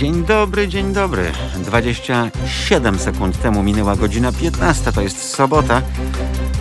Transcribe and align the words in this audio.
Dzień 0.00 0.24
dobry, 0.24 0.68
dzień 0.68 0.92
dobry. 0.92 1.32
27 1.56 2.98
sekund 2.98 3.42
temu 3.42 3.62
minęła 3.62 3.96
godzina 3.96 4.32
15, 4.32 4.92
to 4.92 5.00
jest 5.00 5.34
sobota. 5.34 5.82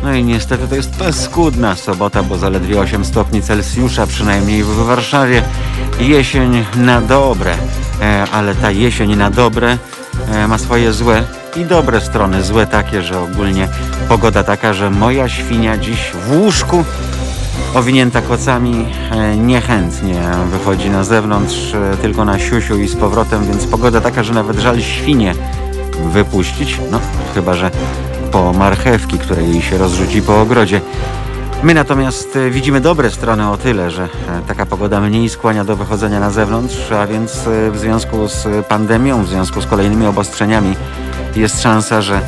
No 0.04 0.14
i 0.14 0.24
niestety 0.24 0.68
to 0.68 0.76
jest 0.76 0.96
paskudna 0.96 1.76
sobota, 1.76 2.24
bo 2.24 2.38
zaledwie 2.38 2.80
8 2.80 3.06
stopni 3.06 3.42
Celsjusza, 3.42 4.08
przynajmniej 4.08 4.64
w 4.64 4.76
Warszawie. 4.76 5.44
Jesień 6.00 6.66
na 6.76 7.02
dobre, 7.02 7.56
e, 8.02 8.26
ale 8.32 8.56
ta 8.56 8.72
jesień 8.72 9.16
na 9.16 9.30
dobre 9.30 9.78
e, 10.32 10.48
ma 10.48 10.58
swoje 10.58 10.94
złe 10.94 11.24
i 11.56 11.66
dobre 11.66 12.02
strony. 12.02 12.44
Złe 12.44 12.68
takie, 12.68 13.02
że 13.02 13.20
ogólnie 13.20 13.68
pogoda 14.08 14.44
taka, 14.44 14.74
że 14.74 14.90
moja 14.90 15.30
świnia 15.30 15.78
dziś 15.78 16.12
w 16.12 16.32
łóżku 16.32 16.86
owinięta 17.74 18.22
kocami 18.22 18.86
e, 19.12 19.38
niechętnie 19.38 20.22
wychodzi 20.52 20.90
na 20.90 21.04
zewnątrz, 21.04 21.74
e, 21.74 21.98
tylko 22.02 22.26
na 22.26 22.40
siusiu 22.40 22.80
i 22.80 22.88
z 22.88 22.96
powrotem, 22.96 23.46
więc 23.46 23.68
pogoda 23.68 24.02
taka, 24.02 24.24
że 24.24 24.34
nawet 24.34 24.60
żal 24.60 24.82
świnie 24.82 25.34
wypuścić. 26.14 26.80
No, 26.92 27.00
chyba, 27.36 27.54
że 27.54 27.72
po 28.32 28.54
marchewki, 28.54 29.20
które 29.20 29.44
jej 29.44 29.62
się 29.62 29.78
rozrzuci 29.78 30.22
po 30.22 30.42
ogrodzie. 30.42 30.82
My 31.64 31.74
natomiast 31.74 32.36
e, 32.36 32.50
widzimy 32.50 32.82
dobre 32.82 33.12
strony 33.12 33.50
o 33.50 33.58
tyle, 33.58 33.92
że 33.92 34.10
taka 34.48 34.66
pogoda 34.66 35.02
mniej 35.02 35.30
skłania 35.30 35.64
do 35.64 35.76
wychodzenia 35.76 36.20
na 36.20 36.32
zewnątrz, 36.32 36.92
a 36.92 37.08
więc 37.08 37.44
w 37.72 37.78
związku 37.78 38.28
z 38.28 38.66
pandemią, 38.68 39.24
w 39.24 39.30
związku 39.30 39.62
z 39.62 39.66
kolejnymi 39.66 40.06
obostrzeniami 40.06 40.76
jest 41.36 41.62
szansa, 41.62 42.02
że 42.02 42.22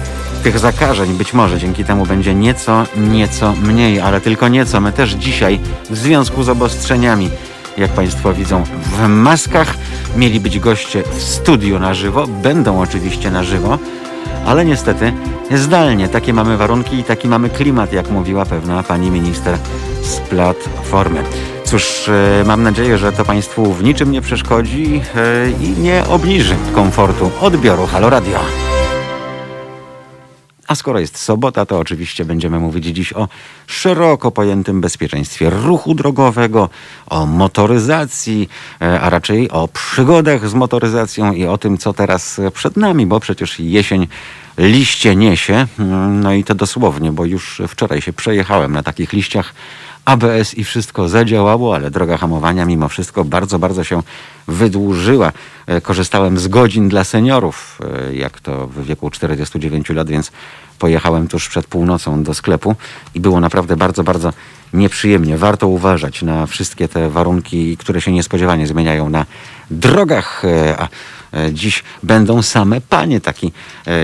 tych 0.43 0.59
zakażeń 0.59 1.13
być 1.13 1.33
może 1.33 1.59
dzięki 1.59 1.83
temu 1.83 2.05
będzie 2.05 2.35
nieco, 2.35 2.83
nieco 2.97 3.53
mniej, 3.63 3.99
ale 3.99 4.21
tylko 4.21 4.47
nieco. 4.47 4.81
My 4.81 4.91
też 4.91 5.11
dzisiaj 5.11 5.59
w 5.89 5.97
związku 5.97 6.43
z 6.43 6.49
obostrzeniami, 6.49 7.29
jak 7.77 7.91
Państwo 7.91 8.33
widzą, 8.33 8.63
w 8.63 9.07
maskach 9.07 9.75
mieli 10.15 10.39
być 10.39 10.59
goście 10.59 11.03
w 11.03 11.21
studiu 11.21 11.79
na 11.79 11.93
żywo. 11.93 12.27
Będą 12.27 12.81
oczywiście 12.81 13.31
na 13.31 13.43
żywo, 13.43 13.77
ale 14.45 14.65
niestety 14.65 15.13
zdalnie. 15.51 16.07
Takie 16.07 16.33
mamy 16.33 16.57
warunki 16.57 16.95
i 16.95 17.03
taki 17.03 17.27
mamy 17.27 17.49
klimat, 17.49 17.93
jak 17.93 18.11
mówiła 18.11 18.45
pewna 18.45 18.83
pani 18.83 19.11
minister 19.11 19.57
z 20.03 20.15
Platformy. 20.15 21.23
Cóż, 21.65 22.09
e, 22.09 22.43
mam 22.45 22.63
nadzieję, 22.63 22.97
że 22.97 23.11
to 23.11 23.25
Państwu 23.25 23.73
w 23.73 23.83
niczym 23.83 24.11
nie 24.11 24.21
przeszkodzi 24.21 25.01
e, 25.15 25.49
i 25.49 25.69
nie 25.69 26.03
obniży 26.07 26.55
komfortu 26.75 27.31
odbioru 27.41 27.87
Halo 27.87 28.09
Radio. 28.09 28.70
A 30.71 30.75
skoro 30.75 30.99
jest 30.99 31.17
sobota, 31.17 31.65
to 31.65 31.79
oczywiście 31.79 32.25
będziemy 32.25 32.59
mówić 32.59 32.85
dziś 32.85 33.13
o 33.13 33.27
szeroko 33.67 34.31
pojętym 34.31 34.81
bezpieczeństwie 34.81 35.49
ruchu 35.49 35.95
drogowego, 35.95 36.69
o 37.07 37.25
motoryzacji, 37.25 38.49
e, 38.81 39.01
a 39.01 39.09
raczej 39.09 39.49
o 39.49 39.67
przygodach 39.67 40.49
z 40.49 40.53
motoryzacją 40.53 41.33
i 41.33 41.45
o 41.45 41.57
tym, 41.57 41.77
co 41.77 41.93
teraz 41.93 42.41
przed 42.53 42.77
nami, 42.77 43.05
bo 43.05 43.19
przecież 43.19 43.59
jesień 43.59 44.07
liście 44.57 45.15
niesie. 45.15 45.67
Mm, 45.79 46.19
no 46.19 46.33
i 46.33 46.43
to 46.43 46.55
dosłownie, 46.55 47.11
bo 47.11 47.25
już 47.25 47.61
wczoraj 47.67 48.01
się 48.01 48.13
przejechałem 48.13 48.71
na 48.71 48.83
takich 48.83 49.13
liściach. 49.13 49.53
ABS 50.05 50.53
i 50.53 50.63
wszystko 50.63 51.09
zadziałało, 51.09 51.75
ale 51.75 51.91
droga 51.91 52.17
hamowania 52.17 52.65
mimo 52.65 52.89
wszystko 52.89 53.25
bardzo, 53.25 53.59
bardzo 53.59 53.83
się 53.83 54.03
wydłużyła. 54.47 55.31
E, 55.67 55.81
korzystałem 55.81 56.37
z 56.37 56.47
godzin 56.47 56.89
dla 56.89 57.03
seniorów, 57.03 57.79
e, 58.09 58.15
jak 58.15 58.39
to 58.39 58.67
w 58.67 58.85
wieku 58.85 59.09
49 59.09 59.89
lat, 59.89 60.09
więc 60.09 60.31
pojechałem 60.79 61.27
tuż 61.27 61.49
przed 61.49 61.67
północą 61.67 62.23
do 62.23 62.33
sklepu 62.33 62.75
i 63.15 63.19
było 63.19 63.39
naprawdę 63.39 63.77
bardzo, 63.77 64.03
bardzo 64.03 64.33
nieprzyjemnie. 64.73 65.37
Warto 65.37 65.67
uważać 65.67 66.21
na 66.21 66.45
wszystkie 66.45 66.87
te 66.87 67.09
warunki, 67.09 67.77
które 67.77 68.01
się 68.01 68.11
niespodziewanie 68.11 68.67
zmieniają 68.67 69.09
na 69.09 69.25
drogach. 69.71 70.45
E, 70.45 70.77
a 70.79 70.87
dziś 71.51 71.83
będą 72.03 72.41
same 72.41 72.81
panie, 72.81 73.21
taki 73.21 73.51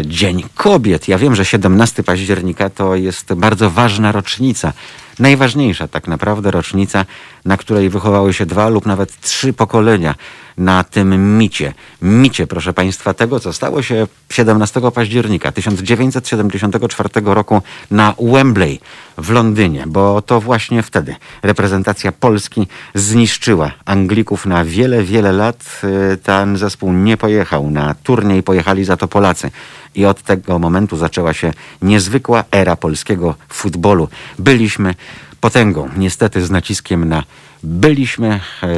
Dzień 0.05 0.43
Kobiet. 0.55 1.07
Ja 1.07 1.17
wiem, 1.17 1.35
że 1.35 1.45
17 1.45 2.03
października 2.03 2.69
to 2.69 2.95
jest 2.95 3.33
bardzo 3.33 3.69
ważna 3.69 4.11
rocznica 4.11 4.73
najważniejsza 5.19 5.87
tak 5.87 6.07
naprawdę 6.07 6.51
rocznica, 6.51 7.05
na 7.47 7.57
której 7.57 7.89
wychowały 7.89 8.33
się 8.33 8.45
dwa 8.45 8.69
lub 8.69 8.85
nawet 8.85 9.21
trzy 9.21 9.53
pokolenia 9.53 10.15
na 10.57 10.83
tym 10.83 11.37
micie. 11.37 11.73
Micie, 12.01 12.47
proszę 12.47 12.73
Państwa, 12.73 13.13
tego, 13.13 13.39
co 13.39 13.53
stało 13.53 13.81
się 13.81 14.07
17 14.29 14.81
października 14.91 15.51
1974 15.51 17.09
roku 17.23 17.61
na 17.91 18.13
Wembley 18.19 18.79
w 19.17 19.29
Londynie, 19.29 19.83
bo 19.87 20.21
to 20.21 20.41
właśnie 20.41 20.83
wtedy 20.83 21.15
reprezentacja 21.43 22.11
Polski 22.11 22.67
zniszczyła 22.95 23.71
Anglików 23.85 24.45
na 24.45 24.65
wiele, 24.65 25.03
wiele 25.03 25.31
lat. 25.31 25.81
Ten 26.23 26.57
zespół 26.57 26.93
nie 26.93 27.17
pojechał 27.17 27.69
na 27.69 27.95
turniej, 28.03 28.43
pojechali 28.43 28.85
za 28.85 28.97
to 28.97 29.07
Polacy. 29.07 29.51
I 29.95 30.05
od 30.05 30.21
tego 30.21 30.59
momentu 30.59 30.97
zaczęła 30.97 31.33
się 31.33 31.53
niezwykła 31.81 32.43
era 32.51 32.75
polskiego 32.75 33.35
futbolu. 33.49 34.07
Byliśmy 34.39 34.95
potęgą, 35.41 35.89
niestety 35.97 36.45
z 36.45 36.51
naciskiem 36.51 37.09
na 37.09 37.23
byliśmy. 37.63 38.39
E, 38.63 38.69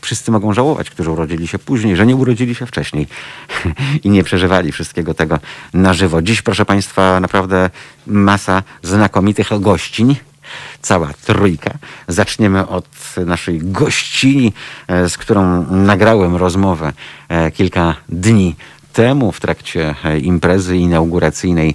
wszyscy 0.00 0.30
mogą 0.30 0.52
żałować, 0.52 0.90
którzy 0.90 1.10
urodzili 1.10 1.48
się 1.48 1.58
później, 1.58 1.96
że 1.96 2.06
nie 2.06 2.16
urodzili 2.16 2.54
się 2.54 2.66
wcześniej 2.66 3.06
i 4.04 4.10
nie 4.10 4.24
przeżywali 4.24 4.72
wszystkiego 4.72 5.14
tego 5.14 5.38
na 5.74 5.94
żywo. 5.94 6.22
Dziś, 6.22 6.42
proszę 6.42 6.64
Państwa, 6.64 7.20
naprawdę 7.20 7.70
masa 8.06 8.62
znakomitych 8.82 9.48
gościń 9.60 10.16
cała 10.82 11.08
trójka. 11.24 11.70
Zaczniemy 12.08 12.68
od 12.68 12.86
naszej 13.26 13.58
gościni, 13.62 14.52
e, 14.88 15.08
z 15.08 15.18
którą 15.18 15.66
nagrałem 15.70 16.36
rozmowę 16.36 16.92
e, 17.28 17.50
kilka 17.50 17.94
dni 18.08 18.56
temu 18.92 19.32
w 19.32 19.40
trakcie 19.40 19.94
imprezy 20.22 20.76
inauguracyjnej 20.76 21.74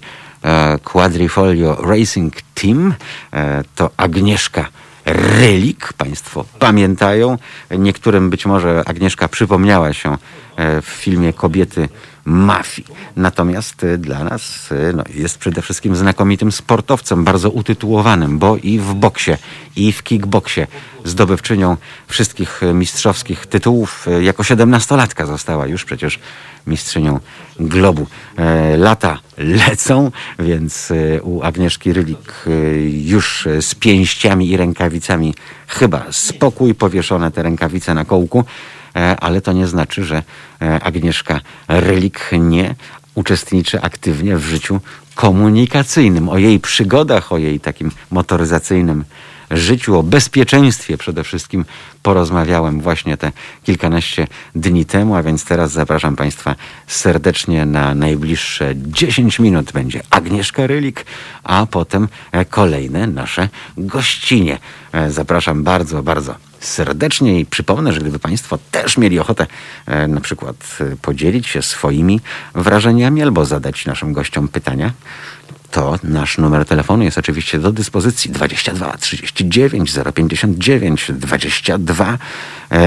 Quadrifolio 0.84 1.76
Racing 1.82 2.34
Team. 2.54 2.94
E, 3.34 3.64
to 3.76 3.90
Agnieszka 3.98 4.68
Relik, 5.06 5.94
Państwo 5.94 6.46
pamiętają. 6.60 7.38
Niektórym 7.78 8.30
być 8.30 8.46
może 8.46 8.84
Agnieszka 8.86 9.28
przypomniała 9.28 9.94
się 9.94 10.18
w 10.82 10.86
filmie 10.86 11.34
Kobiety 11.34 11.90
mafii. 12.26 12.88
Natomiast 13.16 13.86
dla 13.98 14.24
nas 14.24 14.70
no, 14.94 15.04
jest 15.14 15.38
przede 15.38 15.62
wszystkim 15.62 15.96
znakomitym 15.96 16.52
sportowcem, 16.52 17.24
bardzo 17.24 17.50
utytułowanym, 17.50 18.40
bo 18.40 18.58
i 18.58 18.80
w 18.80 18.94
boksie, 18.94 19.32
i 19.76 19.92
w 19.92 20.04
kickboksie 20.04 20.62
zdobywczynią 21.04 21.78
wszystkich 22.08 22.62
mistrzowskich 22.74 23.46
tytułów. 23.46 24.08
Jako 24.22 24.44
siedemnastolatka 24.44 25.26
została 25.26 25.68
już 25.68 25.86
przecież 25.86 26.20
mistrzynią 26.68 27.20
globu. 27.60 28.08
E, 28.38 28.78
lata 28.78 29.20
lecą, 29.38 30.12
więc 30.40 30.94
u 31.22 31.42
Agnieszki 31.42 31.94
Rylik 31.94 32.46
już 32.88 33.48
z 33.62 33.76
pięściami 33.76 34.50
i 34.50 34.58
rękawicami 34.58 35.36
chyba 35.68 36.06
spokój, 36.12 36.76
powieszone 36.76 37.32
te 37.32 37.44
rękawice 37.44 37.94
na 37.94 38.06
kołku, 38.06 38.46
ale 39.20 39.42
to 39.42 39.54
nie 39.54 39.68
znaczy, 39.68 40.04
że 40.04 40.24
Agnieszka 40.82 41.42
Rylik 41.68 42.30
nie 42.40 42.76
uczestniczy 43.16 43.82
aktywnie 43.82 44.38
w 44.38 44.46
życiu 44.46 44.82
komunikacyjnym. 45.16 46.30
O 46.30 46.38
jej 46.38 46.60
przygodach, 46.60 47.32
o 47.32 47.38
jej 47.38 47.60
takim 47.60 47.92
motoryzacyjnym 48.12 49.06
życiu, 49.52 50.00
o 50.00 50.04
bezpieczeństwie 50.04 50.98
przede 50.98 51.24
wszystkim 51.24 51.66
porozmawiałem 52.04 52.82
właśnie 52.82 53.18
te 53.18 53.32
kilkanaście 53.64 54.28
dni 54.56 54.86
temu, 54.86 55.16
a 55.16 55.24
więc 55.24 55.46
teraz 55.46 55.72
zapraszam 55.72 56.16
Państwa 56.16 56.56
serdecznie 56.88 57.66
na 57.66 57.96
najbliższe 57.96 58.74
10 58.76 59.40
minut. 59.40 59.72
Będzie 59.72 60.02
Agnieszka 60.10 60.68
Rylik, 60.68 61.06
a 61.44 61.66
potem 61.66 62.08
kolejne 62.50 63.08
nasze 63.08 63.50
gościnie. 63.78 64.60
Zapraszam 65.10 65.64
bardzo, 65.64 66.04
bardzo 66.04 66.36
serdecznie 66.66 67.40
i 67.40 67.46
przypomnę, 67.46 67.94
że 67.94 68.00
gdyby 68.00 68.20
Państwo 68.20 68.60
też 68.72 68.98
mieli 68.98 69.20
ochotę 69.20 69.48
e, 69.86 70.08
na 70.08 70.22
przykład 70.22 70.78
podzielić 71.02 71.48
się 71.48 71.62
swoimi 71.62 72.22
wrażeniami 72.56 73.22
albo 73.22 73.46
zadać 73.46 73.86
naszym 73.86 74.14
gościom 74.14 74.48
pytania, 74.48 74.92
to 75.74 76.00
nasz 76.04 76.38
numer 76.38 76.66
telefonu 76.66 77.04
jest 77.04 77.18
oczywiście 77.18 77.60
do 77.60 77.72
dyspozycji 77.72 78.32
22 78.32 78.98
39 78.98 79.92
059 80.14 81.12
22 81.12 82.18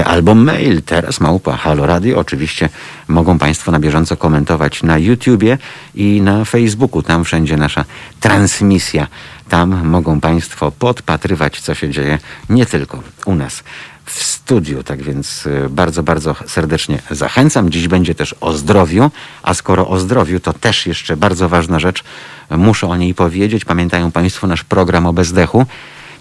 albo 0.05 0.35
mail 0.35 0.81
teraz 0.81 1.19
małpa 1.19 1.57
Halo 1.57 1.85
Radio. 1.85 2.19
Oczywiście 2.19 2.69
mogą 3.07 3.39
Państwo 3.39 3.71
na 3.71 3.79
bieżąco 3.79 4.17
komentować 4.17 4.83
na 4.83 4.97
YouTubie 4.97 5.57
i 5.95 6.21
na 6.21 6.45
Facebooku. 6.45 7.01
Tam 7.01 7.23
wszędzie 7.23 7.57
nasza 7.57 7.85
transmisja. 8.19 9.07
Tam 9.49 9.87
mogą 9.87 10.19
Państwo 10.19 10.71
podpatrywać, 10.71 11.61
co 11.61 11.75
się 11.75 11.89
dzieje 11.89 12.19
nie 12.49 12.65
tylko 12.65 13.03
u 13.25 13.35
nas 13.35 13.63
w 14.07 14.23
studiu. 14.23 14.83
Tak 14.83 15.03
więc 15.03 15.45
y, 15.45 15.69
bardzo, 15.69 16.03
bardzo 16.03 16.35
serdecznie 16.47 17.01
zachęcam. 17.11 17.69
Dziś 17.69 17.87
będzie 17.87 18.15
też 18.15 18.35
o 18.41 18.53
zdrowiu, 18.53 19.11
a 19.43 19.53
skoro 19.53 19.87
o 19.87 19.99
zdrowiu, 19.99 20.39
to 20.39 20.53
też 20.53 20.87
jeszcze 20.87 21.17
bardzo 21.17 21.49
ważna 21.49 21.79
rzecz. 21.79 22.03
Muszę 22.49 22.87
o 22.87 22.95
niej 22.95 23.13
powiedzieć. 23.13 23.65
Pamiętają 23.65 24.11
Państwo 24.11 24.47
nasz 24.47 24.63
program 24.63 25.05
o 25.05 25.13
bezdechu. 25.13 25.65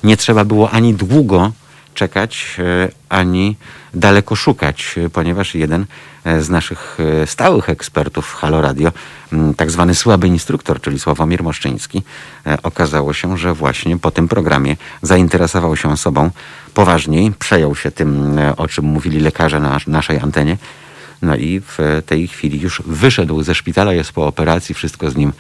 Nie 0.04 0.16
trzeba 0.16 0.44
było 0.44 0.70
ani 0.70 0.94
długo 0.94 1.52
czekać 1.94 2.56
ani 3.08 3.56
daleko 3.94 4.36
szukać, 4.36 4.94
ponieważ 5.12 5.54
jeden 5.54 5.86
z 6.40 6.50
naszych 6.50 6.99
stałych 7.26 7.69
ekspertów 7.69 8.34
Halo 8.34 8.61
Radio, 8.61 8.93
tak 9.56 9.70
zwany 9.70 9.94
słaby 9.94 10.28
instruktor, 10.28 10.81
czyli 10.81 10.99
Sławomir 10.99 11.43
Moszczyński, 11.43 12.02
okazało 12.62 13.12
się, 13.12 13.38
że 13.38 13.55
właśnie 13.55 13.99
po 13.99 14.11
tym 14.11 14.28
programie 14.28 14.76
zainteresował 15.02 15.76
się 15.76 15.96
sobą 15.96 16.31
poważniej, 16.75 17.32
przejął 17.38 17.76
się 17.76 17.90
tym, 17.90 18.38
o 18.56 18.69
czym 18.69 18.84
mówili 18.84 19.20
lekarze 19.20 19.61
na 19.61 19.78
naszej 19.87 20.19
antenie. 20.19 20.56
No 21.23 21.37
i 21.37 21.61
w 21.67 22.02
tej 22.06 22.28
chwili 22.28 22.61
już 22.61 22.82
wyszedł 22.87 23.43
ze 23.43 23.55
szpitala, 23.55 23.93
jest 23.93 24.12
po 24.12 24.26
operacji, 24.26 24.75
wszystko 24.75 25.11
z 25.11 25.17
nim 25.17 25.32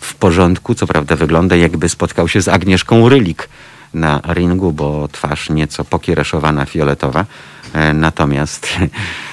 w 0.00 0.14
porządku. 0.14 0.74
Co 0.74 0.86
prawda 0.86 1.16
wygląda 1.16 1.56
jakby 1.56 1.88
spotkał 1.88 2.28
się 2.28 2.42
z 2.42 2.48
Agnieszką 2.48 3.08
Rylik 3.08 3.48
na 3.94 4.20
ringu, 4.34 4.72
bo 4.72 5.08
twarz 5.08 5.50
nieco 5.50 5.84
pokiereszowana, 5.84 6.66
fioletowa. 6.66 7.24
E, 7.72 7.94
natomiast, 7.94 8.68
e, 8.80 8.88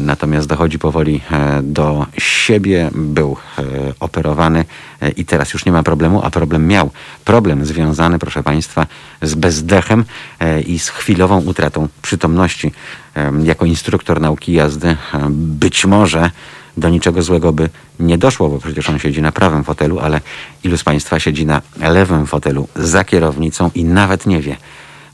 natomiast 0.00 0.48
dochodzi 0.48 0.78
powoli 0.78 1.20
e, 1.30 1.62
do 1.62 2.06
siebie, 2.18 2.90
był 2.94 3.36
operowany 4.00 4.64
i 5.16 5.24
teraz 5.24 5.52
już 5.52 5.64
nie 5.64 5.72
ma 5.72 5.82
problemu, 5.82 6.20
a 6.24 6.30
problem 6.30 6.66
miał. 6.66 6.90
Problem 7.24 7.66
związany, 7.66 8.18
proszę 8.18 8.42
Państwa, 8.42 8.86
z 9.22 9.34
bezdechem 9.34 10.04
i 10.66 10.78
z 10.78 10.88
chwilową 10.88 11.40
utratą 11.40 11.88
przytomności. 12.02 12.72
Jako 13.42 13.66
instruktor 13.66 14.20
nauki 14.20 14.52
jazdy 14.52 14.96
być 15.30 15.86
może 15.86 16.30
do 16.76 16.88
niczego 16.88 17.22
złego 17.22 17.52
by 17.52 17.68
nie 18.00 18.18
doszło, 18.18 18.48
bo 18.48 18.58
przecież 18.58 18.90
on 18.90 18.98
siedzi 18.98 19.22
na 19.22 19.32
prawym 19.32 19.64
fotelu, 19.64 19.98
ale 19.98 20.20
ilu 20.64 20.76
z 20.76 20.84
Państwa 20.84 21.20
siedzi 21.20 21.46
na 21.46 21.62
lewym 21.80 22.26
fotelu 22.26 22.68
za 22.76 23.04
kierownicą 23.04 23.70
i 23.74 23.84
nawet 23.84 24.26
nie 24.26 24.40
wie, 24.40 24.56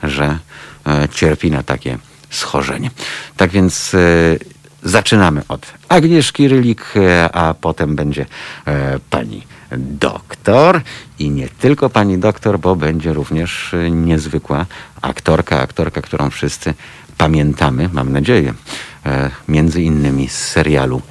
że 0.03 0.39
e, 0.87 1.09
cierpi 1.09 1.51
na 1.51 1.63
takie 1.63 1.99
schorzenie. 2.33 2.91
Tak 3.37 3.51
więc 3.51 3.95
e, 3.95 3.99
zaczynamy 4.83 5.43
od 5.49 5.67
Agnieszki 5.89 6.49
Rylik, 6.49 6.85
e, 6.97 7.37
a 7.37 7.55
potem 7.55 7.97
będzie 7.97 8.27
pani 9.11 9.43
doktor 9.77 10.81
i 11.19 11.31
nie 11.31 11.49
tylko 11.49 11.91
pani 11.91 12.19
doktor, 12.19 12.59
bo 12.59 12.77
będzie 12.77 13.13
również 13.13 13.75
niezwykła 13.91 14.67
aktorka, 15.03 15.61
aktorka, 15.61 16.03
którą 16.03 16.31
wszyscy 16.31 16.75
pamiętamy, 17.19 17.89
mam 17.93 18.13
nadzieję, 18.13 18.55
między 19.49 19.83
innymi 19.83 20.29
z 20.29 20.39
serialu 20.39 21.03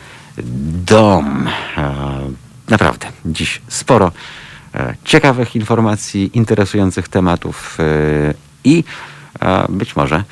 dom. 0.86 1.48
E, 1.78 1.94
naprawdę, 2.70 3.08
dziś 3.26 3.62
sporo 3.68 4.12
e, 4.76 4.96
ciekawych 5.04 5.56
informacji, 5.56 6.32
interesujących 6.34 7.08
tematów 7.08 7.78
e, 7.80 8.34
i 9.70 9.74
być 9.74 9.96
może 9.96 10.24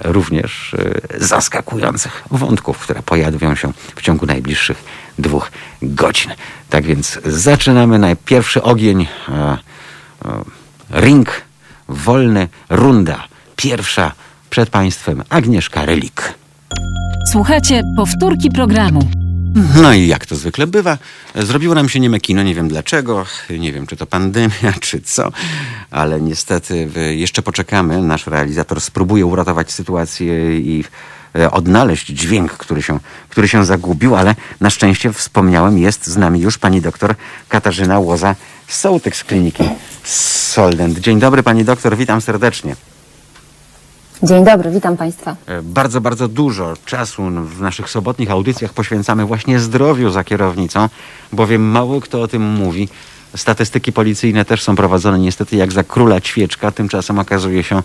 również 0.00 0.76
zaskakujących 1.18 2.24
wątków, 2.30 2.78
które 2.78 3.02
pojawią 3.02 3.54
się 3.54 3.72
w 3.96 4.02
ciągu 4.02 4.26
najbliższych 4.26 4.84
dwóch 5.18 5.50
godzin. 5.82 6.30
Tak 6.70 6.84
więc 6.84 7.20
zaczynamy. 7.24 7.98
Najpierwszy 7.98 8.62
ogień, 8.62 9.06
ring 10.90 11.42
wolny, 11.88 12.48
runda 12.70 13.24
pierwsza 13.56 14.12
przed 14.50 14.70
Państwem 14.70 15.22
Agnieszka 15.28 15.84
Relik. 15.84 16.34
Słuchajcie 17.32 17.82
powtórki 17.96 18.50
programu. 18.50 19.23
No 19.54 19.92
i 19.92 20.06
jak 20.06 20.26
to 20.26 20.36
zwykle 20.36 20.66
bywa, 20.66 20.98
zrobiło 21.34 21.74
nam 21.74 21.88
się 21.88 22.00
nieme 22.00 22.20
kino, 22.20 22.42
nie 22.42 22.54
wiem 22.54 22.68
dlaczego, 22.68 23.26
nie 23.58 23.72
wiem 23.72 23.86
czy 23.86 23.96
to 23.96 24.06
pandemia, 24.06 24.72
czy 24.80 25.00
co, 25.00 25.32
ale 25.90 26.20
niestety 26.20 26.88
jeszcze 27.16 27.42
poczekamy. 27.42 28.02
Nasz 28.02 28.26
realizator 28.26 28.80
spróbuje 28.80 29.26
uratować 29.26 29.72
sytuację 29.72 30.60
i 30.60 30.84
e, 31.38 31.50
odnaleźć 31.50 32.06
dźwięk, 32.06 32.52
który 32.52 32.82
się, 32.82 33.00
który 33.28 33.48
się 33.48 33.64
zagubił, 33.64 34.16
ale 34.16 34.34
na 34.60 34.70
szczęście 34.70 35.12
wspomniałem, 35.12 35.78
jest 35.78 36.06
z 36.06 36.16
nami 36.16 36.40
już 36.40 36.58
pani 36.58 36.80
doktor 36.80 37.14
Katarzyna 37.48 38.00
Łoza-Sołtyk 38.00 39.16
z 39.16 39.24
kliniki 39.24 39.64
Soldent. 40.04 40.98
Dzień 40.98 41.18
dobry 41.18 41.42
pani 41.42 41.64
doktor, 41.64 41.96
witam 41.96 42.20
serdecznie. 42.20 42.76
Dzień 44.24 44.44
dobry, 44.44 44.70
witam 44.70 44.96
Państwa. 44.96 45.36
E, 45.46 45.62
bardzo, 45.62 46.00
bardzo 46.00 46.28
dużo 46.28 46.74
czasu 46.84 47.22
w 47.22 47.60
naszych 47.60 47.90
sobotnich 47.90 48.30
audycjach 48.30 48.72
poświęcamy 48.72 49.24
właśnie 49.24 49.60
zdrowiu 49.60 50.10
za 50.10 50.24
kierownicą, 50.24 50.88
bowiem 51.32 51.62
mało 51.62 52.00
kto 52.00 52.22
o 52.22 52.28
tym 52.28 52.42
mówi. 52.42 52.88
Statystyki 53.36 53.92
policyjne 53.92 54.44
też 54.44 54.62
są 54.62 54.76
prowadzone 54.76 55.18
niestety 55.18 55.56
jak 55.56 55.72
za 55.72 55.84
króla 55.84 56.20
ćwieczka. 56.20 56.70
Tymczasem 56.70 57.18
okazuje 57.18 57.62
się, 57.62 57.82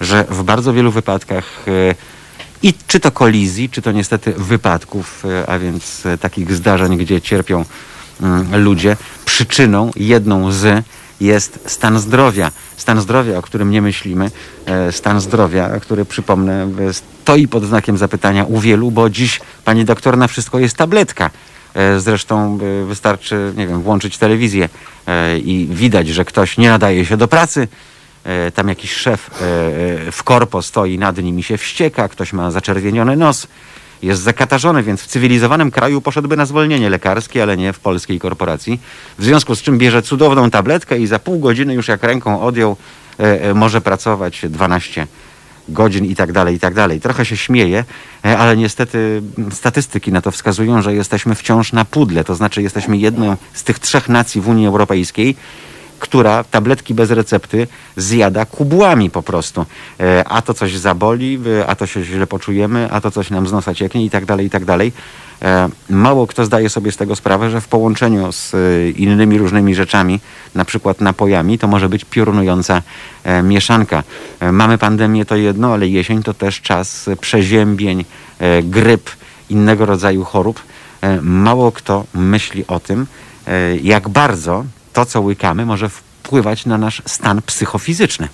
że 0.00 0.24
w 0.30 0.42
bardzo 0.42 0.72
wielu 0.72 0.90
wypadkach 0.90 1.44
e, 1.68 1.94
i 2.62 2.74
czy 2.86 3.00
to 3.00 3.10
kolizji, 3.10 3.68
czy 3.68 3.82
to 3.82 3.92
niestety 3.92 4.32
wypadków, 4.32 5.24
e, 5.24 5.50
a 5.50 5.58
więc 5.58 6.02
takich 6.20 6.52
zdarzeń, 6.52 6.96
gdzie 6.96 7.20
cierpią 7.20 7.64
mm, 8.22 8.64
ludzie, 8.64 8.96
przyczyną 9.24 9.90
jedną 9.96 10.52
z 10.52 10.84
jest 11.20 11.60
stan 11.66 11.98
zdrowia. 11.98 12.50
Stan 12.76 13.00
zdrowia, 13.00 13.38
o 13.38 13.42
którym 13.42 13.70
nie 13.70 13.82
myślimy, 13.82 14.30
e, 14.66 14.92
stan 14.92 15.20
zdrowia, 15.20 15.80
który 15.80 16.04
przypomnę, 16.04 16.68
stoi 16.92 17.48
pod 17.48 17.64
znakiem 17.64 17.98
zapytania 17.98 18.44
u 18.44 18.60
wielu, 18.60 18.90
bo 18.90 19.10
dziś 19.10 19.40
pani 19.64 19.84
doktor 19.84 20.18
na 20.18 20.28
wszystko 20.28 20.58
jest 20.58 20.76
tabletka. 20.76 21.30
E, 21.74 22.00
zresztą 22.00 22.58
e, 22.82 22.84
wystarczy, 22.84 23.52
nie 23.56 23.66
wiem, 23.66 23.82
włączyć 23.82 24.18
telewizję 24.18 24.68
i 25.44 25.68
widać, 25.70 26.08
że 26.08 26.24
ktoś 26.24 26.58
nie 26.58 26.68
nadaje 26.68 27.06
się 27.06 27.16
do 27.16 27.28
pracy. 27.28 27.68
Tam 28.54 28.68
jakiś 28.68 28.92
szef 28.92 29.30
w 30.12 30.20
korpo 30.24 30.62
stoi 30.62 30.98
nad 30.98 31.18
nim 31.18 31.38
i 31.38 31.42
się 31.42 31.58
wścieka, 31.58 32.08
ktoś 32.08 32.32
ma 32.32 32.50
zaczerwieniony 32.50 33.16
nos 33.16 33.46
jest 34.02 34.22
zakatarzony, 34.22 34.82
więc 34.82 35.02
w 35.02 35.06
cywilizowanym 35.06 35.70
kraju 35.70 36.00
poszedłby 36.00 36.36
na 36.36 36.46
zwolnienie 36.46 36.90
lekarskie, 36.90 37.42
ale 37.42 37.56
nie 37.56 37.72
w 37.72 37.80
polskiej 37.80 38.18
korporacji. 38.18 38.80
W 39.18 39.24
związku 39.24 39.54
z 39.54 39.62
czym 39.62 39.78
bierze 39.78 40.02
cudowną 40.02 40.50
tabletkę 40.50 40.98
i 40.98 41.06
za 41.06 41.18
pół 41.18 41.38
godziny 41.38 41.74
już 41.74 41.88
jak 41.88 42.02
ręką 42.02 42.40
odjął, 42.40 42.76
e, 43.20 43.42
e, 43.42 43.54
może 43.54 43.80
pracować 43.80 44.44
12 44.48 45.06
godzin 45.68 46.04
i 46.04 46.16
tak 46.16 46.32
dalej, 46.32 46.56
i 46.56 46.60
tak 46.60 46.74
dalej. 46.74 47.00
Trochę 47.00 47.24
się 47.24 47.36
śmieje, 47.36 47.84
e, 48.24 48.38
ale 48.38 48.56
niestety 48.56 49.22
statystyki 49.52 50.12
na 50.12 50.20
to 50.20 50.30
wskazują, 50.30 50.82
że 50.82 50.94
jesteśmy 50.94 51.34
wciąż 51.34 51.72
na 51.72 51.84
pudle, 51.84 52.24
to 52.24 52.34
znaczy 52.34 52.62
jesteśmy 52.62 52.96
jedną 52.96 53.36
z 53.52 53.64
tych 53.64 53.78
trzech 53.78 54.08
nacji 54.08 54.40
w 54.40 54.48
Unii 54.48 54.66
Europejskiej, 54.66 55.36
która 56.00 56.44
tabletki 56.44 56.94
bez 56.94 57.10
recepty 57.10 57.66
zjada 57.96 58.44
kubłami 58.46 59.10
po 59.10 59.22
prostu. 59.22 59.66
E, 60.00 60.24
a 60.28 60.42
to 60.42 60.54
coś 60.54 60.76
zaboli, 60.76 61.38
a 61.66 61.74
to 61.74 61.86
się 61.86 62.04
źle 62.04 62.26
poczujemy, 62.26 62.88
a 62.90 63.00
to 63.00 63.10
coś 63.10 63.30
nam 63.30 63.46
z 63.46 63.52
nosa 63.52 63.74
cieknie 63.74 64.04
i 64.04 64.10
tak 64.10 64.24
dalej, 64.24 64.46
i 64.46 64.50
tak 64.50 64.64
dalej. 64.64 64.92
E, 65.42 65.68
mało 65.90 66.26
kto 66.26 66.44
zdaje 66.44 66.68
sobie 66.68 66.92
z 66.92 66.96
tego 66.96 67.16
sprawę, 67.16 67.50
że 67.50 67.60
w 67.60 67.68
połączeniu 67.68 68.32
z 68.32 68.54
e, 68.54 68.90
innymi 68.90 69.38
różnymi 69.38 69.74
rzeczami, 69.74 70.20
na 70.54 70.64
przykład 70.64 71.00
napojami, 71.00 71.58
to 71.58 71.68
może 71.68 71.88
być 71.88 72.04
piorunująca 72.04 72.82
mieszanka. 73.42 74.02
Mamy 74.52 74.78
pandemię 74.78 75.24
to 75.24 75.36
jedno, 75.36 75.72
ale 75.72 75.88
jesień 75.88 76.22
to 76.22 76.34
też 76.34 76.60
czas 76.60 77.10
przeziębień, 77.20 78.04
gryp, 78.62 79.10
innego 79.50 79.86
rodzaju 79.86 80.24
chorób. 80.24 80.62
Mało 81.22 81.72
kto 81.72 82.04
myśli 82.14 82.64
o 82.66 82.80
tym, 82.80 83.06
jak 83.82 84.08
bardzo 84.08 84.64
to, 84.92 85.06
co 85.06 85.20
łykamy, 85.20 85.66
może 85.66 85.88
wpływać 85.88 86.66
na 86.66 86.78
nasz 86.78 87.02
stan 87.06 87.42
psychofizyczny. 87.42 88.28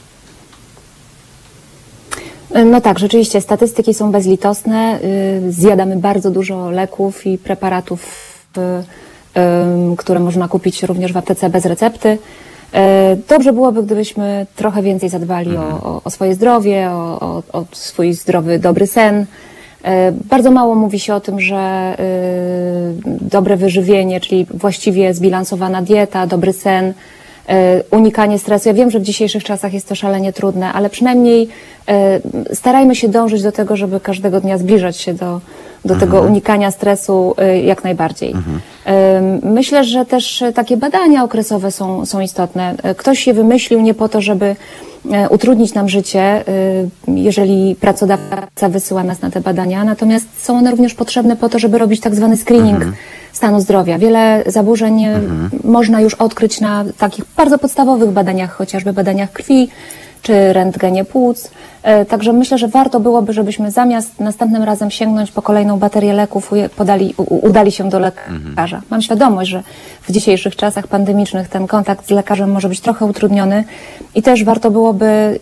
No 2.64 2.80
tak, 2.80 2.98
rzeczywiście 2.98 3.40
statystyki 3.40 3.94
są 3.94 4.12
bezlitosne. 4.12 4.98
Y, 5.48 5.52
zjadamy 5.52 5.96
bardzo 5.96 6.30
dużo 6.30 6.70
leków 6.70 7.26
i 7.26 7.38
preparatów, 7.38 8.02
y, 8.56 9.96
które 9.96 10.20
można 10.20 10.48
kupić 10.48 10.82
również 10.82 11.12
w 11.12 11.16
aptece 11.16 11.50
bez 11.50 11.64
recepty. 11.64 12.08
Y, 12.08 12.18
dobrze 13.28 13.52
byłoby, 13.52 13.82
gdybyśmy 13.82 14.46
trochę 14.56 14.82
więcej 14.82 15.08
zadbali 15.08 15.50
mhm. 15.50 15.74
o, 15.74 16.00
o, 16.04 16.10
swoje 16.10 16.34
zdrowie, 16.34 16.90
o, 16.90 17.20
o, 17.20 17.60
o 17.60 17.64
swój 17.72 18.12
zdrowy, 18.12 18.58
dobry 18.58 18.86
sen. 18.86 19.26
Bardzo 20.12 20.50
mało 20.50 20.74
mówi 20.74 20.98
się 20.98 21.14
o 21.14 21.20
tym, 21.20 21.40
że 21.40 21.96
dobre 23.20 23.56
wyżywienie, 23.56 24.20
czyli 24.20 24.46
właściwie 24.50 25.14
zbilansowana 25.14 25.82
dieta, 25.82 26.26
dobry 26.26 26.52
sen, 26.52 26.94
E, 27.48 27.82
unikanie 27.90 28.38
stresu. 28.38 28.68
Ja 28.68 28.74
wiem, 28.74 28.90
że 28.90 29.00
w 29.00 29.02
dzisiejszych 29.02 29.44
czasach 29.44 29.74
jest 29.74 29.88
to 29.88 29.94
szalenie 29.94 30.32
trudne, 30.32 30.72
ale 30.72 30.90
przynajmniej 30.90 31.48
e, 31.88 32.20
starajmy 32.54 32.94
się 32.96 33.08
dążyć 33.08 33.42
do 33.42 33.52
tego, 33.52 33.76
żeby 33.76 34.00
każdego 34.00 34.40
dnia 34.40 34.58
zbliżać 34.58 34.96
się 34.96 35.14
do, 35.14 35.40
do 35.86 35.94
mhm. 35.94 36.00
tego 36.00 36.22
unikania 36.22 36.70
stresu 36.70 37.34
e, 37.38 37.62
jak 37.62 37.84
najbardziej. 37.84 38.32
Mhm. 38.32 38.60
Myślę, 39.42 39.84
że 39.84 40.04
też 40.04 40.44
takie 40.54 40.76
badania 40.76 41.24
okresowe 41.24 41.70
są, 41.70 42.06
są 42.06 42.20
istotne. 42.20 42.74
Ktoś 42.96 43.26
je 43.26 43.34
wymyślił 43.34 43.80
nie 43.80 43.94
po 43.94 44.08
to, 44.08 44.20
żeby 44.20 44.56
utrudnić 45.30 45.74
nam 45.74 45.88
życie, 45.88 46.44
jeżeli 47.08 47.74
pracodawca 47.74 48.68
wysyła 48.68 49.04
nas 49.04 49.20
na 49.20 49.30
te 49.30 49.40
badania, 49.40 49.84
natomiast 49.84 50.44
są 50.44 50.58
one 50.58 50.70
również 50.70 50.94
potrzebne 50.94 51.36
po 51.36 51.48
to, 51.48 51.58
żeby 51.58 51.78
robić 51.78 52.00
tak 52.00 52.14
zwany 52.14 52.36
screening 52.36 52.76
mhm 52.76 52.92
stanu 53.36 53.60
zdrowia. 53.60 53.98
Wiele 53.98 54.42
zaburzeń 54.46 55.04
mhm. 55.04 55.50
można 55.64 56.00
już 56.00 56.14
odkryć 56.14 56.60
na 56.60 56.84
takich 56.98 57.24
bardzo 57.36 57.58
podstawowych 57.58 58.10
badaniach, 58.10 58.52
chociażby 58.52 58.92
badaniach 58.92 59.32
krwi, 59.32 59.68
czy 60.22 60.52
rentgenie 60.52 61.04
płuc. 61.04 61.50
E, 61.82 62.04
Także 62.04 62.32
myślę, 62.32 62.58
że 62.58 62.68
warto 62.68 63.00
byłoby, 63.00 63.32
żebyśmy 63.32 63.70
zamiast 63.70 64.20
następnym 64.20 64.62
razem 64.62 64.90
sięgnąć 64.90 65.32
po 65.32 65.42
kolejną 65.42 65.78
baterię 65.78 66.12
leków, 66.12 66.50
podali, 66.76 67.14
udali 67.16 67.72
się 67.72 67.88
do 67.88 67.98
lekarza. 67.98 68.82
Mam 68.90 69.02
świadomość, 69.02 69.50
że 69.50 69.62
w 70.02 70.12
dzisiejszych 70.12 70.56
czasach 70.56 70.86
pandemicznych 70.86 71.48
ten 71.48 71.66
kontakt 71.66 72.06
z 72.06 72.10
lekarzem 72.10 72.50
może 72.50 72.68
być 72.68 72.80
trochę 72.80 73.04
utrudniony 73.04 73.64
i 74.14 74.22
też 74.22 74.44
warto 74.44 74.70
byłoby 74.70 75.38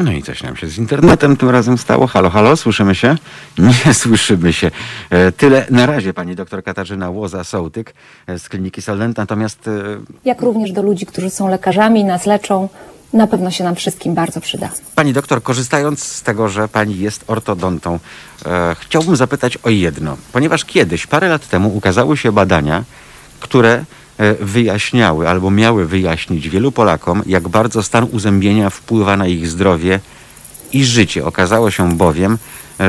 No 0.00 0.12
i 0.12 0.22
coś 0.22 0.42
nam 0.42 0.56
się 0.56 0.66
z 0.68 0.78
internetem 0.78 1.36
tym 1.36 1.50
razem 1.50 1.78
stało. 1.78 2.06
Halo, 2.06 2.30
halo, 2.30 2.56
słyszymy 2.56 2.94
się? 2.94 3.16
Nie 3.58 3.94
słyszymy 4.04 4.52
się. 4.52 4.70
E, 5.10 5.32
Tyle 5.32 5.66
na 5.70 5.86
razie 5.86 6.14
pani 6.14 6.34
doktor 6.34 6.64
Katarzyna 6.64 7.10
Łoza-Sołtyk 7.10 7.94
e, 8.26 8.38
z 8.38 8.48
kliniki 8.48 8.82
Solent. 8.82 9.16
Natomiast 9.16 9.68
e, 9.68 9.72
jak 10.24 10.42
również 10.42 10.72
do 10.72 10.82
ludzi, 10.82 11.06
którzy 11.06 11.30
są 11.30 11.48
lekarzami, 11.48 12.04
nas 12.04 12.26
leczą. 12.26 12.68
Na 13.12 13.26
pewno 13.26 13.50
się 13.50 13.64
nam 13.64 13.74
wszystkim 13.74 14.14
bardzo 14.14 14.40
przyda. 14.40 14.70
Pani 14.94 15.12
doktor, 15.12 15.42
korzystając 15.42 16.02
z 16.04 16.22
tego, 16.22 16.48
że 16.48 16.68
pani 16.68 16.98
jest 16.98 17.24
ortodontą, 17.26 17.98
e, 18.46 18.76
chciałbym 18.80 19.16
zapytać 19.16 19.56
o 19.56 19.70
jedno. 19.70 20.16
Ponieważ 20.32 20.64
kiedyś, 20.64 21.06
parę 21.06 21.28
lat 21.28 21.48
temu, 21.48 21.76
ukazały 21.76 22.16
się 22.16 22.32
badania, 22.32 22.84
które 23.40 23.84
wyjaśniały 24.40 25.28
albo 25.28 25.50
miały 25.50 25.86
wyjaśnić 25.86 26.48
wielu 26.48 26.72
Polakom, 26.72 27.22
jak 27.26 27.48
bardzo 27.48 27.82
stan 27.82 28.06
uzębienia 28.12 28.70
wpływa 28.70 29.16
na 29.16 29.26
ich 29.26 29.48
zdrowie 29.48 30.00
i 30.72 30.84
życie. 30.84 31.24
Okazało 31.24 31.70
się 31.70 31.96
bowiem, 31.96 32.38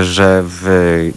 że 0.02 0.44
w, 0.46 1.12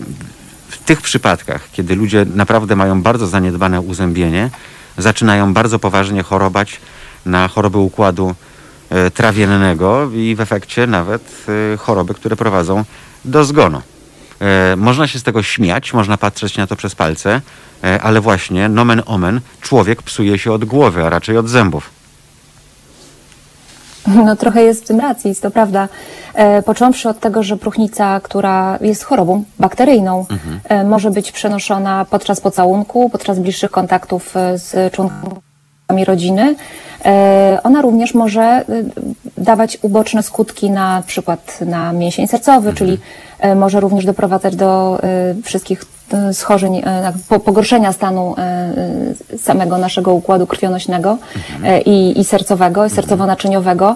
w 0.69 0.79
tych 0.79 1.02
przypadkach, 1.02 1.69
kiedy 1.73 1.97
ludzie 1.97 2.26
naprawdę 2.35 2.76
mają 2.76 3.02
bardzo 3.02 3.26
zaniedbane 3.26 3.81
uzębienie, 3.81 4.50
zaczynają 4.99 5.55
bardzo 5.55 5.79
poważnie 5.79 6.23
chorować 6.23 6.81
na 7.26 7.49
choroby 7.49 7.79
układu 7.79 8.35
e, 8.90 9.11
trawiennego 9.11 10.11
i 10.14 10.35
w 10.35 10.40
efekcie 10.40 10.87
nawet 10.87 11.47
e, 11.75 11.76
choroby, 11.76 12.14
które 12.14 12.37
prowadzą 12.37 12.85
do 13.25 13.45
zgonu. 13.45 13.83
E, 14.40 14.76
Można 14.76 15.06
się 15.06 15.18
z 15.18 15.23
tego 15.23 15.42
śmiać, 15.42 15.92
można 15.92 16.16
patrzeć 16.16 16.56
na 16.56 16.66
to 16.66 16.76
przez 16.76 16.94
palce, 16.94 17.40
e, 17.85 18.02
ale 18.02 18.20
właśnie, 18.20 18.68
nomen 18.68 19.02
omen, 19.06 19.40
człowiek 19.61 20.02
psuje 20.02 20.38
się 20.38 20.52
od 20.52 20.64
głowy, 20.64 21.04
a 21.04 21.11
raczej 21.11 21.37
od 21.37 21.49
zębów. 21.49 21.90
No 24.06 24.37
trochę 24.37 24.62
jest 24.62 24.85
w 24.85 24.87
tym 24.87 25.00
racji, 25.00 25.28
jest 25.28 25.42
to 25.42 25.50
prawda. 25.50 25.88
E, 26.35 26.62
począwszy 26.62 27.09
od 27.09 27.20
tego, 27.20 27.42
że 27.42 27.56
próchnica, 27.56 28.20
która 28.20 28.78
jest 28.80 29.02
chorobą 29.04 29.44
bakteryjną, 29.59 30.26
e, 30.64 30.85
może 30.85 31.11
być 31.11 31.32
przenoszona 31.32 32.06
podczas 32.11 32.40
pocałunku, 32.40 33.11
podczas 33.11 33.38
bliższych 33.38 33.70
kontaktów 33.70 34.37
e, 34.37 34.59
z 34.59 34.94
członkami 34.94 36.04
rodziny. 36.04 36.56
E, 37.04 37.59
ona 37.62 37.82
również 37.82 38.14
może 38.14 38.64
dawać 39.38 39.78
uboczne 39.82 40.23
skutki 40.23 40.70
na 40.70 41.02
przykład 41.06 41.59
na 41.66 41.92
mięsień 41.92 42.28
sercowy, 42.28 42.75
czyli 42.75 42.92
e, 42.92 42.99
może 43.56 43.80
również 43.80 44.04
doprowadzać 44.04 44.56
do 44.56 44.99
e, 45.02 45.35
wszystkich 45.42 45.85
e, 46.12 46.35
schorzeń, 46.35 46.76
e, 46.76 47.12
po- 47.28 47.40
pogorszenia 47.40 47.92
stanu 47.92 48.35
e, 48.38 48.40
e, 49.35 49.38
samego 49.38 49.78
naszego 49.78 50.14
układu 50.14 50.47
krwionośnego 50.47 51.18
e, 51.64 51.80
i, 51.80 52.20
i 52.20 52.25
sercowego, 52.25 52.87
i 52.87 52.90
sercowo-naczyniowego. 52.90 53.94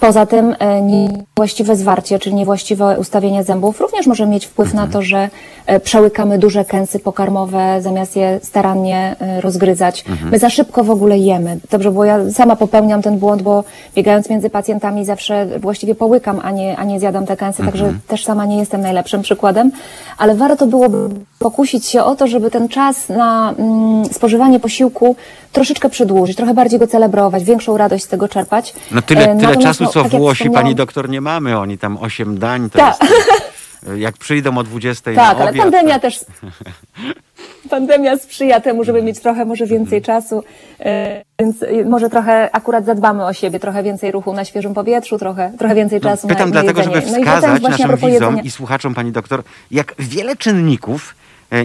Poza 0.00 0.26
tym 0.26 0.54
e, 0.58 0.82
niewłaściwe 0.82 1.76
zwarcie, 1.76 2.18
czyli 2.18 2.34
niewłaściwe 2.34 2.96
ustawienie 2.98 3.44
zębów 3.44 3.80
również 3.80 4.06
może 4.06 4.26
mieć 4.26 4.46
wpływ 4.46 4.74
na 4.74 4.86
to, 4.86 5.02
że 5.02 5.28
e, 5.66 5.80
przełykamy 5.80 6.38
duże 6.38 6.64
kęsy 6.64 6.98
pokarmowe, 6.98 7.82
zamiast 7.82 8.16
je 8.16 8.40
starannie 8.42 9.16
e, 9.20 9.40
rozgryzać. 9.40 10.04
My 10.30 10.38
za 10.38 10.50
szybko 10.50 10.84
w 10.84 10.90
ogóle 10.90 11.18
jemy. 11.18 11.58
Dobrze, 11.70 11.90
bo 11.90 12.04
ja 12.04 12.30
sama 12.30 12.56
popełniam 12.56 13.02
ten 13.02 13.18
błąd, 13.18 13.42
bo 13.42 13.64
biegając 13.94 14.30
między 14.30 14.50
pacjentami 14.50 15.04
zawsze 15.04 15.46
właściwie 15.58 15.94
połykam, 15.94 16.40
a 16.42 16.50
nie, 16.50 16.76
a 16.76 16.84
nie 16.84 17.00
zjadam 17.00 17.26
te 17.26 17.36
kęsy, 17.36 17.64
także 17.64 17.94
też 18.08 18.24
sama 18.24 18.46
nie 18.46 18.58
jestem 18.58 18.80
najlepszym 18.80 19.22
przykładem, 19.22 19.70
ale 20.18 20.34
warto 20.34 20.66
byłoby 20.66 21.08
pokusić 21.38 21.86
się 21.86 22.04
o 22.04 22.16
to, 22.16 22.26
żeby 22.26 22.50
ten 22.50 22.68
czas 22.68 23.08
na 23.08 23.54
mm, 23.58 24.04
spożywanie 24.04 24.60
posiłku 24.60 25.16
troszeczkę 25.54 25.88
przedłużyć, 25.88 26.36
trochę 26.36 26.54
bardziej 26.54 26.78
go 26.78 26.86
celebrować, 26.86 27.44
większą 27.44 27.76
radość 27.76 28.04
z 28.04 28.08
tego 28.08 28.28
czerpać. 28.28 28.74
No 28.90 29.02
tyle, 29.02 29.30
E, 29.32 29.36
tyle 29.36 29.56
czasu, 29.56 29.84
no, 29.84 29.90
co 29.90 30.02
tak 30.02 30.12
Włosi, 30.12 30.50
pani 30.50 30.74
doktor, 30.74 31.08
nie 31.08 31.20
mamy. 31.20 31.58
Oni 31.58 31.78
tam 31.78 31.96
osiem 31.96 32.38
dań, 32.38 32.70
to 32.70 32.78
Tak. 32.78 32.96
jest... 33.00 33.14
Jak 33.96 34.16
przyjdą 34.16 34.58
o 34.58 34.62
20 34.64 35.04
Tak, 35.04 35.16
na 35.16 35.22
ale 35.42 35.50
obiad, 35.50 35.62
pandemia 35.62 35.94
to- 35.94 36.00
też. 36.00 36.20
Pandemia 37.70 38.16
sprzyja 38.18 38.60
temu, 38.60 38.84
żeby 38.84 39.02
mieć 39.02 39.20
trochę 39.20 39.44
może 39.44 39.66
więcej 39.66 40.02
czasu, 40.02 40.42
e, 40.80 41.22
więc 41.38 41.62
e, 41.62 41.84
może 41.84 42.10
trochę 42.10 42.50
akurat 42.56 42.84
zadbamy 42.84 43.24
o 43.24 43.32
siebie, 43.32 43.60
trochę 43.60 43.82
więcej 43.82 44.12
ruchu 44.12 44.32
na 44.32 44.44
świeżym 44.44 44.74
powietrzu, 44.74 45.18
trochę, 45.18 45.52
trochę 45.58 45.74
więcej 45.74 46.00
No, 46.02 46.10
czasu 46.10 46.28
pytam 46.28 46.50
na, 46.50 46.54
na 46.54 46.62
dlatego, 46.62 46.80
jedzenie. 46.80 47.06
żeby 47.06 47.18
No 47.18 47.24
wskazać 47.24 47.64
a 47.64 47.68
naszym 47.68 47.90
widzom 47.96 48.10
jedzenia. 48.12 48.42
i 48.42 48.50
słuchaczom, 48.50 48.94
pani 48.94 49.12
doktor, 49.12 49.42
jak 49.70 49.94
wiele 49.98 50.36
czynników 50.36 51.14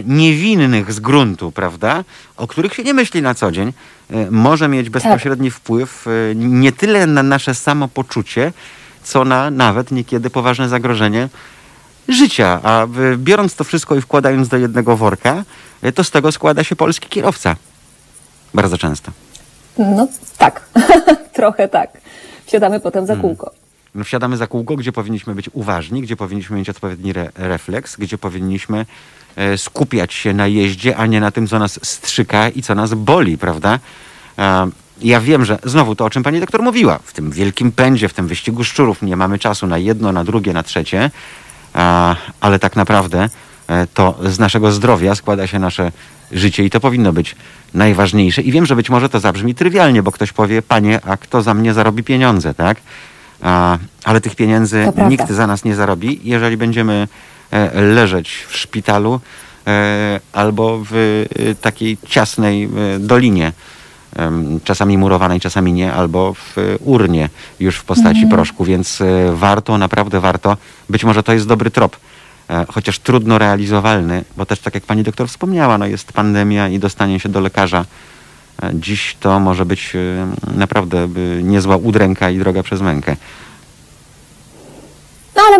niewinnych 0.04 0.92
z 0.92 1.00
gruntu, 1.00 1.52
prawda, 1.52 2.04
o 2.36 2.46
których 2.46 2.74
się 2.74 2.82
nie 2.82 2.94
myśli 2.94 3.22
na 3.22 3.34
co 3.34 3.52
dzień, 3.52 3.72
e, 4.10 4.30
może 4.30 4.68
mieć 4.68 4.90
bezpośredni 4.90 5.50
wpływ 5.50 6.06
e, 6.06 6.34
nie 6.34 6.72
tyle 6.72 7.06
na 7.06 7.22
nasze 7.22 7.54
samopoczucie, 7.54 8.52
co 9.02 9.24
na 9.24 9.50
nawet 9.50 9.90
niekiedy 9.90 10.30
poważne 10.30 10.68
zagrożenie 10.68 11.28
życia. 12.08 12.60
A 12.62 12.86
biorąc 13.16 13.54
to 13.54 13.64
wszystko 13.64 13.96
i 13.96 14.00
wkładając 14.00 14.48
do 14.48 14.56
jednego 14.56 14.96
worka, 14.96 15.44
e, 15.82 15.92
to 15.92 16.04
z 16.04 16.10
tego 16.10 16.32
składa 16.32 16.64
się 16.64 16.76
polski 16.76 17.08
kierowca. 17.08 17.56
Bardzo 18.54 18.78
często. 18.78 19.12
No 19.78 20.08
tak, 20.38 20.68
trochę 21.36 21.68
tak. 21.68 21.90
Wsiadamy 22.46 22.80
potem 22.80 23.06
Hmm. 23.06 23.16
za 23.16 23.22
kółko. 23.28 23.52
No, 23.94 24.04
wsiadamy 24.04 24.36
za 24.36 24.46
kółko, 24.46 24.76
gdzie 24.76 24.92
powinniśmy 24.92 25.34
być 25.34 25.50
uważni, 25.52 26.02
gdzie 26.02 26.16
powinniśmy 26.16 26.56
mieć 26.56 26.68
odpowiedni 26.68 27.10
re 27.10 27.30
refleks, 27.34 27.96
gdzie 27.96 28.18
powinniśmy 28.18 28.78
e, 28.78 28.84
skupiać 29.56 30.14
się 30.14 30.34
na 30.34 30.46
jeździe, 30.46 30.96
a 30.96 31.06
nie 31.06 31.20
na 31.20 31.30
tym, 31.30 31.46
co 31.46 31.58
nas 31.58 31.80
strzyka 31.82 32.48
i 32.48 32.62
co 32.62 32.74
nas 32.74 32.94
boli, 32.94 33.38
prawda? 33.38 33.78
E, 34.38 34.70
ja 35.02 35.20
wiem, 35.20 35.44
że 35.44 35.58
znowu 35.64 35.94
to, 35.94 36.04
o 36.04 36.10
czym 36.10 36.22
pani 36.22 36.40
doktor 36.40 36.62
mówiła, 36.62 36.98
w 37.04 37.12
tym 37.12 37.30
wielkim 37.30 37.72
pędzie, 37.72 38.08
w 38.08 38.14
tym 38.14 38.26
wyścigu 38.26 38.64
szczurów 38.64 39.02
nie 39.02 39.16
mamy 39.16 39.38
czasu 39.38 39.66
na 39.66 39.78
jedno, 39.78 40.12
na 40.12 40.24
drugie, 40.24 40.52
na 40.52 40.62
trzecie, 40.62 41.10
a, 41.72 42.16
ale 42.40 42.58
tak 42.58 42.76
naprawdę 42.76 43.28
e, 43.68 43.86
to 43.86 44.18
z 44.24 44.38
naszego 44.38 44.72
zdrowia 44.72 45.14
składa 45.14 45.46
się 45.46 45.58
nasze 45.58 45.92
życie 46.32 46.64
i 46.64 46.70
to 46.70 46.80
powinno 46.80 47.12
być 47.12 47.36
najważniejsze. 47.74 48.42
I 48.42 48.52
wiem, 48.52 48.66
że 48.66 48.76
być 48.76 48.90
może 48.90 49.08
to 49.08 49.20
zabrzmi 49.20 49.54
trywialnie, 49.54 50.02
bo 50.02 50.12
ktoś 50.12 50.32
powie, 50.32 50.62
panie, 50.62 51.00
a 51.04 51.16
kto 51.16 51.42
za 51.42 51.54
mnie 51.54 51.74
zarobi 51.74 52.02
pieniądze, 52.02 52.54
tak? 52.54 52.76
Ale 54.04 54.20
tych 54.20 54.36
pieniędzy 54.36 54.92
nikt 55.08 55.30
za 55.30 55.46
nas 55.46 55.64
nie 55.64 55.74
zarobi, 55.74 56.20
jeżeli 56.24 56.56
będziemy 56.56 56.92
e, 56.92 57.08
leżeć 57.74 58.46
w 58.48 58.56
szpitalu 58.56 59.20
e, 59.66 60.20
albo 60.32 60.80
w 60.90 60.94
e, 60.94 61.54
takiej 61.54 61.98
ciasnej 62.08 62.64
e, 62.64 62.68
dolinie, 62.98 63.52
czasami 64.64 64.98
murowanej, 64.98 65.40
czasami 65.40 65.72
nie, 65.72 65.92
albo 65.92 66.34
w 66.34 66.58
e, 66.58 66.78
urnie 66.78 67.28
już 67.60 67.76
w 67.76 67.84
postaci 67.84 68.26
proszku, 68.26 68.64
więc 68.64 69.00
e, 69.00 69.04
warto, 69.32 69.78
naprawdę 69.78 70.20
warto. 70.20 70.56
Być 70.88 71.04
może 71.04 71.22
to 71.22 71.32
jest 71.32 71.46
dobry 71.46 71.70
trop, 71.70 71.96
e, 72.50 72.66
chociaż 72.68 72.98
trudno 72.98 73.38
realizowalny, 73.38 74.24
bo 74.36 74.46
też 74.46 74.60
tak 74.60 74.74
jak 74.74 74.84
pani 74.84 75.02
doktor 75.02 75.28
wspomniała, 75.28 75.78
no 75.78 75.86
jest 75.86 76.12
pandemia 76.12 76.68
i 76.68 76.78
dostanie 76.78 77.20
się 77.20 77.28
do 77.28 77.40
lekarza 77.40 77.84
E, 78.62 78.70
Dziś 78.74 79.16
to 79.20 79.40
może 79.40 79.64
być 79.64 79.92
e, 79.96 80.26
naprawdę 80.56 80.98
e, 80.98 81.42
niezła 81.42 81.76
udręka 81.76 82.30
i 82.30 82.38
droga 82.38 82.62
przez 82.62 82.80
mękę. 82.80 83.16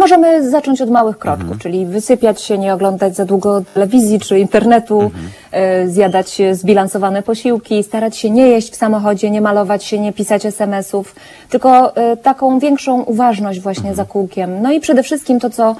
Możemy 0.04 0.50
zacząć 0.50 0.80
od 0.80 0.90
małych 0.90 1.19
kroczków, 1.19 1.42
Mhm. 1.42 1.59
czyli 1.61 1.87
wysypiać 1.87 2.42
się, 2.42 2.59
nie 2.59 2.75
oglądać 2.75 3.16
za 3.16 3.25
długo 3.25 3.62
telewizji 3.75 4.21
czy 4.21 4.38
internetu, 4.38 5.00
Mhm. 5.00 5.25
e, 5.52 5.88
zjadać 5.88 6.38
zbilansowane 6.52 7.23
posiłki, 7.23 7.83
starać 7.83 8.16
się 8.16 8.30
nie 8.30 8.49
jeść 8.49 8.73
w 8.73 8.76
samochodzie, 8.76 9.30
nie 9.30 9.40
malować 9.40 9.85
się, 9.85 9.99
nie 9.99 10.12
pisać 10.12 10.47
SMS-ów, 10.47 11.14
tylko 11.50 11.97
e, 11.97 12.16
taką 12.16 12.59
większą 12.59 13.02
uważność 13.02 13.61
właśnie 13.61 13.88
Mhm. 13.90 13.97
za 13.97 14.04
kółkiem. 14.12 14.62
No 14.62 14.73
i 14.73 14.80
przede 14.80 15.02
wszystkim 15.02 15.40
to, 15.40 15.50
co 15.50 15.76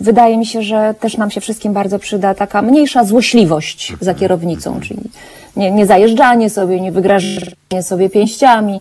wydaje 0.00 0.36
mi 0.36 0.46
się, 0.46 0.62
że 0.62 0.94
też 1.00 1.16
nam 1.16 1.30
się 1.30 1.40
wszystkim 1.40 1.72
bardzo 1.72 1.98
przyda, 1.98 2.34
taka 2.34 2.62
mniejsza 2.62 3.04
złośliwość 3.04 3.90
Mhm. 3.90 4.04
za 4.04 4.14
kierownicą, 4.14 4.80
czyli 4.80 5.00
nie, 5.56 5.70
nie 5.70 5.86
zajeżdżanie 5.86 6.50
sobie, 6.50 6.80
nie 6.80 6.92
wygrażanie 6.92 7.82
sobie 7.82 8.10
pięściami. 8.10 8.80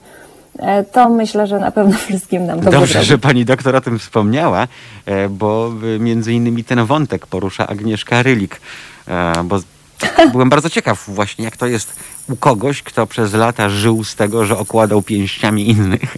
E, 0.60 0.84
To 0.84 1.10
myślę, 1.10 1.48
że 1.48 1.60
na 1.60 1.72
pewno 1.72 1.98
wszystkim 1.98 2.46
nam 2.46 2.60
dobrze 2.60 2.80
Dobrze, 2.80 3.04
że 3.04 3.18
pani 3.18 3.46
doktor 3.46 3.76
o 3.76 3.82
tym 3.82 4.00
wspomniała, 4.00 4.68
e, 5.06 5.30
bo 5.30 5.74
e, 5.96 6.00
między 6.00 6.34
innymi 6.34 6.64
ten 6.64 6.86
wątek 6.86 7.28
porusza 7.28 7.68
Agnieszka 7.68 8.24
Rylik, 8.24 8.62
bo 9.44 9.60
byłem 10.32 10.50
bardzo 10.50 10.70
ciekaw 10.70 11.04
właśnie, 11.08 11.46
jak 11.46 11.58
to 11.58 11.66
jest 11.68 11.96
u 12.30 12.36
kogoś, 12.36 12.84
kto 12.84 13.08
przez 13.08 13.34
lata 13.34 13.70
żył 13.70 14.04
z 14.04 14.16
tego, 14.16 14.46
że 14.46 14.58
okładał 14.58 15.02
pięściami 15.02 15.70
innych. 15.70 16.18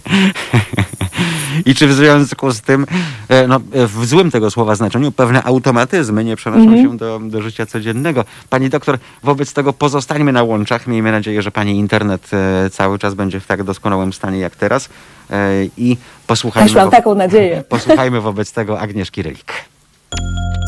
I 1.66 1.74
czy 1.74 1.86
w 1.86 1.92
związku 1.92 2.50
z 2.52 2.60
tym, 2.60 2.86
e, 3.28 3.46
no, 3.46 3.56
e, 3.56 3.86
w 3.86 4.06
złym 4.06 4.30
tego 4.30 4.50
słowa 4.50 4.74
znaczeniu, 4.74 5.12
pewne 5.12 5.42
automatyzmy 5.42 6.24
nie 6.24 6.36
przenoszą 6.36 6.76
się 6.76 6.96
do, 6.96 7.20
do 7.22 7.42
życia 7.42 7.66
codziennego? 7.66 8.24
Pani 8.50 8.70
doktor, 8.70 8.98
wobec 9.22 9.52
tego 9.52 9.72
pozostańmy 9.72 10.32
na 10.32 10.42
łączach. 10.42 10.86
Miejmy 10.86 11.12
nadzieję, 11.12 11.42
że 11.42 11.50
pani 11.50 11.78
internet 11.78 12.30
e, 12.32 12.70
cały 12.70 12.98
czas 12.98 13.14
będzie 13.14 13.40
w 13.40 13.46
tak 13.46 13.62
doskonałym 13.62 14.12
stanie 14.12 14.38
jak 14.38 14.56
teraz. 14.56 14.88
I 15.76 15.96
posłuchajmy, 16.26 16.68
Też 16.68 16.76
mam 16.76 16.84
wo- 16.84 16.90
taką 16.90 17.14
nadzieję. 17.14 17.64
posłuchajmy 17.68 18.20
wobec 18.20 18.52
tego 18.52 18.80
Agnieszki 18.80 19.22
Rylik. 19.22 19.52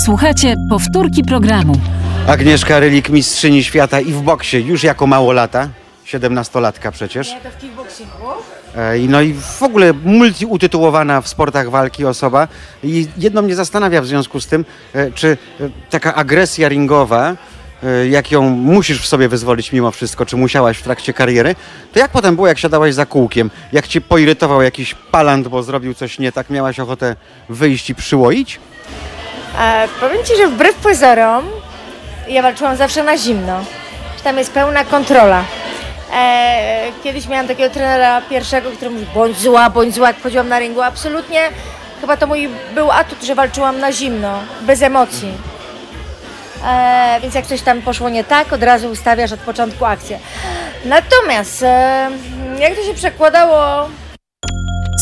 Słuchajcie 0.04 0.54
powtórki 0.70 1.24
programu. 1.24 1.74
Agnieszka 2.28 2.80
Rylik, 2.80 3.08
mistrzyni 3.10 3.64
świata 3.64 4.00
i 4.00 4.12
w 4.12 4.22
boksie 4.22 4.56
już 4.56 4.82
jako 4.82 5.06
małolata. 5.06 5.68
17-latka 6.06 6.90
przecież. 6.92 7.28
to 7.42 7.50
w 7.50 7.58
kickboxingu. 7.60 8.12
E, 8.74 8.98
No 9.08 9.20
i 9.20 9.34
w 9.34 9.62
ogóle 9.62 9.92
multiutytułowana 10.04 11.20
w 11.20 11.28
sportach 11.28 11.70
walki 11.70 12.04
osoba. 12.04 12.48
I 12.84 13.06
jedno 13.16 13.42
mnie 13.42 13.54
zastanawia 13.54 14.02
w 14.02 14.06
związku 14.06 14.40
z 14.40 14.46
tym, 14.46 14.64
e, 14.94 15.10
czy 15.12 15.38
e, 15.60 15.68
taka 15.90 16.14
agresja 16.14 16.68
ringowa, 16.68 17.36
jak 18.10 18.32
ją 18.32 18.42
musisz 18.50 19.02
w 19.02 19.06
sobie 19.06 19.28
wyzwolić 19.28 19.72
mimo 19.72 19.90
wszystko, 19.90 20.26
czy 20.26 20.36
musiałaś 20.36 20.78
w 20.78 20.82
trakcie 20.82 21.12
kariery, 21.12 21.54
to 21.92 21.98
jak 21.98 22.10
potem 22.10 22.34
było, 22.34 22.48
jak 22.48 22.58
siadałaś 22.58 22.94
za 22.94 23.06
kółkiem? 23.06 23.50
Jak 23.72 23.88
ci 23.88 24.00
poirytował 24.00 24.62
jakiś 24.62 24.94
palant, 24.94 25.48
bo 25.48 25.62
zrobił 25.62 25.94
coś 25.94 26.18
nie 26.18 26.32
tak, 26.32 26.50
miałaś 26.50 26.80
ochotę 26.80 27.16
wyjść 27.48 27.90
i 27.90 27.94
przyłoić? 27.94 28.60
E, 29.58 29.88
powiem 30.00 30.24
Ci, 30.24 30.36
że 30.36 30.48
wbrew 30.48 30.76
pozorom 30.76 31.44
ja 32.28 32.42
walczyłam 32.42 32.76
zawsze 32.76 33.04
na 33.04 33.18
zimno. 33.18 33.64
Tam 34.24 34.38
jest 34.38 34.52
pełna 34.52 34.84
kontrola. 34.84 35.44
E, 36.14 36.92
kiedyś 37.04 37.28
miałam 37.28 37.48
takiego 37.48 37.74
trenera 37.74 38.20
pierwszego, 38.20 38.70
który 38.70 38.90
mówił 38.90 39.06
bądź 39.14 39.38
zła, 39.38 39.70
bądź 39.70 39.94
zła, 39.94 40.08
jak 40.08 40.16
wchodziłam 40.16 40.48
na 40.48 40.58
ringu. 40.58 40.82
Absolutnie 40.82 41.40
chyba 42.00 42.16
to 42.16 42.26
mój 42.26 42.48
był 42.74 42.90
atut, 42.90 43.24
że 43.24 43.34
walczyłam 43.34 43.78
na 43.80 43.92
zimno, 43.92 44.38
bez 44.60 44.82
emocji. 44.82 45.32
E, 46.64 47.18
więc 47.22 47.34
jak 47.34 47.46
coś 47.46 47.62
tam 47.62 47.82
poszło 47.82 48.08
nie 48.08 48.24
tak, 48.24 48.52
od 48.52 48.62
razu 48.62 48.88
ustawiasz 48.88 49.32
od 49.32 49.40
początku 49.40 49.84
akcję. 49.84 50.18
Natomiast 50.84 51.62
e, 51.62 52.10
jak 52.60 52.76
to 52.76 52.82
się 52.82 52.94
przekładało 52.94 53.88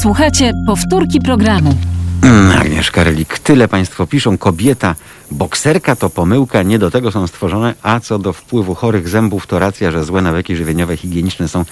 Słuchajcie 0.02 0.52
powtórki 0.66 1.20
programu. 1.20 1.74
Mm, 2.22 2.60
Agnieszka 2.60 3.04
Relik, 3.04 3.38
tyle 3.38 3.68
Państwo 3.68 4.06
piszą. 4.06 4.38
Kobieta, 4.38 4.94
bokserka 5.30 5.96
to 5.96 6.10
pomyłka, 6.10 6.62
nie 6.62 6.78
do 6.78 6.90
tego 6.90 7.12
są 7.12 7.26
stworzone, 7.26 7.74
a 7.82 8.00
co 8.00 8.18
do 8.18 8.32
wpływu 8.32 8.74
chorych 8.74 9.08
zębów, 9.08 9.46
to 9.46 9.58
racja, 9.58 9.90
że 9.90 10.04
złe 10.04 10.22
nawyki 10.22 10.56
żywieniowe, 10.56 10.96
higieniczne 10.96 11.48
są 11.48 11.64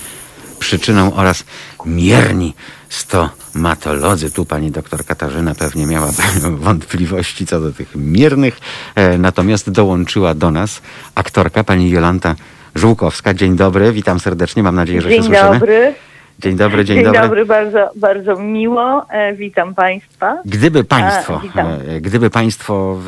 przyczyną 0.59 1.15
oraz 1.15 1.45
mierni 1.87 2.55
stomatolodzy. 2.89 4.31
Tu 4.31 4.45
pani 4.45 4.71
doktor 4.71 5.05
Katarzyna 5.05 5.55
pewnie 5.55 5.87
miała 5.87 6.11
wątpliwości 6.51 7.47
co 7.47 7.61
do 7.61 7.73
tych 7.73 7.95
miernych, 7.95 8.61
e, 8.95 9.19
natomiast 9.19 9.71
dołączyła 9.71 10.35
do 10.35 10.51
nas 10.51 10.83
aktorka 11.15 11.65
pani 11.65 11.91
Jolanta 11.91 12.37
Żółkowska. 12.75 13.35
Dzień 13.35 13.57
dobry, 13.57 13.93
witam 13.93 14.21
serdecznie, 14.21 14.63
mam 14.63 14.75
nadzieję, 14.75 15.03
że 15.03 15.09
się 15.09 15.15
Dzień 15.15 15.25
słyszymy. 15.25 15.53
dobry. 15.53 15.95
Dzień 16.39 16.57
dobry, 16.57 16.85
dzień, 16.85 16.97
Dzień 16.97 17.05
dobry. 17.05 17.21
dobry, 17.21 17.47
bardzo, 17.47 17.91
bardzo 17.97 18.37
miło. 18.37 19.07
E, 19.11 19.35
witam 19.35 19.75
Państwa. 19.75 20.39
Gdyby 20.45 20.85
Państwo, 20.85 21.41
A, 21.55 21.61
e, 21.61 22.01
gdyby 22.01 22.31
państwo 22.31 22.99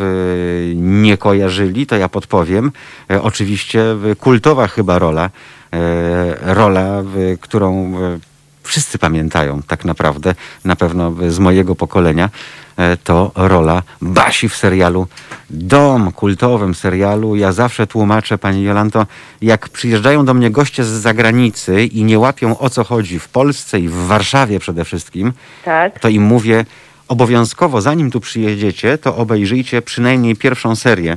nie 0.75 1.16
kojarzyli, 1.16 1.87
to 1.87 1.97
ja 1.97 2.09
podpowiem. 2.09 2.73
E, 3.11 3.23
Oczywiście 3.23 3.80
e, 4.12 4.14
kultowa 4.16 4.66
chyba 4.68 4.99
rola, 4.99 5.30
e, 5.73 6.54
rola, 6.54 7.02
którą 7.40 7.73
e, 7.75 8.18
wszyscy 8.62 8.99
pamiętają 8.99 9.62
tak 9.62 9.85
naprawdę, 9.85 10.35
na 10.64 10.76
pewno 10.76 11.12
z 11.28 11.38
mojego 11.38 11.75
pokolenia, 11.75 12.25
e, 12.25 12.65
to 13.04 13.33
rola 13.35 13.83
Basi 14.02 14.49
w 14.49 14.56
serialu. 14.56 15.06
Dom, 15.50 16.12
kultowym 16.12 16.75
serialu. 16.75 17.37
Ja 17.37 17.52
zawsze 17.52 17.87
tłumaczę, 17.87 18.38
Pani 18.38 18.62
Jolanto, 18.62 19.06
jak 19.42 19.68
przyjeżdżają 19.68 20.25
do 20.25 20.35
mnie 20.35 20.50
goście 20.50 20.85
z 20.85 20.88
zagranicy 20.88 21.85
i 21.85 22.04
nie 22.04 22.18
łapią 22.18 22.59
o 22.59 22.71
co 22.71 22.85
chodzi 22.85 23.18
w 23.18 23.28
Polsce 23.28 23.80
i 23.80 23.88
w 23.88 23.95
Warszawie 23.95 24.61
przede 24.61 24.85
wszystkim, 24.85 25.33
Tak, 25.64 26.00
to 26.00 26.09
im 26.09 26.23
mówię, 26.23 26.64
obowiązkowo 27.09 27.80
zanim 27.80 28.11
tu 28.11 28.21
przyjedziecie, 28.21 28.99
to 28.99 29.17
obejrzyjcie 29.17 29.82
przynajmniej 29.82 30.36
pierwszą 30.36 30.76
serię 30.76 31.17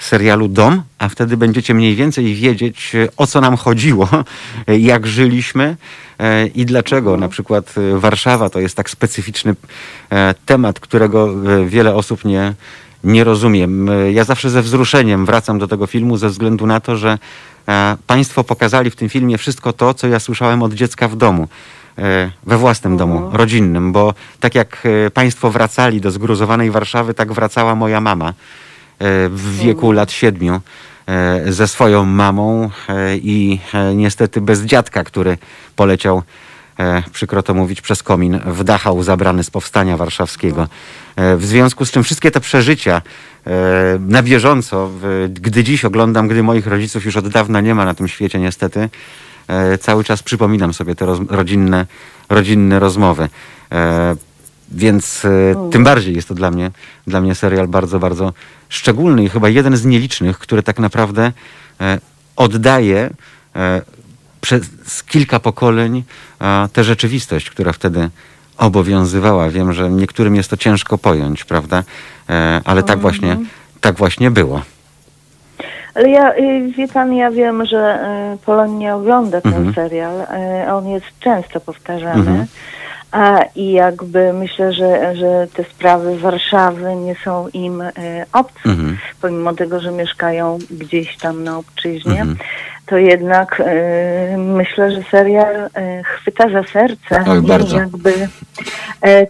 serialu 0.00 0.48
Dom, 0.48 0.82
a 0.98 1.08
wtedy 1.08 1.36
będziecie 1.36 1.74
mniej 1.74 1.96
więcej 1.96 2.34
wiedzieć, 2.34 2.94
e, 2.94 3.08
o 3.16 3.26
co 3.26 3.40
nam 3.40 3.56
chodziło, 3.56 4.08
e, 4.66 4.78
jak 4.92 5.06
żyliśmy. 5.06 5.64
e, 5.64 5.76
i 6.54 6.66
dlaczego? 6.66 7.16
Na 7.16 7.28
przykład 7.28 7.74
e, 7.78 7.98
Warszawa 7.98 8.50
to 8.50 8.60
jest 8.60 8.76
tak 8.76 8.90
specyficzny 8.90 9.54
e, 10.10 10.34
temat, 10.46 10.80
którego 10.80 11.28
e, 11.30 11.64
wiele 11.66 11.94
osób 11.94 12.24
nie, 12.24 12.54
nie 13.04 13.24
rozumiem. 13.24 13.88
E, 13.90 14.12
Ja 14.12 14.24
zawsze 14.24 14.50
ze 14.50 14.62
wzruszeniem 14.62 15.26
wracam 15.26 15.58
do 15.58 15.68
tego 15.68 15.86
filmu 15.86 16.16
ze 16.16 16.28
względu 16.28 16.66
na 16.66 16.80
to, 16.80 16.96
że 16.96 17.18
e, 17.68 17.96
Państwo 18.06 18.44
pokazali 18.44 18.90
w 18.90 18.96
tym 18.96 19.08
filmie 19.08 19.38
wszystko 19.38 19.72
to, 19.72 19.94
co 19.94 20.08
ja 20.08 20.20
słyszałem 20.20 20.62
od 20.62 20.74
dziecka 20.74 21.08
w 21.08 21.16
domu 21.16 21.48
e, 21.98 22.30
we 22.46 22.56
własnym 22.58 22.96
domu, 22.96 23.30
rodzinnym, 23.32 23.92
bo 23.92 24.14
tak 24.40 24.54
jak 24.54 24.82
e, 25.06 25.10
Państwo 25.10 25.50
wracali 25.50 26.00
do 26.00 26.10
zgruzowanej 26.10 26.70
Warszawy, 26.70 27.14
tak 27.14 27.32
wracała 27.32 27.74
moja 27.74 28.00
mama 28.00 28.28
e, 28.28 28.32
w 29.28 29.56
wieku 29.58 29.92
lat 29.92 30.12
siedmiu. 30.12 30.54
e, 30.54 30.60
ze 31.46 31.68
swoją 31.68 32.04
mamą 32.04 32.70
e, 32.88 33.16
i 33.16 33.60
e, 33.74 33.94
niestety 33.94 34.40
bez 34.40 34.62
dziadka, 34.62 35.04
który 35.04 35.38
poleciał, 35.76 36.22
e, 36.78 37.02
przykro 37.12 37.42
to 37.42 37.54
mówić, 37.54 37.80
przez 37.80 38.02
komin, 38.02 38.40
w 38.46 38.64
Dachau 38.64 39.02
zabrany 39.02 39.44
z 39.44 39.50
powstania 39.50 39.96
warszawskiego. 39.96 40.68
E, 41.16 41.36
W 41.36 41.44
związku 41.46 41.84
z 41.84 41.90
czym 41.90 42.02
wszystkie 42.02 42.30
te 42.30 42.40
przeżycia 42.40 43.02
e, 43.46 43.50
na 44.08 44.22
bieżąco, 44.22 44.90
gdy 45.30 45.64
dziś 45.64 45.84
oglądam, 45.84 46.28
gdy 46.28 46.42
moich 46.42 46.66
rodziców 46.66 47.04
już 47.04 47.16
od 47.16 47.28
dawna 47.28 47.60
nie 47.60 47.74
ma 47.74 47.84
na 47.84 47.94
tym 47.94 48.08
świecie 48.08 48.38
niestety, 48.38 48.88
e, 49.48 49.78
cały 49.78 50.04
czas 50.04 50.22
przypominam 50.22 50.74
sobie 50.74 50.94
te 50.94 51.06
roz, 51.06 51.18
rodzinne, 51.28 51.86
rodzinne 52.28 52.78
rozmowy. 52.78 53.28
E, 53.72 54.16
więc 54.72 55.24
e, 55.24 55.70
tym 55.70 55.84
bardziej 55.84 56.14
jest 56.14 56.28
to 56.28 56.34
dla 56.34 56.50
mnie, 56.50 56.70
dla 57.06 57.20
mnie 57.20 57.34
serial 57.34 57.68
bardzo, 57.68 57.98
bardzo 57.98 58.32
szczególny 58.70 59.24
i 59.24 59.28
chyba 59.28 59.48
jeden 59.48 59.76
z 59.76 59.84
nielicznych, 59.84 60.38
który 60.38 60.62
tak 60.62 60.78
naprawdę 60.78 61.32
e, 61.80 61.98
oddaje 62.36 63.10
e, 63.56 63.82
przez 64.40 64.62
kilka 65.06 65.40
pokoleń 65.40 66.04
e, 66.40 66.68
tę 66.72 66.84
rzeczywistość, 66.84 67.50
która 67.50 67.72
wtedy 67.72 68.10
obowiązywała. 68.58 69.50
Wiem, 69.50 69.72
że 69.72 69.90
niektórym 69.90 70.36
jest 70.36 70.50
to 70.50 70.56
ciężko 70.56 70.98
pojąć, 70.98 71.44
prawda? 71.44 71.82
Ale 72.64 72.82
tak 72.82 72.98
właśnie, 72.98 73.36
tak 73.80 73.94
właśnie 73.96 74.30
było. 74.30 74.62
ale 75.94 76.10
ja, 76.10 76.34
y, 76.36 76.72
wie 76.76 76.88
Pan, 76.88 77.12
ja 77.14 77.30
wiem, 77.30 77.66
że 77.66 77.98
y, 78.34 78.38
Polonia 78.46 78.96
ogląda 78.96 79.40
ten 79.40 79.54
Mhm. 79.54 79.74
serial. 79.74 80.20
Y, 80.66 80.72
On 80.72 80.88
jest 80.88 81.06
często 81.20 81.60
powtarzany. 81.60 82.20
Mhm. 82.20 82.46
A, 83.12 83.42
I 83.54 83.72
jakby 83.72 84.32
myślę, 84.32 84.72
że, 84.72 85.16
że 85.16 85.46
te 85.54 85.64
sprawy 85.64 86.18
Warszawy 86.18 86.96
nie 86.96 87.14
są 87.24 87.48
im 87.48 87.80
y, 87.80 87.92
obce, 88.32 88.60
Mhm. 88.68 88.98
pomimo 89.22 89.52
tego, 89.54 89.80
że 89.80 89.90
mieszkają 89.92 90.58
gdzieś 90.70 91.16
tam 91.16 91.44
na 91.44 91.58
obczyźnie. 91.58 92.20
Mhm. 92.20 92.36
To 92.86 92.96
jednak 92.96 93.60
y, 93.60 94.36
myślę, 94.38 94.90
że 94.92 95.02
serial 95.10 95.56
y, 95.66 95.70
chwyta 96.04 96.48
za 96.50 96.62
serce 96.62 97.24
Oj, 97.28 97.38
i 97.38 97.42
bardzo. 97.46 97.76
jakby 97.76 98.12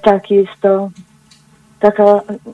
tak 0.02 0.30
jest 0.30 0.52
to 0.60 0.90
taka 1.80 2.04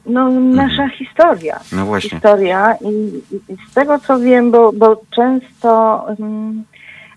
no, 0.07 0.31
nasza 0.31 0.89
historia. 0.89 1.61
No 1.73 1.87
właśnie. 1.87 2.11
Historia 2.11 2.75
i, 2.81 2.89
i- 3.35 3.53
i 3.53 3.57
z 3.71 3.75
tego 3.75 3.99
co 3.99 4.19
wiem, 4.19 4.51
bo, 4.51 4.73
bo 4.73 5.01
często 5.17 6.05
mm, 6.21 6.65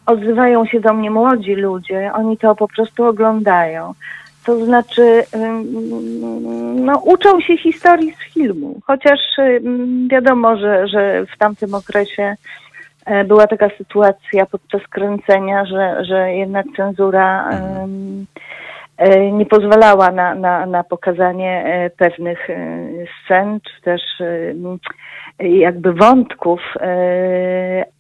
odzywają 0.10 0.66
się 0.66 0.80
do 0.80 0.94
mnie 0.94 1.12
młodzi 1.12 1.56
ludzie, 1.56 2.12
oni 2.14 2.38
to 2.38 2.56
po 2.56 2.68
prostu 2.68 3.06
oglądają. 3.06 3.94
To 4.46 4.66
znaczy, 4.66 5.24
no, 6.76 7.00
uczą 7.06 7.42
się 7.42 7.58
historii 7.58 8.12
z 8.12 8.34
filmu, 8.34 8.80
chociaż 8.88 9.20
wiadomo, 10.12 10.58
że, 10.58 10.88
że 10.88 11.26
w 11.26 11.38
tamtym 11.38 11.74
okresie 11.74 12.36
e, 13.06 13.24
była 13.24 13.48
taka 13.48 13.70
sytuacja 13.78 14.46
podczas 14.46 14.82
kręcenia, 14.88 15.66
że, 15.66 16.06
że 16.06 16.32
jednak 16.34 16.66
cenzura 16.78 17.50
ym, 17.84 18.26
e, 18.98 19.32
nie 19.32 19.46
pozwalała 19.46 20.12
na, 20.12 20.36
na, 20.36 20.66
na 20.66 20.84
pokazanie 20.84 21.64
e, 21.66 21.90
pewnych 21.90 22.48
scen, 23.26 23.60
czy 23.62 23.82
też 23.82 24.02
jakby 25.40 25.94
wątków, 25.94 26.62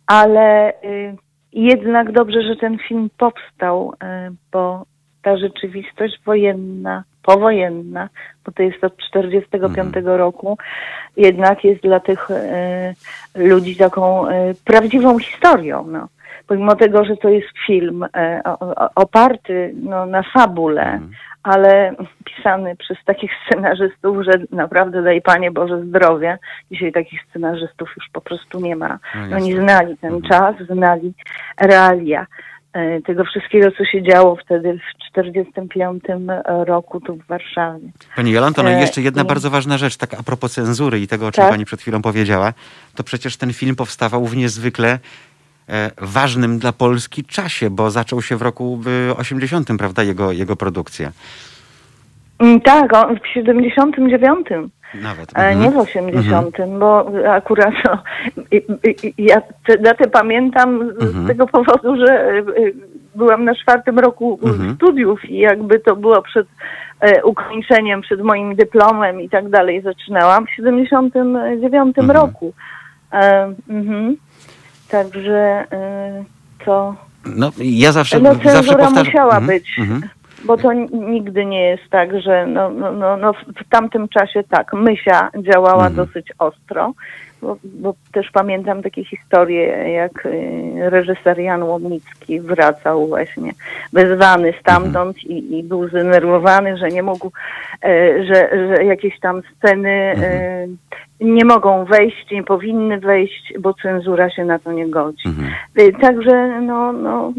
ale 0.07 0.73
e, 0.73 1.15
jednak 1.53 2.11
dobrze, 2.11 2.41
że 2.41 2.55
ten 2.55 2.77
film 2.77 3.09
powstał, 3.17 3.93
e, 4.03 4.31
bo 4.51 4.85
ta 5.21 5.37
rzeczywistość 5.37 6.21
wojenna, 6.25 7.03
powojenna, 7.23 8.09
bo 8.45 8.51
to 8.51 8.63
jest 8.63 8.83
od 8.83 8.97
45 8.97 9.95
roku, 10.03 10.57
jednak 11.17 11.63
jest 11.63 11.81
dla 11.81 11.99
tych 11.99 12.31
e, 12.31 12.93
ludzi 13.35 13.75
taką 13.75 14.27
e, 14.27 14.53
prawdziwą 14.65 15.19
historią. 15.19 15.87
No. 15.87 16.07
Pomimo 16.47 16.75
tego, 16.75 17.05
że 17.05 17.17
to 17.17 17.29
jest 17.29 17.47
film 17.67 18.05
e, 18.15 18.41
oparty 18.95 19.73
no, 19.83 20.05
na 20.05 20.23
fabule, 20.23 20.99
ale 21.43 21.95
pisany 22.25 22.75
przez 22.75 22.97
takich 23.05 23.31
scenarzystów, 23.45 24.17
że 24.25 24.31
naprawdę 24.51 25.03
daj 25.03 25.21
Panie 25.21 25.51
Boże 25.51 25.83
zdrowia. 25.85 26.37
Dzisiaj 26.71 26.91
takich 26.91 27.19
scenarzystów 27.29 27.89
już 27.97 28.05
po 28.13 28.21
prostu 28.21 28.59
nie 28.59 28.75
ma. 28.75 28.99
No 29.29 29.37
Oni 29.37 29.53
znali 29.53 29.97
ten 29.97 30.13
Mhm. 30.13 30.31
czas, 30.31 30.67
znali 30.67 31.13
realia 31.61 32.25
e, 32.73 33.01
tego 33.01 33.23
wszystkiego, 33.23 33.71
co 33.71 33.85
się 33.85 34.03
działo 34.03 34.35
wtedy 34.35 34.73
w 34.73 35.13
1945 35.13 36.03
roku 36.65 37.01
tu 37.01 37.15
w 37.15 37.27
Warszawie. 37.27 37.89
Pani 38.15 38.31
Jolanto, 38.31 38.63
no 38.63 38.69
i 38.69 38.73
E, 38.73 38.79
jeszcze 38.81 39.01
jedna 39.01 39.21
i- 39.21 39.25
bardzo 39.25 39.49
ważna 39.49 39.77
rzecz, 39.77 39.97
tak 39.97 40.13
a 40.13 40.23
propos 40.23 40.53
cenzury 40.53 40.99
i 40.99 41.07
tego, 41.07 41.27
o 41.27 41.31
czym 41.31 41.41
Tak. 41.43 41.51
pani 41.51 41.65
przed 41.65 41.81
chwilą 41.81 42.01
powiedziała, 42.01 42.53
to 42.95 43.03
przecież 43.03 43.37
ten 43.37 43.53
film 43.53 43.75
powstawał 43.75 44.25
w 44.25 44.37
niezwykle 44.37 44.99
ważnym 46.01 46.59
dla 46.59 46.71
Polski 46.73 47.23
czasie, 47.23 47.69
bo 47.69 47.91
zaczął 47.91 48.21
się 48.21 48.35
w 48.37 48.41
roku 48.41 48.79
e, 49.11 49.15
80, 49.17 49.67
prawda, 49.77 50.03
jego, 50.03 50.31
jego 50.31 50.55
produkcja. 50.55 51.11
Mm, 52.39 52.61
Tak, 52.61 52.93
on 52.93 53.19
w 53.19 53.27
79. 53.27 54.47
Nawet. 55.01 55.29
E, 55.37 55.41
Mhm. 55.49 55.61
Nie 55.61 55.71
w 55.71 55.77
80, 55.77 56.55
bo 56.79 57.11
akurat 57.31 57.73
no, 57.85 58.03
ja 59.17 59.41
tę 59.67 59.77
datę 59.77 60.07
pamiętam 60.09 60.89
z 60.99 61.03
Mhm. 61.03 61.27
tego 61.27 61.47
powodu, 61.47 61.95
że 62.05 62.13
e, 62.13 62.37
e, 62.37 62.43
byłam 63.15 63.45
na 63.45 63.55
czwartym 63.55 63.99
roku 63.99 64.39
Mhm. 64.43 64.75
studiów 64.75 65.25
i 65.29 65.37
jakby 65.37 65.79
to 65.79 65.95
było 65.95 66.21
przed 66.21 66.47
e, 67.01 67.23
ukończeniem, 67.23 68.01
przed 68.01 68.21
moim 68.21 68.55
dyplomem 68.55 69.21
i 69.21 69.29
tak 69.29 69.49
dalej 69.49 69.81
zaczynałam 69.81 70.45
w 70.47 70.49
79 70.51 71.97
Mhm. 71.97 72.11
roku. 72.11 72.53
E, 73.13 73.53
mhm. 73.69 74.15
Także 74.89 75.65
e, 75.71 76.23
to, 76.65 76.95
No, 77.25 77.51
ja 77.57 77.91
zawsze, 77.91 78.19
no 78.19 78.33
zawsze 78.33 78.49
cenzura 78.49 78.77
powtarzam... 78.77 79.05
musiała 79.05 79.37
Mhm, 79.37 79.45
być. 79.47 79.79
mhm. 79.79 80.01
Bo 80.45 80.57
to 80.57 80.73
nigdy 80.91 81.45
nie 81.45 81.61
jest 81.61 81.83
tak, 81.89 82.21
że 82.21 82.45
no, 82.47 82.69
no, 82.69 82.91
no, 82.91 83.17
no 83.17 83.33
w 83.33 83.37
w 83.65 83.69
tamtym 83.69 84.07
czasie 84.07 84.43
tak, 84.49 84.73
Mysia 84.73 85.29
działała 85.37 85.87
Mhm. 85.87 85.95
dosyć 85.95 86.27
ostro, 86.39 86.93
bo, 87.41 87.57
bo 87.63 87.93
też 88.11 88.31
pamiętam 88.33 88.81
takie 88.83 89.05
historie, 89.05 89.67
jak 89.93 90.25
y, 90.25 90.89
reżyser 90.89 91.39
Jan 91.39 91.63
Łomnicki 91.63 92.39
wracał 92.39 93.07
właśnie 93.07 93.51
wezwany 93.93 94.53
stamtąd 94.61 95.17
Mhm. 95.17 95.37
i, 95.37 95.57
i 95.59 95.63
był 95.63 95.87
zdenerwowany, 95.89 96.77
że 96.77 96.87
nie 96.89 97.03
mógł, 97.03 97.31
e, 97.83 98.23
że, 98.25 98.49
że 98.67 98.83
jakieś 98.83 99.19
tam 99.19 99.41
sceny 99.57 99.89
e, 99.89 100.67
nie 101.21 101.45
mogą 101.45 101.85
wejść, 101.85 102.31
nie 102.31 102.43
powinny 102.43 102.99
wejść, 102.99 103.53
bo 103.59 103.73
cenzura 103.73 104.29
się 104.29 104.45
na 104.45 104.59
to 104.59 104.71
nie 104.71 104.89
godzi. 104.89 105.27
Mhm. 105.27 105.51
Y, 105.79 105.93
Także 106.01 106.61
no, 106.61 106.93
no, 106.93 107.33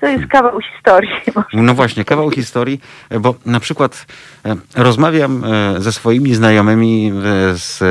to 0.00 0.06
jest 0.06 0.26
kawał 0.26 0.60
historii. 0.60 1.10
No 1.52 1.74
właśnie, 1.74 2.04
kawał 2.04 2.30
historii, 2.30 2.80
bo 3.20 3.34
na 3.46 3.60
przykład 3.60 4.06
e, 4.46 4.56
rozmawiam 4.76 5.42
ze 5.78 5.92
swoimi 5.92 6.34
znajomymi 6.34 7.12
z, 7.52 7.82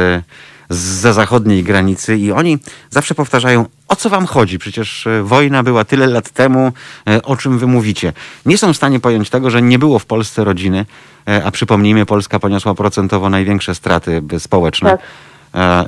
z 0.69 1.13
zachodniej 1.15 1.63
granicy 1.63 2.17
i 2.17 2.31
oni 2.31 2.57
zawsze 2.89 3.15
powtarzają, 3.15 3.65
o 3.87 3.95
co 3.95 4.09
wam 4.09 4.25
chodzi? 4.25 4.59
Przecież 4.59 5.07
e, 5.07 5.23
wojna 5.23 5.63
była 5.63 5.85
tyle 5.85 6.07
lat 6.07 6.29
temu, 6.29 6.71
e, 7.09 7.21
o 7.23 7.35
czym 7.35 7.59
wy 7.59 7.67
mówicie. 7.67 8.13
Nie 8.45 8.57
są 8.57 8.73
w 8.73 8.77
stanie 8.77 8.99
pojąć 8.99 9.29
tego, 9.29 9.49
że 9.49 9.61
nie 9.61 9.79
było 9.79 9.99
w 9.99 10.05
Polsce 10.05 10.43
rodziny, 10.43 10.85
e, 11.27 11.43
a 11.45 11.51
przypomnijmy, 11.51 12.05
Polska 12.05 12.39
poniosła 12.39 12.75
procentowo 12.75 13.29
największe 13.29 13.75
straty 13.75 14.21
społeczne. 14.39 14.89
Tak. 14.89 14.99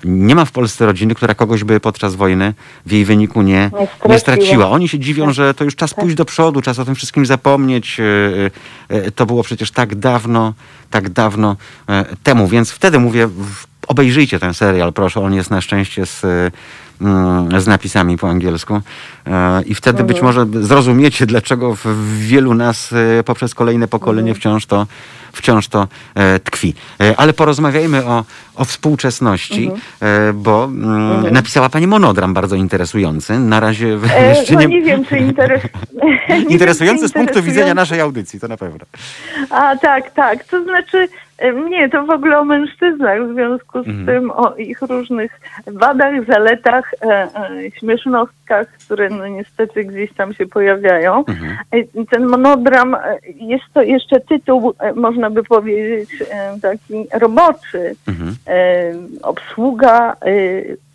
Nie 0.04 0.36
ma 0.36 0.46
w 0.46 0.52
Polsce 0.52 0.86
rodziny, 0.86 1.16
która 1.16 1.36
kogoś 1.36 1.64
by 1.64 1.80
podczas 1.80 2.16
wojny 2.16 2.54
w 2.86 2.92
jej 2.92 3.06
wyniku 3.06 3.42
nie, 3.42 3.72
Nie 4.10 4.20
straciła. 4.20 4.70
Oni 4.70 4.88
się 4.88 5.00
dziwią, 5.00 5.26
Tak. 5.26 5.34
że 5.34 5.54
to 5.54 5.64
już 5.64 5.76
czas 5.76 5.94
pójść 5.94 6.16
do 6.16 6.26
przodu, 6.26 6.62
czas 6.62 6.80
o 6.80 6.86
tym 6.86 6.96
wszystkim 6.96 7.26
zapomnieć. 7.26 7.98
To 9.16 9.26
było 9.26 9.44
przecież 9.44 9.72
tak 9.72 9.96
dawno, 9.96 10.54
tak 10.90 11.10
dawno 11.10 11.56
temu. 12.24 12.48
Więc 12.48 12.72
wtedy 12.72 13.00
mówię, 13.00 13.30
obejrzyjcie 13.92 14.40
ten 14.40 14.54
serial, 14.54 14.94
proszę. 14.94 15.20
On 15.20 15.34
jest 15.34 15.50
na 15.52 15.62
szczęście 15.62 16.06
z, 16.06 16.24
mm, 17.02 17.62
z 17.62 17.68
napisami 17.68 18.18
po 18.18 18.30
angielsku. 18.30 18.82
E, 19.28 19.62
I 19.66 19.76
wtedy 19.76 20.04
być 20.04 20.22
może 20.22 20.46
zrozumiecie, 20.52 21.26
dlaczego 21.26 21.76
w- 21.76 22.18
wielu 22.20 22.54
nas 22.54 22.94
e, 23.20 23.24
poprzez 23.24 23.56
kolejne 23.56 23.88
pokolenie 23.88 24.34
wciąż 24.36 24.66
to, 24.66 24.88
wciąż 25.32 25.68
to 25.68 25.88
e, 26.16 26.40
tkwi. 26.40 26.74
Ale 27.18 27.34
porozmawiajmy 27.34 28.06
o, 28.06 28.24
o 28.56 28.66
współczesności, 28.66 29.72
e, 30.02 30.34
bo 30.34 30.64
mm, 30.66 31.34
napisała 31.34 31.70
pani 31.70 31.88
monodram 31.88 32.34
bardzo 32.34 32.56
interesujący. 32.56 33.40
Na 33.40 33.60
razie 33.60 33.88
jeszcze 34.30 34.54
no 34.54 34.62
nie... 34.62 34.68
nie 34.68 34.82
wiem, 34.82 35.06
czy 35.06 35.18
interes... 35.18 35.62
Interesujący 36.50 37.08
z 37.08 37.12
punktu 37.14 37.44
widzenia 37.44 37.74
naszej 37.74 38.02
audycji, 38.02 38.40
to 38.40 38.48
na 38.48 38.58
pewno. 38.58 38.86
A 39.50 39.76
tak, 39.78 40.12
tak. 40.14 40.44
To 40.44 40.64
znaczy, 40.64 41.08
nie, 41.70 41.90
to 41.90 42.06
w 42.06 42.10
ogóle 42.10 42.40
o 42.40 42.46
mężczyznach 42.46 43.20
w 43.30 43.34
związku 43.34 43.84
z 43.84 43.88
Mhm. 43.88 44.06
tym, 44.06 44.32
o 44.32 44.56
ich 44.56 44.82
różnych 44.82 45.32
wadach, 45.68 46.26
zaletach, 46.28 46.92
e, 47.02 47.08
e, 47.08 47.72
śmiesznostkach, 47.80 48.68
które 48.86 49.10
no 49.12 49.28
niestety 49.28 49.86
gdzieś 49.86 50.14
tam 50.14 50.34
się 50.34 50.46
pojawiają. 50.46 51.24
Mhm. 51.26 51.58
Ten 52.12 52.26
monodram, 52.26 52.96
e, 52.96 53.18
jest 53.36 53.64
to 53.74 53.82
jeszcze 53.82 54.20
tytuł, 54.20 54.74
e, 54.80 54.94
można 54.94 55.30
by 55.30 55.44
powiedzieć, 55.44 56.10
e, 56.32 56.60
taki 56.62 57.08
roboczy. 57.20 57.96
Mhm. 58.08 58.36
obsługa 59.22 60.16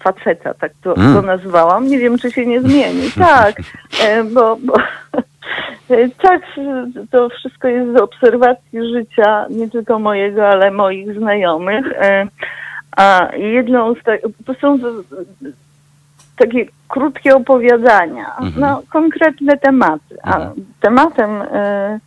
faceta, 0.05 0.55
tak 0.55 0.72
to, 0.83 0.96
Mm. 0.96 1.14
to 1.14 1.22
nazwałam. 1.22 1.88
Nie 1.88 1.98
wiem, 1.98 2.18
czy 2.18 2.33
się 2.33 2.46
nie 2.46 2.61
zmieni. 2.61 3.11
Tak, 3.18 3.57
bo, 4.33 4.57
bo 4.57 4.74
tak, 6.22 6.42
to 7.11 7.29
wszystko 7.29 7.68
jest 7.68 7.92
z 7.92 8.00
obserwacji 8.00 8.79
życia, 8.92 9.46
nie 9.50 9.70
tylko 9.70 9.98
mojego, 9.98 10.48
ale 10.48 10.70
moich 10.70 11.18
znajomych. 11.18 11.85
A 12.96 13.29
jedną 13.37 13.94
z 13.94 14.02
tak, 14.02 14.20
to 14.46 14.55
są 14.55 14.79
takie 16.37 16.66
krótkie 16.88 17.37
opowiadania 17.37 18.37
Mhm. 18.37 18.61
na 18.61 18.81
konkretne 18.92 19.57
tematy. 19.57 20.16
A 20.22 20.37
Mhm. 20.37 20.55
tematem, 20.81 21.31
e, 21.42 22.01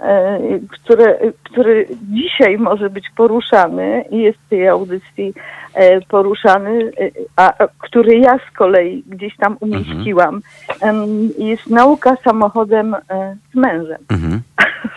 e, 0.00 0.38
które, 0.70 1.18
który 1.42 1.86
dzisiaj 2.02 2.58
może 2.58 2.90
być 2.90 3.10
poruszany 3.16 4.04
i 4.10 4.18
jest 4.18 4.38
w 4.38 4.48
tej 4.48 4.68
audycji 4.68 5.34
e, 5.74 6.00
poruszany, 6.00 6.92
e, 7.00 7.10
a, 7.36 7.64
a 7.64 7.68
który 7.78 8.18
ja 8.18 8.38
z 8.38 8.56
kolei 8.56 9.04
gdzieś 9.06 9.36
tam 9.36 9.56
umieściłam, 9.60 10.40
em, 10.80 11.06
jest 11.38 11.66
nauka 11.66 12.16
samochodem 12.24 12.94
e, 12.94 13.36
z 13.52 13.54
mężem. 13.54 13.98
Mhm. 14.10 14.40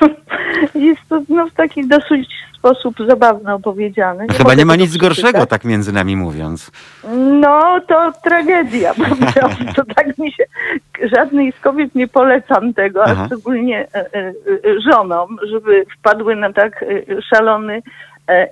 Jest 0.75 1.01
to 1.09 1.21
no, 1.29 1.47
w 1.47 1.53
taki 1.53 1.87
dosyć 1.87 2.29
sposób 2.57 2.95
zabawny 3.07 3.53
opowiedziany. 3.53 4.27
Chyba 4.31 4.43
mogę 4.43 4.55
nie 4.55 4.65
ma 4.65 4.75
nic 4.75 4.97
gorszego, 4.97 5.45
tak 5.45 5.63
między 5.63 5.93
nami 5.93 6.15
mówiąc. 6.15 6.71
No, 7.17 7.79
to 7.87 8.11
tragedia. 8.23 8.93
To 9.75 9.83
tak 9.95 10.17
mi 10.17 10.31
się. 10.31 10.43
Żadnej 11.15 11.51
z 11.51 11.59
kobiet 11.59 11.95
nie 11.95 12.07
polecam 12.07 12.73
tego, 12.73 13.03
Aha. 13.03 13.23
a 13.23 13.25
szczególnie 13.25 13.87
e, 13.93 13.95
e, 13.95 14.19
e, 14.19 14.33
żonom, 14.91 15.37
żeby 15.51 15.85
wpadły 15.99 16.35
na 16.35 16.53
tak 16.53 16.83
e, 16.83 17.21
szalony 17.21 17.81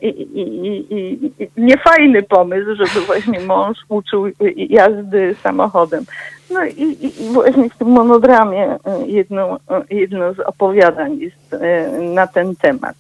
i, 0.02 0.08
i, 0.08 0.42
i, 0.94 1.26
i, 1.40 1.50
niefajny 1.58 2.24
pomysł, 2.24 2.76
żeby 2.76 3.06
właśnie 3.06 3.40
mąż 3.40 3.78
uczył 3.90 4.26
jazdy 4.56 5.36
samochodem. 5.44 6.04
No 6.52 6.66
i, 6.66 6.98
i, 7.02 7.34
właśnie 7.34 7.70
w 7.70 7.78
tym 7.78 7.88
monodramie 7.88 8.78
jedno, 9.06 9.58
jedno 9.90 10.34
z 10.34 10.40
opowiadań 10.40 11.18
jest 11.18 11.56
na 12.14 12.28
ten 12.28 12.56
temat, 12.56 12.96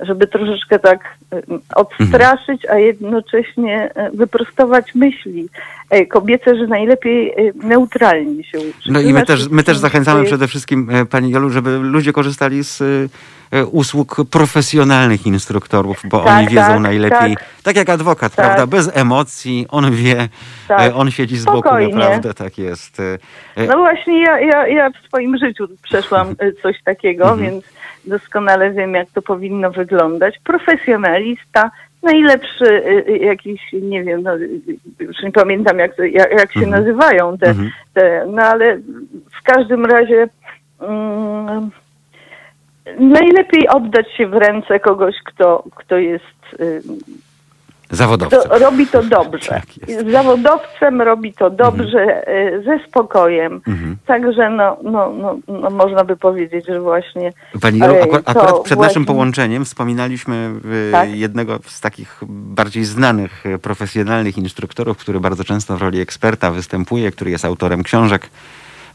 żeby 0.00 0.26
troszeczkę 0.26 0.78
tak 0.78 1.00
e, 1.32 1.42
odstraszyć, 1.74 2.66
a 2.66 2.78
jednocześnie 2.78 3.90
e, 3.94 4.10
wyprostować 4.10 4.94
myśli 4.94 5.48
kobiece, 6.10 6.56
że 6.56 6.66
najlepiej 6.66 7.30
e, 7.30 7.34
neutralnie 7.66 8.44
się 8.44 8.58
uczyć. 8.58 8.86
No 8.86 9.00
i 9.00 9.04
my 9.04 9.10
Znaczy, 9.10 9.26
też, 9.26 9.48
my 9.48 9.62
też 9.62 9.78
zachęcamy 9.78 10.24
przede 10.24 10.48
wszystkim, 10.48 10.90
e, 10.90 11.06
Pani 11.06 11.30
Jolu, 11.30 11.50
żeby 11.50 11.78
ludzie 11.78 12.12
korzystali 12.12 12.64
z 12.64 12.80
e, 13.52 13.66
usług 13.66 14.16
profesjonalnych 14.30 15.26
instruktorów, 15.26 16.02
bo 16.04 16.20
Tak, 16.24 16.38
oni 16.38 16.48
wiedzą 16.48 16.66
tak, 16.66 16.80
najlepiej. 16.80 17.36
Tak. 17.36 17.44
tak. 17.62 17.76
jak 17.76 17.88
adwokat, 17.88 18.34
Tak. 18.34 18.46
prawda? 18.46 18.66
Bez 18.66 18.96
emocji, 18.96 19.66
on 19.68 19.92
wie, 19.92 20.28
Tak. 20.68 20.80
e, 20.80 20.94
on 20.94 21.10
siedzi 21.10 21.36
z 21.36 21.44
boku, 21.44 21.58
Spokojnie. 21.58 21.94
naprawdę, 21.94 22.34
tak 22.34 22.58
jest. 22.58 23.02
No 23.68 23.76
właśnie 23.78 24.22
ja, 24.22 24.40
ja, 24.40 24.66
ja 24.66 24.90
w 24.90 25.06
swoim 25.06 25.38
życiu 25.38 25.68
przeszłam 25.82 26.34
coś 26.62 26.82
takiego, 26.84 27.24
Mhm. 27.30 27.50
więc 27.50 27.64
doskonale 28.08 28.70
wiem, 28.70 28.94
jak 28.94 29.10
to 29.10 29.22
powinno 29.22 29.70
wyglądać. 29.70 30.38
Profesjonalista, 30.44 31.70
najlepszy 32.02 32.64
e, 32.84 33.06
e, 33.08 33.16
jakiś, 33.16 33.60
nie 33.72 34.04
wiem, 34.04 34.22
no, 34.22 34.30
już 35.00 35.22
nie 35.22 35.32
pamiętam, 35.32 35.78
jak, 35.78 35.98
jak, 35.98 36.30
jak 36.32 36.52
się 36.52 36.60
Mhm. 36.64 36.70
nazywają 36.70 37.38
te, 37.38 37.46
Mhm. 37.50 37.70
te, 37.94 38.26
no 38.30 38.42
ale 38.42 38.76
w 39.40 39.42
każdym 39.44 39.84
razie 39.86 40.28
mm, 40.80 41.70
najlepiej 43.00 43.68
oddać 43.68 44.12
się 44.16 44.26
w 44.26 44.34
ręce 44.34 44.80
kogoś, 44.80 45.14
kto, 45.24 45.64
kto 45.74 45.98
jest 45.98 46.60
y, 46.60 46.82
Zawodowcem. 47.90 48.40
to 48.50 48.58
robi 48.58 48.86
to 48.86 49.02
dobrze. 49.02 49.48
Tak. 49.58 49.64
Zawodowcem 50.12 51.02
robi 51.02 51.32
to 51.32 51.50
dobrze, 51.50 52.28
y, 52.28 52.62
ze 52.64 52.78
spokojem. 52.88 53.60
Mhm. 53.66 53.96
Także 54.06 54.50
no, 54.50 54.76
no, 54.82 55.12
no, 55.12 55.38
no, 55.48 55.70
można 55.70 56.04
by 56.04 56.16
powiedzieć, 56.16 56.66
że 56.66 56.80
właśnie 56.80 57.32
Pani 57.60 57.78
Jolu, 57.78 57.94
to 57.94 58.16
akurat 58.24 58.60
przed 58.64 58.78
naszym 58.78 58.78
właśnie- 58.78 59.04
połączeniem 59.04 59.64
wspominaliśmy 59.64 60.50
y, 60.88 60.92
Tak. 60.92 61.10
jednego 61.16 61.58
z 61.66 61.80
takich 61.80 62.20
bardziej 62.28 62.84
znanych 62.84 63.44
profesjonalnych 63.62 64.38
instruktorów, 64.38 64.98
który 64.98 65.20
bardzo 65.20 65.44
często 65.44 65.76
w 65.76 65.82
roli 65.82 66.00
eksperta 66.00 66.50
występuje, 66.50 67.10
który 67.10 67.30
jest 67.30 67.44
autorem 67.44 67.82
książek 67.82 68.30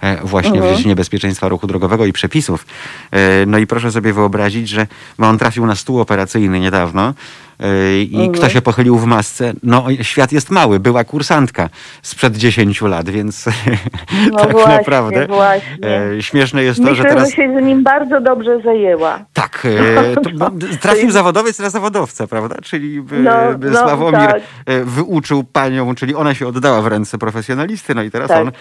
e, 0.02 0.18
właśnie 0.24 0.52
Mhm. 0.54 0.74
w 0.74 0.78
dziedzinie 0.78 0.96
bezpieczeństwa 0.96 1.48
ruchu 1.48 1.68
drogowego 1.68 2.06
i 2.06 2.14
przepisów. 2.14 2.66
E, 3.12 3.46
No 3.46 3.58
i 3.58 3.68
proszę 3.68 3.92
sobie 3.92 4.14
wyobrazić, 4.14 4.70
że 4.70 4.88
on 5.20 5.38
trafił 5.38 5.66
na 5.66 5.76
stół 5.76 6.00
operacyjny 6.00 6.60
niedawno 6.60 7.08
e, 7.08 7.14
i 7.60 8.10
Mhm. 8.14 8.32
kto 8.32 8.50
się 8.50 8.62
pochylił 8.62 8.98
w 8.98 9.06
masce? 9.06 9.54
No 9.64 9.86
świat 10.02 10.32
jest 10.32 10.50
mały, 10.50 10.80
była 10.80 11.04
kursantka 11.04 11.70
sprzed 12.02 12.38
10 12.38 12.82
lat, 12.82 13.10
więc 13.10 13.46
No 14.32 14.38
tak 14.40 14.52
właśnie, 14.52 14.78
naprawdę 14.78 15.28
właśnie. 15.28 15.78
e, 16.18 16.22
śmieszne 16.22 16.64
jest 16.64 16.80
to, 16.80 16.90
myślę, 16.90 16.96
że 16.96 17.04
teraz... 17.04 17.30
że 17.30 17.36
się 17.36 17.56
z 17.60 17.64
nim 17.66 17.84
bardzo 17.84 18.22
dobrze 18.22 18.60
zajęła. 18.64 19.20
Tak, 19.34 19.68
e, 20.06 20.16
to, 20.24 20.30
bo 20.34 20.50
trafił 20.82 21.12
zawodowiec 21.12 21.60
na 21.60 21.70
zawodowca, 21.70 22.28
prawda? 22.28 22.56
Czyli 22.64 23.04
No, 23.24 23.32
no, 23.72 23.80
Sławomir 23.80 24.20
tak. 24.20 24.42
e, 24.66 24.84
wyuczył 24.84 25.44
panią, 25.44 25.96
czyli 25.96 26.16
ona 26.16 26.34
się 26.34 26.48
oddała 26.48 26.82
w 26.82 26.88
ręce 26.88 27.18
profesjonalisty, 27.18 27.96
no 27.96 28.04
i 28.04 28.12
teraz 28.12 28.28
Tak. 28.30 28.42
on, 28.42 28.52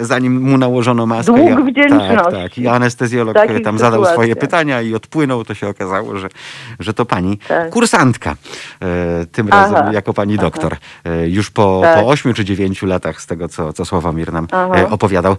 zanim 0.00 0.42
mu 0.42 0.58
nałożono 0.58 1.06
maskę... 1.06 1.32
Dług 1.32 1.70
wdzięczności. 1.70 2.16
Tak, 2.16 2.32
tak. 2.32 2.58
I 2.58 2.68
anestezjolog 2.68 3.34
Takich 3.34 3.62
tam 3.62 3.78
zadał 3.78 4.04
swoje 4.04 4.36
pytania 4.36 4.82
i 4.82 4.94
odpłynął, 4.94 5.44
to 5.44 5.54
się 5.54 5.68
okazało, 5.68 6.18
że, 6.18 6.28
że 6.80 6.94
to 6.94 7.04
pani 7.04 7.38
Tak. 7.48 7.70
kursantka. 7.70 8.33
E, 8.82 9.26
tym 9.26 9.48
Aha. 9.50 9.62
razem 9.62 9.92
jako 9.92 10.14
pani 10.14 10.36
doktor. 10.36 10.76
E, 11.04 11.28
już 11.28 11.50
po, 11.50 11.80
Tak. 11.82 12.00
po 12.00 12.08
ośmiu 12.08 12.34
czy 12.34 12.44
dziewięciu 12.44 12.86
latach 12.86 13.20
z 13.20 13.26
tego, 13.26 13.48
co, 13.48 13.72
co 13.72 13.84
Sławomir 13.84 14.32
nam 14.32 14.46
Aha. 14.52 14.74
e, 14.76 14.88
opowiadał. 14.88 15.36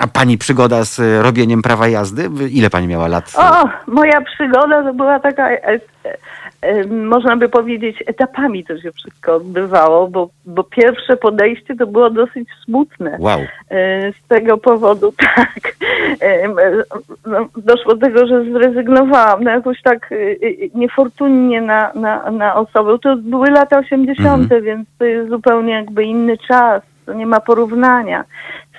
A 0.00 0.06
pani 0.06 0.38
przygoda 0.38 0.84
z 0.84 1.22
robieniem 1.22 1.62
prawa 1.62 1.88
jazdy? 1.88 2.30
Ile 2.50 2.70
pani 2.70 2.86
miała 2.86 3.08
lat? 3.08 3.32
O, 3.36 3.68
moja 3.86 4.20
przygoda 4.20 4.82
to 4.82 4.94
była 4.94 5.20
taka, 5.20 5.48
można 6.90 7.36
by 7.36 7.48
powiedzieć, 7.48 8.02
etapami 8.06 8.64
to 8.64 8.78
się 8.80 8.92
wszystko 8.92 9.34
odbywało, 9.34 10.08
bo, 10.08 10.28
bo 10.46 10.64
pierwsze 10.64 11.16
podejście 11.16 11.76
to 11.76 11.86
było 11.86 12.10
dosyć 12.10 12.48
smutne. 12.64 13.16
Wow. 13.20 13.40
E, 13.70 14.12
Z 14.12 14.28
tego 14.28 14.58
powodu 14.58 15.12
tak. 15.36 15.76
E, 16.22 16.48
no, 17.26 17.46
Doszło 17.56 17.94
do 17.94 18.06
tego, 18.06 18.26
że 18.26 18.44
zrezygnowałam 18.52 19.44
no 19.44 19.50
jakoś 19.50 19.82
tak 19.82 20.12
e, 20.12 20.16
e, 20.16 20.34
niefortunnie 20.74 21.60
na, 21.60 21.92
na, 21.94 22.30
na 22.30 22.54
osobę. 22.54 22.98
To 23.02 23.16
były 23.16 23.50
lata 23.50 23.78
80., 23.78 24.42
Mhm. 24.42 24.64
więc 24.64 24.88
to 24.98 25.04
jest 25.04 25.30
zupełnie 25.30 25.72
jakby 25.72 26.04
inny 26.04 26.38
czas. 26.48 26.82
To 27.06 27.12
nie 27.12 27.26
ma 27.26 27.40
porównania 27.40 28.24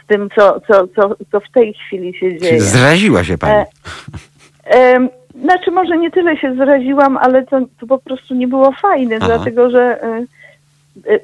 z 0.04 0.08
tym, 0.08 0.30
co, 0.36 0.60
co, 0.68 0.88
co, 0.88 1.16
co 1.32 1.40
w 1.40 1.52
tej 1.54 1.74
chwili 1.74 2.14
się 2.18 2.38
dzieje. 2.38 2.62
zraziła 2.62 3.24
się 3.24 3.38
pani. 3.38 3.54
E, 3.54 3.66
Em, 4.70 5.10
Znaczy 5.42 5.72
może 5.72 5.98
nie 5.98 6.12
tyle 6.12 6.38
się 6.38 6.56
zraziłam, 6.56 7.18
ale 7.18 7.44
to, 7.46 7.60
to 7.80 7.88
po 7.88 7.98
prostu 7.98 8.36
nie 8.36 8.48
było 8.48 8.72
fajne, 8.72 9.16
Aha. 9.22 9.26
dlatego 9.28 9.70
że 9.70 10.04
e, 10.04 10.26
e, 11.08 11.20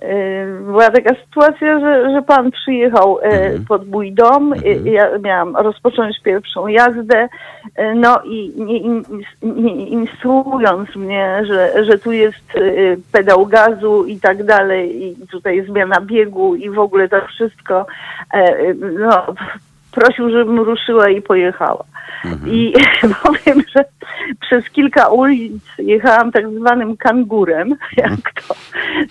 e, 0.00 0.46
była 0.60 0.90
taka 0.90 1.14
sytuacja, 1.24 1.80
że, 1.80 2.10
że 2.10 2.22
pan 2.22 2.50
przyjechał 2.50 3.18
Mhm. 3.22 3.64
pod 3.64 3.88
mój 3.88 4.12
dom, 4.12 4.54
i 4.84 4.90
ja 4.90 5.18
miałam 5.18 5.56
rozpocząć 5.56 6.22
pierwszą 6.22 6.66
jazdę, 6.66 7.28
no 7.94 8.22
i 8.24 8.52
nie, 8.56 8.78
in, 8.78 9.02
nie 9.42 9.86
instruując 9.86 10.96
mnie, 10.96 11.42
że, 11.46 11.84
że 11.84 11.98
tu 11.98 12.12
jest 12.12 12.52
pedał 13.12 13.46
gazu 13.46 14.04
i 14.04 14.20
tak 14.20 14.44
dalej, 14.44 15.06
i 15.06 15.26
tutaj 15.26 15.66
zmiana 15.66 16.00
biegu 16.00 16.54
i 16.54 16.70
w 16.70 16.78
ogóle 16.78 17.08
to 17.08 17.20
wszystko, 17.26 17.86
no 18.98 19.26
prosił, 19.96 20.30
żebym 20.30 20.60
ruszyła 20.60 21.08
i 21.08 21.22
pojechała. 21.22 21.84
I 22.46 22.72
powiem, 23.22 23.62
że 23.76 23.84
przez 24.40 24.70
kilka 24.70 25.08
ulic 25.08 25.62
jechałam 25.78 26.32
tak 26.32 26.50
zwanym 26.50 26.96
kangurem, 26.96 27.74
jak 27.96 28.32
to. 28.48 28.54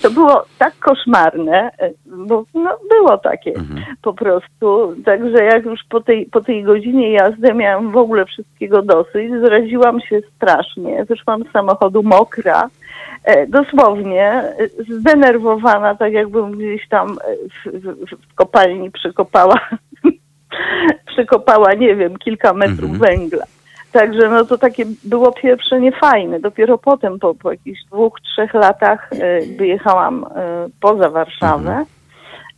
To 0.01 0.11
było 0.11 0.45
tak 0.57 0.79
koszmarne, 0.79 1.71
bo 2.05 2.45
no, 2.53 2.77
było 2.89 3.17
takie 3.17 3.53
po 4.01 4.13
prostu. 4.13 4.95
Także 5.05 5.43
jak 5.43 5.65
już 5.65 5.79
po 5.89 6.01
tej, 6.01 6.25
po 6.25 6.41
tej 6.41 6.63
godzinie 6.63 7.11
jazdy 7.11 7.53
miałam 7.53 7.91
w 7.91 7.97
ogóle 7.97 8.25
wszystkiego 8.25 8.81
dosyć, 8.81 9.31
zraziłam 9.41 10.01
się 10.01 10.21
strasznie, 10.35 11.05
wyszłam 11.05 11.43
z 11.43 11.51
samochodu 11.51 12.03
mokra, 12.03 12.69
e, 13.23 13.47
dosłownie 13.47 14.31
e, 14.31 14.53
zdenerwowana, 14.89 15.95
tak 15.95 16.13
jakbym 16.13 16.51
gdzieś 16.51 16.87
tam 16.87 17.09
e, 17.09 17.35
w, 17.49 17.81
w, 17.81 18.31
w 18.31 18.35
kopalni 18.35 18.91
przekopała 18.91 19.59
przekopała, 21.13 21.73
nie 21.73 21.95
wiem, 21.95 22.17
kilka 22.17 22.53
metrów 22.53 22.91
Mhm. 22.91 22.99
węgla. 22.99 23.45
Także 23.91 24.29
no 24.29 24.45
to 24.45 24.57
takie 24.57 24.85
było 25.03 25.31
pierwsze 25.31 25.79
niefajne. 25.81 26.39
Dopiero 26.39 26.77
potem, 26.77 27.19
po, 27.19 27.35
po 27.35 27.51
jakichś 27.51 27.83
dwóch, 27.83 28.21
trzech 28.21 28.53
latach 28.53 29.09
e, 29.13 29.41
wyjechałam 29.57 30.25
e, 30.35 30.67
poza 30.81 31.09
Warszawę 31.09 31.69
Mhm. 31.69 31.85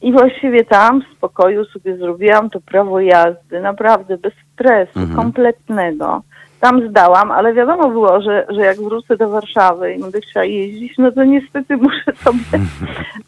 i 0.01 0.12
właściwie 0.12 0.65
tam 0.65 1.01
w 1.01 1.17
spokoju 1.17 1.65
sobie 1.65 1.97
zrobiłam 1.97 2.49
to 2.49 2.62
prawo 2.62 2.99
jazdy, 2.99 3.62
naprawdę 3.62 4.17
bez 4.17 4.33
stresu 4.53 4.99
Mhm. 4.99 5.15
kompletnego. 5.17 6.21
Tam 6.59 6.89
zdałam, 6.89 7.31
ale 7.31 7.53
wiadomo 7.53 7.89
było, 7.89 8.21
że, 8.21 8.45
że 8.49 8.61
jak 8.61 8.77
wrócę 8.77 9.17
do 9.17 9.29
Warszawy 9.29 9.93
i 9.93 10.01
będę 10.01 10.21
chciała 10.21 10.45
jeździć, 10.45 10.93
no 10.97 11.11
to 11.11 11.23
niestety 11.23 11.77
muszę 11.87 12.13
sobie 12.23 12.59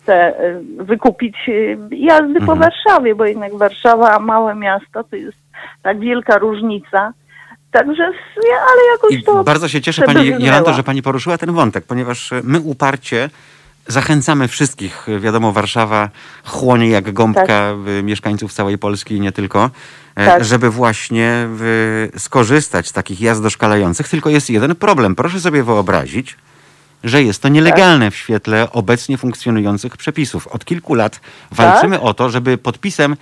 te, 0.05 0.39
e, 0.39 0.59
wykupić 0.77 1.35
e, 1.47 1.51
jazdy 1.95 2.39
po 2.39 2.53
Mhm. 2.53 2.59
Warszawie, 2.59 3.15
bo 3.15 3.25
jednak 3.25 3.55
Warszawa, 3.55 4.19
małe 4.19 4.55
miasto, 4.55 5.03
to 5.03 5.15
jest 5.15 5.37
tak 5.81 5.99
wielka 5.99 6.37
różnica. 6.37 7.13
Także, 7.71 8.03
ale 8.43 8.81
jakoś 8.91 9.13
I 9.13 9.23
to 9.23 9.43
bardzo 9.43 9.67
się 9.67 9.81
cieszę, 9.81 10.01
Pani. 10.01 10.27
Jolanto, 10.27 10.73
że 10.73 10.83
Pani 10.83 11.01
poruszyła 11.01 11.37
ten 11.37 11.51
wątek, 11.51 11.85
ponieważ 11.85 12.33
my 12.43 12.59
uparcie 12.59 13.29
zachęcamy 13.89 14.47
wszystkich, 14.47 15.07
wiadomo, 15.19 15.51
Warszawa 15.51 16.09
chłonie 16.45 16.89
jak 16.89 17.13
gąbka 17.13 17.45
Tak. 17.45 17.75
mieszkańców 18.03 18.53
całej 18.53 18.77
Polski 18.77 19.15
i 19.15 19.19
nie 19.19 19.31
tylko, 19.31 19.69
e, 20.15 20.25
Tak. 20.25 20.45
żeby 20.45 20.69
właśnie 20.69 21.47
skorzystać 22.17 22.87
z 22.87 22.91
takich 22.93 23.21
jazd 23.21 23.41
doszkalających. 23.43 24.09
Tylko 24.09 24.29
jest 24.29 24.49
jeden 24.49 24.75
problem. 24.75 25.15
Proszę 25.15 25.39
sobie 25.39 25.63
wyobrazić, 25.63 26.37
że 27.03 27.23
jest 27.23 27.41
to 27.41 27.49
nielegalne 27.49 28.11
w 28.11 28.15
świetle 28.15 28.71
obecnie 28.71 29.17
funkcjonujących 29.17 29.97
przepisów. 29.97 30.47
Od 30.47 30.65
kilku 30.65 30.93
lat 30.93 31.19
walczymy 31.51 32.01
o 32.01 32.13
to, 32.13 32.29
żeby 32.29 32.57
podpisem, 32.57 33.15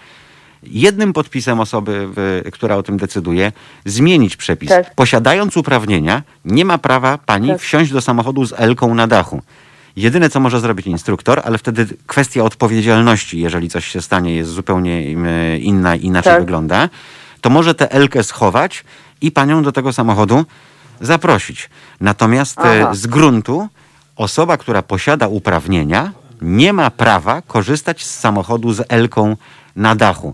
jednym 0.64 1.14
podpisem 1.14 1.60
osoby, 1.60 2.08
która 2.54 2.76
o 2.76 2.84
tym 2.84 2.98
decyduje, 2.98 3.52
zmienić 3.86 4.36
przepis. 4.38 4.70
Tak. 4.70 4.96
Posiadając 4.96 5.58
uprawnienia, 5.58 6.24
nie 6.46 6.66
ma 6.66 6.78
prawa 6.78 7.18
pani 7.18 7.48
Tak. 7.50 7.60
wsiąść 7.62 7.92
do 7.92 8.02
samochodu 8.02 8.46
z 8.46 8.54
elką 8.58 8.96
na 8.96 9.08
dachu. 9.08 9.42
Jedyne, 9.98 10.30
co 10.30 10.40
może 10.40 10.60
zrobić 10.60 10.88
instruktor, 10.88 11.42
ale 11.46 11.58
wtedy 11.58 11.88
kwestia 12.08 12.44
odpowiedzialności, 12.44 13.40
jeżeli 13.40 13.70
coś 13.70 13.88
się 13.88 14.02
stanie, 14.02 14.36
jest 14.36 14.50
zupełnie 14.50 15.12
inna, 15.60 15.96
inaczej 15.96 16.34
Tak. 16.34 16.42
wygląda, 16.42 16.90
to 17.42 17.50
może 17.50 17.76
tę 17.76 17.92
elkę 17.92 18.24
schować 18.24 18.84
i 19.22 19.32
panią 19.32 19.64
do 19.64 19.72
tego 19.72 19.94
samochodu 19.94 20.46
zaprosić. 21.02 21.70
Natomiast 22.02 22.60
e, 22.60 22.84
Aha. 22.84 22.94
z 22.94 23.08
gruntu 23.08 23.68
osoba, 24.16 24.58
która 24.58 24.82
posiada 24.82 25.28
uprawnienia, 25.28 26.12
nie 26.42 26.74
ma 26.74 26.92
prawa 26.92 27.42
korzystać 27.42 28.06
z 28.06 28.20
samochodu 28.20 28.74
z 28.74 28.86
elką 28.90 29.38
na 29.76 29.96
dachu. 29.96 30.34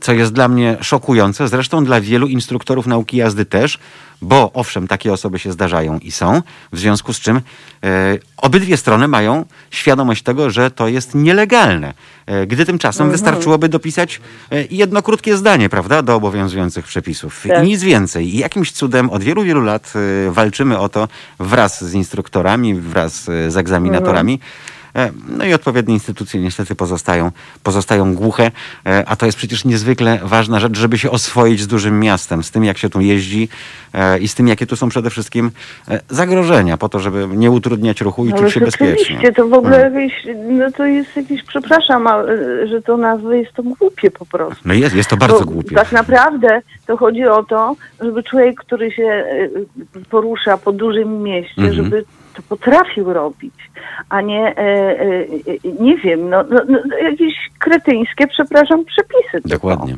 Co 0.00 0.12
jest 0.12 0.32
dla 0.32 0.48
mnie 0.48 0.76
szokujące, 0.80 1.48
zresztą 1.48 1.84
dla 1.84 2.00
wielu 2.00 2.26
instruktorów 2.26 2.86
nauki 2.86 3.16
jazdy 3.16 3.44
też, 3.44 3.78
bo 4.22 4.50
owszem, 4.52 4.88
takie 4.88 5.12
osoby 5.12 5.38
się 5.38 5.52
zdarzają 5.52 5.98
i 5.98 6.12
są, 6.12 6.42
w 6.72 6.78
związku 6.78 7.12
z 7.12 7.20
czym 7.20 7.36
e, 7.36 8.18
obydwie 8.36 8.76
strony 8.76 9.08
mają 9.08 9.44
świadomość 9.70 10.22
tego, 10.22 10.50
że 10.50 10.70
to 10.70 10.88
jest 10.88 11.14
nielegalne. 11.14 11.94
E, 12.26 12.46
gdy 12.46 12.66
tymczasem 12.66 13.10
wystarczyłoby 13.10 13.68
dopisać 13.68 14.20
e, 14.52 14.64
jedno 14.70 15.02
krótkie 15.02 15.36
zdanie, 15.36 15.68
prawda, 15.68 16.02
do 16.02 16.14
obowiązujących 16.14 16.86
przepisów 16.86 17.44
Tak. 17.48 17.64
i 17.64 17.66
nic 17.66 17.82
więcej. 17.82 18.34
I 18.34 18.38
jakimś 18.38 18.72
cudem 18.72 19.10
od 19.10 19.22
wielu, 19.22 19.42
wielu 19.42 19.60
lat 19.60 19.92
e, 20.26 20.30
walczymy 20.30 20.78
o 20.78 20.88
to 20.88 21.08
wraz 21.38 21.84
z 21.84 21.94
instruktorami, 21.94 22.74
wraz 22.74 23.28
e, 23.28 23.50
z 23.50 23.56
egzaminatorami, 23.56 24.40
E, 24.42 24.75
No 25.28 25.44
i 25.44 25.54
odpowiednie 25.54 25.94
instytucje 25.94 26.40
niestety 26.40 26.74
pozostają, 26.74 27.30
pozostają 27.62 28.14
głuche, 28.14 28.50
e, 28.86 29.04
a 29.08 29.16
to 29.16 29.26
jest 29.26 29.38
przecież 29.38 29.64
niezwykle 29.64 30.18
ważna 30.22 30.60
rzecz, 30.60 30.78
żeby 30.78 30.98
się 30.98 31.10
oswoić 31.10 31.60
z 31.60 31.66
dużym 31.66 32.00
miastem, 32.00 32.42
z 32.42 32.50
tym 32.50 32.64
jak 32.64 32.78
się 32.78 32.90
tu 32.90 33.00
jeździ 33.00 33.48
e, 33.94 34.18
i 34.18 34.28
z 34.28 34.34
tym 34.34 34.48
jakie 34.48 34.66
tu 34.66 34.76
są 34.76 34.88
przede 34.88 35.10
wszystkim 35.10 35.50
e, 35.88 36.00
zagrożenia, 36.08 36.76
po 36.76 36.88
to, 36.88 36.98
żeby 36.98 37.26
nie 37.36 37.50
utrudniać 37.50 38.00
ruchu 38.00 38.26
i 38.26 38.28
No 38.28 38.36
czuć 38.38 38.52
się 38.52 38.60
bezpiecznie. 38.60 39.32
to 39.32 39.48
w 39.48 39.52
ogóle 39.52 39.86
Mm. 39.86 39.94
jakieś, 40.02 40.26
no 40.48 40.70
to 40.72 40.86
jest 40.86 41.16
jakieś, 41.16 41.42
przepraszam, 41.42 42.08
że 42.68 42.82
to 42.82 42.96
nazwę 42.96 43.38
jest 43.38 43.52
to 43.52 43.62
głupie 43.62 44.10
po 44.10 44.26
prostu. 44.26 44.62
No 44.64 44.74
jest, 44.74 44.94
jest 44.94 45.10
to 45.10 45.16
bardzo 45.16 45.38
Bo 45.38 45.44
głupie. 45.52 45.74
Tak 45.74 45.92
naprawdę 45.92 46.60
to 46.86 46.96
chodzi 46.96 47.24
o 47.24 47.42
to, 47.44 47.76
żeby 48.00 48.22
człowiek, 48.22 48.56
który 48.60 48.90
się 48.92 49.24
porusza 50.10 50.58
po 50.58 50.72
dużym 50.72 51.22
mieście, 51.22 51.62
Mhm. 51.62 51.74
żeby 51.74 52.04
to 52.36 52.42
potrafił 52.48 53.12
robić, 53.12 53.54
a 54.08 54.20
nie, 54.20 54.46
e, 54.46 54.60
e, 54.60 55.04
e, 55.04 55.82
nie 55.82 55.96
wiem, 55.96 56.28
no, 56.30 56.44
no, 56.50 56.60
no, 56.68 56.78
jakieś 57.02 57.34
kretyńskie, 57.58 58.26
przepraszam, 58.26 58.84
przepisy. 58.84 59.48
Dokładnie. 59.48 59.94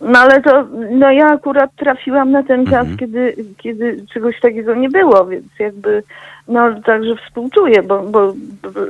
No 0.00 0.18
ale 0.18 0.42
to, 0.42 0.64
no 0.90 1.10
ja 1.12 1.26
akurat 1.26 1.70
trafiłam 1.76 2.30
na 2.30 2.42
ten 2.42 2.64
czas, 2.66 2.74
Mhm. 2.80 2.96
kiedy, 2.96 3.36
kiedy 3.58 4.04
czegoś 4.14 4.40
takiego 4.40 4.74
nie 4.74 4.88
było, 4.88 5.26
więc 5.26 5.44
jakby, 5.58 6.02
no 6.48 6.80
także 6.80 7.16
współczuję, 7.16 7.82
bo, 7.82 8.02
bo 8.02 8.32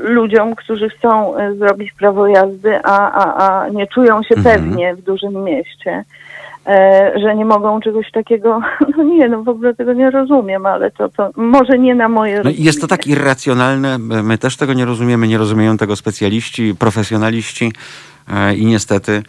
ludziom, 0.02 0.54
którzy 0.54 0.88
chcą 0.88 1.34
zrobić 1.58 1.92
prawo 1.92 2.26
jazdy, 2.26 2.78
a, 2.84 3.12
a, 3.12 3.48
a 3.64 3.68
nie 3.68 3.86
czują 3.86 4.22
się 4.22 4.34
Mhm. 4.36 4.56
pewnie 4.60 4.94
w 4.94 5.02
dużym 5.02 5.44
mieście, 5.44 6.04
że 7.22 7.36
nie 7.36 7.44
mogą 7.44 7.80
czegoś 7.80 8.10
takiego, 8.10 8.60
no 8.96 9.02
nie, 9.02 9.28
no 9.28 9.42
w 9.42 9.48
ogóle 9.48 9.74
tego 9.74 9.92
nie 9.92 10.10
rozumiem, 10.10 10.66
ale 10.66 10.90
to, 10.90 11.08
to 11.08 11.30
może 11.36 11.78
nie 11.78 11.94
na 11.94 12.08
moje 12.08 12.40
No 12.44 12.50
jest 12.58 12.80
to 12.80 12.86
tak 12.86 13.06
irracjonalne, 13.06 13.98
my 13.98 14.38
też 14.38 14.56
tego 14.56 14.72
nie 14.72 14.84
rozumiemy, 14.84 15.28
nie 15.28 15.38
rozumieją 15.38 15.76
tego 15.76 15.96
specjaliści, 15.96 16.74
profesjonaliści 16.78 17.72
e, 18.34 18.54
i 18.54 18.66
niestety 18.66 19.12
e, 19.12 19.22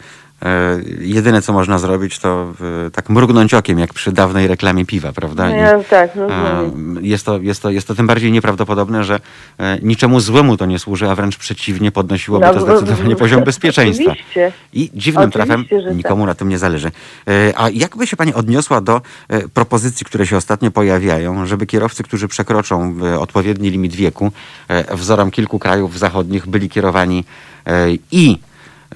jedyne 1.00 1.42
co 1.42 1.52
można 1.52 1.78
zrobić 1.78 2.18
to 2.18 2.52
e, 2.86 2.90
tak 2.90 3.10
mrugnąć 3.10 3.54
okiem, 3.54 3.78
jak 3.78 3.94
przy 3.94 4.12
dawnej 4.12 4.46
reklamie 4.46 4.86
piwa, 4.86 5.12
prawda? 5.12 5.48
No 5.48 5.56
I, 5.56 5.58
ja 5.58 5.84
tak 5.90 6.10
e, 6.16 6.20
rozumiem. 6.20 7.04
jest, 7.04 7.26
to, 7.26 7.38
jest, 7.38 7.62
to, 7.62 7.70
jest 7.70 7.88
to 7.88 7.94
tym 7.94 8.06
bardziej 8.06 8.32
nieprawdopodobne, 8.32 9.04
że 9.04 9.20
e, 9.58 9.78
niczemu 9.82 10.20
złemu 10.20 10.56
to 10.56 10.66
nie 10.66 10.78
służy, 10.78 11.10
a 11.10 11.14
wręcz 11.14 11.36
przeciwnie 11.36 11.92
podnosiłoby 11.92 12.46
No, 12.46 12.54
to 12.54 12.60
zdecydowanie 12.60 13.16
poziom 13.16 13.44
bezpieczeństwa. 13.44 14.10
Oczywiście. 14.10 14.52
I 14.72 14.90
dziwnym 14.94 15.28
Oczywiście, 15.28 15.46
trafem 15.46 15.84
tak. 15.86 15.96
nikomu 15.96 16.26
na 16.26 16.34
tym 16.34 16.48
nie 16.48 16.58
zależy. 16.58 16.90
E, 17.28 17.52
A 17.56 17.70
jakby 17.70 18.06
się 18.06 18.16
Pani 18.16 18.34
odniosła 18.34 18.80
do 18.80 19.00
e, 19.28 19.48
propozycji, 19.48 20.06
które 20.06 20.26
się 20.26 20.36
ostatnio 20.36 20.70
pojawiają, 20.70 21.46
żeby 21.46 21.66
kierowcy, 21.66 22.02
którzy 22.02 22.28
przekroczą 22.28 22.94
e, 23.04 23.20
odpowiedni 23.20 23.70
limit 23.70 23.94
wieku, 23.94 24.32
e, 24.68 24.96
wzorem 24.96 25.30
kilku 25.30 25.58
krajów 25.58 25.98
zachodnich, 25.98 26.46
byli 26.46 26.68
kierowani 26.68 27.24
e, 27.66 27.86
i 28.10 28.38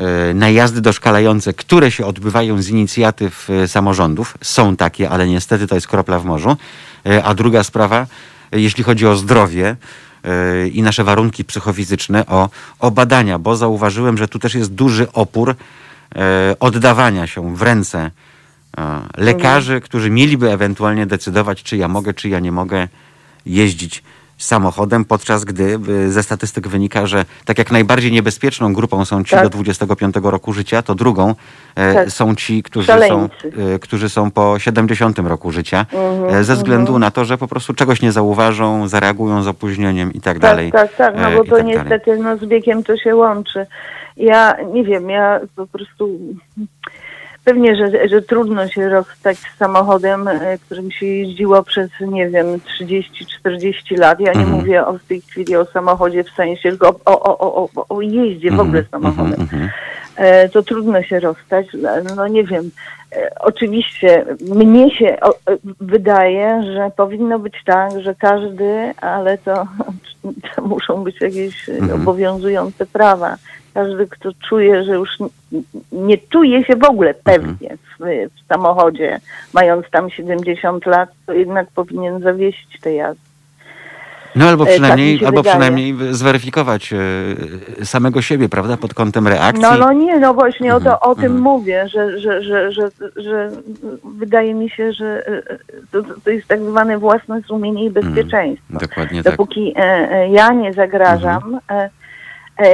e, 0.00 0.34
na 0.34 0.50
jazdy 0.50 0.80
doszkalające, 0.80 1.52
które 1.52 1.90
się 1.90 2.06
odbywają 2.06 2.62
z 2.62 2.68
inicjatyw 2.68 3.50
e, 3.50 3.68
samorządów. 3.68 4.38
Są 4.42 4.76
takie, 4.76 5.10
ale 5.10 5.26
niestety 5.26 5.66
to 5.66 5.74
jest 5.74 5.88
kropla 5.88 6.18
w 6.18 6.24
morzu. 6.24 6.56
E, 7.06 7.24
A 7.24 7.34
druga 7.34 7.64
sprawa, 7.64 8.06
jeśli 8.52 8.84
chodzi 8.84 9.06
o 9.06 9.16
zdrowie, 9.16 9.76
i 10.72 10.82
nasze 10.82 11.04
warunki 11.04 11.44
psychofizyczne, 11.44 12.26
o, 12.26 12.48
o 12.78 12.90
badania, 12.90 13.38
bo 13.38 13.56
zauważyłem, 13.56 14.18
że 14.18 14.28
tu 14.28 14.38
też 14.38 14.54
jest 14.54 14.72
duży 14.74 15.12
opór 15.12 15.54
oddawania 16.60 17.26
się 17.26 17.56
w 17.56 17.62
ręce 17.62 18.10
lekarzy, 19.16 19.80
którzy 19.80 20.10
mieliby 20.10 20.52
ewentualnie 20.52 21.06
decydować, 21.06 21.62
czy 21.62 21.76
ja 21.76 21.88
mogę, 21.88 22.14
czy 22.14 22.28
ja 22.28 22.40
nie 22.40 22.52
mogę 22.52 22.88
jeździć 23.46 24.02
samochodem, 24.44 25.04
podczas 25.04 25.44
gdy 25.44 25.78
y, 25.88 26.10
ze 26.12 26.22
statystyk 26.22 26.68
wynika, 26.68 27.06
że 27.06 27.24
tak 27.44 27.58
jak 27.58 27.70
najbardziej 27.70 28.12
niebezpieczną 28.12 28.72
grupą 28.72 29.04
są 29.04 29.24
ci 29.24 29.30
Tak. 29.30 29.42
do 29.42 29.48
25 29.50 30.14
roku 30.22 30.52
życia, 30.52 30.82
to 30.82 30.94
drugą 30.94 31.34
e, 31.74 31.94
Tak. 31.94 32.10
są 32.10 32.34
ci, 32.34 32.62
którzy 32.62 32.86
Szaleńcy. 32.86 33.52
są, 33.56 33.62
e, 33.74 33.78
którzy 33.78 34.08
są 34.08 34.30
po 34.30 34.58
70 34.58 35.18
roku 35.18 35.50
życia, 35.50 35.86
Mhm, 35.92 36.34
e, 36.40 36.44
ze 36.44 36.54
względu 36.56 36.98
na 36.98 37.10
to, 37.10 37.24
że 37.24 37.38
po 37.38 37.48
prostu 37.48 37.74
czegoś 37.74 38.02
nie 38.02 38.12
zauważą, 38.12 38.88
zareagują 38.88 39.42
z 39.42 39.48
opóźnieniem 39.48 40.12
i 40.12 40.20
tak 40.20 40.34
Tak, 40.34 40.42
dalej. 40.42 40.72
tak, 40.72 40.96
tak, 40.96 41.14
no 41.16 41.30
bo 41.36 41.44
to 41.44 41.56
tak 41.56 41.66
niestety 41.66 42.16
no, 42.16 42.36
z 42.36 42.44
wiekiem 42.44 42.82
to 42.84 42.96
się 42.96 43.16
łączy. 43.16 43.66
Ja 44.16 44.56
nie 44.72 44.84
wiem, 44.84 45.10
ja 45.10 45.40
po 45.56 45.66
prostu 45.66 46.18
pewnie, 47.44 47.76
że, 47.76 48.08
że 48.08 48.22
trudno 48.22 48.68
się 48.68 48.88
rozstać 48.88 49.38
z 49.38 49.58
samochodem, 49.58 50.28
e, 50.28 50.58
którym 50.58 50.90
się 50.90 51.06
jeździło 51.06 51.62
przez, 51.62 51.90
nie 52.00 52.28
wiem, 52.28 52.46
30-40 53.46 53.98
lat. 53.98 54.20
Ja 54.20 54.32
nie 54.32 54.40
Mhm. 54.40 54.58
mówię 54.58 54.86
o, 54.86 54.92
w 54.98 55.04
tej 55.04 55.20
chwili 55.20 55.56
o 55.56 55.64
samochodzie 55.64 56.24
w 56.24 56.30
sensie, 56.30 56.68
tylko 56.68 56.88
o, 57.04 57.20
o, 57.22 57.38
o, 57.38 57.68
o, 57.76 57.86
o 57.88 58.00
jeździe 58.00 58.50
w 58.50 58.60
ogóle 58.60 58.84
samochodem. 58.90 59.40
Mhm, 59.40 59.62
mhm. 59.62 59.70
E, 60.16 60.48
to 60.48 60.62
trudno 60.62 61.02
się 61.02 61.20
rozstać. 61.20 61.66
No 62.16 62.28
nie 62.28 62.44
wiem. 62.44 62.70
E, 63.12 63.30
Oczywiście 63.40 64.24
mnie 64.54 64.96
się 64.96 65.20
o, 65.20 65.34
wydaje, 65.80 66.62
że 66.74 66.90
powinno 66.96 67.38
być 67.38 67.54
tak, 67.66 68.00
że 68.00 68.14
każdy, 68.14 68.92
ale 69.00 69.38
to, 69.38 69.66
to 70.56 70.62
muszą 70.62 71.04
być 71.04 71.20
jakieś 71.20 71.68
Mhm. 71.68 72.00
obowiązujące 72.02 72.86
prawa. 72.86 73.36
Każdy, 73.74 74.06
kto 74.06 74.30
czuje, 74.48 74.84
że 74.84 74.92
już 74.92 75.10
nie 75.92 76.18
czuje 76.18 76.64
się 76.64 76.76
w 76.76 76.84
ogóle 76.84 77.14
pewnie 77.14 77.76
w, 77.76 78.04
w 78.34 78.46
samochodzie, 78.48 79.20
mając 79.54 79.90
tam 79.90 80.10
70 80.10 80.86
lat, 80.86 81.10
to 81.26 81.32
jednak 81.32 81.66
powinien 81.74 82.20
zawiesić 82.20 82.80
te 82.80 82.92
jazdy. 82.92 83.30
No 84.36 84.48
albo 84.48 84.64
E, 84.64 84.66
tak 84.66 84.74
przynajmniej, 84.74 85.18
się 85.18 85.26
albo 85.26 85.38
wydaje. 85.38 85.56
przynajmniej 85.56 85.94
zweryfikować 86.10 86.92
e, 86.92 87.86
samego 87.86 88.22
siebie, 88.22 88.48
prawda, 88.48 88.76
pod 88.76 88.94
kątem 88.94 89.28
reakcji. 89.28 89.62
No, 89.62 89.76
no 89.78 89.92
nie, 89.92 90.18
no 90.18 90.34
właśnie 90.34 90.74
o, 90.74 90.80
to, 90.80 91.00
o 91.00 91.14
tym 91.14 91.24
mhm. 91.24 91.42
mówię, 91.42 91.88
że, 91.88 92.20
że, 92.20 92.42
że, 92.42 92.72
że, 92.72 92.90
że 93.16 93.50
wydaje 94.18 94.54
mi 94.54 94.70
się, 94.70 94.92
że 94.92 95.26
e, 95.26 95.42
to, 95.92 96.02
to 96.24 96.30
jest 96.30 96.48
tak 96.48 96.60
zwane 96.60 96.98
własne 96.98 97.42
sumienie 97.42 97.84
i 97.84 97.90
bezpieczeństwo. 97.90 98.78
Dokładnie 98.80 99.22
tak. 99.22 99.32
Dopóki 99.32 99.72
e, 99.76 100.28
ja 100.28 100.52
nie 100.52 100.72
zagrażam 100.72 101.58
e, 101.70 101.90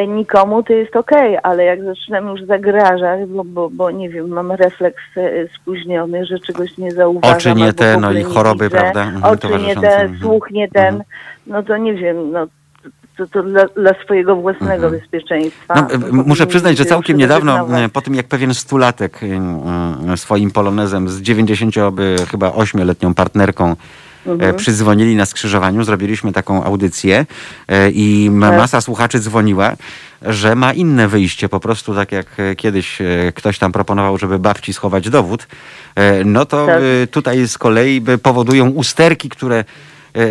nikomu, 0.09 0.63
to 0.63 0.73
jest 0.73 0.97
okej, 0.97 1.39
ale 1.43 1.65
jak 1.65 1.85
zaczynam 1.85 2.27
już 2.29 2.43
zagrażać, 2.43 3.29
bo, 3.29 3.45
bo, 3.45 3.71
bo 3.71 3.91
nie 3.91 4.11
wiem, 4.11 4.29
mam 4.29 4.53
refleks 4.53 5.03
e, 5.17 5.49
spóźniony, 5.49 6.27
że 6.27 6.39
czegoś 6.39 6.79
nie 6.79 6.91
zauważam. 6.91 7.37
Oczy 7.37 7.55
nie 7.55 7.73
te, 7.73 7.97
no 7.97 8.13
i 8.13 8.23
choroby, 8.23 8.65
widzę, 8.65 8.79
prawda, 8.79 9.03
mhm, 9.03 9.25
Oczy 9.25 9.49
nie 9.67 9.75
te, 9.75 10.01
mhm. 10.01 10.19
słuch 10.21 10.51
nie 10.51 10.69
ten, 10.69 10.87
Mhm. 10.95 11.05
no 11.47 11.63
to 11.63 11.77
nie 11.77 11.95
wiem, 11.95 12.33
no 12.33 12.47
to, 13.17 13.27
to 13.27 13.43
dla, 13.43 13.65
dla 13.67 13.93
swojego 14.05 14.37
własnego 14.37 14.91
bezpieczeństwa. 14.91 15.75
No, 15.75 15.91
e, 15.91 15.99
muszę 16.13 16.47
przyznać, 16.47 16.79
że 16.79 16.85
całkiem 16.85 17.17
niedawno, 17.17 17.79
e, 17.79 17.89
po 17.89 18.01
tym 18.01 18.15
jak 18.15 18.27
pewien 18.27 18.55
stulatek 18.55 19.21
e, 19.23 20.13
e, 20.13 20.17
swoim 20.17 20.51
polonezem 20.51 21.09
z 21.09 21.23
90 21.23 21.75
by 21.93 22.17
chyba 22.31 22.49
8-letnią 22.49 23.15
partnerką 23.15 23.77
Mhm. 24.27 24.51
e, 24.51 24.55
przydzwonili 24.55 25.17
na 25.17 25.27
skrzyżowaniu, 25.27 25.85
zrobiliśmy 25.85 26.33
taką 26.33 26.65
audycję 26.65 27.27
e, 27.69 27.91
i 27.91 28.31
Tak. 28.41 28.57
masa 28.59 28.81
słuchaczy 28.81 29.21
dzwoniła, 29.21 29.77
że 30.23 30.55
ma 30.55 30.73
inne 30.73 31.09
wyjście, 31.09 31.49
po 31.49 31.61
prostu 31.61 31.95
tak 31.95 32.13
jak 32.13 32.27
e, 32.39 32.55
kiedyś 32.57 32.99
ktoś 33.35 33.59
tam 33.59 33.73
proponował, 33.73 34.19
żeby 34.19 34.39
babci 34.39 34.73
schować 34.73 35.11
dowód, 35.11 35.47
no 36.25 36.47
to 36.47 36.67
Tak. 36.67 36.83
tutaj 37.11 37.49
z 37.49 37.59
kolei 37.59 38.03
powodują 38.23 38.69
usterki, 38.69 39.29
które 39.29 39.65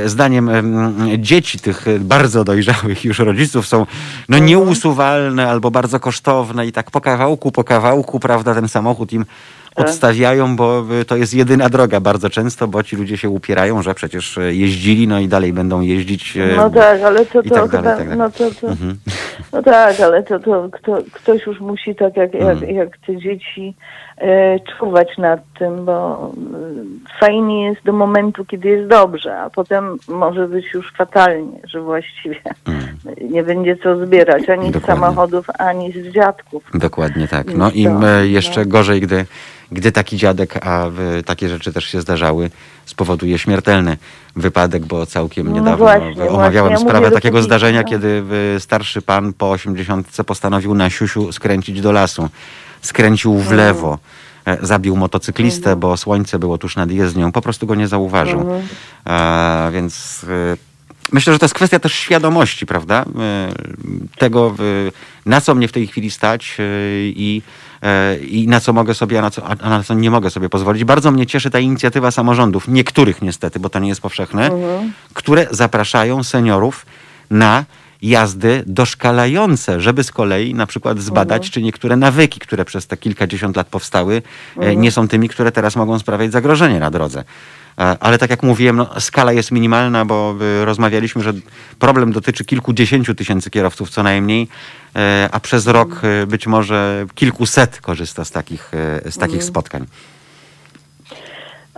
zdaniem 0.06 0.50
em, 0.50 0.96
dzieci 1.18 1.60
tych 1.60 1.86
bardzo 2.00 2.44
dojrzałych 2.44 3.06
już 3.06 3.20
rodziców 3.20 3.68
są 3.68 3.86
no 4.30 4.38
nieusuwalne 4.38 5.50
albo 5.50 5.72
bardzo 5.72 6.00
kosztowne 6.00 6.68
i 6.68 6.72
tak 6.72 6.92
po 6.92 7.02
kawałku, 7.02 7.52
po 7.52 7.64
kawałku, 7.64 8.20
prawda, 8.20 8.56
ten 8.56 8.68
samochód 8.68 9.14
im. 9.14 9.26
Odstawiają, 9.76 10.56
bo 10.56 10.84
y, 11.02 11.06
to 11.06 11.16
jest 11.16 11.34
jedyna 11.34 11.70
droga 11.70 12.00
bardzo 12.00 12.30
często, 12.30 12.68
bo 12.68 12.84
ci 12.84 12.96
ludzie 12.96 13.18
się 13.18 13.30
upierają, 13.30 13.82
że 13.82 13.94
przecież 13.94 14.38
e, 14.38 14.54
jeździli, 14.54 15.08
no 15.08 15.20
i 15.20 15.28
dalej 15.28 15.54
będą 15.54 15.82
jeździć. 15.82 16.38
e, 16.38 16.56
No 16.58 16.70
tak, 16.70 17.02
ale 17.02 17.26
to, 17.26 17.44
to 17.44 17.50
tak 17.50 17.72
chyba, 17.72 17.84
tak 17.96 18.16
no 18.18 18.30
to, 18.32 18.52
to, 18.62 18.68
Mhm. 18.68 18.98
no 19.54 19.64
tak, 19.64 20.00
ale 20.00 20.24
to, 20.24 20.40
to 20.40 20.70
kto, 20.72 20.98
ktoś 21.12 21.46
już 21.46 21.60
musi 21.60 21.96
tak 21.96 22.18
jak, 22.18 22.34
jak, 22.34 22.42
Mhm. 22.44 22.76
jak 22.76 22.98
te 22.98 23.18
dzieci 23.18 23.74
e, 24.18 24.60
czuwać 24.60 25.18
nad 25.18 25.40
tym, 25.60 25.86
bo 25.86 26.32
fajnie 27.20 27.66
jest 27.66 27.84
do 27.86 27.94
momentu, 27.94 28.46
kiedy 28.46 28.70
jest 28.70 28.90
dobrze, 28.90 29.38
a 29.38 29.50
potem 29.50 29.98
może 30.08 30.48
być 30.48 30.66
już 30.74 30.94
fatalnie, 30.98 31.60
że 31.68 31.82
właściwie 31.82 32.36
nie 33.32 33.44
będzie 33.44 33.78
co 33.78 34.06
zbierać 34.06 34.50
ani 34.50 34.64
z 34.64 34.66
Mhm. 34.66 34.72
Dokładnie. 34.72 34.96
samochodów, 35.06 35.46
ani 35.60 35.92
z 35.92 36.14
dziadków. 36.14 36.64
Dokładnie 36.74 37.28
tak. 37.28 37.54
No 37.54 37.72
i 37.72 37.88
jeszcze 38.32 38.60
no. 38.62 38.68
gorzej, 38.68 39.02
gdy, 39.02 39.26
gdy 39.72 39.92
taki 39.92 40.18
dziadek, 40.18 40.68
a 40.68 40.86
takie 41.26 41.50
rzeczy 41.50 41.74
też 41.74 41.86
się 41.86 42.02
zdarzały, 42.02 42.50
spowoduje 42.86 43.38
śmiertelny 43.40 43.98
wypadek, 44.36 44.86
bo 44.86 45.06
całkiem 45.06 45.48
No 45.48 45.54
niedawno 45.54 45.78
właśnie, 45.78 46.14
w- 46.16 46.20
omawiałem 46.34 46.70
właśnie. 46.72 46.86
Sprawę 46.88 47.06
mówię, 47.08 47.16
takiego 47.16 47.42
zdarzenia, 47.42 47.82
no. 47.82 47.90
kiedy 47.90 48.24
starszy 48.60 49.02
pan 49.02 49.34
po 49.34 49.52
80 49.52 50.08
postanowił 50.26 50.74
na 50.76 50.90
siusiu 50.90 51.32
skręcić 51.32 51.82
do 51.82 51.92
lasu. 51.92 52.30
Skręcił 52.82 53.34
w 53.34 53.38
Mhm. 53.40 53.58
lewo. 53.58 54.00
e, 54.46 54.58
Zabił 54.62 54.96
motocyklistę, 54.98 55.76
bo 55.76 55.98
słońce 55.98 56.40
było 56.40 56.58
tuż 56.58 56.76
nad 56.76 56.92
jezdnią. 56.92 57.32
Po 57.32 57.42
prostu 57.42 57.68
go 57.68 57.76
nie 57.76 57.88
zauważył. 57.88 58.40
Mhm. 58.42 58.68
A, 59.06 59.70
więc 59.74 60.26
e, 60.54 60.58
myślę, 61.12 61.34
że 61.34 61.40
to 61.40 61.46
jest 61.46 61.56
kwestia 61.56 61.80
też 61.80 61.94
świadomości, 61.94 62.66
prawda? 62.66 63.06
E, 63.20 63.52
Tego, 64.18 64.56
e, 64.60 64.92
na 65.30 65.42
co 65.42 65.56
mnie 65.56 65.68
w 65.68 65.72
tej 65.72 65.88
chwili 65.88 66.12
stać 66.12 66.58
e, 66.60 66.64
i, 67.04 67.42
e, 67.48 67.65
i 68.28 68.48
na 68.48 68.60
co 68.60 68.74
mogę 68.74 68.94
sobie, 68.94 69.20
a 69.20 69.22
na 69.22 69.32
co, 69.32 69.48
a 69.48 69.70
na 69.70 69.84
co 69.84 69.94
nie 69.94 70.12
mogę 70.12 70.30
sobie 70.30 70.50
pozwolić. 70.50 70.84
Bardzo 70.84 71.12
mnie 71.12 71.26
cieszy 71.26 71.50
ta 71.50 71.60
inicjatywa 71.60 72.12
samorządów, 72.12 72.68
niektórych 72.68 73.22
niestety, 73.22 73.60
bo 73.60 73.70
to 73.70 73.80
nie 73.80 73.90
jest 73.90 74.02
powszechne, 74.02 74.50
które 75.14 75.48
zapraszają 75.52 76.24
seniorów 76.24 76.86
na 77.32 77.66
jazdy 78.02 78.64
doszkalające, 78.68 79.82
żeby 79.82 80.04
z 80.04 80.12
kolei 80.12 80.54
na 80.54 80.66
przykład 80.66 81.00
zbadać, 81.00 81.52
czy 81.52 81.62
niektóre 81.62 81.96
nawyki, 81.96 82.40
które 82.40 82.66
przez 82.66 82.88
te 82.88 82.98
kilkadziesiąt 82.98 83.56
lat 83.56 83.68
powstały, 83.68 84.22
e, 84.60 84.76
nie 84.76 84.92
są 84.92 85.08
tymi, 85.08 85.30
które 85.30 85.52
teraz 85.52 85.76
mogą 85.76 86.00
sprawiać 86.00 86.32
zagrożenie 86.32 86.80
na 86.80 86.92
drodze. 86.92 87.24
E, 87.80 87.98
Ale 88.00 88.18
tak 88.18 88.30
jak 88.30 88.44
mówiłem, 88.44 88.76
no, 88.76 89.00
skala 89.00 89.32
jest 89.34 89.52
minimalna, 89.52 90.06
bo 90.06 90.36
y, 90.62 90.66
rozmawialiśmy, 90.66 91.24
że 91.24 91.34
problem 91.80 92.12
dotyczy 92.12 92.46
kilkudziesięciu 92.46 93.16
tysięcy 93.16 93.50
kierowców 93.50 93.90
co 93.90 94.04
najmniej, 94.04 94.48
e, 94.96 95.30
a 95.32 95.40
przez 95.40 95.68
rok 95.68 96.02
być 96.28 96.48
może 96.48 97.06
kilkuset 97.16 97.82
korzysta 97.82 98.26
z 98.26 98.32
takich, 98.32 98.72
e, 99.06 99.12
z 99.12 99.18
takich 99.18 99.44
spotkań. 99.44 99.86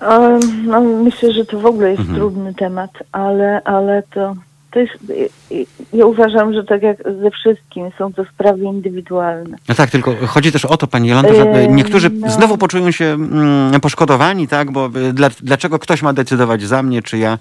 E, 0.02 0.39
No, 0.64 0.82
myślę, 0.82 1.34
że 1.34 1.45
to 1.45 1.60
w 1.60 1.66
ogóle 1.66 1.89
jest 1.89 2.00
Mhm. 2.00 2.18
trudny 2.20 2.54
temat, 2.54 2.91
ale, 3.12 3.62
ale 3.64 4.04
to, 4.14 4.36
to 4.78 5.13
jest. 5.13 5.67
Ja 5.93 6.05
uważam, 6.05 6.53
że 6.53 6.63
tak 6.63 6.82
jak 6.82 6.97
ze 7.21 7.32
wszystkim 7.32 7.89
są 7.97 8.13
to 8.13 8.25
sprawy 8.25 8.63
indywidualne. 8.63 9.57
No 9.69 9.75
tak, 9.75 9.89
tylko 9.89 10.15
chodzi 10.28 10.51
też 10.51 10.65
o 10.65 10.78
to, 10.78 10.88
pani 10.88 11.09
Jolanta, 11.09 11.34
że 11.34 11.45
Yy, 11.45 11.67
niektórzy 11.67 12.09
no. 12.09 12.30
znowu 12.30 12.57
poczują 12.57 12.91
się 12.91 13.05
mm, 13.05 13.82
poszkodowani, 13.82 14.47
tak, 14.47 14.71
bo 14.71 14.89
y, 15.09 15.13
dla, 15.13 15.30
dlaczego 15.43 15.80
ktoś 15.80 16.01
ma 16.01 16.13
decydować 16.13 16.61
za 16.61 16.84
mnie, 16.84 17.01
czy 17.01 17.17
ja, 17.17 17.38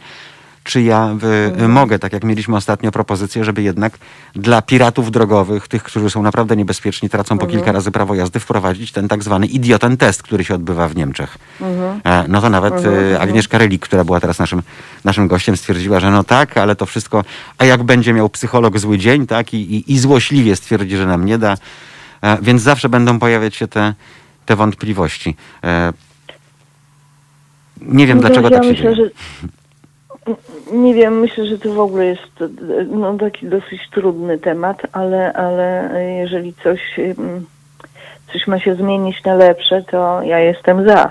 czy 0.66 0.82
ja 0.82 1.08
y, 1.08 1.12
Mhm. 1.12 1.64
y, 1.64 1.68
mogę, 1.68 1.98
tak 1.98 2.12
jak 2.12 2.24
mieliśmy 2.24 2.56
ostatnio 2.56 2.92
propozycję, 2.92 3.44
żeby 3.44 3.62
jednak 3.62 3.98
dla 4.34 4.62
piratów 4.62 5.10
drogowych, 5.10 5.68
tych, 5.68 5.82
którzy 5.82 6.10
są 6.10 6.22
naprawdę 6.22 6.56
niebezpieczni, 6.56 7.08
tracą 7.08 7.38
po 7.38 7.44
Mhm. 7.44 7.50
kilka 7.60 7.72
razy 7.72 7.90
prawo 7.90 8.14
jazdy, 8.14 8.40
wprowadzić 8.40 8.92
ten 8.92 9.08
tak 9.08 9.22
zwany 9.22 9.46
idioten 9.46 9.96
test, 9.96 10.22
który 10.22 10.44
się 10.44 10.54
odbywa 10.54 10.88
w 10.88 10.96
Niemczech. 10.96 11.38
Mhm. 11.60 12.00
E, 12.04 12.24
No 12.28 12.40
to 12.40 12.50
nawet 12.50 12.84
y, 12.86 13.20
Agnieszka 13.20 13.58
Relik, 13.58 13.82
która 13.82 14.04
była 14.04 14.20
teraz 14.20 14.38
naszym, 14.38 14.62
naszym 15.04 15.28
gościem, 15.28 15.56
stwierdziła, 15.56 16.00
że 16.00 16.10
no 16.10 16.24
tak, 16.24 16.56
ale 16.56 16.76
to 16.76 16.86
wszystko, 16.86 17.24
a 17.58 17.64
jak 17.64 17.82
będzie 17.82 18.12
miał 18.12 18.28
psycholog 18.28 18.78
zły 18.78 18.98
dzień, 18.98 19.26
tak, 19.26 19.54
i, 19.54 19.74
i, 19.76 19.92
i 19.92 19.98
złośliwie 19.98 20.56
stwierdzi, 20.56 20.96
że 20.96 21.06
nam 21.06 21.24
nie 21.24 21.38
da, 21.38 21.54
e, 22.22 22.38
więc 22.42 22.62
zawsze 22.62 22.88
będą 22.88 23.18
pojawiać 23.18 23.56
się 23.56 23.68
te, 23.68 23.94
te 24.46 24.56
wątpliwości. 24.56 25.36
E, 25.64 25.92
Nie 27.80 28.06
wiem, 28.06 28.16
No 28.18 28.20
dlaczego 28.28 28.48
ja 28.48 28.54
tak 28.56 28.64
się 28.64 28.70
myślę, 28.70 28.94
dzieje. 28.94 29.06
że 29.06 29.48
nie 30.72 30.94
wiem, 30.94 31.20
myślę, 31.20 31.46
że 31.46 31.58
to 31.58 31.72
w 31.72 31.80
ogóle 31.80 32.06
jest 32.06 32.44
no, 32.90 33.18
taki 33.18 33.46
dosyć 33.46 33.80
trudny 33.90 34.38
temat, 34.38 34.82
ale, 34.92 35.32
ale 35.32 35.90
jeżeli 36.04 36.54
coś, 36.54 36.80
coś 38.32 38.46
ma 38.46 38.60
się 38.60 38.74
zmienić 38.74 39.24
na 39.24 39.34
lepsze, 39.34 39.82
to 39.82 40.22
ja 40.22 40.38
jestem 40.38 40.88
za. 40.88 41.10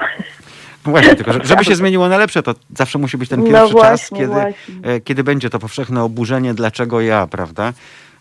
No 0.86 0.92
Właśnie, 0.92 1.16
tylko 1.16 1.34
że, 1.34 1.40
żeby 1.44 1.66
się 1.66 1.76
zmieniło 1.76 2.10
na 2.10 2.18
lepsze, 2.18 2.44
to 2.44 2.56
zawsze 2.76 3.00
musi 3.00 3.18
być 3.18 3.30
ten 3.30 3.40
No 3.40 3.46
pierwszy 3.46 3.64
czas, 3.64 3.72
właśnie, 3.72 4.18
kiedy, 4.18 4.34
właśnie. 4.34 4.76
e, 4.84 5.00
kiedy 5.02 5.24
będzie 5.24 5.50
to 5.50 5.60
powszechne 5.60 6.04
oburzenie, 6.04 6.54
dlaczego 6.54 7.02
ja, 7.02 7.28
prawda? 7.28 7.74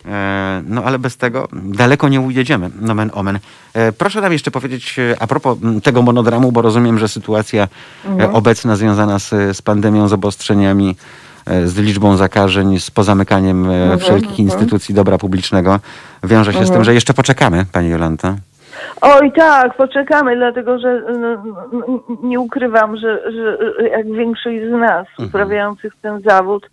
E, 0.07 0.63
No 0.67 0.85
ale 0.85 0.99
bez 0.99 1.17
tego 1.17 1.49
daleko 1.53 2.09
nie 2.09 2.21
ujedziemy, 2.21 2.71
nomen 2.81 3.11
omen. 3.15 3.39
E, 3.75 3.93
Proszę 3.93 4.21
nam 4.21 4.33
jeszcze 4.33 4.51
powiedzieć 4.51 4.99
e, 4.99 5.17
a 5.23 5.27
propos 5.27 5.59
m, 5.63 5.81
tego 5.81 6.03
monodramu, 6.03 6.53
bo 6.53 6.63
rozumiem, 6.63 6.99
że 6.99 7.09
sytuacja 7.09 7.69
Mhm. 8.05 8.35
obecna 8.35 8.77
związana 8.77 9.19
z, 9.19 9.31
z 9.57 9.63
pandemią, 9.63 10.09
z 10.09 10.13
obostrzeniami, 10.13 10.97
z 11.67 11.77
liczbą 11.77 12.17
zakażeń, 12.17 12.81
z 12.81 12.91
pozamykaniem 12.91 13.71
Mhm, 13.71 13.99
wszelkich 13.99 14.39
instytucji 14.39 14.95
dobra 14.95 15.19
publicznego 15.19 15.81
wiąże 16.25 16.53
się 16.53 16.67
z 16.67 16.71
tym, 16.71 16.85
że 16.85 16.95
jeszcze 16.95 17.15
poczekamy, 17.15 17.67
pani 17.73 17.89
Jolanta. 17.89 18.37
Oj 19.01 19.33
tak, 19.33 19.77
poczekamy, 19.77 20.37
dlatego 20.37 20.79
że 20.79 21.03
no, 21.19 21.43
nie 22.23 22.41
ukrywam, 22.41 22.97
że, 22.97 23.33
że 23.33 23.59
jak 23.89 24.13
większość 24.13 24.61
z 24.69 24.71
nas 24.71 25.07
uprawiających 25.29 25.93
ten 26.03 26.21
zawód, 26.21 26.71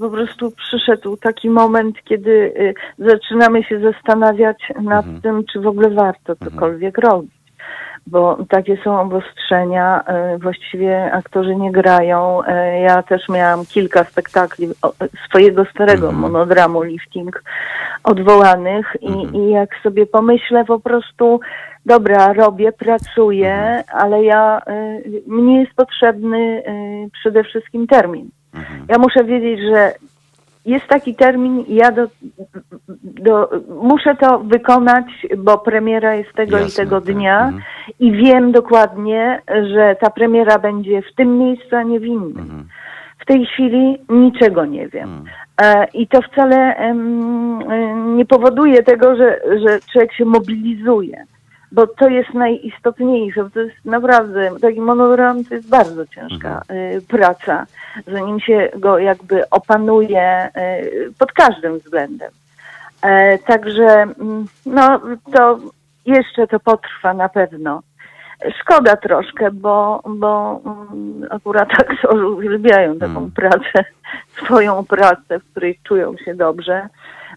po 0.00 0.10
prostu 0.10 0.50
przyszedł 0.50 1.16
taki 1.16 1.50
moment, 1.50 1.96
kiedy 2.04 2.30
y, 2.30 2.74
zaczynamy 2.98 3.64
się 3.64 3.80
zastanawiać 3.80 4.72
nad 4.82 5.04
tym, 5.22 5.44
czy 5.52 5.60
w 5.60 5.66
ogóle 5.66 5.90
warto 5.90 6.36
cokolwiek 6.36 6.98
robić. 6.98 7.41
Bo 8.06 8.38
takie 8.48 8.76
są 8.84 9.00
obostrzenia, 9.00 10.04
y, 10.34 10.38
właściwie 10.38 11.12
aktorzy 11.12 11.56
nie 11.56 11.72
grają. 11.72 12.40
Y, 12.42 12.80
Ja 12.80 13.02
też 13.02 13.28
miałam 13.28 13.66
kilka 13.66 14.04
spektakli 14.04 14.68
swojego 15.28 15.64
starego 15.64 16.12
monodramu 16.12 16.82
lifting 16.82 17.42
odwołanych 18.04 18.96
i, 19.00 19.36
i 19.36 19.50
jak 19.50 19.70
sobie 19.82 20.06
pomyślę 20.06 20.64
po 20.64 20.80
prostu, 20.80 21.40
dobra, 21.86 22.32
robię, 22.32 22.72
pracuję, 22.72 23.84
ale 23.92 24.24
ja, 24.24 24.62
y, 25.06 25.22
mnie 25.26 25.60
jest 25.60 25.74
potrzebny 25.74 26.62
przede 27.12 27.44
wszystkim 27.44 27.86
termin. 27.86 28.30
Ja 28.88 28.98
muszę 28.98 29.24
wiedzieć, 29.24 29.60
że 29.60 29.92
jest 30.66 30.86
taki 30.86 31.14
termin 31.14 31.60
i 31.60 31.74
ja 31.74 31.92
do, 31.92 32.06
do, 33.02 33.50
muszę 33.82 34.16
to 34.16 34.38
wykonać, 34.38 35.04
bo 35.38 35.58
premiera 35.58 36.14
jest 36.14 36.32
tego 36.32 36.58
i 36.58 36.62
Jasne, 36.62 36.84
tego 36.84 37.00
tak. 37.00 37.14
dnia 37.14 37.44
Mhm. 37.44 37.62
i 38.00 38.12
wiem 38.12 38.52
dokładnie, 38.52 39.42
że 39.74 39.96
ta 40.00 40.10
premiera 40.10 40.58
będzie 40.58 41.02
w 41.02 41.14
tym 41.14 41.38
miejscu, 41.38 41.76
a 41.76 41.82
nie 41.82 42.00
w 42.00 42.04
innym. 42.04 42.38
Mhm. 42.38 42.68
W 43.18 43.26
tej 43.26 43.46
chwili 43.46 43.98
niczego 44.08 44.64
nie 44.64 44.88
wiem. 44.88 45.08
Mhm. 45.08 45.26
E, 45.62 45.86
I 45.94 46.08
to 46.08 46.22
wcale 46.22 46.76
nie 48.16 48.24
powoduje 48.24 48.82
tego, 48.82 49.16
że, 49.16 49.40
że 49.66 49.80
człowiek 49.92 50.12
się 50.12 50.24
mobilizuje, 50.24 51.24
bo 51.72 51.86
to 51.86 52.08
jest 52.08 52.34
najistotniejsze. 52.34 53.44
bo 53.44 53.50
To 53.50 53.60
jest 53.60 53.84
naprawdę, 53.84 54.50
taki 54.60 54.80
monodram 54.80 55.44
to 55.44 55.54
jest 55.54 55.68
bardzo 55.68 56.06
ciężka 56.06 56.62
e, 56.68 57.00
praca, 57.00 57.66
zanim 58.06 58.40
się 58.40 58.68
go 58.76 58.98
jakby 58.98 59.50
opanuje 59.50 60.20
e, 60.22 60.50
pod 61.18 61.32
każdym 61.32 61.78
względem. 61.78 62.30
E, 63.02 63.38
Także 63.38 63.86
mm, 63.86 64.46
no, 64.66 65.00
to 65.32 65.58
jeszcze 66.06 66.46
to 66.46 66.60
potrwa 66.60 67.14
na 67.14 67.28
pewno. 67.28 67.82
Szkoda 68.60 68.96
troszkę, 68.96 69.50
bo, 69.50 70.02
bo 70.08 70.60
mm, 70.64 71.26
akurat 71.30 71.68
aktorzy 71.72 72.26
uwielbiają 72.26 72.98
taką 72.98 73.18
Mm. 73.18 73.30
pracę, 73.30 73.84
swoją 74.44 74.84
pracę, 74.84 75.38
w 75.38 75.50
której 75.50 75.78
czują 75.84 76.16
się 76.24 76.34
dobrze. 76.34 76.88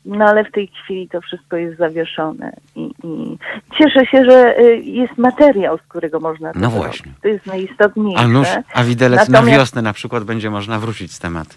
No 0.05 0.25
ale 0.25 0.43
w 0.43 0.51
tej 0.51 0.67
chwili 0.67 1.09
to 1.09 1.21
wszystko 1.21 1.57
jest 1.57 1.77
zawieszone 1.77 2.51
i, 2.75 2.91
i 3.03 3.37
cieszę 3.77 4.05
się, 4.05 4.25
że 4.25 4.59
y, 4.59 4.77
jest 4.77 5.17
materiał, 5.17 5.77
z 5.77 5.81
którego 5.81 6.19
można 6.19 6.53
to 6.53 6.59
No 6.59 6.69
właśnie. 6.69 7.11
To 7.21 7.27
jest 7.27 7.45
najistotniejsze. 7.45 8.23
A 8.23 8.27
nuż, 8.27 8.47
a 8.73 8.83
widelec 8.83 9.29
na 9.29 9.39
Natomiast- 9.39 9.57
wiosnę 9.59 9.81
na 9.81 9.93
przykład 9.93 10.23
będzie 10.23 10.49
można 10.49 10.79
wrócić 10.79 11.11
z 11.11 11.19
tematu. 11.19 11.55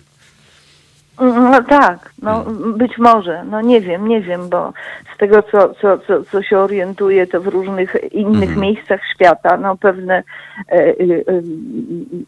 No 1.21 1.63
tak, 1.63 2.13
no 2.23 2.45
Hmm. 2.45 2.79
być 2.79 2.99
może, 2.99 3.45
no 3.45 3.61
nie 3.61 3.81
wiem, 3.81 4.09
nie 4.09 4.21
wiem, 4.21 4.49
bo 4.49 4.73
z 5.15 5.19
tego 5.19 5.43
co, 5.43 5.75
co, 5.75 5.99
co, 5.99 6.23
co 6.25 6.43
się 6.43 6.59
orientuję, 6.59 7.27
to 7.27 7.41
w 7.41 7.47
różnych 7.47 7.97
innych 8.13 8.43
Mhm. 8.49 8.61
miejscach 8.61 9.01
świata, 9.15 9.57
no 9.57 9.77
pewne 9.77 10.23
e, 10.69 10.73
e, 10.73 10.83
e, 10.83 10.95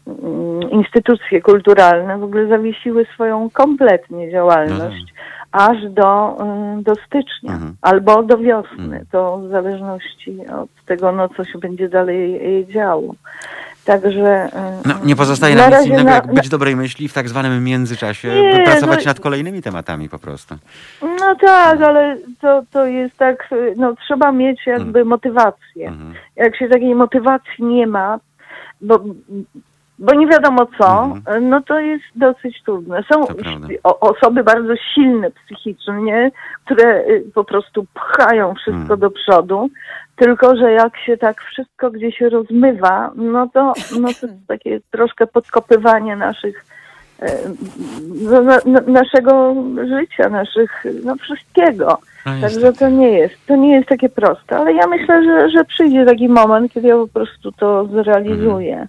mm, 0.07 0.71
instytucje 0.71 1.41
kulturalne 1.41 2.17
w 2.17 2.23
ogóle 2.23 2.47
zawiesiły 2.47 3.05
swoją 3.13 3.49
kompletnie 3.49 4.31
działalność 4.31 5.13
aż 5.51 5.77
do, 5.89 6.37
y, 6.79 6.83
do 6.83 6.93
stycznia 6.95 7.53
Mhm. 7.53 7.75
albo 7.81 8.23
do 8.23 8.37
wiosny, 8.37 8.83
Mhm. 8.83 9.05
to 9.11 9.37
w 9.37 9.49
zależności 9.49 10.37
od 10.47 10.85
tego, 10.85 11.11
no 11.11 11.29
co 11.29 11.45
się 11.45 11.59
będzie 11.59 11.89
dalej 11.89 12.35
e, 12.59 12.65
działo. 12.65 13.13
Także 13.85 14.45
y, 14.85 14.87
No, 14.87 14.93
nie 15.03 15.15
pozostaje 15.15 15.55
na 15.55 15.69
nam 15.69 15.79
nic 15.79 15.87
innego, 15.89 16.03
na- 16.03 16.15
jak 16.15 16.33
być 16.33 16.49
dobrej 16.49 16.75
myśli 16.75 17.07
w 17.07 17.13
tak 17.13 17.29
zwanym 17.29 17.63
międzyczasie 17.63 18.27
Nie, 18.27 18.63
pracować 18.65 19.05
no- 19.05 19.09
nad 19.09 19.19
kolejnymi 19.19 19.61
tematami 19.61 20.09
po 20.09 20.19
prostu. 20.19 20.55
No 21.01 21.35
tak, 21.41 21.81
ale 21.81 22.17
to, 22.41 22.63
to 22.71 22.85
jest 22.85 23.17
tak, 23.17 23.49
y, 23.51 23.73
no 23.77 23.93
trzeba 24.05 24.31
mieć 24.31 24.67
jakby 24.67 25.05
motywację. 25.05 25.87
Mhm. 25.87 26.13
Jak 26.35 26.55
się 26.57 26.69
takiej 26.69 26.95
motywacji 26.95 27.63
nie 27.65 27.87
ma, 27.87 28.19
bo, 28.81 28.99
bo 30.01 30.13
nie 30.13 30.27
wiadomo 30.27 30.67
co, 30.77 31.03
Mhm. 31.03 31.49
no 31.49 31.61
to 31.61 31.79
jest 31.79 32.03
dosyć 32.15 32.63
trudne. 32.63 33.03
Są 33.13 33.25
osoby 33.83 34.43
bardzo 34.43 34.73
silne 34.93 35.31
psychicznie, 35.31 36.31
które 36.65 37.03
y, 37.07 37.23
po 37.33 37.43
prostu 37.43 37.85
pchają 37.93 38.53
wszystko 38.55 38.81
Mhm. 38.81 38.99
do 38.99 39.11
przodu, 39.11 39.69
tylko 40.15 40.55
że 40.55 40.71
jak 40.71 40.97
się 40.97 41.17
tak 41.17 41.41
wszystko 41.41 41.91
gdzieś 41.91 42.21
rozmywa, 42.21 43.11
no 43.15 43.47
to, 43.53 43.73
no 43.99 44.07
to 44.21 44.27
jest 44.27 44.47
takie 44.47 44.79
troszkę 44.91 45.27
podkopywanie 45.27 46.15
naszych 46.15 46.65
e, 47.21 47.27
no, 48.31 48.41
na, 48.41 48.57
na, 48.65 48.81
naszego 48.81 49.55
życia, 49.87 50.29
naszych, 50.29 50.83
no 51.03 51.15
wszystkiego. 51.15 51.97
No 52.25 52.31
Także 52.41 52.47
niestety. 52.59 52.79
to 52.79 52.89
nie 52.89 53.09
jest, 53.11 53.35
to 53.47 53.55
nie 53.55 53.71
jest 53.75 53.89
takie 53.89 54.09
proste, 54.09 54.57
ale 54.57 54.73
ja 54.73 54.87
myślę, 54.87 55.23
że, 55.23 55.49
że 55.49 55.65
przyjdzie 55.65 56.05
taki 56.05 56.29
moment, 56.29 56.73
kiedy 56.73 56.87
ja 56.87 56.95
po 56.95 57.07
prostu 57.07 57.51
to 57.51 57.85
zrealizuję. 57.85 58.87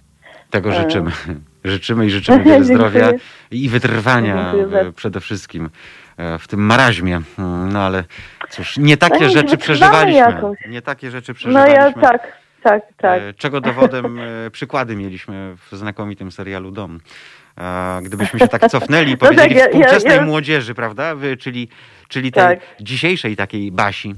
Tego 0.53 0.69
E, 0.69 0.73
życzymy. 0.81 1.11
Życzymy 1.63 2.05
i 2.05 2.09
życzymy 2.09 2.43
wiele 2.43 2.63
zdrowia 2.73 3.11
i 3.51 3.69
wytrwania 3.69 4.53
e, 4.53 4.91
przede 4.91 5.19
wszystkim 5.19 5.69
e, 6.17 6.39
w 6.39 6.47
tym 6.47 6.59
maraźmie. 6.59 7.21
Mm, 7.39 7.71
No 7.73 7.79
ale 7.81 8.03
cóż, 8.49 8.77
nie 8.77 8.97
takie 8.97 9.23
No 9.25 9.29
rzeczy 9.29 9.57
przeżywaliśmy. 9.57 10.19
jakoś. 10.19 10.57
Nie 10.69 10.81
takie 10.81 11.11
rzeczy 11.11 11.31
No 11.31 11.35
przeżywaliśmy. 11.35 11.79
ja 11.79 11.91
tak, 11.91 12.37
tak, 12.63 12.81
tak. 12.97 13.21
Czego 13.37 13.61
dowodem 13.61 14.19
przykłady 14.51 14.95
mieliśmy 14.95 15.55
w 15.71 15.75
znakomitym 15.77 16.31
serialu 16.31 16.71
Dom. 16.71 16.99
Gdybyśmy 18.03 18.39
się 18.39 18.47
tak 18.47 18.67
cofnęli 18.71 19.09
i 19.09 19.11
No 19.13 19.17
tak, 19.17 19.29
powiedzieli 19.29 19.55
ja- 19.55 19.61
ja- 19.65 19.67
współczesnej 19.69 20.15
ja- 20.17 20.25
młodzieży, 20.25 20.75
prawda? 20.75 21.13
Czyli, 21.39 21.67
czyli 22.07 22.31
tej 22.31 22.43
Tak. 22.43 22.59
dzisiejszej 22.81 23.35
takiej 23.35 23.71
Basi, 23.71 24.15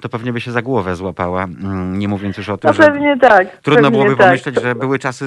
to 0.00 0.08
pewnie 0.08 0.32
by 0.32 0.40
się 0.40 0.50
za 0.52 0.62
głowę 0.62 0.96
złapała. 0.96 1.44
Mm, 1.44 1.98
Nie 1.98 2.08
mówiąc 2.08 2.36
już 2.36 2.48
o 2.48 2.56
tym, 2.56 2.68
No 2.68 2.74
że 2.74 2.82
pewnie 2.82 3.18
tak. 3.18 3.56
trudno 3.56 3.82
pewnie 3.82 3.90
byłoby 3.98 4.16
tak. 4.16 4.26
pomyśleć, 4.26 4.60
że 4.62 4.74
były 4.74 4.98
czasy 4.98 5.24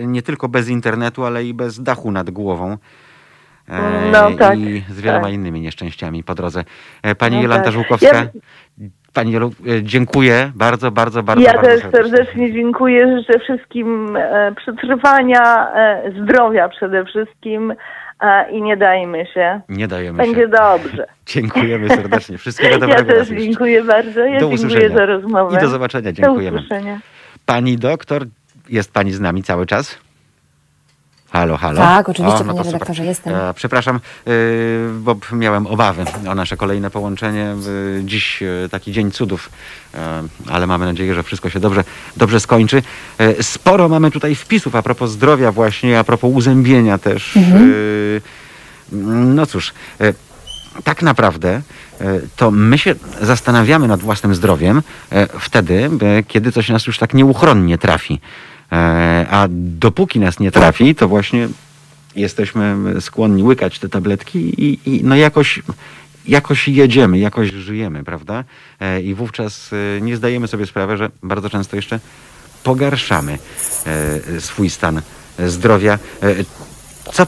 e, 0.00 0.06
nie 0.06 0.22
tylko 0.22 0.48
bez 0.48 0.68
internetu, 0.68 1.24
ale 1.24 1.44
i 1.44 1.54
bez 1.54 1.82
dachu 1.82 2.10
nad 2.12 2.30
głową. 2.30 2.76
E, 3.68 3.80
No 4.12 4.30
tak, 4.30 4.58
I 4.58 4.84
z 4.90 5.00
wieloma 5.00 5.24
tak. 5.24 5.32
innymi 5.32 5.60
nieszczęściami 5.60 6.24
po 6.24 6.34
drodze. 6.34 6.64
E, 7.02 7.14
Pani 7.14 7.36
No 7.36 7.42
Jolanta 7.42 7.64
tak. 7.64 7.72
Żółkowska, 7.72 8.16
Ja- 8.16 8.26
Pani 9.14 9.32
Jolu, 9.32 9.50
e, 9.68 9.82
dziękuję 9.82 10.52
bardzo, 10.54 10.90
bardzo, 10.90 11.22
bardzo. 11.22 11.44
Ja 11.44 11.52
bardzo 11.54 11.68
też 11.70 11.90
serdecznie 11.90 12.52
dziękuję. 12.52 13.18
Życzę 13.18 13.38
wszystkim 13.38 14.16
e, 14.16 14.52
przetrwania, 14.56 15.72
e, 15.74 16.12
zdrowia 16.22 16.68
przede 16.68 17.04
wszystkim 17.04 17.70
e, 17.70 17.76
i 18.52 18.62
nie 18.62 18.76
dajmy 18.76 19.26
się. 19.34 19.60
Nie 19.68 19.88
dajemy 19.88 20.18
Będzie 20.18 20.40
się. 20.40 20.48
dobrze. 20.48 21.06
Dziękujemy 21.26 21.88
serdecznie. 21.88 22.38
Wszystkiego 22.38 22.70
Ja 22.74 22.78
dobrego. 22.78 23.04
też 23.04 23.18
raz 23.18 23.28
jeszcze. 23.30 23.44
dziękuję 23.44 23.84
bardzo. 23.84 24.20
Ja 24.20 24.40
Do 24.40 24.48
dziękuję 24.48 24.54
usłyszenia. 24.68 24.96
za 24.96 25.06
rozmowę. 25.06 25.56
I 25.56 25.60
do 25.60 25.68
zobaczenia. 25.68 26.12
Do 26.12 26.22
Dziękujemy. 26.22 26.56
usłyszenia. 26.58 27.00
Pani 27.46 27.76
doktor, 27.78 28.26
jest 28.68 28.92
pani 28.92 29.12
z 29.12 29.20
nami 29.20 29.42
cały 29.42 29.66
czas? 29.66 29.98
Halo, 31.30 31.56
halo. 31.56 31.78
Tak, 31.78 32.08
oczywiście, 32.08 32.44
no 32.44 32.54
panie 32.54 32.62
redaktorze, 32.62 33.04
jestem. 33.04 33.34
E, 33.34 33.54
przepraszam, 33.54 33.96
e, 33.96 34.30
bo 35.00 35.16
miałem 35.32 35.66
obawy 35.66 36.04
o 36.28 36.34
nasze 36.34 36.56
kolejne 36.56 36.90
połączenie. 36.90 37.44
E, 37.44 38.04
dziś 38.04 38.42
e, 38.42 38.68
taki 38.68 38.92
dzień 38.92 39.10
cudów, 39.10 39.50
ale 40.50 40.66
mamy 40.66 40.84
nadzieję, 40.86 41.14
że 41.14 41.22
wszystko 41.22 41.50
się 41.50 41.60
dobrze, 41.60 41.84
dobrze 42.16 42.40
skończy. 42.40 42.82
E, 43.18 43.42
sporo 43.42 43.88
mamy 43.88 44.10
tutaj 44.10 44.34
wpisów 44.34 44.76
a 44.76 44.82
propos 44.82 45.10
zdrowia 45.10 45.52
właśnie, 45.52 45.98
a 45.98 46.04
propos 46.04 46.30
uzębienia 46.34 46.98
też. 46.98 47.36
Mhm. 47.36 47.72
No 49.36 49.46
cóż, 49.46 49.72
tak 50.84 51.02
naprawdę 51.02 51.62
to 52.36 52.50
my 52.50 52.78
się 52.78 52.94
zastanawiamy 53.20 53.88
nad 53.88 54.00
własnym 54.00 54.34
zdrowiem 54.34 54.82
wtedy, 55.38 55.90
kiedy 56.28 56.52
coś 56.52 56.68
nas 56.68 56.86
już 56.86 56.98
tak 56.98 57.14
nieuchronnie 57.14 57.78
trafi. 57.78 58.20
E, 58.72 59.26
A 59.30 59.46
dopóki 59.50 60.20
nas 60.20 60.40
nie 60.40 60.50
trafi, 60.50 60.94
to 60.94 61.08
właśnie 61.08 61.48
jesteśmy 62.16 62.76
skłonni 63.00 63.42
łykać 63.42 63.78
te 63.78 63.88
tabletki 63.88 64.38
i, 64.64 64.78
i 64.86 65.04
no 65.04 65.16
jakoś, 65.16 65.62
jakoś 66.26 66.68
jedziemy, 66.68 67.18
jakoś 67.18 67.50
żyjemy, 67.52 68.04
prawda? 68.04 68.44
E, 68.80 69.00
I 69.02 69.14
wówczas 69.14 69.70
e, 69.72 70.00
nie 70.00 70.16
zdajemy 70.16 70.48
sobie 70.48 70.66
sprawy, 70.66 70.96
że 70.96 71.10
bardzo 71.22 71.50
często 71.50 71.76
jeszcze 71.76 72.00
pogarszamy 72.64 73.38
swój 74.38 74.70
stan 74.70 75.02
zdrowia. 75.46 75.98
Co 77.12 77.26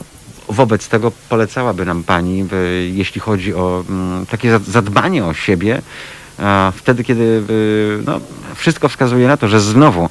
wobec 0.49 0.89
tego 0.89 1.13
polecałaby 1.29 1.85
nam 1.87 2.05
Pani, 2.05 2.45
jeśli 2.93 3.21
chodzi 3.21 3.55
o 3.55 3.85
mm, 3.89 4.27
takie 4.27 4.51
za- 4.51 4.59
zadbanie 4.59 5.25
o 5.25 5.35
siebie, 5.35 5.83
wtedy, 6.75 7.05
kiedy 7.05 7.43
no, 8.07 8.21
wszystko 8.55 8.89
wskazuje 8.89 9.29
na 9.29 9.37
to, 9.37 9.49
że 9.49 9.61
znowu 9.61 10.09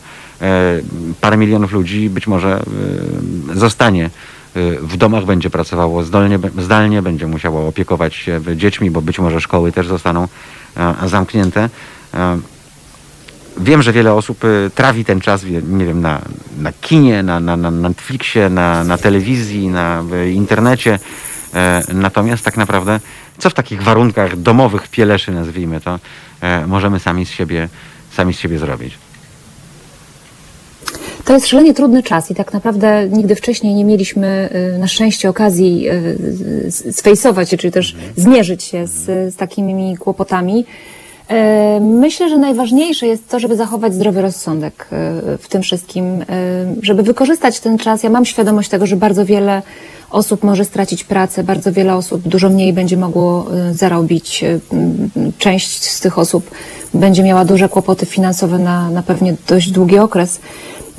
parę 1.22 1.38
milionów 1.38 1.72
ludzi 1.72 2.10
być 2.10 2.28
może 2.28 2.62
e, 3.52 3.60
zostanie 3.60 4.06
e, 4.06 4.10
w 4.82 4.98
domach, 4.98 5.26
będzie 5.26 5.50
pracowało 5.50 6.04
zdalnie, 6.04 6.40
zdalnie 6.58 7.02
będzie 7.02 7.28
musiało 7.28 7.68
opiekować 7.68 8.16
się 8.16 8.42
dziećmi, 8.56 8.92
bo 8.92 9.02
być 9.02 9.20
może 9.20 9.42
szkoły 9.42 9.72
też 9.72 9.88
zostaną 9.88 10.28
e, 10.78 11.08
zamknięte. 11.08 11.70
E, 12.14 12.40
Wiem, 13.62 13.82
że 13.82 13.92
wiele 13.94 14.14
osób 14.14 14.42
trawi 14.76 15.06
ten 15.06 15.22
czas, 15.22 15.44
nie 15.68 15.86
wiem, 15.86 16.02
na, 16.02 16.22
na 16.58 16.72
kinie, 16.82 17.24
na, 17.24 17.40
na, 17.40 17.58
na 17.58 17.72
Netflixie, 17.72 18.50
na, 18.50 18.84
na 18.84 18.98
telewizji, 18.98 19.68
na 19.68 20.04
internecie. 20.34 21.00
E, 21.54 21.84
natomiast 21.94 22.46
tak 22.46 22.58
naprawdę, 22.58 23.00
co 23.38 23.50
w 23.50 23.54
takich 23.54 23.84
warunkach 23.84 24.38
domowych 24.38 24.88
pieleszy, 24.88 25.32
nazwijmy 25.32 25.82
to, 25.82 26.00
e, 26.42 26.68
możemy 26.68 27.00
sami 27.00 27.26
z 27.26 27.30
siebie, 27.30 27.70
sami 28.12 28.34
z 28.34 28.40
siebie 28.40 28.60
zrobić? 28.60 28.98
To 31.26 31.34
jest 31.34 31.48
szalenie 31.48 31.74
trudny 31.74 32.04
czas 32.04 32.32
i 32.32 32.36
tak 32.36 32.54
naprawdę 32.54 33.08
nigdy 33.10 33.36
wcześniej 33.36 33.76
nie 33.76 33.86
mieliśmy 33.86 34.50
y, 34.76 34.80
na 34.80 34.88
szczęście 34.88 35.30
okazji 35.30 35.90
y, 35.90 36.18
s- 36.68 36.96
sfejsować 36.98 37.50
się, 37.50 37.58
czyli 37.58 37.72
też 37.74 37.96
zmierzyć 38.18 38.64
się 38.64 38.88
z, 38.88 39.34
z 39.34 39.36
takimi 39.36 39.98
kłopotami. 39.98 40.66
Myślę, 41.82 42.30
że 42.30 42.38
najważniejsze 42.38 43.08
jest 43.08 43.28
to, 43.30 43.40
żeby 43.40 43.56
zachować 43.56 43.94
zdrowy 43.94 44.22
rozsądek 44.22 44.88
w 45.40 45.46
tym 45.50 45.62
wszystkim, 45.62 46.26
żeby 46.82 47.04
wykorzystać 47.04 47.60
ten 47.60 47.78
czas. 47.78 48.04
Ja 48.04 48.10
mam 48.10 48.26
świadomość 48.26 48.70
tego, 48.70 48.86
że 48.86 48.96
bardzo 48.96 49.26
wiele 49.26 49.62
osób 50.12 50.44
może 50.44 50.66
stracić 50.66 51.04
pracę, 51.04 51.44
bardzo 51.44 51.72
wiele 51.72 51.96
osób 51.96 52.22
dużo 52.22 52.50
mniej 52.50 52.74
będzie 52.74 52.98
mogło 52.98 53.46
zarobić. 53.72 54.46
Część 55.38 55.84
z 55.84 56.00
tych 56.00 56.20
osób 56.20 56.52
będzie 56.94 57.24
miała 57.24 57.46
duże 57.46 57.70
kłopoty 57.70 58.06
finansowe 58.06 58.60
na, 58.60 58.90
na 58.92 59.04
pewnie 59.04 59.36
dość 59.48 59.72
długi 59.72 60.00
okres. 60.00 60.40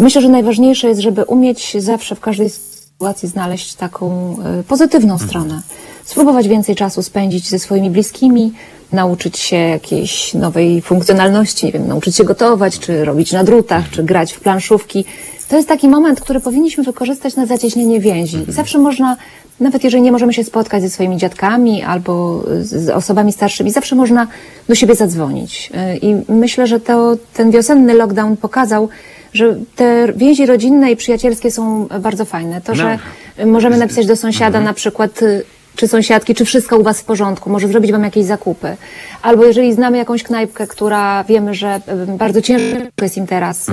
Myślę, 0.01 0.21
że 0.21 0.29
najważniejsze 0.29 0.89
jest, 0.89 1.01
żeby 1.01 1.25
umieć 1.25 1.77
zawsze 1.79 2.15
w 2.15 2.21
każdej 2.21 2.51
sytuacji 2.51 3.29
znaleźć 3.29 3.75
taką 3.75 4.37
e, 4.61 4.63
pozytywną 4.63 5.19
stronę. 5.19 5.61
Spróbować 6.05 6.49
więcej 6.49 6.75
czasu 6.75 7.03
spędzić 7.03 7.49
ze 7.49 7.59
swoimi 7.59 7.91
bliskimi, 7.91 8.53
nauczyć 8.93 9.39
się 9.39 9.57
jakiejś 9.57 10.35
nowej 10.35 10.83
funkcjonalności, 10.83 11.67
nie 11.67 11.73
wiem, 11.73 11.89
nauczyć 11.89 12.17
się 12.17 12.25
gotować, 12.25 12.79
czy 12.79 13.05
robić 13.05 13.33
na 13.33 13.45
drutach, 13.45 13.91
czy 13.91 14.03
grać 14.03 14.33
w 14.33 14.41
planszówki. 14.41 15.05
To 15.49 15.57
jest 15.57 15.69
taki 15.69 15.89
moment, 15.89 16.21
który 16.21 16.41
powinniśmy 16.41 16.85
wykorzystać 16.85 17.37
na 17.37 17.47
zacieśnienie 17.47 18.01
więzi. 18.01 18.45
I 18.49 18.53
zawsze 18.53 18.79
można, 18.79 19.17
nawet 19.61 19.85
jeżeli 19.85 20.03
nie 20.03 20.13
możemy 20.13 20.33
się 20.33 20.45
spotkać 20.45 20.83
ze 20.83 20.91
swoimi 20.91 21.17
dziadkami 21.17 21.83
albo 21.83 22.43
z 22.61 22.89
osobami 22.89 23.33
starszymi, 23.33 23.71
zawsze 23.71 23.97
można 23.97 24.27
do 24.69 24.75
siebie 24.75 24.95
zadzwonić. 24.95 25.73
Y, 25.95 25.99
I 25.99 26.33
myślę, 26.33 26.67
że 26.67 26.81
to, 26.81 27.17
ten 27.35 27.51
wiosenny 27.51 27.95
lockdown 27.95 28.37
pokazał, 28.37 28.89
że 29.33 29.57
te 29.77 30.13
więzi 30.17 30.47
rodzinne 30.47 30.91
i 30.93 30.97
przyjacielskie 30.97 31.51
są 31.51 31.89
bardzo 32.01 32.25
fajne. 32.25 32.61
To, 32.61 32.73
No. 32.73 32.77
że 32.79 32.99
możemy 33.47 33.77
napisać 33.77 34.07
do 34.07 34.17
sąsiada 34.17 34.61
na 34.61 34.73
przykład, 34.73 35.23
y, 35.23 35.43
czy 35.77 35.89
sąsiadki, 35.89 36.35
czy 36.35 36.45
wszystko 36.45 36.77
u 36.79 36.83
was 36.83 37.01
w 37.01 37.05
porządku, 37.05 37.51
może 37.51 37.69
zrobić 37.69 37.93
wam 37.93 38.05
jakieś 38.05 38.25
zakupy. 38.25 38.77
Albo 39.23 39.45
jeżeli 39.45 39.73
znamy 39.75 39.99
jakąś 39.99 40.23
knajpkę, 40.23 40.67
która 40.67 41.25
wiemy, 41.25 41.55
że 41.55 41.81
y, 42.13 42.17
bardzo 42.17 42.43
ciężko 42.43 42.79
jest 43.03 43.17
im 43.17 43.27
teraz, 43.27 43.69
y, 43.69 43.73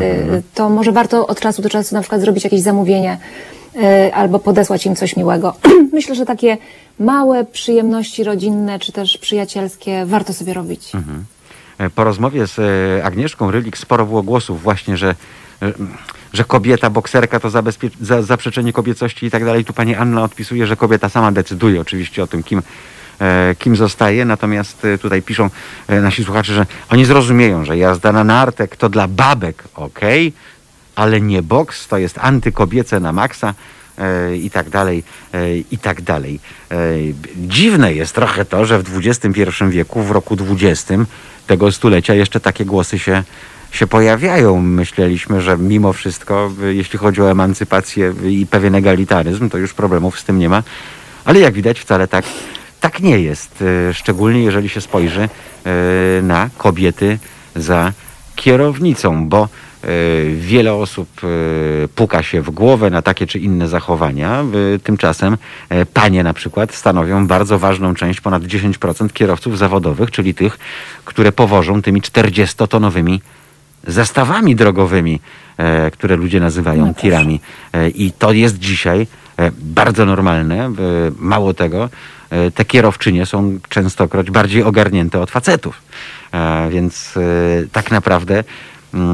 to 0.54 0.70
może 0.70 0.92
warto 0.92 1.28
od 1.28 1.40
czasu 1.40 1.62
do 1.62 1.70
czasu 1.70 1.96
na 1.96 2.02
przykład 2.02 2.22
zrobić 2.22 2.44
jakieś 2.44 2.62
zamówienie 2.62 3.18
albo 4.14 4.40
podesłać 4.40 4.86
im 4.86 4.96
coś 4.96 5.16
miłego. 5.16 5.54
Myślę, 5.94 6.16
że 6.16 6.26
takie 6.26 6.58
małe 7.00 7.46
przyjemności 7.46 8.24
rodzinne, 8.24 8.80
czy 8.80 8.92
też 8.92 9.18
przyjacielskie 9.18 10.06
warto 10.06 10.34
sobie 10.34 10.54
robić. 10.54 10.92
E, 11.78 11.90
Po 11.90 12.04
rozmowie 12.04 12.48
z 12.48 12.60
e, 12.60 13.06
Agnieszką 13.06 13.52
Rylik 13.52 13.78
sporo 13.78 14.06
było 14.06 14.24
głosów 14.24 14.62
właśnie, 14.64 14.98
że, 14.98 15.16
że 16.34 16.44
kobieta, 16.44 16.90
bokserka 16.90 17.40
to 17.40 17.50
za, 17.50 18.22
zaprzeczenie 18.22 18.74
kobiecości 18.74 19.26
i 19.26 19.32
tak 19.32 19.46
dalej. 19.46 19.66
Tu 19.66 19.74
pani 19.74 19.96
Anna 19.96 20.24
odpisuje, 20.24 20.68
że 20.68 20.76
kobieta 20.76 21.10
sama 21.10 21.32
decyduje 21.32 21.82
oczywiście 21.82 22.24
o 22.24 22.28
tym, 22.28 22.44
kim, 22.44 22.62
e, 23.22 23.56
kim 23.60 23.76
zostaje. 23.76 24.26
Natomiast 24.26 24.86
e, 24.86 24.98
tutaj 24.98 25.22
piszą 25.22 25.50
e, 25.88 26.02
nasi 26.02 26.24
słuchacze, 26.24 26.54
że 26.54 26.66
oni 26.90 27.06
zrozumieją, 27.06 27.66
że 27.66 27.78
jazda 27.78 28.12
na 28.12 28.24
nartek 28.24 28.76
to 28.76 28.90
dla 28.90 29.08
babek 29.08 29.64
okej, 29.76 30.34
ale 30.96 31.22
nie 31.22 31.42
boks, 31.42 31.88
to 31.88 31.98
jest 31.98 32.18
antykobiece 32.18 33.00
na 33.00 33.14
maksa 33.14 33.54
i 34.42 34.50
tak 34.50 34.70
dalej, 34.70 35.04
i 35.72 35.78
tak 35.78 36.02
dalej. 36.02 36.40
Dziwne 37.38 37.94
jest 37.94 38.16
trochę 38.16 38.46
to, 38.46 38.66
że 38.66 38.80
w 38.80 38.98
XXI 38.98 39.42
wieku, 39.70 40.04
w 40.04 40.12
roku 40.12 40.38
XX 40.52 40.94
tego 41.48 41.72
stulecia 41.72 42.14
jeszcze 42.14 42.40
takie 42.40 42.66
głosy 42.66 43.00
się, 43.00 43.24
się 43.72 43.88
pojawiają. 43.88 44.62
Myśleliśmy, 44.62 45.42
że 45.42 45.58
mimo 45.58 45.94
wszystko, 45.94 46.52
jeśli 46.68 47.00
chodzi 47.00 47.22
o 47.22 47.32
emancypację 47.32 48.14
i 48.26 48.46
pewien 48.46 48.76
egalitaryzm, 48.76 49.50
to 49.50 49.58
już 49.58 49.74
problemów 49.74 50.20
z 50.20 50.24
tym 50.24 50.40
nie 50.40 50.50
ma. 50.50 50.64
Ale 51.26 51.40
jak 51.40 51.54
widać 51.54 51.80
wcale 51.80 52.08
tak, 52.08 52.26
tak 52.82 53.00
nie 53.00 53.20
jest. 53.20 53.64
E, 53.90 53.94
Szczególnie 53.94 54.44
jeżeli 54.44 54.70
się 54.70 54.82
spojrzy 54.82 55.22
e, 55.22 55.30
na 56.22 56.50
kobiety 56.58 57.20
za 57.56 57.92
kierownicą, 58.36 59.30
bo 59.30 59.44
e, 59.44 59.88
wiele 60.36 60.74
osób 60.74 61.10
puka 61.96 62.24
się 62.24 62.42
w 62.42 62.50
głowę 62.50 62.90
na 62.90 63.02
takie 63.02 63.28
czy 63.28 63.40
inne 63.40 63.68
zachowania. 63.68 64.44
Tymczasem 64.84 65.38
panie 65.94 66.24
na 66.24 66.34
przykład 66.34 66.74
stanowią 66.74 67.28
bardzo 67.28 67.60
ważną 67.60 67.96
część, 67.96 68.22
ponad 68.22 68.44
10% 68.44 69.14
kierowców 69.14 69.58
zawodowych, 69.58 70.12
czyli 70.12 70.34
tych, 70.34 70.60
które 71.06 71.32
powożą 71.32 71.82
tymi 71.82 72.02
40-tonowymi 72.02 73.20
zestawami 73.88 74.56
drogowymi, 74.56 75.20
e, 75.58 75.92
które 75.92 76.16
ludzie 76.16 76.40
nazywają 76.40 76.86
No 76.86 76.94
tirami. 76.94 77.40
E, 77.74 77.90
I 77.90 78.12
to 78.12 78.32
jest 78.32 78.60
dzisiaj 78.60 79.08
e, 79.38 79.52
bardzo 79.60 80.06
normalne. 80.06 80.72
Mało 81.20 81.54
tego, 81.54 81.90
te 82.56 82.66
kierowczynie 82.66 83.26
są 83.26 83.60
częstokroć 83.70 84.32
bardziej 84.32 84.64
ogarnięte 84.64 85.20
od 85.20 85.32
facetów. 85.32 85.82
Więc 86.70 87.14
tak 87.72 87.92
naprawdę 87.92 88.44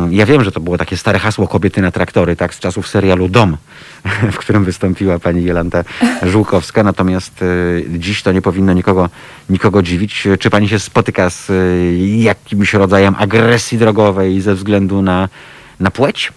ja 0.09 0.25
wiem, 0.25 0.43
że 0.43 0.51
to 0.51 0.59
było 0.59 0.77
takie 0.77 0.97
stare 0.97 1.19
hasło 1.19 1.47
kobiety 1.47 1.81
na 1.81 1.91
traktory, 1.91 2.35
tak, 2.35 2.53
z 2.53 2.59
czasów 2.59 2.87
serialu 2.87 3.29
Dom, 3.29 3.57
w 4.31 4.37
którym 4.37 4.63
wystąpiła 4.63 5.19
pani 5.19 5.43
Jolanta 5.43 5.83
Żółkowska. 6.23 6.83
Natomiast 6.83 7.41
e, 7.41 7.45
dziś 7.99 8.23
to 8.23 8.31
nie 8.31 8.41
powinno 8.41 8.73
nikogo, 8.73 9.09
nikogo 9.49 9.81
dziwić. 9.81 10.27
Czy 10.39 10.49
pani 10.49 10.69
się 10.69 10.79
spotyka 10.79 11.29
z 11.29 11.49
e, 11.49 11.53
jakimś 12.17 12.73
rodzajem 12.73 13.15
agresji 13.19 13.77
drogowej 13.77 14.41
ze 14.41 14.55
względu 14.55 15.01
na, 15.01 15.29
na 15.79 15.91
płeć? 15.91 16.31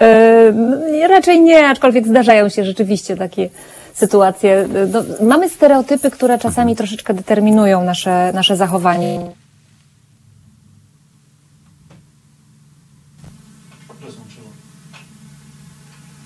Yy, 0.00 1.08
raczej 1.08 1.40
nie, 1.40 1.68
aczkolwiek 1.68 2.06
zdarzają 2.06 2.48
się 2.48 2.64
rzeczywiście 2.64 3.16
takie 3.16 3.48
sytuacje. 3.94 4.68
No, 4.92 5.26
mamy 5.26 5.50
stereotypy, 5.50 6.10
które 6.10 6.38
czasami 6.38 6.76
troszeczkę 6.76 7.14
determinują 7.14 7.84
nasze, 7.84 8.32
nasze 8.34 8.56
zachowanie. 8.56 9.20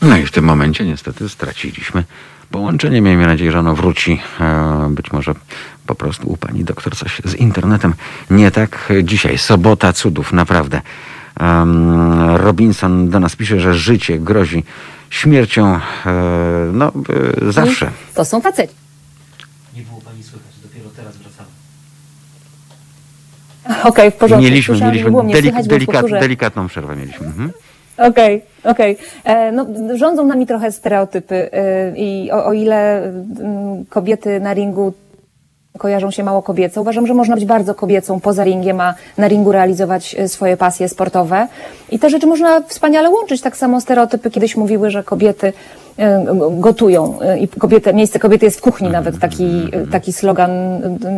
No 0.03 0.17
i 0.17 0.22
w 0.22 0.22
tym 0.33 0.45
momencie 0.45 0.85
niestety 0.85 1.29
straciliśmy 1.29 2.05
połączenie. 2.51 3.01
Miejmy 3.01 3.27
nadzieję, 3.27 3.53
że 3.53 3.59
ono 3.59 3.75
wróci. 3.75 4.21
E, 4.41 4.89
Być 4.91 5.13
może 5.13 5.35
po 5.87 5.95
prostu 5.95 6.29
u 6.29 6.37
pani 6.37 6.65
doktor 6.65 6.97
coś 6.97 7.21
z 7.25 7.35
internetem 7.35 7.95
nie 8.31 8.51
tak. 8.51 8.93
Dzisiaj 9.03 9.39
sobota 9.39 9.93
cudów, 9.93 10.33
naprawdę. 10.33 10.81
Robinson 12.37 13.11
do 13.11 13.21
nas 13.21 13.37
pisze, 13.37 13.61
że 13.61 13.75
życie 13.75 14.19
grozi 14.19 14.65
śmiercią 15.11 15.75
e, 15.75 15.81
no, 16.73 16.93
e, 17.49 17.53
zawsze. 17.53 17.91
To 18.15 18.25
są 18.25 18.41
faceci. 18.41 18.75
Nie 19.77 19.83
było 19.83 20.01
pani 20.01 20.23
słychać, 20.23 20.53
dopiero 20.63 20.91
teraz 20.97 21.17
wracamy. 21.17 21.49
Okej, 23.85 24.11
w 24.11 24.15
porządku. 24.15 24.45
Mieliśmy, 24.45 24.75
Słyszałam, 24.75 24.95
mieliśmy 24.95 25.33
delik, 25.33 25.53
słychać, 25.53 25.67
delikat, 25.67 26.11
delikatną 26.11 26.69
przerwę 26.69 26.97
mieliśmy. 26.97 27.27
Mhm. 27.27 27.53
Okej, 27.99 28.43
okej. 28.65 28.97
E, 29.25 29.53
No, 29.53 29.67
rządzą 29.95 30.27
nami 30.27 30.47
trochę 30.47 30.73
stereotypy 30.73 31.53
e, 31.53 31.93
i 31.97 32.31
o, 32.33 32.47
o 32.47 32.53
ile 32.53 33.05
mm, 33.05 33.85
kobiety 33.85 34.41
na 34.41 34.55
ringu 34.55 34.93
kojarzą 35.79 36.11
się 36.11 36.25
mało 36.25 36.43
kobieco, 36.43 36.81
uważam, 36.81 37.07
że 37.07 37.15
można 37.15 37.35
być 37.35 37.45
bardzo 37.45 37.75
kobiecą 37.75 38.21
poza 38.21 38.45
ringiem, 38.45 38.81
a 38.81 38.95
na 39.19 39.29
ringu 39.29 39.53
realizować 39.53 40.15
e, 40.19 40.29
swoje 40.29 40.57
pasje 40.57 40.89
sportowe. 40.89 41.49
I 41.91 41.99
te 41.99 42.11
rzeczy 42.11 42.27
można 42.27 42.61
wspaniale 42.61 43.11
łączyć. 43.11 43.41
Tak 43.41 43.57
samo 43.57 43.81
stereotypy 43.81 44.31
kiedyś 44.31 44.57
mówiły, 44.57 44.91
że 44.91 45.03
kobiety 45.03 45.53
gotują 46.51 47.19
i 47.41 47.49
kobiety, 47.49 47.95
miejsce 47.95 48.19
kobiety 48.19 48.45
jest 48.45 48.59
w 48.59 48.61
kuchni, 48.61 48.89
nawet 48.89 49.19
taki, 49.19 49.71
taki 49.91 50.13
slogan 50.13 50.51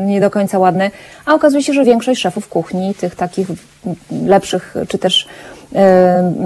nie 0.07 0.21
do 0.21 0.31
końca 0.31 0.59
ładny. 0.59 0.91
A 1.27 1.35
okazuje 1.35 1.63
się, 1.63 1.73
że 1.73 1.85
większość 1.85 2.21
szefów 2.21 2.49
kuchni, 2.49 2.95
tych 2.95 3.15
takich 3.15 3.49
lepszych, 4.27 4.75
czy 4.89 4.99
też 4.99 5.27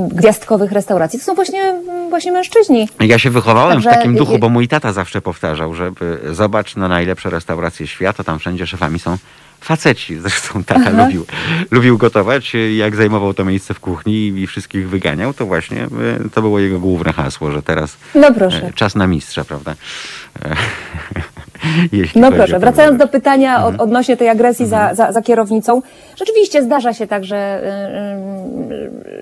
gwiazdkowych 0.08 0.72
restauracji, 0.72 1.18
to 1.18 1.24
są 1.24 1.34
właśnie, 1.34 1.80
właśnie 2.08 2.32
mężczyźni. 2.32 2.88
Ja 3.00 3.18
się 3.18 3.30
wychowałem 3.30 3.80
w 3.80 3.84
Także- 3.84 3.98
takim 3.98 4.16
duchu, 4.16 4.38
bo 4.38 4.48
mój 4.48 4.68
tata 4.68 4.92
zawsze 4.92 5.20
powtarzał, 5.20 5.74
że 5.74 5.92
zobacz 6.32 6.76
na 6.76 6.88
najlepsze 6.88 7.30
restauracje 7.30 7.86
świata, 7.86 8.24
tam 8.24 8.38
wszędzie 8.38 8.66
szefami 8.66 8.98
są 8.98 9.18
faceci. 9.60 10.18
Zresztą 10.20 10.64
tata 10.64 10.90
lubił, 10.90 11.26
lubił 11.70 11.98
gotować. 11.98 12.52
Jak 12.76 12.96
zajmował 12.96 13.34
to 13.34 13.44
miejsce 13.44 13.74
w 13.74 13.80
kuchni 13.80 14.26
i 14.26 14.46
wszystkich 14.46 14.88
wyganiał, 14.88 15.34
to 15.34 15.46
właśnie 15.46 15.84
y, 16.26 16.30
to 16.30 16.42
było 16.42 16.58
jego 16.58 16.80
główne 16.80 17.12
hasło, 17.12 17.50
że 17.50 17.62
teraz 17.62 17.96
No 18.14 18.28
e, 18.28 18.72
czas 18.74 18.94
na 18.94 19.06
mistrza, 19.06 19.44
prawda? 19.44 19.74
E, 22.16 22.20
No 22.20 22.32
proszę, 22.32 22.58
wracając 22.58 22.98
do 22.98 23.08
pytania 23.08 23.56
Mhm. 23.56 23.74
od, 23.74 23.80
odnośnie 23.80 24.16
tej 24.16 24.28
agresji 24.28 24.66
za, 24.66 24.94
za, 24.94 25.12
za 25.12 25.22
kierownicą. 25.22 25.82
Rzeczywiście 26.16 26.62
zdarza 26.62 26.92
się 26.92 27.06
tak, 27.06 27.24
że, 27.24 27.60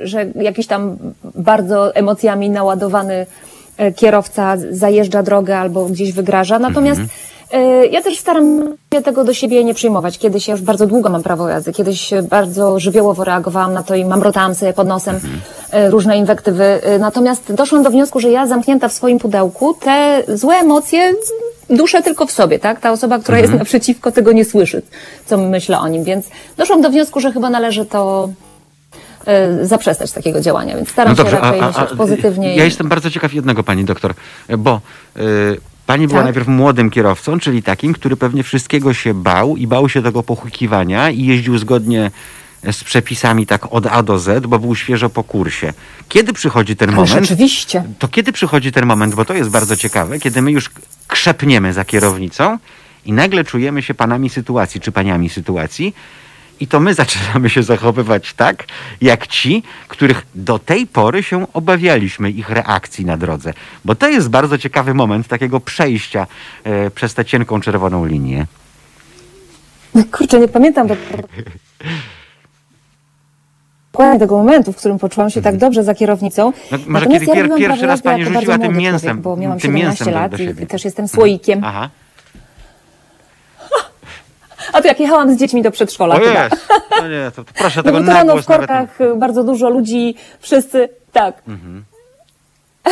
y, 0.00 0.02
y, 0.02 0.06
że 0.06 0.26
jakiś 0.34 0.66
tam 0.66 0.96
bardzo 1.34 1.94
emocjami 1.94 2.50
naładowany 2.50 3.26
y, 3.80 3.92
kierowca 3.92 4.54
zajeżdża 4.70 5.22
drogę 5.22 5.58
albo 5.58 5.84
gdzieś 5.86 6.12
wygraża. 6.12 6.58
Natomiast 6.58 7.00
Mhm. 7.00 7.72
y, 7.82 7.86
ja 7.86 8.02
też 8.02 8.18
staram 8.18 8.74
się 8.94 9.02
tego 9.02 9.24
do 9.24 9.34
siebie 9.34 9.64
nie 9.64 9.74
przyjmować. 9.74 10.18
Kiedyś 10.18 10.48
ja 10.48 10.52
już 10.52 10.62
bardzo 10.62 10.86
długo 10.86 11.08
mam 11.10 11.22
prawo 11.22 11.48
jazdy, 11.48 11.72
kiedyś 11.72 12.10
bardzo 12.30 12.80
żywiołowo 12.80 13.24
reagowałam 13.24 13.72
na 13.72 13.82
to 13.82 13.94
i 13.94 14.04
mamrotałam 14.04 14.54
sobie 14.54 14.72
pod 14.72 14.88
nosem 14.88 15.14
Mhm. 15.14 15.34
y, 15.86 15.90
różne 15.90 16.18
inwektywy. 16.18 16.80
Natomiast 16.98 17.52
doszłam 17.54 17.82
do 17.82 17.90
wniosku, 17.90 18.20
że 18.20 18.30
ja 18.30 18.46
zamknięta 18.46 18.88
w 18.88 18.92
swoim 18.92 19.18
pudełku 19.18 19.74
te 19.74 20.22
złe 20.28 20.54
emocje 20.54 21.12
duszę 21.70 22.02
tylko 22.02 22.26
w 22.26 22.30
sobie, 22.30 22.58
tak? 22.58 22.80
Ta 22.80 22.90
osoba, 22.92 23.18
która 23.18 23.38
jest 23.38 23.52
naprzeciwko, 23.52 24.12
tego 24.12 24.32
nie 24.32 24.44
słyszy, 24.44 24.82
co 25.26 25.38
myślę 25.38 25.78
o 25.78 25.88
nim. 25.88 26.04
Więc 26.04 26.26
doszłam 26.56 26.82
do 26.82 26.90
wniosku, 26.90 27.20
że 27.20 27.32
chyba 27.32 27.50
należy 27.50 27.86
to 27.86 28.28
y, 29.60 29.66
zaprzestać 29.66 30.12
takiego 30.12 30.40
działania, 30.40 30.76
więc 30.76 30.90
staram 30.90 31.12
No 31.12 31.16
dobrze, 31.16 31.36
się 31.36 31.42
raczej 31.42 31.62
myśleć 31.62 31.90
pozytywnie. 31.98 32.56
ja 32.56 32.64
jestem 32.64 32.88
bardzo 32.88 33.10
ciekaw 33.10 33.34
jednego, 33.34 33.62
pani 33.62 33.84
doktor, 33.84 34.14
bo 34.58 34.80
y, 35.16 35.20
pani 35.86 36.06
była 36.06 36.18
Tak. 36.18 36.24
najpierw 36.24 36.48
młodym 36.48 36.90
kierowcą, 36.90 37.40
czyli 37.40 37.62
takim, 37.62 37.92
który 37.92 38.16
pewnie 38.16 38.42
wszystkiego 38.42 38.94
się 38.94 39.14
bał 39.14 39.56
i 39.56 39.66
bał 39.66 39.88
się 39.88 40.02
tego 40.02 40.22
pochukiwania 40.22 41.10
i 41.10 41.26
jeździł 41.26 41.58
zgodnie 41.58 42.10
z 42.72 42.84
przepisami 42.84 43.46
tak 43.46 43.72
od 43.72 43.86
A 43.86 44.02
do 44.02 44.18
Z, 44.18 44.46
bo 44.46 44.58
był 44.58 44.76
świeżo 44.76 45.10
po 45.10 45.24
kursie. 45.24 45.72
Kiedy 46.08 46.32
przychodzi 46.32 46.76
ten 46.76 46.92
moment? 46.92 47.24
oczywiście. 47.24 47.84
To 47.98 48.08
kiedy 48.08 48.32
przychodzi 48.32 48.72
ten 48.72 48.86
moment, 48.86 49.14
bo 49.14 49.24
to 49.24 49.34
jest 49.34 49.50
bardzo 49.50 49.76
ciekawe, 49.76 50.18
kiedy 50.18 50.42
my 50.42 50.52
już 50.52 50.70
krzepniemy 51.06 51.72
za 51.72 51.84
kierownicą 51.84 52.58
i 53.04 53.12
nagle 53.12 53.44
czujemy 53.44 53.82
się 53.82 53.94
panami 53.94 54.30
sytuacji 54.30 54.80
czy 54.80 54.92
paniami 54.92 55.28
sytuacji 55.30 55.94
i 56.60 56.66
to 56.66 56.80
my 56.80 56.94
zaczynamy 57.02 57.50
się 57.50 57.62
zachowywać 57.62 58.34
tak, 58.34 58.64
jak 59.00 59.26
ci, 59.26 59.62
których 59.88 60.26
do 60.34 60.58
tej 60.58 60.86
pory 60.86 61.22
się 61.22 61.52
obawialiśmy 61.52 62.30
ich 62.30 62.50
reakcji 62.50 63.04
na 63.04 63.16
drodze. 63.16 63.52
Bo 63.84 63.94
to 63.94 64.08
jest 64.08 64.28
bardzo 64.28 64.58
ciekawy 64.58 64.94
moment 64.94 65.28
takiego 65.28 65.60
przejścia 65.60 66.26
e, 66.64 66.90
przez 66.90 67.14
tę 67.14 67.24
cienką 67.24 67.60
czerwoną 67.60 68.06
linię. 68.06 68.46
No 69.94 70.04
Kurczę, 70.12 70.40
nie 70.40 70.48
pamiętam 70.48 70.86
do... 70.86 70.96
dokładnie 73.96 74.20
tego 74.20 74.36
momentu, 74.36 74.72
w 74.72 74.76
którym 74.76 74.98
poczułam 74.98 75.30
się 75.30 75.42
tak 75.42 75.56
dobrze 75.56 75.84
za 75.84 75.94
kierownicą. 75.94 76.52
No, 76.72 76.78
może 76.86 77.04
Natomiast 77.04 77.24
kiedy 77.26 77.38
pier- 77.38 77.48
robiłam 77.48 77.70
pierwszy 77.70 77.86
raz 77.86 78.02
pani 78.02 78.24
rzuciła 78.24 78.58
tym 78.58 78.76
mięsem, 78.76 79.00
człowiek, 79.00 79.22
bo 79.22 79.36
miałam 79.36 79.58
tym 79.58 79.70
17 79.70 79.88
mięsem 79.88 80.06
do- 80.14 80.20
lat 80.20 80.40
i 80.40 80.44
siebie. 80.44 80.66
też 80.66 80.84
jestem 80.84 81.08
słoikiem. 81.08 81.60
Aha. 81.64 81.88
A 84.72 84.82
to 84.82 84.88
jak 84.88 85.00
jechałam 85.00 85.34
z 85.34 85.38
dziećmi 85.38 85.62
do 85.62 85.70
przedszkola 85.70 86.14
O 86.14 86.18
chyba. 86.18 86.44
jest. 86.44 86.68
No 87.02 87.08
nie, 87.08 87.30
to, 87.36 87.44
to 87.44 87.50
proszę 87.58 87.76
No 87.80 87.82
tego 87.82 87.98
to 87.98 88.04
na 88.04 88.22
w 88.22 88.26
głos 88.26 88.48
nawet 88.48 88.48
nie- 88.48 88.56
korkach 88.76 88.98
bardzo 89.18 89.44
dużo 89.44 89.70
ludzi, 89.70 90.14
wszyscy, 90.40 90.88
tak. 91.12 91.42
Mhm. 91.48 91.84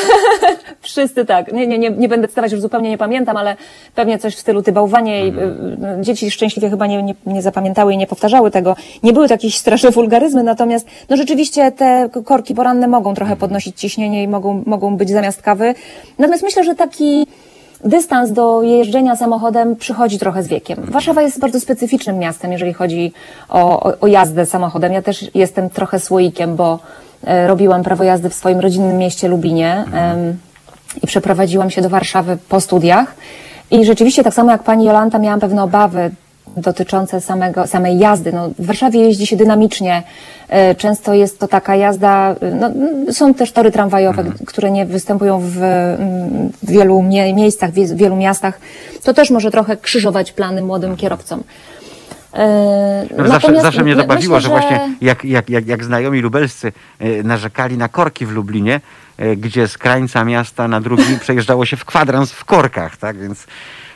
wszyscy 0.80 1.24
tak. 1.24 1.52
Nie, 1.52 1.66
nie, 1.66 1.78
nie, 1.78 1.90
nie 1.90 2.08
będę 2.08 2.28
wstawać, 2.28 2.52
już 2.52 2.60
zupełnie 2.60 2.90
nie 2.90 2.98
pamiętam, 2.98 3.36
ale 3.36 3.56
pewnie 3.94 4.18
coś 4.18 4.34
w 4.36 4.38
stylu 4.38 4.62
ty 4.62 4.72
bałwanie. 4.72 5.26
i, 5.26 5.28
Mhm. 5.28 5.84
y, 5.96 6.00
y, 6.00 6.02
Dzieci 6.04 6.30
szczęśliwie 6.30 6.70
chyba 6.70 6.86
nie, 6.86 7.02
nie, 7.02 7.14
nie 7.26 7.42
zapamiętały 7.42 7.94
i 7.94 7.96
nie 7.96 8.06
powtarzały 8.06 8.50
tego. 8.50 8.76
Nie 9.02 9.12
były 9.12 9.28
to 9.28 9.34
jakieś 9.34 9.56
straszne 9.56 9.90
wulgaryzmy, 9.90 10.42
natomiast 10.42 10.86
no 11.08 11.16
rzeczywiście 11.16 11.72
te 11.72 12.08
korki 12.24 12.54
poranne 12.54 12.88
mogą 12.88 13.14
trochę 13.14 13.36
podnosić 13.36 13.80
ciśnienie 13.80 14.22
i 14.22 14.28
mogą, 14.28 14.62
mogą 14.66 14.96
być 14.96 15.10
zamiast 15.10 15.42
kawy. 15.42 15.74
Natomiast 16.18 16.42
myślę, 16.44 16.64
że 16.64 16.74
taki 16.74 17.26
dystans 17.84 18.32
do 18.32 18.62
jeżdżenia 18.62 19.16
samochodem 19.16 19.76
przychodzi 19.76 20.18
trochę 20.18 20.42
z 20.42 20.48
wiekiem. 20.48 20.78
Warszawa 20.88 21.22
jest 21.22 21.38
bardzo 21.38 21.60
specyficznym 21.60 22.18
miastem, 22.18 22.52
jeżeli 22.52 22.72
chodzi 22.72 23.12
o, 23.48 23.80
o, 23.80 23.92
o 24.00 24.06
jazdę 24.06 24.46
samochodem. 24.46 24.92
Ja 24.92 25.02
też 25.02 25.30
jestem 25.34 25.70
trochę 25.70 26.00
słoikiem, 26.00 26.56
bo 26.56 26.78
e, 27.24 27.46
robiłam 27.46 27.82
prawo 27.82 28.04
jazdy 28.04 28.30
w 28.30 28.34
swoim 28.34 28.60
rodzinnym 28.60 28.98
mieście 28.98 29.28
Lubinie 29.28 29.84
em, 29.92 30.38
i 31.02 31.06
przeprowadziłam 31.06 31.70
się 31.70 31.82
do 31.82 31.88
Warszawy 31.88 32.38
po 32.48 32.60
studiach. 32.60 33.14
I 33.70 33.84
rzeczywiście, 33.84 34.24
tak 34.24 34.34
samo 34.34 34.52
jak 34.52 34.62
pani 34.62 34.84
Jolanta, 34.84 35.18
miałam 35.18 35.40
pewne 35.40 35.62
obawy 35.62 36.10
dotyczące 36.56 37.20
samego, 37.20 37.66
samej 37.66 37.98
jazdy. 37.98 38.32
No, 38.32 38.48
w 38.58 38.66
Warszawie 38.66 39.00
jeździ 39.00 39.26
się 39.26 39.36
dynamicznie. 39.36 40.02
E, 40.48 40.74
Często 40.74 41.14
jest 41.14 41.38
to 41.40 41.48
taka 41.48 41.76
jazda, 41.76 42.34
e, 42.40 42.50
no, 42.50 42.70
są 43.12 43.34
też 43.34 43.52
tory 43.52 43.70
tramwajowe, 43.72 44.24
które 44.46 44.70
nie 44.70 44.86
występują 44.86 45.40
w, 45.40 45.52
w 46.62 46.70
wielu 46.70 47.02
mie- 47.02 47.34
miejscach, 47.34 47.70
w 47.70 47.96
wielu 47.96 48.16
miastach. 48.16 48.60
To 49.04 49.14
też 49.14 49.30
może 49.30 49.50
trochę 49.50 49.76
krzyżować 49.76 50.32
plany 50.32 50.62
młodym 50.62 50.96
kierowcom. 50.96 51.42
E, 52.34 53.06
No, 53.18 53.28
zawsze, 53.28 53.60
zawsze 53.60 53.82
mnie 53.84 53.96
to 53.96 54.04
bawiło, 54.04 54.36
myślę, 54.36 54.40
że 54.40 54.48
właśnie 54.48 54.80
jak, 55.00 55.24
jak, 55.24 55.50
jak, 55.50 55.66
jak 55.66 55.84
znajomi 55.84 56.20
lubelscy 56.20 56.72
narzekali 57.24 57.78
na 57.78 57.88
korki 57.88 58.26
w 58.26 58.30
Lublinie, 58.32 58.80
gdzie 59.36 59.68
z 59.68 59.78
krańca 59.78 60.24
miasta 60.24 60.68
na 60.68 60.80
drugi 60.80 61.18
przejeżdżało 61.20 61.66
się 61.66 61.76
w 61.76 61.84
kwadrans 61.84 62.32
w 62.32 62.44
korkach, 62.44 62.96
tak? 62.96 63.18
Więc 63.18 63.46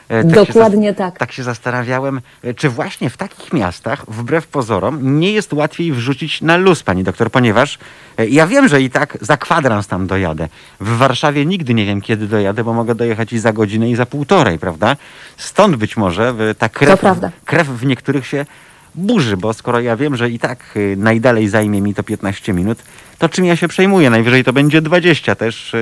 tak 0.09 0.46
się 0.46 0.52
Dokładnie 0.52 0.94
tak. 0.94 1.18
Tak 1.18 1.32
się 1.32 1.42
zastanawiałem, 1.42 2.20
e, 2.42 2.54
czy 2.54 2.68
właśnie 2.68 3.11
w 3.11 3.16
takich 3.16 3.52
miastach, 3.52 4.04
wbrew 4.09 4.46
pozorom, 4.46 5.20
nie 5.20 5.32
jest 5.32 5.52
łatwiej 5.52 5.92
wrzucić 5.92 6.40
na 6.42 6.56
luz, 6.56 6.82
pani 6.82 7.04
doktor, 7.04 7.30
ponieważ 7.30 7.78
e, 8.18 8.28
ja 8.28 8.46
wiem, 8.46 8.68
że 8.68 8.82
i 8.82 8.90
tak 8.90 9.18
za 9.20 9.36
kwadrans 9.36 9.86
tam 9.86 10.06
dojadę. 10.06 10.48
W 10.80 10.96
Warszawie 10.96 11.46
nigdy 11.46 11.74
nie 11.74 11.86
wiem, 11.86 12.00
kiedy 12.00 12.26
dojadę, 12.26 12.64
bo 12.64 12.72
mogę 12.72 12.94
dojechać 12.94 13.32
i 13.32 13.38
za 13.38 13.52
godzinę, 13.52 13.90
i 13.90 13.96
za 13.96 14.06
półtorej, 14.06 14.59
prawda? 14.59 14.96
Stąd 15.36 15.76
być 15.76 15.96
może 15.96 16.34
e, 16.50 16.54
ta 16.54 16.68
krew, 16.68 17.00
krew 17.44 17.68
w 17.68 17.86
niektórych 17.86 18.26
się 18.26 18.46
burzy, 18.94 19.36
bo 19.36 19.52
skoro 19.52 19.80
ja 19.80 19.96
wiem, 19.96 20.16
że 20.16 20.30
i 20.30 20.38
tak 20.38 20.78
najdalej 20.96 21.48
zajmie 21.48 21.80
mi 21.80 21.94
to 21.94 22.02
15 22.02 22.52
minut, 22.52 22.78
to 23.18 23.28
czym 23.28 23.44
ja 23.44 23.56
się 23.56 23.68
przejmuję? 23.68 24.11
Najwyżej 24.11 24.44
to 24.44 24.52
będzie 24.52 24.82
20 24.82 25.34
też. 25.34 25.76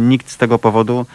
nikt 0.00 0.30
z 0.30 0.36
tego 0.36 0.58
powodu 0.58 1.06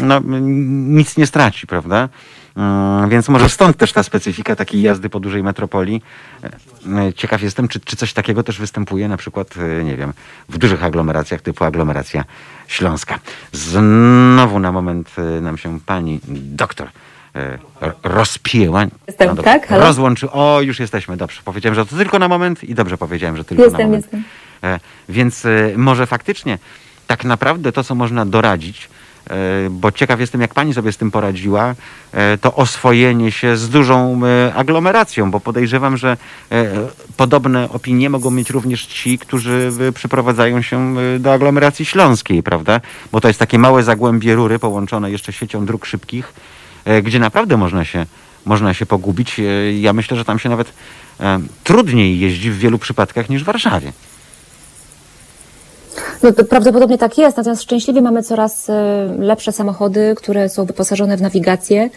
no, 0.00 0.16
m, 0.16 0.96
nic 0.96 1.16
nie 1.16 1.26
straci, 1.26 1.66
prawda? 1.66 2.08
Mm, 2.56 3.08
Więc 3.10 3.28
może 3.28 3.48
stąd 3.48 3.76
też 3.76 3.92
ta 3.92 4.02
specyfika 4.02 4.56
takiej 4.56 4.82
jazdy 4.82 5.08
po 5.10 5.20
dużej 5.20 5.42
metropolii. 5.42 6.02
E, 6.96 7.12
Ciekaw 7.12 7.42
jestem, 7.42 7.68
czy, 7.68 7.80
czy 7.80 7.96
coś 7.96 8.12
takiego 8.12 8.42
też 8.42 8.58
występuje 8.58 9.08
na 9.08 9.16
przykład, 9.16 9.54
nie 9.84 9.96
wiem, 9.96 10.12
w 10.48 10.58
dużych 10.58 10.84
aglomeracjach 10.84 11.42
typu 11.42 11.64
aglomeracja 11.64 12.24
śląska. 12.68 13.18
Znowu 13.52 14.58
na 14.58 14.72
moment 14.72 15.10
nam 15.40 15.58
się 15.58 15.80
pani 15.80 16.20
doktor 16.30 16.88
ro- 17.80 17.92
rozpięła. 18.02 18.84
Jestem, 19.06 19.28
dobrze. 19.28 19.42
tak? 19.42 19.66
Halo? 19.68 19.84
Rozłączy. 19.86 20.30
O, 20.30 20.60
już 20.62 20.80
jesteśmy, 20.80 21.16
dobrze. 21.16 21.40
Powiedziałem, 21.44 21.74
że 21.74 21.86
to 21.86 21.96
tylko 21.96 22.18
na 22.18 22.28
moment 22.28 22.64
i 22.64 22.74
dobrze 22.74 22.98
powiedziałem, 22.98 23.36
że 23.36 23.44
tylko 23.44 23.62
na 23.62 23.66
Jestem, 23.66 23.86
moment. 23.86 24.04
jestem. 24.04 24.24
Więc 25.08 25.42
może 25.76 26.06
faktycznie 26.06 26.58
tak 27.06 27.24
naprawdę 27.24 27.72
to, 27.72 27.84
co 27.84 27.94
można 27.94 28.26
doradzić, 28.26 28.88
e, 29.30 29.34
bo 29.70 29.92
ciekaw 29.92 30.20
jestem, 30.20 30.40
jak 30.40 30.54
pani 30.54 30.74
sobie 30.74 30.92
z 30.92 30.96
tym 30.96 31.10
poradziła, 31.10 31.74
e, 32.12 32.38
to 32.38 32.54
oswojenie 32.54 33.32
się 33.32 33.56
z 33.56 33.68
dużą 33.68 34.20
e, 34.24 34.54
aglomeracją, 34.54 35.30
bo 35.30 35.40
podejrzewam, 35.40 35.96
że 35.96 36.16
podobne 37.16 37.68
opinie 37.68 38.10
mogą 38.10 38.30
mieć 38.30 38.50
również 38.50 38.86
ci, 38.86 39.18
którzy 39.18 39.72
przyprowadzają 39.94 40.62
się 40.62 40.94
do 41.18 41.32
aglomeracji 41.32 41.84
śląskiej, 41.84 42.42
prawda? 42.42 42.80
Bo 43.12 43.20
to 43.20 43.28
jest 43.28 43.40
takie 43.40 43.58
małe 43.58 43.82
zagłębie 43.82 44.34
rury 44.34 44.58
połączone 44.58 45.10
jeszcze 45.10 45.32
siecią 45.32 45.66
dróg 45.66 45.86
szybkich, 45.86 46.32
gdzie 47.02 47.18
naprawdę 47.18 47.56
można 47.56 47.84
się, 47.84 48.06
można 48.44 48.74
się 48.74 48.86
pogubić. 48.86 49.40
Ja 49.80 49.92
myślę, 49.92 50.16
że 50.16 50.24
tam 50.24 50.38
się 50.38 50.48
nawet 50.48 50.72
trudniej 51.64 52.20
jeździ 52.20 52.50
w 52.50 52.58
wielu 52.58 52.78
przypadkach 52.78 53.28
niż 53.28 53.42
w 53.42 53.46
Warszawie. 53.46 53.92
No, 56.24 56.32
prawdopodobnie 56.32 56.98
tak 56.98 57.18
jest, 57.18 57.36
natomiast 57.36 57.62
szczęśliwie 57.62 58.02
mamy 58.02 58.22
coraz 58.22 58.70
e, 58.70 59.08
lepsze 59.18 59.52
samochody, 59.52 60.14
które 60.16 60.48
są 60.48 60.64
wyposażone 60.64 61.16
w 61.16 61.22
nawigację. 61.22 61.90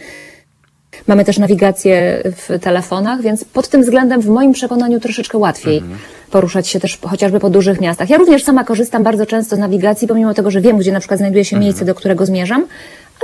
Mamy 1.06 1.24
też 1.24 1.38
nawigację 1.38 2.22
w 2.24 2.58
telefonach, 2.60 3.22
więc 3.22 3.44
pod 3.44 3.68
tym 3.68 3.82
względem 3.82 4.20
w 4.20 4.28
moim 4.28 4.52
przekonaniu 4.52 5.00
troszeczkę 5.00 5.38
łatwiej 5.38 5.82
poruszać 6.30 6.68
się 6.68 6.80
też 6.80 6.98
chociażby 7.02 7.40
po 7.40 7.50
dużych 7.50 7.80
miastach. 7.80 8.10
Ja 8.10 8.16
również 8.16 8.44
sama 8.44 8.64
korzystam 8.64 9.02
bardzo 9.02 9.26
często 9.26 9.56
z 9.56 9.58
nawigacji, 9.58 10.08
pomimo 10.08 10.34
tego, 10.34 10.50
że 10.50 10.60
wiem, 10.60 10.78
gdzie 10.78 10.92
na 10.92 11.00
przykład 11.00 11.18
znajduje 11.18 11.44
się 11.44 11.58
miejsce, 11.58 11.84
do 11.84 11.94
którego 11.94 12.26
zmierzam, 12.26 12.66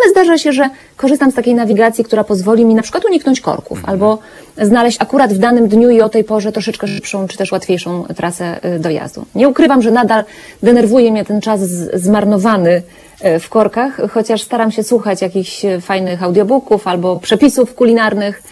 ale 0.03 0.11
zdarza 0.11 0.39
się, 0.39 0.53
że 0.53 0.71
korzystam 0.97 1.31
z 1.31 1.35
takiej 1.35 1.55
nawigacji, 1.55 2.05
która 2.05 2.25
pozwoli 2.25 2.65
mi 2.65 2.75
na 2.75 2.83
przykład 2.83 3.05
uniknąć 3.05 3.41
korków 3.41 3.81
albo 3.85 4.19
znaleźć 4.63 4.97
akurat 5.01 5.33
w 5.33 5.39
danym 5.39 5.69
dniu 5.69 5.91
i 5.91 6.01
o 6.01 6.09
tej 6.09 6.25
porze 6.25 6.53
troszeczkę 6.53 6.87
szybszą 6.87 7.29
czy 7.29 7.37
też 7.37 7.53
łatwiejszą 7.53 8.05
trasę 8.17 8.75
y, 8.75 8.79
dojazdu. 8.79 9.25
Nie 9.35 9.49
ukrywam, 9.49 9.83
że 9.83 9.91
nadal 9.91 10.25
denerwuje 10.63 11.13
mnie 11.13 11.25
ten 11.25 11.41
czas 11.41 11.61
zmarnowany 11.95 12.83
y, 13.25 13.39
w 13.41 13.49
korkach, 13.49 14.01
chociaż 14.11 14.43
staram 14.43 14.73
się 14.73 14.83
słuchać 14.83 15.23
jakichś 15.23 15.65
y, 15.65 15.81
fajnych 15.81 16.23
audiobooków 16.23 16.89
albo 16.89 17.17
przepisów 17.17 17.75
kulinarnych 17.75 18.43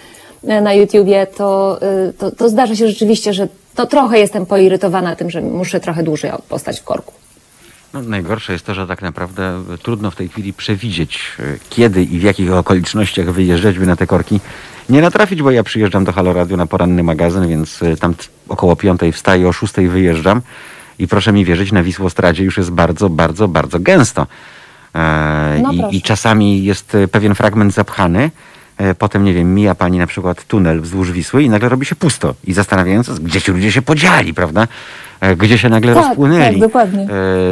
na 0.43 0.75
YouTubie, 0.75 1.27
to, 1.27 1.81
to, 2.19 2.31
to 2.31 2.49
zdarza 2.49 2.77
się 2.77 2.89
rzeczywiście, 2.89 3.33
że 3.33 3.49
to 3.75 3.87
trochę 3.87 4.19
jestem 4.19 4.47
poirytowana 4.47 5.17
tym, 5.17 5.31
że 5.31 5.41
muszę 5.41 5.81
trochę 5.81 6.03
dłużej 6.03 6.31
postać 6.49 6.81
w 6.81 6.85
korku. 6.85 7.22
No, 7.95 8.03
najgorsze 8.03 8.53
jest 8.53 8.67
to, 8.67 8.75
że 8.75 8.87
tak 8.87 9.03
naprawdę 9.03 9.65
trudno 9.83 10.11
w 10.11 10.17
tej 10.17 10.29
chwili 10.29 10.53
przewidzieć, 10.53 11.21
e, 11.39 11.43
kiedy 11.71 12.03
i 12.03 12.19
w 12.19 12.23
jakich 12.23 12.53
okolicznościach 12.53 13.33
wyjeżdżać, 13.33 13.79
by 13.79 13.87
na 13.87 13.97
te 13.97 14.07
korki 14.07 14.41
nie 14.89 15.03
natrafić, 15.03 15.43
bo 15.43 15.51
ja 15.51 15.63
przyjeżdżam 15.63 16.05
do 16.05 16.13
Halo 16.13 16.33
Radio 16.33 16.57
na 16.57 16.67
poranny 16.67 17.03
magazyn, 17.03 17.49
więc 17.49 17.83
e, 17.83 17.97
tam 17.97 18.15
około 18.49 18.77
piątej 18.77 19.13
wstaję, 19.13 19.49
o 19.49 19.53
szóstej 19.53 19.89
wyjeżdżam 19.89 20.43
i 20.99 21.09
proszę 21.09 21.33
mi 21.33 21.45
wierzyć, 21.45 21.73
na 21.73 21.83
Wisłostradzie 21.83 22.45
już 22.45 22.57
jest 22.57 22.71
bardzo, 22.71 23.09
bardzo, 23.09 23.49
bardzo 23.49 23.79
gęsto. 23.81 24.27
E, 24.95 25.61
No 25.63 25.73
i. 25.73 25.97
I 25.97 26.03
czasami 26.03 26.65
jest 26.65 26.95
e, 26.95 27.09
pewien 27.09 27.35
fragment 27.35 27.75
zapchany, 27.75 28.23
e, 28.25 28.31
potem, 28.99 29.25
nie 29.25 29.35
wiem, 29.35 29.55
mija 29.55 29.75
pani 29.75 29.99
na 29.99 30.07
przykład 30.07 30.45
tunel 30.45 30.81
wzdłuż 30.81 31.13
Wisły 31.13 31.43
i 31.43 31.51
nagle 31.51 31.69
robi 31.69 31.87
się 31.87 31.97
pusto. 31.97 32.35
I 32.45 32.53
zastanawiając, 32.53 33.07
się, 33.07 33.13
gdzie 33.21 33.41
ci 33.43 33.53
ludzie 33.53 33.73
się 33.73 33.83
podzieli, 33.83 34.35
prawda? 34.35 34.69
E, 35.21 35.37
Gdzie 35.37 35.59
się 35.59 35.69
nagle 35.69 35.95
Tak, 35.95 36.05
rozpłynęli. 36.05 36.51
tak, 36.61 36.61
dokładnie. 36.61 37.03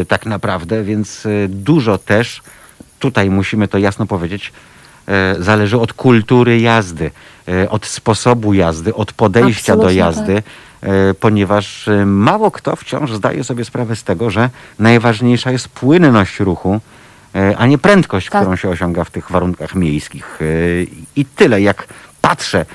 E, 0.00 0.04
tak 0.04 0.26
naprawdę, 0.26 0.84
więc 0.84 1.26
e, 1.26 1.48
dużo 1.48 1.98
też, 1.98 2.42
tutaj 2.98 3.30
musimy 3.30 3.68
to 3.68 3.78
jasno 3.78 4.06
powiedzieć, 4.06 4.52
e, 5.08 5.36
zależy 5.38 5.78
od 5.80 5.92
kultury 5.92 6.60
jazdy, 6.60 7.10
e, 7.48 7.70
od 7.70 7.86
sposobu 7.86 8.54
jazdy, 8.54 8.94
od 8.94 9.12
podejścia 9.12 9.76
do 9.76 9.82
Absolutnie 9.82 9.98
jazdy, 9.98 10.42
e, 10.82 11.14
ponieważ 11.14 11.88
e, 11.88 12.06
mało 12.06 12.50
kto 12.50 12.76
wciąż 12.76 13.12
zdaje 13.12 13.44
sobie 13.44 13.64
sprawę 13.64 13.96
z 13.96 14.02
tego, 14.04 14.30
że 14.30 14.50
najważniejsza 14.78 15.50
jest 15.52 15.68
płynność 15.68 16.40
ruchu, 16.40 16.74
e, 16.74 16.80
a 17.56 17.66
nie 17.66 17.78
prędkość, 17.78 18.30
Tak. 18.30 18.42
którą 18.42 18.56
się 18.56 18.68
osiąga 18.68 19.04
w 19.04 19.10
tych 19.10 19.30
warunkach 19.30 19.74
miejskich. 19.74 20.38
E, 20.42 20.44
I 21.16 21.24
tyle, 21.24 21.60
jak 21.60 21.86
patrzę, 22.20 22.66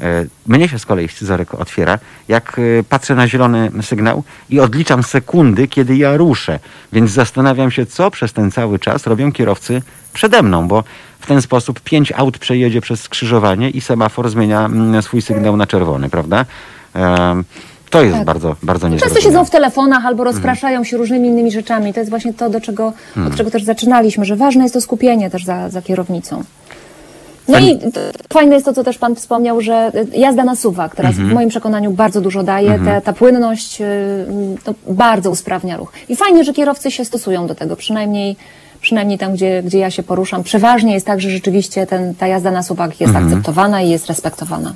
e, 0.00 0.26
mnie 0.46 0.68
się 0.68 0.78
z 0.78 0.86
kolei 0.86 1.08
scyzoryk 1.08 1.54
otwiera, 1.54 1.98
jak 2.28 2.58
e, 2.58 2.82
patrzę 2.82 3.14
na 3.14 3.28
zielony 3.28 3.70
sygnał 3.82 4.24
i 4.50 4.60
odliczam 4.60 5.02
sekundy, 5.02 5.68
kiedy 5.68 5.96
ja 5.96 6.16
ruszę. 6.16 6.58
Więc 6.92 7.10
zastanawiam 7.10 7.70
się, 7.70 7.86
co 7.86 8.10
przez 8.10 8.32
ten 8.32 8.50
cały 8.50 8.78
czas 8.78 9.06
robią 9.06 9.32
kierowcy 9.32 9.82
przede 10.12 10.42
mną, 10.42 10.68
bo 10.68 10.84
w 11.20 11.26
ten 11.26 11.42
sposób 11.42 11.80
pięć 11.80 12.12
aut 12.12 12.38
przejedzie 12.38 12.80
przez 12.80 13.02
skrzyżowanie 13.02 13.70
i 13.70 13.80
semafor 13.80 14.28
zmienia 14.28 14.64
mm, 14.64 15.02
swój 15.02 15.22
sygnał 15.22 15.56
na 15.56 15.66
czerwony, 15.66 16.08
prawda? 16.08 16.44
To 17.90 18.02
jest 18.02 18.16
Tak. 18.16 18.24
bardzo, 18.24 18.56
bardzo 18.62 18.86
Często 18.88 18.94
niezrozumiałe. 19.06 19.22
siedzą 19.22 19.44
w 19.44 19.50
telefonach 19.50 20.06
albo 20.06 20.24
rozpraszają 20.24 20.84
się 20.84 20.96
różnymi 20.96 21.28
innymi 21.28 21.50
rzeczami. 21.50 21.92
To 21.94 22.00
jest 22.00 22.10
właśnie 22.10 22.34
to, 22.34 22.50
do 22.50 22.60
czego, 22.60 22.92
od 23.28 23.36
czego 23.36 23.50
też 23.50 23.64
zaczynaliśmy, 23.64 24.24
że 24.24 24.36
ważne 24.36 24.62
jest 24.62 24.74
to 24.74 24.80
skupienie 24.80 25.30
też 25.30 25.44
za, 25.44 25.68
za 25.70 25.82
kierownicą. 25.82 26.42
No 27.48 27.54
Pani- 27.54 27.72
i 27.72 27.78
fajne 28.32 28.54
jest 28.54 28.64
to, 28.64 28.72
co 28.72 28.84
też 28.84 28.98
Pan 28.98 29.14
wspomniał, 29.14 29.60
że 29.60 29.92
y, 30.14 30.16
jazda 30.18 30.44
na 30.44 30.56
suwak 30.56 30.96
teraz 30.96 31.14
w 31.14 31.32
moim 31.32 31.48
przekonaniu 31.48 31.90
bardzo 31.90 32.20
dużo 32.20 32.42
daje. 32.42 32.78
Te, 32.84 33.00
ta 33.00 33.12
płynność 33.12 33.80
y, 33.80 33.84
to 34.64 34.74
bardzo 34.88 35.30
usprawnia 35.30 35.76
ruch. 35.76 35.92
I 36.08 36.16
fajnie, 36.16 36.44
że 36.44 36.52
kierowcy 36.52 36.90
się 36.90 37.04
stosują 37.04 37.46
do 37.46 37.54
tego, 37.54 37.76
przynajmniej, 37.76 38.36
przynajmniej 38.80 39.18
tam, 39.18 39.32
gdzie, 39.32 39.62
gdzie 39.62 39.78
ja 39.78 39.90
się 39.90 40.02
poruszam. 40.02 40.42
Przeważnie 40.42 40.94
jest 40.94 41.06
tak, 41.06 41.20
że 41.20 41.30
rzeczywiście 41.30 41.86
ten, 41.86 42.14
ta 42.14 42.26
jazda 42.26 42.50
na 42.50 42.62
suwak 42.62 43.00
jest 43.00 43.16
akceptowana 43.16 43.82
i 43.82 43.90
jest 43.90 44.06
respektowana. 44.06 44.74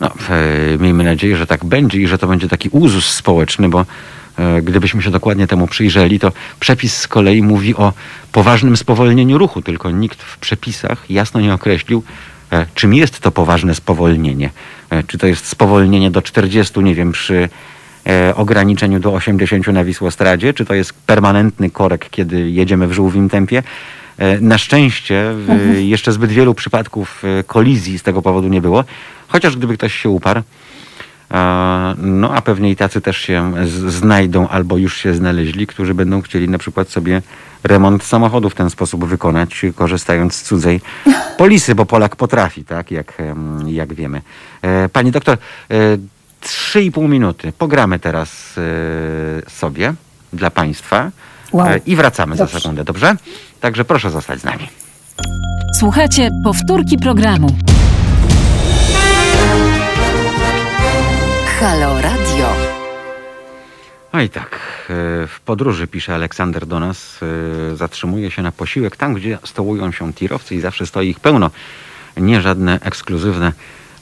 No, 0.00 0.10
e, 0.30 0.78
miejmy 0.78 1.04
nadzieję, 1.04 1.36
że 1.36 1.46
tak 1.46 1.64
będzie 1.64 1.98
i 1.98 2.06
że 2.06 2.18
to 2.18 2.26
będzie 2.26 2.48
taki 2.48 2.68
uzus 2.68 3.06
społeczny, 3.06 3.68
bo 3.68 3.86
e, 4.38 4.62
gdybyśmy 4.62 5.02
się 5.02 5.10
dokładnie 5.10 5.46
temu 5.46 5.66
przyjrzeli, 5.66 6.20
to 6.20 6.32
przepis 6.60 6.96
z 6.96 7.08
kolei 7.08 7.42
mówi 7.42 7.74
o 7.74 7.92
poważnym 8.32 8.76
spowolnieniu 8.76 9.38
ruchu, 9.38 9.62
tylko 9.62 9.90
nikt 9.90 10.22
w 10.22 10.38
przepisach 10.38 11.10
jasno 11.10 11.40
nie 11.40 11.54
określił, 11.54 12.02
e, 12.52 12.66
czym 12.74 12.94
jest 12.94 13.20
to 13.20 13.30
poważne 13.30 13.74
spowolnienie. 13.74 14.50
Czy 15.06 15.18
to 15.18 15.26
jest 15.26 15.46
spowolnienie 15.46 16.10
do 16.10 16.22
40, 16.22 16.80
nie 16.80 16.94
wiem, 16.94 17.12
przy 17.12 17.48
ograniczeniu 18.34 19.00
do 19.00 19.12
80 19.12 19.66
na 19.66 19.84
Wisłostradzie, 19.84 20.54
czy 20.54 20.64
to 20.64 20.74
jest 20.74 20.92
permanentny 20.92 21.70
korek, 21.70 22.10
kiedy 22.10 22.50
jedziemy 22.50 22.86
w 22.86 22.92
żółwim 22.92 23.28
tempie. 23.28 23.62
E, 24.18 24.40
Na 24.40 24.58
szczęście 24.58 25.32
w, 25.34 25.74
jeszcze 25.78 26.12
zbyt 26.12 26.30
wielu 26.30 26.54
przypadków 26.54 27.22
e, 27.24 27.44
kolizji 27.44 27.98
z 27.98 28.02
tego 28.02 28.22
powodu 28.22 28.48
nie 28.48 28.60
było, 28.60 28.84
chociaż 29.28 29.56
gdyby 29.56 29.76
ktoś 29.76 29.94
się 29.94 30.08
uparł, 30.08 30.42
no 31.98 32.34
a 32.34 32.42
pewnie 32.42 32.70
i 32.70 32.76
tacy 32.76 33.00
też 33.00 33.16
się 33.18 33.52
znajdą 33.88 34.48
albo 34.48 34.76
już 34.76 34.96
się 34.96 35.14
znaleźli, 35.14 35.66
którzy 35.66 35.94
będą 35.94 36.22
chcieli 36.22 36.48
na 36.48 36.58
przykład 36.58 36.88
sobie 36.88 37.22
remont 37.64 38.04
samochodu 38.04 38.50
w 38.50 38.54
ten 38.54 38.70
sposób 38.70 39.04
wykonać, 39.04 39.62
korzystając 39.74 40.34
z 40.34 40.42
cudzej 40.42 40.80
polisy, 41.38 41.74
bo 41.74 41.86
Polak 41.86 42.16
potrafi, 42.16 42.64
tak, 42.64 42.90
jak, 42.90 43.12
jak 43.66 43.94
wiemy. 43.94 44.22
E, 44.62 44.88
Pani 44.88 45.10
doktor, 45.10 45.38
e, 45.70 45.74
trzy 46.40 46.82
i 46.82 46.92
pół 46.92 47.08
minuty. 47.08 47.52
Pogramy 47.58 47.98
teraz 47.98 48.54
sobie 49.48 49.94
dla 50.32 50.50
Państwa 50.50 51.10
Wow. 51.52 51.66
e, 51.68 51.80
i 51.86 51.96
wracamy 51.96 52.36
Dobrze. 52.36 52.52
za 52.52 52.60
sekundę, 52.60 52.84
dobrze? 52.84 53.16
Także 53.60 53.84
proszę 53.84 54.10
zostać 54.10 54.40
z 54.40 54.44
nami. 54.44 54.68
Słuchajcie 55.78 56.30
powtórki 56.44 56.98
programu. 56.98 57.56
Halo 61.60 62.00
Radio. 62.00 62.76
No 64.12 64.22
i 64.22 64.28
tak, 64.28 64.50
e, 64.50 64.56
w 65.26 65.40
podróży, 65.44 65.86
pisze 65.86 66.14
Aleksander 66.14 66.66
do 66.66 66.80
nas, 66.80 67.20
e, 67.72 67.76
zatrzymuje 67.76 68.30
się 68.30 68.42
na 68.42 68.52
posiłek 68.52 68.96
tam, 68.96 69.14
gdzie 69.14 69.38
stołują 69.44 69.92
się 69.92 70.12
tirowcy 70.12 70.54
i 70.54 70.60
zawsze 70.60 70.86
stoi 70.86 71.08
ich 71.08 71.20
pełno. 71.20 71.50
Nie 72.16 72.40
żadne 72.40 72.80
ekskluzywne 72.80 73.52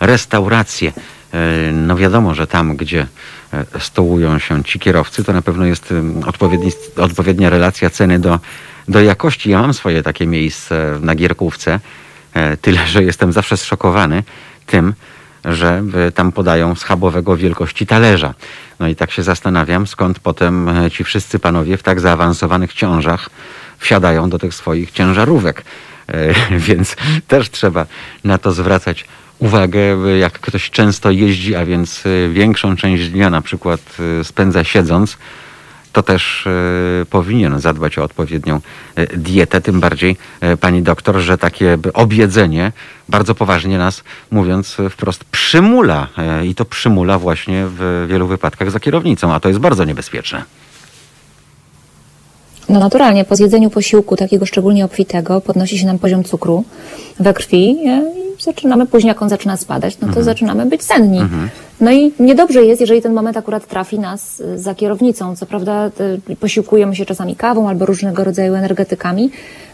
restauracje. 0.00 0.92
E, 1.34 1.72
No 1.72 1.96
wiadomo, 1.96 2.34
że 2.34 2.46
tam, 2.46 2.76
gdzie 2.76 3.06
e, 3.52 3.80
stołują 3.80 4.38
się 4.38 4.64
ci 4.64 4.78
kierowcy, 4.78 5.24
to 5.24 5.32
na 5.32 5.42
pewno 5.42 5.64
jest 5.64 5.94
odpowiednia 6.96 7.50
relacja 7.50 7.90
ceny 7.90 8.18
do, 8.18 8.40
do 8.88 9.00
jakości. 9.00 9.50
Ja 9.50 9.60
mam 9.60 9.74
swoje 9.74 10.02
takie 10.02 10.26
miejsce 10.26 10.98
na 11.00 11.14
Gierkówce, 11.14 11.80
e, 12.34 12.56
tyle, 12.56 12.86
że 12.86 13.04
jestem 13.04 13.32
zawsze 13.32 13.56
zszokowany 13.56 14.22
tym, 14.66 14.94
że 15.44 15.82
tam 16.14 16.32
podają 16.32 16.74
schabowego 16.74 17.36
wielkości 17.36 17.86
talerza. 17.86 18.34
No 18.80 18.88
i 18.88 18.96
tak 18.96 19.10
się 19.10 19.22
zastanawiam, 19.22 19.86
skąd 19.86 20.18
potem 20.18 20.70
ci 20.92 21.04
wszyscy 21.04 21.38
panowie 21.38 21.76
w 21.76 21.82
tak 21.82 22.00
zaawansowanych 22.00 22.72
ciążach 22.72 23.30
wsiadają 23.78 24.30
do 24.30 24.38
tych 24.38 24.54
swoich 24.54 24.90
ciężarówek. 24.90 25.64
Więc 26.68 26.96
też 27.28 27.50
trzeba 27.50 27.86
na 28.24 28.38
to 28.38 28.52
zwracać 28.52 29.04
uwagę, 29.44 29.80
e, 29.80 30.18
jak 30.18 30.32
ktoś 30.32 30.70
często 30.70 31.10
jeździ, 31.10 31.54
a 31.54 31.64
więc 31.64 32.02
e, 32.06 32.28
większą 32.28 32.76
część 32.76 33.08
dnia 33.08 33.30
na 33.30 33.40
przykład 33.40 33.80
e, 34.20 34.24
spędza 34.24 34.64
siedząc, 34.64 35.16
to 35.92 36.02
też 36.02 36.48
powinien 37.10 37.60
zadbać 37.60 37.98
o 37.98 38.02
odpowiednią 38.04 38.60
dietę. 39.16 39.60
Tym 39.60 39.80
bardziej, 39.80 40.16
pani 40.60 40.82
doktor, 40.82 41.16
że 41.16 41.38
takie 41.38 41.78
objedzenie 41.92 42.72
bardzo 43.08 43.34
poważnie 43.34 43.78
nas, 43.78 44.04
mówiąc 44.30 44.76
wprost, 44.90 45.24
przymula. 45.24 46.08
I 46.44 46.54
to 46.54 46.64
przymula 46.64 47.18
właśnie 47.18 47.64
w 47.66 48.06
wielu 48.08 48.26
wypadkach 48.26 48.70
za 48.70 48.80
kierownicą, 48.80 49.34
a 49.34 49.40
to 49.40 49.48
jest 49.48 49.60
bardzo 49.60 49.84
niebezpieczne. 49.84 50.42
No 52.68 52.80
naturalnie, 52.80 53.24
po 53.24 53.36
zjedzeniu 53.36 53.70
posiłku 53.70 54.16
takiego 54.16 54.46
szczególnie 54.46 54.84
obfitego 54.84 55.40
podnosi 55.40 55.78
się 55.78 55.86
nam 55.86 55.98
poziom 55.98 56.24
cukru 56.24 56.64
we 57.20 57.34
krwi 57.34 57.76
zaczynamy, 58.44 58.86
później 58.86 59.08
jak 59.08 59.22
on 59.22 59.28
zaczyna 59.28 59.56
spadać, 59.56 59.98
no 60.00 60.14
to 60.14 60.22
zaczynamy 60.22 60.66
być 60.66 60.82
senni. 60.82 61.20
No 61.80 61.92
i 61.92 62.12
niedobrze 62.20 62.64
jest, 62.64 62.80
jeżeli 62.80 63.02
ten 63.02 63.12
moment 63.12 63.36
akurat 63.36 63.66
trafi 63.66 63.98
nas 63.98 64.40
e, 64.40 64.58
za 64.58 64.74
kierownicą. 64.74 65.36
Co 65.36 65.46
prawda 65.46 65.90
e, 66.30 66.36
posiłkujemy 66.36 66.96
się 66.96 67.06
czasami 67.06 67.36
kawą 67.36 67.68
albo 67.68 67.86
różnego 67.86 68.24
rodzaju 68.24 68.54
energetykami, 68.54 69.30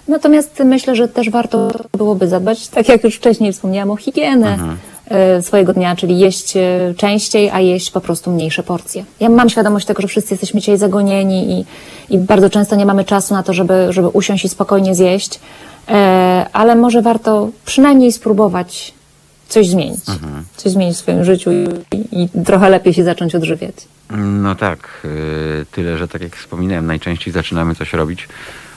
natomiast 0.08 0.62
myślę, 0.64 0.96
że 0.96 1.08
też 1.08 1.30
warto 1.30 1.70
byłoby 1.98 2.28
zadbać, 2.28 2.68
tak 2.68 2.88
jak 2.88 3.04
już 3.04 3.16
wcześniej 3.16 3.52
wspomniałam, 3.52 3.90
o 3.90 3.96
higienę 3.96 4.58
e, 5.08 5.42
swojego 5.42 5.72
dnia, 5.72 5.96
czyli 5.96 6.18
jeść 6.18 6.54
częściej, 6.96 7.50
a 7.50 7.60
jeść 7.60 7.90
po 7.90 8.00
prostu 8.00 8.30
mniejsze 8.30 8.62
porcje. 8.62 9.04
Ja 9.20 9.28
mam 9.28 9.48
świadomość 9.48 9.86
tego, 9.86 10.02
że 10.02 10.08
wszyscy 10.08 10.34
jesteśmy 10.34 10.60
dzisiaj 10.60 10.78
zagonieni 10.78 11.60
i, 11.60 11.64
i 12.10 12.18
bardzo 12.18 12.50
często 12.50 12.76
nie 12.76 12.86
mamy 12.86 13.04
czasu 13.04 13.34
na 13.34 13.42
to, 13.42 13.52
żeby, 13.52 13.86
żeby 13.90 14.08
usiąść 14.08 14.44
i 14.44 14.48
spokojnie 14.48 14.94
zjeść, 14.94 15.40
e, 15.88 16.46
ale 16.52 16.76
może 16.76 17.02
warto 17.02 17.48
przynajmniej 17.64 18.12
spróbować 18.12 18.94
coś 19.48 19.68
zmienić. 19.68 20.00
Coś 20.56 20.72
zmienić 20.72 20.96
w 20.96 20.98
swoim 20.98 21.24
życiu 21.24 21.50
i, 21.92 22.22
i, 22.22 22.44
trochę 22.44 22.70
lepiej 22.70 22.94
się 22.94 23.04
zacząć 23.04 23.34
odżywiać. 23.34 23.74
No 24.16 24.54
tak, 24.54 25.00
y, 25.04 25.66
tyle, 25.72 25.98
że 25.98 26.08
tak 26.08 26.22
jak 26.22 26.36
wspominałem, 26.36 26.86
najczęściej 26.86 27.32
zaczynamy 27.32 27.74
coś 27.74 27.92
robić, 27.92 28.28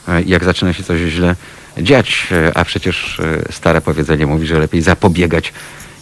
y, 0.07 0.11
jak 0.25 0.43
zaczyna 0.43 0.73
się 0.73 0.83
coś 0.83 1.01
źle 1.01 1.35
dziać, 1.77 2.27
a 2.55 2.65
przecież 2.65 3.21
stare 3.51 3.81
powiedzenie 3.81 4.25
mówi, 4.25 4.47
że 4.47 4.59
lepiej 4.59 4.81
zapobiegać 4.81 5.53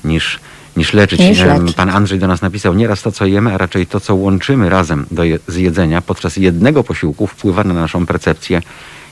niż, 0.03 0.39
niż 0.77 0.93
leczyć. 0.93 1.19
Niż 1.19 1.39
leczyć. 1.39 1.75
Pan 1.75 1.89
Andrzej 1.89 2.19
do 2.19 2.27
nas 2.27 2.41
napisał, 2.41 2.73
nieraz 2.73 3.01
to, 3.01 3.11
co 3.11 3.25
jemy, 3.25 3.53
a 3.53 3.57
raczej 3.57 3.87
to, 3.87 3.99
co 3.99 4.15
łączymy 4.15 4.69
razem 4.69 5.05
do 5.11 5.23
je, 5.23 5.39
z 5.47 5.55
jedzenia 5.55 6.01
podczas 6.01 6.37
jednego 6.37 6.83
posiłku 6.83 7.27
wpływa 7.27 7.63
na 7.63 7.73
naszą 7.73 8.05
percepcję 8.05 8.61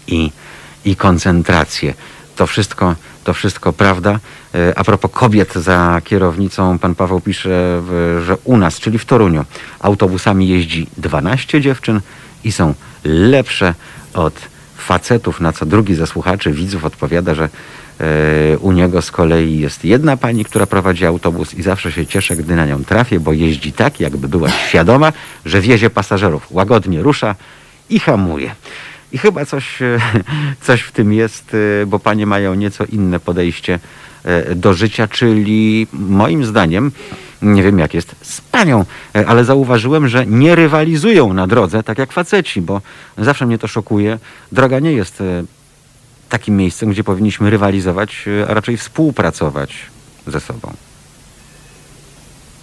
i, 0.07 0.31
i 0.85 0.95
koncentrację. 0.95 1.93
To 2.35 2.47
wszystko, 2.47 2.95
to 3.23 3.33
wszystko 3.33 3.73
prawda. 3.73 4.19
E, 4.55 4.77
A 4.77 4.83
propos 4.83 5.11
kobiet 5.11 5.53
za 5.53 6.01
kierownicą, 6.03 6.79
pan 6.79 6.95
Paweł 6.95 7.21
pisze, 7.21 7.81
że 8.25 8.37
u 8.43 8.57
nas, 8.57 8.79
czyli 8.79 8.99
w 8.99 9.05
Toruniu, 9.05 9.45
autobusami 9.79 10.47
jeździ 10.47 10.87
12 10.97 11.61
dziewczyn 11.61 12.01
i 12.43 12.51
są 12.51 12.73
lepsze 13.03 13.73
od 14.13 14.33
facetów, 14.77 15.41
na 15.41 15.53
co 15.53 15.65
drugi 15.65 15.95
ze 15.95 16.07
słuchaczy, 16.07 16.51
widzów 16.51 16.85
odpowiada, 16.85 17.35
że 17.35 17.49
u 18.59 18.71
niego 18.71 19.01
z 19.01 19.11
kolei 19.11 19.59
jest 19.59 19.85
jedna 19.85 20.17
pani, 20.17 20.45
która 20.45 20.65
prowadzi 20.65 21.05
autobus 21.05 21.53
i 21.53 21.61
zawsze 21.61 21.91
się 21.91 22.05
cieszę, 22.05 22.35
gdy 22.35 22.55
na 22.55 22.65
nią 22.65 22.83
trafię, 22.83 23.19
bo 23.19 23.33
jeździ 23.33 23.73
tak, 23.73 23.99
jakby 23.99 24.27
była 24.27 24.49
świadoma, 24.49 25.13
że 25.45 25.61
wiezie 25.61 25.89
pasażerów. 25.89 26.47
Łagodnie 26.51 27.01
rusza 27.01 27.35
i 27.89 27.99
hamuje. 27.99 28.55
I 29.11 29.17
chyba 29.17 29.45
coś, 29.45 29.81
e, 29.81 29.99
coś 30.67 30.81
w 30.81 30.91
tym 30.91 31.13
jest, 31.13 31.55
e, 31.81 31.85
bo 31.85 31.99
panie 31.99 32.25
mają 32.25 32.53
nieco 32.53 32.85
inne 32.85 33.19
podejście 33.19 33.79
e, 34.23 34.55
do 34.55 34.73
życia, 34.73 35.07
czyli 35.07 35.87
moim 35.93 36.45
zdaniem, 36.45 36.91
nie 37.41 37.63
wiem 37.63 37.79
jak 37.79 37.93
jest 37.93 38.15
z 38.21 38.41
panią, 38.41 38.85
e, 39.15 39.27
ale 39.27 39.45
zauważyłem, 39.45 40.07
że 40.07 40.25
nie 40.25 40.55
rywalizują 40.55 41.33
na 41.33 41.47
drodze 41.47 41.83
tak 41.83 41.97
jak 41.97 42.11
faceci, 42.11 42.61
bo 42.61 42.81
zawsze 43.17 43.45
mnie 43.45 43.57
to 43.57 43.67
szokuje. 43.67 44.19
Droga 44.51 44.79
nie 44.79 44.91
jest 44.91 45.21
e, 45.21 45.43
takim 46.29 46.57
miejscem, 46.57 46.89
gdzie 46.89 47.03
powinniśmy 47.03 47.49
rywalizować, 47.49 48.25
e, 48.41 48.49
a 48.49 48.53
raczej 48.53 48.77
współpracować 48.77 49.73
ze 50.27 50.39
sobą. 50.39 50.71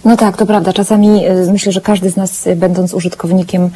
No 0.05 0.17
tak, 0.17 0.37
to 0.37 0.45
prawda. 0.45 0.73
Czasami 0.73 1.25
e, 1.25 1.51
myślę, 1.51 1.71
że 1.71 1.81
każdy 1.81 2.09
z 2.09 2.15
nas, 2.15 2.47
e, 2.47 2.55
będąc 2.55 2.93
użytkownikiem 2.93 3.69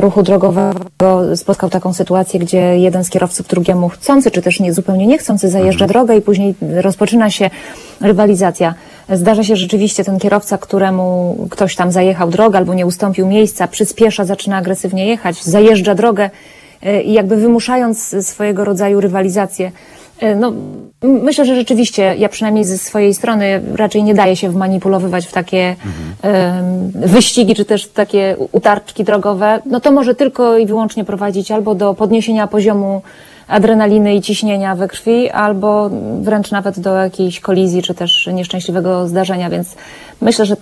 ruchu 0.00 0.22
drogowego, 0.22 1.36
spotkał 1.36 1.70
taką 1.70 1.92
sytuację, 1.92 2.40
gdzie 2.40 2.78
jeden 2.78 3.04
z 3.04 3.10
kierowców 3.10 3.46
drugiemu 3.48 3.88
chcący, 3.88 4.30
czy 4.30 4.42
też 4.42 4.60
nie, 4.60 4.72
zupełnie 4.72 5.06
niechcący 5.06 5.48
zajeżdża 5.48 5.86
drogę 5.86 6.16
i 6.16 6.22
później 6.22 6.54
rozpoczyna 6.60 7.30
się 7.30 7.50
rywalizacja. 8.00 8.74
Zdarza 9.08 9.44
się 9.44 9.56
rzeczywiście 9.56 10.04
ten 10.04 10.18
kierowca, 10.18 10.58
któremu 10.58 11.36
ktoś 11.50 11.76
tam 11.76 11.92
zajechał 11.92 12.30
drogę 12.30 12.58
albo 12.58 12.74
nie 12.74 12.86
ustąpił 12.86 13.26
miejsca, 13.26 13.68
przyspiesza, 13.68 14.24
zaczyna 14.24 14.56
agresywnie 14.56 15.06
jechać, 15.06 15.44
zajeżdża 15.44 15.94
drogę 15.94 16.30
i 17.04 17.12
jakby 17.12 17.36
wymuszając 17.36 18.26
swojego 18.26 18.64
rodzaju 18.64 19.00
rywalizację. 19.00 19.72
E, 20.20 20.36
No, 20.36 20.52
myślę, 21.02 21.44
że 21.44 21.54
rzeczywiście, 21.54 22.14
ja 22.18 22.28
przynajmniej 22.28 22.64
ze 22.64 22.78
swojej 22.78 23.14
strony 23.14 23.62
raczej 23.74 24.02
nie 24.02 24.14
daję 24.14 24.36
się 24.36 24.50
wmanipulowywać 24.50 25.26
w 25.26 25.32
takie 25.32 25.76
em, 26.22 26.90
wyścigi, 26.94 27.54
czy 27.54 27.64
też 27.64 27.88
takie 27.88 28.36
utarczki 28.52 29.04
drogowe. 29.04 29.62
No 29.66 29.80
to 29.80 29.92
może 29.92 30.14
tylko 30.14 30.58
i 30.58 30.66
wyłącznie 30.66 31.04
prowadzić 31.04 31.50
albo 31.50 31.74
do 31.74 31.94
podniesienia 31.94 32.46
poziomu 32.46 33.02
adrenaliny 33.48 34.14
i 34.14 34.20
ciśnienia 34.20 34.74
we 34.76 34.88
krwi, 34.88 35.30
albo 35.30 35.90
wręcz 36.20 36.50
nawet 36.50 36.80
do 36.80 36.94
jakiejś 36.94 37.40
kolizji, 37.40 37.82
czy 37.82 37.94
też 37.94 38.28
nieszczęśliwego 38.32 39.08
zdarzenia, 39.08 39.50
więc 39.50 39.74
myślę, 40.20 40.46
że 40.46 40.56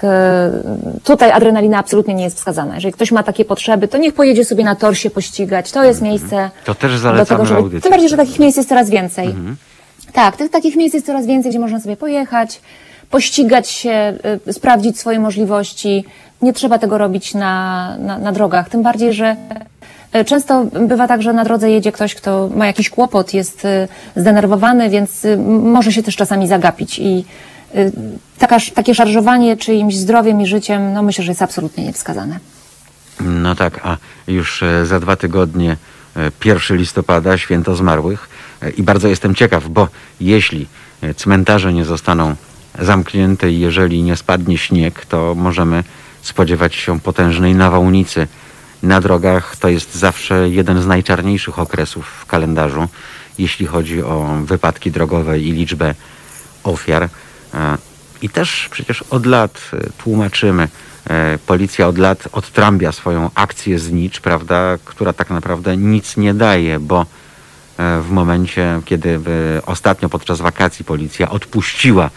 tak, 0.00 0.10
e, 0.10 1.00
tutaj 1.04 1.32
adrenalina 1.32 1.78
absolutnie 1.78 2.14
nie 2.14 2.24
jest 2.24 2.36
wskazana. 2.36 2.74
Jeżeli 2.74 2.92
ktoś 2.92 3.12
ma 3.12 3.22
takie 3.22 3.44
potrzeby, 3.44 3.88
to 3.88 3.98
niech 3.98 4.14
pojedzie 4.14 4.44
sobie 4.44 4.64
na 4.64 4.74
tor 4.74 4.96
się 4.96 5.10
pościgać. 5.10 5.72
To 5.72 5.84
jest 5.84 6.02
miejsce 6.02 6.50
To 6.64 6.74
też 6.74 7.00
do 7.00 7.26
tego, 7.26 7.46
żeby... 7.46 7.60
audycję. 7.60 7.80
Tym 7.80 7.90
bardziej, 7.90 8.08
że 8.08 8.16
takich 8.16 8.38
miejsc 8.38 8.56
jest 8.56 8.68
coraz 8.68 8.90
więcej. 8.90 9.34
Tak, 10.12 10.36
tych 10.36 10.50
takich 10.50 10.76
miejsc 10.76 10.94
jest 10.94 11.06
coraz 11.06 11.26
więcej, 11.26 11.50
gdzie 11.50 11.60
można 11.60 11.80
sobie 11.80 11.96
pojechać, 11.96 12.60
pościgać 13.10 13.68
się, 13.68 14.14
y, 14.48 14.52
sprawdzić 14.52 14.98
swoje 14.98 15.20
możliwości. 15.20 16.04
Nie 16.42 16.52
trzeba 16.52 16.78
tego 16.78 16.98
robić 16.98 17.34
na, 17.34 17.96
na, 17.98 18.18
na 18.18 18.32
drogach. 18.32 18.68
Tym 18.68 18.82
bardziej, 18.82 19.12
że 19.12 19.36
y, 20.16 20.24
często 20.24 20.64
bywa 20.64 21.08
tak, 21.08 21.22
że 21.22 21.32
na 21.32 21.44
drodze 21.44 21.70
jedzie 21.70 21.92
ktoś, 21.92 22.14
kto 22.14 22.48
ma 22.54 22.66
jakiś 22.66 22.90
kłopot, 22.90 23.34
jest 23.34 23.64
y, 23.64 23.88
zdenerwowany, 24.16 24.90
więc 24.90 25.24
y, 25.24 25.36
może 25.62 25.92
się 25.92 26.02
też 26.02 26.16
czasami 26.16 26.48
zagapić. 26.48 26.98
I 26.98 27.24
taka, 28.38 28.56
takie 28.74 28.94
szarżowanie 28.94 29.56
czyimś 29.56 29.96
zdrowiem 29.96 30.40
i 30.40 30.46
życiem, 30.46 30.92
no 30.92 31.02
myślę, 31.02 31.24
że 31.24 31.30
jest 31.30 31.42
absolutnie 31.42 31.84
niewskazane. 31.84 32.38
No 33.20 33.54
tak, 33.54 33.80
a 33.82 33.96
już 34.28 34.62
e, 34.62 34.86
za 34.86 35.00
dwa 35.00 35.16
tygodnie, 35.16 35.76
e, 36.16 36.30
1 36.44 36.76
listopada, 36.76 37.38
święto 37.38 37.74
zmarłych. 37.74 38.28
E, 38.62 38.70
I 38.70 38.82
bardzo 38.82 39.08
jestem 39.08 39.34
ciekaw, 39.34 39.68
bo 39.68 39.88
jeśli 40.20 40.66
e, 41.02 41.14
cmentarze 41.14 41.72
nie 41.72 41.84
zostaną 41.84 42.36
zamknięte 42.78 43.50
i 43.50 43.60
jeżeli 43.60 44.02
nie 44.02 44.16
spadnie 44.16 44.58
śnieg, 44.58 45.06
to 45.06 45.34
możemy 45.34 45.84
spodziewać 46.22 46.74
się 46.74 47.00
potężnej 47.00 47.54
nawałnicy 47.54 48.28
na 48.82 49.00
drogach. 49.00 49.56
To 49.56 49.68
jest 49.68 49.94
zawsze 49.94 50.48
jeden 50.48 50.82
z 50.82 50.86
najczarniejszych 50.86 51.58
okresów 51.58 52.06
w 52.06 52.26
kalendarzu, 52.26 52.88
jeśli 53.38 53.66
chodzi 53.66 54.02
o 54.02 54.38
wypadki 54.44 54.90
drogowe 54.90 55.40
i 55.40 55.52
liczbę 55.52 55.94
ofiar. 56.64 57.08
I 58.22 58.28
też 58.28 58.68
przecież 58.70 59.02
od 59.02 59.26
lat 59.26 59.70
e, 59.72 59.90
tłumaczymy, 59.98 60.68
e, 61.10 61.38
policja 61.46 61.88
od 61.88 61.98
lat 61.98 62.28
odtrąbia 62.32 62.92
swoją 62.92 63.30
akcję 63.34 63.78
znicz, 63.78 64.20
prawda, 64.20 64.78
która 64.84 65.12
tak 65.12 65.30
naprawdę 65.30 65.76
nic 65.76 66.16
nie 66.16 66.34
daje, 66.34 66.80
bo 66.80 67.00
e, 67.00 68.00
w 68.00 68.10
momencie, 68.10 68.80
kiedy 68.84 69.20
ostatnio 69.66 70.08
podczas 70.08 70.40
wakacji 70.40 70.84
policja 70.84 71.30
odpuściła, 71.30 72.10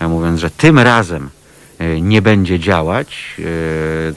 mówiąc, 0.00 0.40
że 0.40 0.50
tym 0.50 0.78
razem 0.78 1.30
nie 2.00 2.22
będzie 2.22 2.58
działać, 2.58 3.36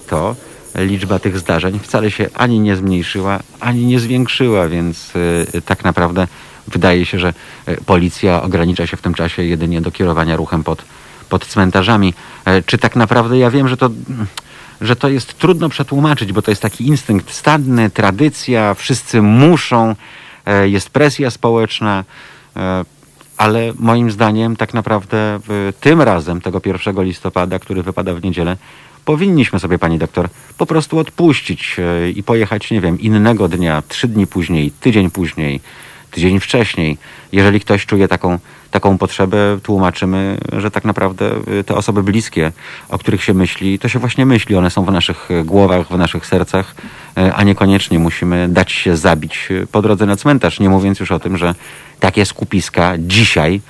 to 0.07 0.35
liczba 0.75 1.19
tych 1.19 1.39
zdarzeń 1.39 1.79
wcale 1.79 2.11
się 2.11 2.29
ani 2.33 2.59
nie 2.59 2.75
zmniejszyła, 2.75 3.39
ani 3.59 3.85
nie 3.85 3.99
zwiększyła, 3.99 4.67
więc 4.67 5.11
tak 5.65 5.83
naprawdę 5.83 6.27
wydaje 6.67 7.05
się, 7.05 7.19
że 7.19 7.33
y, 7.67 7.77
policja 7.85 8.41
ogranicza 8.41 8.87
się 8.87 8.97
w 8.97 9.01
tym 9.01 9.13
czasie 9.13 9.43
jedynie 9.43 9.81
do 9.81 9.91
kierowania 9.91 10.35
ruchem 10.35 10.63
pod, 10.63 10.85
pod 11.29 11.45
cmentarzami. 11.45 12.13
E, 12.45 12.61
Czy 12.61 12.77
tak 12.77 12.95
naprawdę, 12.95 13.37
ja 13.37 13.51
wiem, 13.51 13.67
że 13.67 13.77
to, 13.77 13.89
że 14.81 14.95
to 14.95 15.09
jest 15.09 15.37
trudno 15.37 15.69
przetłumaczyć, 15.69 16.33
bo 16.33 16.41
to 16.41 16.51
jest 16.51 16.61
taki 16.61 16.87
instynkt 16.87 17.31
stadny, 17.31 17.89
tradycja, 17.89 18.73
wszyscy 18.73 19.21
muszą, 19.21 19.95
e, 20.45 20.69
jest 20.69 20.89
presja 20.89 21.31
społeczna, 21.31 22.03
e, 22.55 22.85
ale 23.37 23.73
moim 23.79 24.11
zdaniem 24.11 24.55
tak 24.55 24.73
naprawdę 24.73 25.39
tym 25.81 26.01
razem, 26.01 26.41
tego 26.41 26.61
1 26.65 27.03
listopada, 27.03 27.59
który 27.59 27.83
wypada 27.83 28.13
w 28.13 28.23
niedzielę, 28.23 28.57
powinniśmy 29.05 29.59
sobie, 29.59 29.79
pani 29.79 29.97
doktor, 29.97 30.29
po 30.57 30.65
prostu 30.65 30.99
odpuścić 30.99 31.77
e, 31.79 32.09
i 32.09 32.23
pojechać, 32.23 32.71
nie 32.71 32.81
wiem, 32.81 32.99
innego 32.99 33.47
dnia, 33.47 33.83
trzy 33.87 34.07
dni 34.07 34.27
później, 34.27 34.71
tydzień 34.71 35.09
później, 35.09 35.61
tydzień 36.15 36.39
wcześniej. 36.39 36.97
Jeżeli 37.31 37.59
ktoś 37.59 37.85
czuje 37.85 38.07
taką, 38.07 38.39
taką 38.71 38.97
potrzebę, 38.97 39.59
tłumaczymy, 39.63 40.37
że 40.53 40.71
tak 40.71 40.85
naprawdę 40.85 41.31
e, 41.59 41.63
te 41.63 41.75
osoby 41.75 42.03
bliskie, 42.03 42.51
o 42.89 42.97
których 42.97 43.23
się 43.23 43.33
myśli, 43.33 43.79
to 43.79 43.87
się 43.87 43.99
właśnie 43.99 44.25
myśli. 44.25 44.55
One 44.55 44.69
są 44.69 44.85
w 44.85 44.91
naszych 44.91 45.31
e, 45.31 45.43
głowach, 45.43 45.87
w 45.87 45.97
naszych 45.97 46.25
sercach, 46.25 46.75
e, 47.17 47.33
a 47.33 47.43
niekoniecznie 47.43 47.99
musimy 47.99 48.49
dać 48.49 48.71
się 48.71 48.97
zabić 48.97 49.49
po 49.71 49.81
drodze 49.81 50.05
na 50.05 50.15
cmentarz. 50.15 50.59
Nie 50.59 50.69
mówiąc 50.69 50.99
już 50.99 51.11
o 51.11 51.19
tym, 51.19 51.37
że 51.37 51.55
takie 51.99 52.25
skupiska 52.25 52.93
dzisiaj 52.99 53.61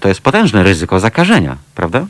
to 0.00 0.08
jest 0.08 0.20
potężne 0.20 0.62
ryzyko 0.62 1.00
zakażenia, 1.00 1.56
prawda? 1.74 2.06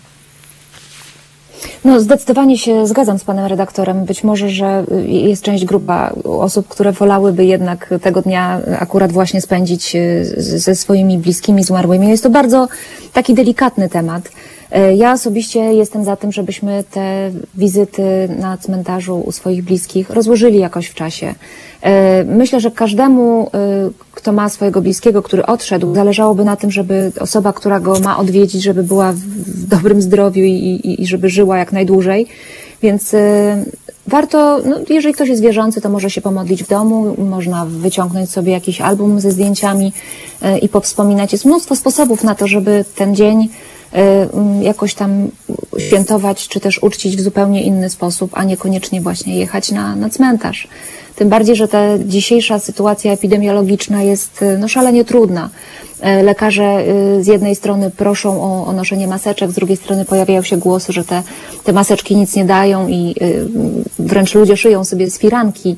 No, 1.85 2.01
zdecydowanie 2.01 2.59
się 2.59 2.87
zgadzam 2.87 3.19
z 3.19 3.25
panem 3.25 3.47
redaktorem. 3.47 4.05
Być 4.05 4.25
może, 4.25 4.51
że 4.51 4.85
y, 4.93 5.09
jest 5.09 5.43
część 5.43 5.65
grupa 5.65 6.13
osób, 6.25 6.69
które 6.69 6.93
wolałyby 6.93 7.45
jednak 7.45 7.95
tego 8.03 8.23
dnia 8.23 8.61
akurat 8.79 9.13
właśnie 9.13 9.41
spędzić 9.41 9.97
y, 9.97 10.25
ze 10.37 10.75
swoimi 10.75 11.19
bliskimi 11.19 11.65
zmarłymi. 11.65 12.09
Jest 12.09 12.23
to 12.23 12.31
bardzo 12.31 12.69
taki 13.13 13.35
delikatny 13.35 13.89
temat. 13.89 14.31
Y, 14.77 14.95
Ja 14.95 15.13
osobiście 15.13 15.61
jestem 15.61 16.05
za 16.05 16.17
tym, 16.17 16.33
żebyśmy 16.33 16.85
te 16.91 17.31
wizyty 17.55 18.03
na 18.39 18.57
cmentarzu 18.59 19.19
u 19.27 19.33
swoich 19.33 19.65
bliskich 19.65 20.11
rozłożyli 20.11 20.59
jakoś 20.59 20.87
w 20.87 20.95
czasie. 20.95 21.27
Y, 21.31 21.89
Myślę, 22.25 22.61
że 22.61 22.71
każdemu, 22.71 23.47
y, 23.47 23.51
kto 24.13 24.33
ma 24.33 24.49
swojego 24.49 24.81
bliskiego, 24.81 25.23
który 25.23 25.47
odszedł, 25.47 25.95
zależałoby 25.95 26.45
na 26.45 26.57
tym, 26.57 26.71
żeby 26.71 27.13
osoba, 27.21 27.53
która 27.53 27.81
go 27.81 28.01
ma 28.01 28.19
odwiedzić, 28.19 28.63
żeby 28.63 28.83
była 28.83 29.13
w- 29.13 29.67
dobrym 29.69 30.03
zdrowiu 30.03 30.45
i, 30.45 30.51
i, 30.53 31.03
i 31.03 31.07
żeby 31.07 31.29
żyła 31.29 31.59
jak 31.59 31.73
najdłużej. 31.73 32.27
Więc 32.83 33.15
warto, 34.07 34.61
no, 34.65 34.77
jeżeli 34.91 35.15
ktoś 35.15 35.29
jest 35.29 35.43
wierzący, 35.43 35.81
to 35.81 35.89
może 35.89 36.11
się 36.11 36.21
pomodlić 36.21 36.65
w 36.65 36.69
domu, 36.69 37.15
można 37.19 37.67
wyciągnąć 37.67 38.31
sobie 38.31 38.53
jakiś 38.53 38.81
album 38.81 39.21
ze 39.21 39.31
zdjęciami 39.31 39.93
i 40.63 40.69
powspominać. 40.69 41.33
Jest 41.33 41.45
mnóstwo 41.45 41.77
sposobów 41.77 42.25
na 42.25 42.35
to, 42.35 42.47
żeby 42.47 42.85
ten 42.97 43.17
dzień 43.17 43.49
jakoś 44.63 44.95
tam 44.95 45.29
świętować, 45.79 46.49
czy 46.49 46.61
też 46.61 46.83
uczcić 46.83 47.17
w 47.17 47.21
zupełnie 47.21 47.63
inny 47.63 47.91
sposób, 47.91 48.31
a 48.35 48.45
niekoniecznie 48.45 49.01
właśnie 49.01 49.39
jechać 49.39 49.71
na, 49.71 49.97
na 49.97 50.11
cmentarz. 50.11 50.69
Tym 51.17 51.29
bardziej, 51.29 51.57
że 51.57 51.69
ta 51.69 51.99
dzisiejsza 51.99 52.59
sytuacja 52.59 53.13
epidemiologiczna 53.13 54.03
jest 54.03 54.43
y, 54.43 54.59
no, 54.59 54.69
szalenie 54.69 55.05
trudna. 55.05 55.51
E, 56.01 56.23
Lekarze 56.23 56.85
z 57.21 57.27
jednej 57.27 57.57
strony 57.57 57.91
proszą 57.91 58.43
o, 58.43 58.67
o 58.67 58.73
noszenie 58.73 59.09
maseczek, 59.09 59.51
z 59.51 59.55
drugiej 59.55 59.77
strony 59.77 60.05
pojawiają 60.05 60.43
się 60.43 60.57
głosy, 60.57 60.93
że 60.93 61.05
te, 61.05 61.23
te 61.65 61.73
maseczki 61.73 62.17
nic 62.17 62.37
nie 62.37 62.45
dają 62.45 62.89
i 62.89 63.15
wręcz 63.99 64.35
ludzie 64.35 64.57
szyją 64.57 64.85
sobie 64.85 65.11
z 65.11 65.19
firanki 65.19 65.77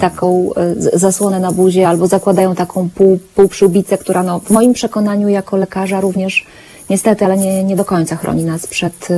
taką 0.00 0.50
zasłonę 0.92 1.40
na 1.40 1.52
buzie 1.52 1.88
albo 1.88 2.06
zakładają 2.06 2.54
taką 2.54 2.88
pół, 2.94 3.18
półprzybicę, 3.34 3.98
która 3.98 4.22
no, 4.22 4.40
w 4.40 4.50
moim 4.50 4.72
przekonaniu 4.72 5.28
jako 5.28 5.56
lekarza 5.56 6.00
również 6.00 6.46
niestety, 6.90 7.24
ale 7.24 7.36
nie, 7.36 7.64
nie 7.64 7.76
do 7.76 7.84
końca 7.84 8.16
chroni 8.16 8.44
nas 8.44 8.66
przed, 8.66 9.08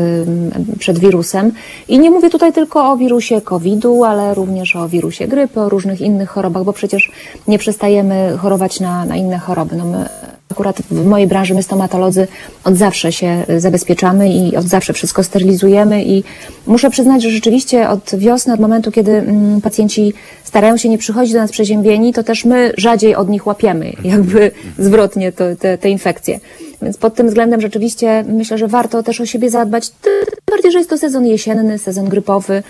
przed 0.78 0.98
wirusem. 0.98 1.52
I 1.88 1.98
nie 1.98 2.10
mówię 2.10 2.30
tutaj 2.30 2.52
tylko 2.52 2.90
o 2.90 2.96
wirusie 2.96 3.40
COVID-u, 3.40 4.04
ale 4.04 4.34
również 4.34 4.76
o 4.76 4.88
wirusie 4.88 5.28
grypy, 5.28 5.60
o 5.60 5.68
różnych 5.68 6.00
innych 6.00 6.30
chorobach, 6.30 6.64
bo 6.64 6.72
przecież 6.72 7.10
nie 7.48 7.58
przestajemy 7.58 8.38
chorować 8.38 8.80
na, 8.80 9.04
na 9.04 9.16
inne 9.16 9.38
choroby. 9.38 9.76
No 9.76 9.84
my 9.84 10.08
akurat 10.52 10.82
w 10.90 11.06
mojej 11.06 11.26
branży 11.26 11.54
my 11.54 11.62
stomatolodzy 11.62 12.28
od 12.64 12.76
zawsze 12.76 13.12
się 13.12 13.44
zabezpieczamy 13.58 14.32
i 14.32 14.56
od 14.56 14.64
zawsze 14.64 14.92
wszystko 14.92 15.24
sterylizujemy 15.24 16.04
i 16.04 16.24
muszę 16.66 16.90
przyznać, 16.90 17.22
że 17.22 17.30
rzeczywiście 17.30 17.88
od 17.88 18.10
wiosny, 18.16 18.54
od 18.54 18.60
momentu, 18.60 18.92
kiedy 18.92 19.24
pacjenci 19.62 20.12
starają 20.44 20.76
się 20.76 20.88
nie 20.88 20.98
przychodzić 20.98 21.32
do 21.32 21.38
nas 21.38 21.52
przeziębieni, 21.52 22.12
to 22.12 22.22
też 22.22 22.44
my 22.44 22.72
rzadziej 22.76 23.14
od 23.14 23.28
nich 23.28 23.46
łapiemy, 23.46 23.92
jakby 24.04 24.50
zwrotnie 24.78 25.32
to, 25.32 25.44
te, 25.58 25.78
te 25.78 25.90
infekcje. 25.90 26.40
Więc 26.82 26.96
pod 26.96 27.14
tym 27.14 27.28
względem 27.28 27.60
rzeczywiście 27.60 28.24
myślę, 28.28 28.58
że 28.58 28.68
warto 28.68 29.02
też 29.02 29.20
o 29.20 29.26
siebie 29.26 29.50
zadbać, 29.50 29.88
tym 29.88 30.12
bardziej, 30.50 30.72
że 30.72 30.78
jest 30.78 30.90
to 30.90 30.98
sezon 30.98 31.26
jesienny, 31.26 31.78
sezon 31.78 32.08
grypowy 32.08 32.62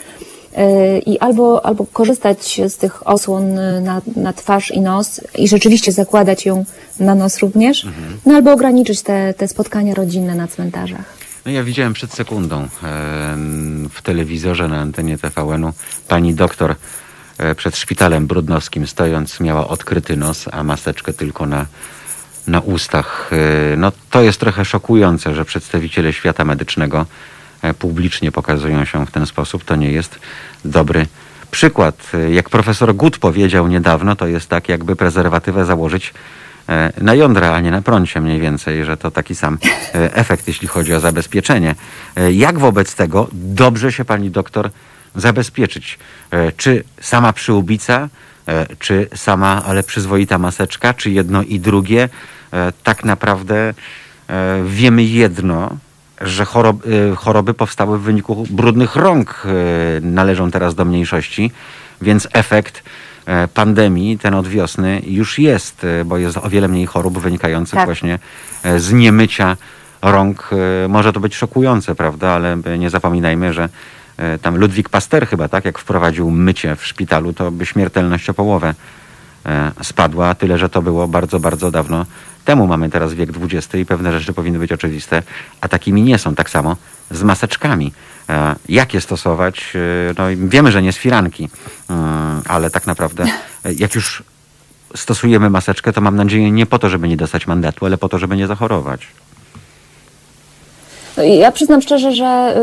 yy, 0.56 0.98
i 0.98 1.18
albo, 1.18 1.66
albo 1.66 1.86
korzystać 1.92 2.60
z 2.68 2.76
tych 2.76 3.08
osłon 3.08 3.54
na, 3.82 4.02
na 4.16 4.32
twarz 4.32 4.70
i 4.70 4.80
nos 4.80 5.20
i 5.38 5.48
rzeczywiście 5.48 5.92
zakładać 5.92 6.46
ją 6.46 6.64
na 7.00 7.14
nos 7.14 7.38
również, 7.38 7.86
no 8.26 8.34
albo 8.34 8.52
ograniczyć 8.52 9.02
te, 9.02 9.34
te 9.34 9.48
spotkania 9.48 9.94
rodzinne 9.94 10.34
na 10.34 10.48
cmentarzach. 10.48 11.22
No 11.46 11.52
ja 11.52 11.64
widziałem 11.64 11.92
przed 11.92 12.12
sekundą 12.12 12.60
e, 12.62 12.68
w 13.90 14.02
telewizorze 14.02 14.68
na 14.68 14.80
antenie 14.80 15.18
TVN-u 15.18 15.72
pani 16.08 16.34
doktor 16.34 16.74
e, 17.38 17.54
przed 17.54 17.76
szpitalem 17.76 18.26
brudnowskim 18.26 18.86
stojąc 18.86 19.40
miała 19.40 19.68
odkryty 19.68 20.16
nos, 20.16 20.44
a 20.52 20.64
maseczkę 20.64 21.12
tylko 21.12 21.46
na, 21.46 21.66
na 22.46 22.60
ustach. 22.60 23.30
E, 23.72 23.76
No 23.76 23.92
to 24.10 24.22
jest 24.22 24.40
trochę 24.40 24.64
szokujące, 24.64 25.34
że 25.34 25.44
przedstawiciele 25.44 26.12
świata 26.12 26.44
medycznego 26.44 27.06
e, 27.62 27.74
publicznie 27.74 28.32
pokazują 28.32 28.84
się 28.84 29.06
w 29.06 29.10
ten 29.10 29.26
sposób. 29.26 29.64
To 29.64 29.76
nie 29.76 29.90
jest 29.92 30.18
dobry 30.64 31.06
przykład. 31.50 32.10
E, 32.14 32.30
Jak 32.30 32.50
profesor 32.50 32.94
Gut 32.94 33.18
powiedział 33.18 33.68
niedawno, 33.68 34.16
to 34.16 34.26
jest 34.26 34.48
tak, 34.48 34.68
jakby 34.68 34.96
prezerwatywę 34.96 35.64
założyć 35.64 36.14
na 37.00 37.14
jądra, 37.14 37.52
a 37.54 37.60
nie 37.60 37.70
na 37.70 37.82
prącie 37.82 38.20
mniej 38.20 38.40
więcej, 38.40 38.84
że 38.84 38.96
to 38.96 39.10
taki 39.10 39.34
sam 39.34 39.58
efekt, 39.92 40.48
jeśli 40.48 40.68
chodzi 40.68 40.94
o 40.94 41.00
zabezpieczenie. 41.00 41.74
Jak 42.32 42.58
wobec 42.58 42.94
tego 42.94 43.28
dobrze 43.32 43.92
się 43.92 44.04
pani 44.04 44.30
doktor 44.30 44.70
zabezpieczyć? 45.14 45.98
Czy 46.56 46.84
sama 47.00 47.32
przyłbica, 47.32 48.08
czy 48.78 49.08
sama, 49.14 49.62
ale 49.66 49.82
przyzwoita 49.82 50.38
maseczka, 50.38 50.94
czy 50.94 51.10
jedno 51.10 51.42
i 51.42 51.60
drugie? 51.60 52.08
E, 52.52 52.72
Tak 52.82 53.04
naprawdę 53.04 53.74
e, 54.28 54.62
wiemy 54.66 55.02
jedno, 55.02 55.70
że 56.20 56.44
chorob, 56.44 56.76
e, 56.86 57.16
choroby 57.16 57.54
powstały 57.54 57.98
w 57.98 58.02
wyniku 58.02 58.46
brudnych 58.50 58.96
rąk 58.96 59.42
e, 59.44 60.00
należą 60.00 60.50
teraz 60.50 60.74
do 60.74 60.84
mniejszości, 60.84 61.50
więc 62.00 62.28
efekt 62.32 62.82
e, 63.26 63.48
pandemii, 63.48 64.18
ten 64.18 64.34
od 64.34 64.48
wiosny, 64.48 65.02
już 65.06 65.38
jest, 65.38 65.84
e, 65.84 66.04
bo 66.04 66.18
jest 66.18 66.36
o 66.36 66.48
wiele 66.48 66.68
mniej 66.68 66.86
chorób 66.86 67.18
wynikających 67.18 67.74
Tak. 67.74 67.84
właśnie 67.86 68.18
e, 68.62 68.80
z 68.80 68.92
niemycia 68.92 69.56
rąk. 70.02 70.50
E, 70.84 70.88
Może 70.88 71.12
to 71.12 71.20
być 71.20 71.34
szokujące, 71.36 71.94
prawda, 71.94 72.28
ale 72.30 72.56
e, 72.64 72.78
nie 72.78 72.90
zapominajmy, 72.90 73.52
że 73.52 73.62
e, 73.64 73.68
tam 74.42 74.56
Ludwik 74.56 74.88
Pasteur 74.88 75.26
chyba, 75.26 75.48
tak, 75.48 75.64
jak 75.64 75.78
wprowadził 75.78 76.30
mycie 76.30 76.76
w 76.76 76.86
szpitalu, 76.86 77.32
to 77.32 77.50
by 77.50 77.66
śmiertelność 77.66 78.30
o 78.30 78.34
połowę 78.34 78.74
e, 79.46 79.72
spadła, 79.82 80.34
tyle 80.34 80.58
że 80.58 80.68
to 80.68 80.82
było 80.82 81.08
bardzo, 81.08 81.40
bardzo 81.40 81.70
dawno 81.70 82.06
temu. 82.44 82.66
Mamy 82.66 82.90
teraz 82.90 83.14
wiek 83.14 83.30
XX 83.52 83.74
i 83.74 83.86
pewne 83.86 84.20
rzeczy 84.20 84.32
powinny 84.32 84.58
być 84.58 84.72
oczywiste, 84.72 85.22
a 85.60 85.68
takimi 85.68 86.02
nie 86.02 86.18
są. 86.18 86.34
Tak 86.34 86.50
samo 86.50 86.76
z 87.10 87.22
maseczkami. 87.22 87.92
E, 88.28 88.54
Jak 88.68 88.94
je 88.94 89.00
stosować? 89.00 89.72
E, 89.74 90.14
No, 90.18 90.24
wiemy, 90.48 90.72
że 90.72 90.82
nie 90.82 90.92
z 90.92 90.96
firanki, 90.96 91.48
ale 92.48 92.70
tak 92.70 92.86
naprawdę 92.86 93.24
e, 93.64 93.72
jak 93.72 93.94
już 93.94 94.22
stosujemy 94.94 95.50
maseczkę, 95.50 95.92
to 95.92 96.00
mam 96.00 96.16
nadzieję 96.16 96.50
nie 96.50 96.66
po 96.66 96.78
to, 96.78 96.88
żeby 96.88 97.08
nie 97.08 97.16
dostać 97.16 97.46
mandatu, 97.46 97.86
ale 97.86 97.98
po 97.98 98.08
to, 98.08 98.18
żeby 98.18 98.36
nie 98.36 98.46
zachorować. 98.46 99.06
Ja 101.16 101.52
przyznam 101.52 101.82
szczerze, 101.82 102.12
że 102.12 102.54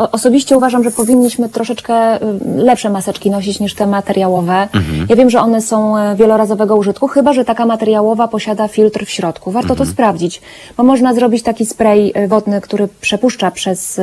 y, 0.00 0.10
osobiście 0.12 0.56
uważam, 0.56 0.84
że 0.84 0.90
powinniśmy 0.90 1.48
troszeczkę 1.48 2.16
y, 2.16 2.20
lepsze 2.56 2.90
maseczki 2.90 3.30
nosić 3.30 3.60
niż 3.60 3.74
te 3.74 3.86
materiałowe. 3.86 4.68
Ja 5.08 5.16
wiem, 5.16 5.30
że 5.30 5.40
one 5.40 5.62
są 5.62 5.98
e, 5.98 6.16
wielorazowego 6.16 6.76
użytku, 6.76 7.08
chyba 7.08 7.32
że 7.32 7.44
taka 7.44 7.66
materiałowa 7.66 8.28
posiada 8.28 8.68
filtr 8.68 9.04
w 9.04 9.10
środku. 9.10 9.50
Warto 9.50 9.74
to 9.76 9.86
sprawdzić, 9.86 10.42
bo 10.76 10.82
można 10.82 11.14
zrobić 11.14 11.42
taki 11.42 11.66
spray 11.66 12.12
y, 12.16 12.28
wodny, 12.28 12.60
który 12.60 12.88
przepuszcza 13.00 13.50
przez, 13.50 14.00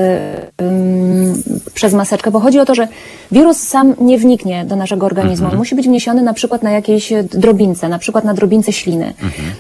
ym, 0.62 1.44
przez 1.74 1.94
maseczkę, 1.94 2.32
bo 2.32 2.40
chodzi 2.40 2.60
o 2.60 2.66
to, 2.66 2.76
że 2.76 2.88
wirus 3.32 3.58
sam 3.58 3.96
nie 4.00 4.18
wniknie 4.18 4.66
do 4.66 4.76
naszego 4.76 5.06
organizmu. 5.06 5.48
On 5.52 5.58
musi 5.58 5.76
być 5.76 5.88
wniesiony 5.88 6.22
na 6.22 6.34
przykład 6.34 6.64
na 6.64 6.72
jakiejś 6.72 7.14
drobince, 7.24 7.90
na 7.90 8.00
przykład 8.00 8.24
na 8.24 8.34
drobince 8.34 8.74
śliny. 8.74 9.14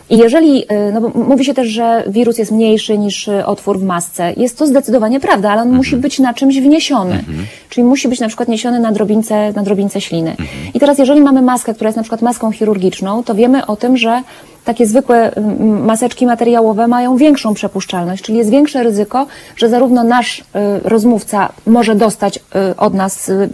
I 0.10 0.18
jeżeli, 0.18 0.66
no 0.94 1.02
bo 1.02 1.10
mówi 1.10 1.46
się 1.46 1.54
też, 1.54 1.68
że 1.68 2.04
wirus 2.08 2.38
jest 2.38 2.52
mniejszy 2.52 2.98
niż 2.98 3.30
otwór 3.46 3.80
w 3.80 3.84
masce, 3.84 4.21
Jest 4.38 4.58
to 4.58 4.68
zdecydowanie 4.68 5.20
prawda, 5.20 5.52
ale 5.52 5.62
on 5.62 5.70
musi 5.70 5.96
być 5.98 6.20
na 6.20 6.34
czymś 6.34 6.60
wniesiony. 6.60 7.24
Czyli 7.70 7.84
musi 7.84 8.08
być 8.08 8.20
na 8.20 8.28
przykład 8.28 8.50
niesiony 8.50 8.80
na 8.80 8.92
drobince, 8.92 9.54
na 9.56 9.64
drobince 9.64 10.02
śliny. 10.02 10.36
I 10.74 10.80
teraz, 10.80 10.98
jeżeli 10.98 11.22
mamy 11.22 11.42
maskę, 11.42 11.74
która 11.74 11.88
jest 11.88 11.98
na 11.98 12.04
przykład 12.04 12.22
maską 12.22 12.52
chirurgiczną, 12.52 13.24
to 13.24 13.36
wiemy 13.36 13.66
o 13.66 13.76
tym, 13.76 13.98
że 13.98 14.22
takie 14.66 14.86
zwykłe 14.86 15.36
mm, 15.36 15.86
maseczki 15.86 16.26
materiałowe 16.26 16.88
mają 16.88 17.18
większą 17.18 17.54
przepuszczalność, 17.54 18.24
czyli 18.24 18.38
jest 18.38 18.50
większe 18.50 18.84
ryzyko, 18.84 19.28
że 19.56 19.70
zarówno 19.70 20.04
nasz 20.04 20.40
y, 20.40 20.44
rozmówca 20.84 21.50
może 21.68 21.96
dostać 21.96 22.38
y, 22.38 22.76
od 22.78 22.94
nas 22.94 23.30
y, 23.30 23.50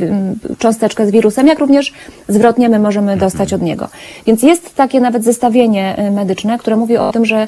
cząsteczkę 0.59 1.07
z 1.07 1.11
wirusem, 1.11 1.47
jak 1.47 1.59
również 1.59 1.93
zwrotnie 2.27 2.69
my 2.69 2.79
możemy 2.79 3.17
dostać 3.17 3.53
od 3.53 3.61
niego. 3.61 3.87
Więc 4.25 4.43
jest 4.43 4.75
takie 4.75 4.99
nawet 4.99 5.23
zestawienie 5.23 6.11
medyczne, 6.11 6.57
które 6.57 6.75
mówi 6.75 6.97
o 6.97 7.11
tym, 7.11 7.25
że 7.25 7.47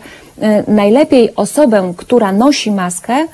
najlepiej 0.67 1.35
osobę, 1.35 1.93
która 1.97 2.31
nosi 2.31 2.71
maskę, 2.71 3.27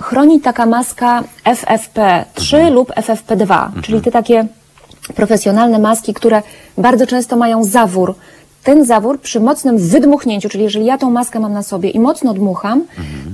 chroni 0.00 0.40
taka 0.40 0.66
maska 0.66 1.24
FFP3 1.44 2.70
lub 2.72 2.90
FFP2, 2.90 3.68
czyli 3.82 4.00
te 4.00 4.10
takie 4.10 4.46
profesjonalne 5.14 5.78
maski, 5.78 6.14
które 6.14 6.42
bardzo 6.78 7.06
często 7.06 7.36
mają 7.36 7.64
zawór. 7.64 8.14
Ten 8.66 8.84
zawór 8.84 9.20
przy 9.20 9.40
mocnym 9.40 9.78
wydmuchnięciu, 9.78 10.48
czyli 10.48 10.64
jeżeli 10.64 10.86
ja 10.86 10.98
tą 10.98 11.10
maskę 11.10 11.40
mam 11.40 11.52
na 11.52 11.62
sobie 11.62 11.90
i 11.90 12.00
mocno 12.00 12.34
dmucham, 12.34 12.84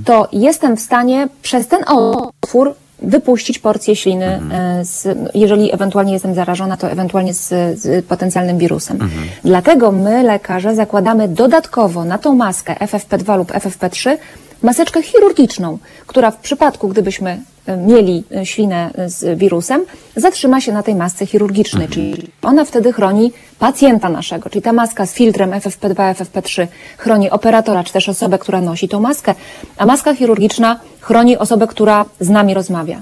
to 0.05 0.27
jestem 0.31 0.77
w 0.77 0.81
stanie 0.81 1.27
przez 1.41 1.67
ten 1.67 1.83
otwór 1.87 2.73
wypuścić 3.03 3.59
porcję 3.59 3.95
śliny, 3.95 4.25
e, 4.51 4.85
z, 4.85 5.17
jeżeli 5.33 5.73
ewentualnie 5.73 6.13
jestem 6.13 6.35
zarażona, 6.35 6.77
to 6.77 6.89
ewentualnie 6.91 7.33
z, 7.33 7.49
z 7.79 8.05
potencjalnym 8.05 8.57
wirusem. 8.57 8.99
Dlatego 9.43 9.91
my, 9.91 10.23
lekarze, 10.23 10.75
zakładamy 10.75 11.27
dodatkowo 11.27 12.05
na 12.05 12.17
tą 12.17 12.35
maskę 12.35 12.75
FFP2 12.75 13.37
lub 13.37 13.51
FFP3 13.51 14.17
maseczkę 14.63 15.03
chirurgiczną, 15.03 15.77
która 16.07 16.31
w 16.31 16.37
przypadku, 16.37 16.87
gdybyśmy 16.87 17.41
e, 17.65 17.77
mieli 17.77 18.23
e, 18.35 18.45
ślinę 18.45 18.89
e, 18.95 19.09
z 19.09 19.39
wirusem, 19.39 19.81
zatrzyma 20.15 20.61
się 20.61 20.71
na 20.71 20.83
tej 20.83 20.95
masce 20.95 21.25
chirurgicznej, 21.25 21.87
czyli 21.87 22.31
ona 22.41 22.65
wtedy 22.65 22.93
chroni 22.93 23.31
pacjenta 23.59 24.09
naszego, 24.09 24.49
czyli 24.49 24.61
ta 24.61 24.73
maska 24.73 25.05
z 25.05 25.13
filtrem 25.13 25.51
FFP2, 25.51 26.13
FFP3 26.13 26.67
chroni 26.97 27.29
operatora, 27.29 27.83
czy 27.83 27.93
też 27.93 28.09
osobę, 28.09 28.39
która 28.39 28.61
nosi 28.61 28.87
tą 28.87 28.99
maskę, 28.99 29.35
a 29.77 29.85
maska 29.85 30.15
chirurgiczna 30.15 30.79
chroni 30.99 31.37
osobę, 31.37 31.67
która 31.67 32.05
z 32.19 32.29
nami 32.29 32.53
rozmawia. 32.53 33.01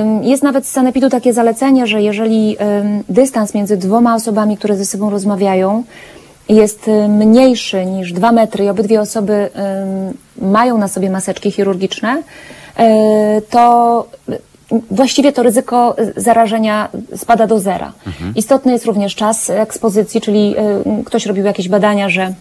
Ym, 0.00 0.24
Jest 0.24 0.42
nawet 0.42 0.66
z 0.66 0.70
sanepidu 0.70 1.10
takie 1.10 1.32
zalecenie, 1.32 1.86
że 1.86 2.02
jeżeli 2.02 2.56
dystans 3.08 3.54
między 3.54 3.76
dwoma 3.76 4.14
osobami, 4.14 4.56
które 4.56 4.76
ze 4.76 4.84
sobą 4.84 5.10
rozmawiają, 5.10 5.84
jest 6.48 6.90
mniejszy 7.08 7.86
niż 7.86 8.12
2 8.12 8.32
metry 8.32 8.64
i 8.64 8.68
obydwie 8.68 9.00
osoby 9.00 9.50
mają 10.42 10.78
na 10.78 10.88
sobie 10.88 11.10
maseczki 11.10 11.50
chirurgiczne, 11.50 12.22
y, 12.80 12.82
to 13.50 14.06
właściwie 14.90 15.32
to 15.32 15.42
ryzyko 15.42 15.96
zarażenia 16.16 16.88
spada 17.16 17.46
do 17.46 17.58
zera. 17.58 17.92
Istotny 18.36 18.72
jest 18.72 18.84
również 18.84 19.14
czas 19.14 19.50
ekspozycji, 19.50 20.20
czyli 20.20 20.54
y, 21.00 21.04
ktoś 21.04 21.26
robił 21.26 21.44
jakieś 21.44 21.68
badania, 21.68 22.08
że 22.08 22.34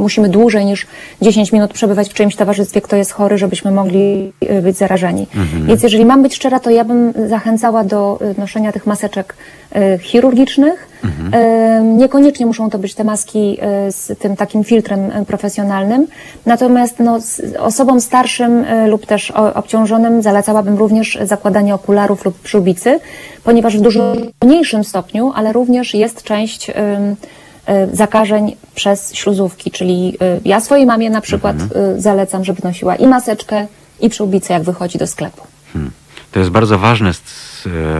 musimy 0.00 0.28
dłużej 0.28 0.64
niż 0.64 0.86
10 1.22 1.52
minut 1.52 1.72
przebywać 1.72 2.08
w 2.08 2.14
czyimś 2.14 2.36
towarzystwie, 2.36 2.80
kto 2.80 2.96
jest 2.96 3.12
chory, 3.12 3.38
żebyśmy 3.38 3.70
mogli 3.70 4.32
e, 4.40 4.62
być 4.62 4.76
zarażeni. 4.76 5.26
Więc 5.66 5.82
jeżeli 5.82 6.04
mam 6.04 6.22
być 6.22 6.34
szczera, 6.34 6.60
to 6.60 6.70
ja 6.70 6.84
bym 6.84 7.12
zachęcała 7.28 7.84
do 7.84 8.18
e, 8.20 8.40
noszenia 8.40 8.72
tych 8.72 8.86
maseczek 8.86 9.34
e, 9.72 9.98
chirurgicznych. 9.98 10.88
E, 11.32 11.80
Niekoniecznie 11.82 12.46
muszą 12.46 12.70
to 12.70 12.78
być 12.78 12.94
te 12.94 13.04
maski 13.04 13.58
e, 13.60 13.92
z 13.92 14.18
tym 14.18 14.36
takim 14.36 14.64
filtrem 14.64 15.10
e, 15.10 15.24
profesjonalnym. 15.24 16.06
Natomiast 16.46 16.98
no, 16.98 17.18
osobom 17.58 18.00
starszym 18.00 18.64
e, 18.64 18.86
lub 18.88 19.06
też 19.06 19.30
obciążonym 19.30 20.22
zalecałabym 20.22 20.76
również 20.76 21.18
zakładanie 21.22 21.74
okularów 21.74 22.24
lub 22.24 22.38
przyłbicy, 22.40 23.00
ponieważ 23.44 23.78
w 23.78 23.80
dużo 23.80 24.12
mniejszym 24.44 24.84
stopniu, 24.84 25.32
ale 25.34 25.52
również 25.52 25.94
jest 25.94 26.22
część 26.22 26.70
e, 26.70 26.74
zakażeń 27.92 28.56
przez 28.74 29.14
śluzówki, 29.14 29.70
czyli 29.70 30.16
e, 30.20 30.40
ja 30.44 30.60
swojej 30.60 30.86
mamie 30.86 31.10
na 31.10 31.20
przykład 31.20 31.56
e, 31.56 32.00
zalecam, 32.00 32.44
żeby 32.44 32.60
nosiła 32.64 32.96
i 32.96 33.06
maseczkę, 33.06 33.66
i 34.00 34.10
przyłbicę, 34.10 34.54
jak 34.54 34.62
wychodzi 34.62 34.98
do 34.98 35.06
sklepu. 35.06 35.42
Hmm. 35.72 35.90
To 36.32 36.38
jest 36.38 36.50
bardzo 36.50 36.78
ważne 36.78 37.12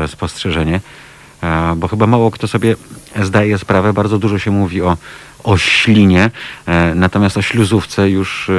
spostrzeżenie, 0.07 0.81
e, 1.43 1.75
bo 1.77 1.89
chyba 1.89 2.07
mało 2.07 2.31
kto 2.31 2.49
sobie 2.49 2.77
zdaje 3.23 3.59
sprawę. 3.59 3.93
Bardzo 3.93 4.19
dużo 4.19 4.39
się 4.39 4.51
mówi 4.51 4.83
o, 4.83 4.97
o 5.45 5.57
ślinie, 5.57 6.31
e, 6.67 6.95
natomiast 6.95 7.37
o 7.37 7.43
śluzówce 7.43 8.11
już 8.11 8.51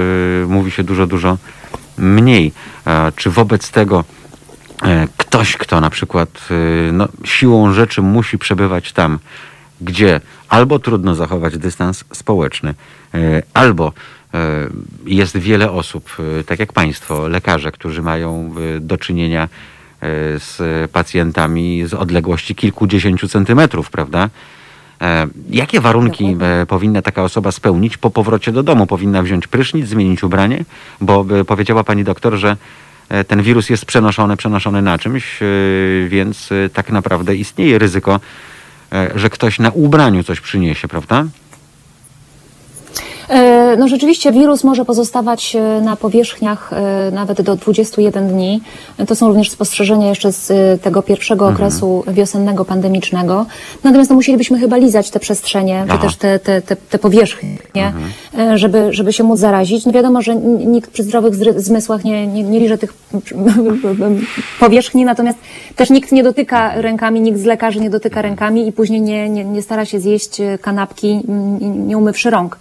mówi 0.47 0.71
się 0.71 0.83
dużo, 0.83 1.07
dużo 1.07 1.37
mniej. 1.97 2.51
E, 2.87 3.11
Czy 3.15 3.29
wobec 3.29 3.71
tego 3.71 4.03
ktoś, 5.17 5.57
kto 5.57 5.81
na 5.81 5.89
przykład 5.89 6.29
no, 6.91 7.07
siłą 7.23 7.73
rzeczy 7.73 8.01
musi 8.01 8.37
przebywać 8.37 8.93
tam, 8.93 9.19
gdzie 9.81 10.21
albo 10.49 10.79
trudno 10.79 11.15
zachować 11.15 11.57
dystans 11.57 12.03
społeczny, 12.13 12.73
e, 13.13 13.43
albo 13.53 13.93
e, 14.33 14.67
jest 15.05 15.37
wiele 15.37 15.71
osób, 15.71 16.17
e, 16.39 16.43
tak 16.43 16.59
jak 16.59 16.73
Państwo, 16.73 17.27
lekarze, 17.27 17.71
którzy 17.71 18.01
mają 18.01 18.55
do 18.79 18.97
czynienia 18.97 19.49
z 20.37 20.57
pacjentami 20.91 21.85
z 21.85 21.93
odległości 21.93 22.55
kilkudziesięciu 22.55 23.27
centymetrów, 23.27 23.89
prawda? 23.89 24.29
Jakie 25.49 25.81
warunki 25.81 26.37
powinna 26.67 27.01
taka 27.01 27.23
osoba 27.23 27.51
spełnić 27.51 27.97
po 27.97 28.09
powrocie 28.09 28.51
do 28.51 28.63
domu? 28.63 28.87
Powinna 28.87 29.23
wziąć 29.23 29.47
prysznic, 29.47 29.87
zmienić 29.87 30.23
ubranie? 30.23 30.65
Bo 31.01 31.25
powiedziała 31.47 31.83
pani 31.83 32.03
doktor, 32.03 32.35
że 32.35 32.57
ten 33.27 33.41
wirus 33.41 33.69
jest 33.69 33.85
przenoszony, 33.85 34.37
przenoszony 34.37 34.81
na 34.81 34.97
czymś, 34.97 35.39
więc 36.07 36.49
tak 36.73 36.91
naprawdę 36.91 37.35
istnieje 37.35 37.79
ryzyko, 37.79 38.19
że 39.15 39.29
ktoś 39.29 39.59
na 39.59 39.69
ubraniu 39.69 40.23
coś 40.23 40.41
przyniesie, 40.41 40.87
prawda? 40.87 41.25
No 43.77 43.87
rzeczywiście 43.87 44.31
wirus 44.31 44.63
może 44.63 44.85
pozostawać 44.85 45.55
e, 45.55 45.81
na 45.81 45.95
powierzchniach 45.95 46.73
e, 46.73 47.11
nawet 47.11 47.41
do 47.41 47.55
21 47.55 48.27
dni. 48.27 48.61
To 49.07 49.15
są 49.15 49.27
również 49.27 49.49
spostrzeżenia 49.51 50.09
jeszcze 50.09 50.31
z 50.31 50.51
e, 50.51 50.77
tego 50.77 51.01
pierwszego 51.01 51.47
okresu 51.47 52.03
wiosennego, 52.07 52.65
pandemicznego. 52.65 53.45
Natomiast 53.83 54.09
no, 54.09 54.15
musielibyśmy 54.15 54.59
chyba 54.59 54.77
lizać 54.77 55.09
te 55.09 55.19
przestrzenie, 55.19 55.85
czy 55.91 55.97
też 55.97 56.15
te, 56.15 56.39
te, 56.39 56.61
te, 56.61 56.75
te 56.75 56.99
powierzchnie, 56.99 57.93
e, 58.37 58.57
żeby, 58.57 58.93
żeby 58.93 59.13
się 59.13 59.23
móc 59.23 59.39
zarazić. 59.39 59.85
No 59.85 59.91
wiadomo, 59.91 60.21
że 60.21 60.35
nikt 60.35 60.91
przy 60.91 61.03
zdrowych 61.03 61.35
zmysłach 61.61 62.03
nie, 62.03 62.27
nie, 62.27 62.43
nie 62.43 62.59
liże 62.59 62.77
tych 62.77 62.93
powierzchni, 64.59 65.05
natomiast 65.05 65.37
też 65.75 65.89
nikt 65.89 66.11
nie 66.11 66.23
dotyka 66.23 66.81
rękami, 66.81 67.21
nikt 67.21 67.39
z 67.39 67.45
lekarzy 67.45 67.79
nie 67.79 67.89
dotyka 67.89 68.21
rękami 68.21 68.67
i 68.67 68.71
później 68.71 69.01
nie, 69.01 69.29
nie, 69.29 69.45
nie 69.45 69.61
stara 69.61 69.85
się 69.85 69.99
zjeść 69.99 70.41
kanapki, 70.61 71.21
nie 71.59 71.97
umywszy 71.97 72.29
rąk. 72.29 72.57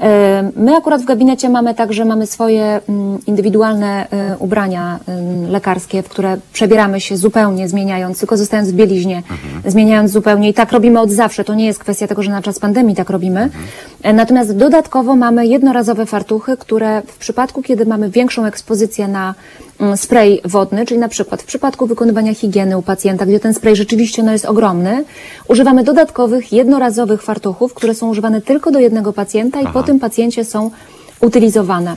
E, 0.00 0.47
My 0.56 0.76
akurat 0.76 1.02
w 1.02 1.04
gabinecie 1.04 1.48
mamy 1.48 1.74
także 1.74 2.04
mamy 2.04 2.26
swoje 2.26 2.80
mm, 2.88 3.18
indywidualne 3.26 4.10
e, 4.10 4.36
ubrania 4.38 4.98
em, 5.08 5.50
lekarskie, 5.50 6.02
w 6.02 6.08
które 6.08 6.36
przebieramy 6.52 7.00
się 7.00 7.16
zupełnie 7.16 7.68
zmieniając, 7.68 8.18
tylko 8.18 8.36
zostając 8.36 8.70
w 8.70 8.74
bieliźnie, 8.74 9.22
zmieniając 9.66 10.10
zupełnie 10.10 10.48
i 10.48 10.54
tak 10.54 10.72
robimy 10.72 11.00
od 11.00 11.10
zawsze. 11.10 11.44
To 11.44 11.54
nie 11.54 11.66
jest 11.66 11.78
kwestia 11.78 12.06
tego, 12.06 12.22
że 12.22 12.30
na 12.30 12.42
czas 12.42 12.58
pandemii 12.58 12.94
tak 12.94 13.10
robimy. 13.10 13.50
E, 14.02 14.12
Natomiast 14.12 14.56
dodatkowo 14.56 15.16
mamy 15.16 15.46
jednorazowe 15.46 16.06
fartuchy, 16.06 16.56
które 16.56 17.02
w 17.06 17.18
przypadku, 17.18 17.62
kiedy 17.62 17.86
mamy 17.86 18.10
większą 18.10 18.44
ekspozycję 18.44 19.08
na 19.08 19.34
spray 19.96 20.40
wodny, 20.44 20.86
czyli 20.86 21.00
na 21.00 21.08
przykład 21.08 21.42
w 21.42 21.46
przypadku 21.46 21.86
wykonywania 21.86 22.34
higieny 22.34 22.78
u 22.78 22.82
pacjenta, 22.82 23.26
gdzie 23.26 23.40
ten 23.40 23.54
spray 23.54 23.76
rzeczywiście 23.76 24.22
no, 24.22 24.32
jest 24.32 24.44
ogromny, 24.44 25.04
używamy 25.48 25.84
dodatkowych 25.84 26.52
jednorazowych 26.52 27.22
fartuchów, 27.22 27.74
które 27.74 27.94
są 27.94 28.08
używane 28.08 28.40
tylko 28.40 28.70
do 28.70 28.78
jednego 28.78 29.12
pacjenta 29.12 29.60
i 29.60 29.64
Aha. 29.64 29.72
po 29.72 29.82
tym 29.82 30.00
pacjencie 30.00 30.44
są 30.44 30.70
utylizowane. 31.20 31.96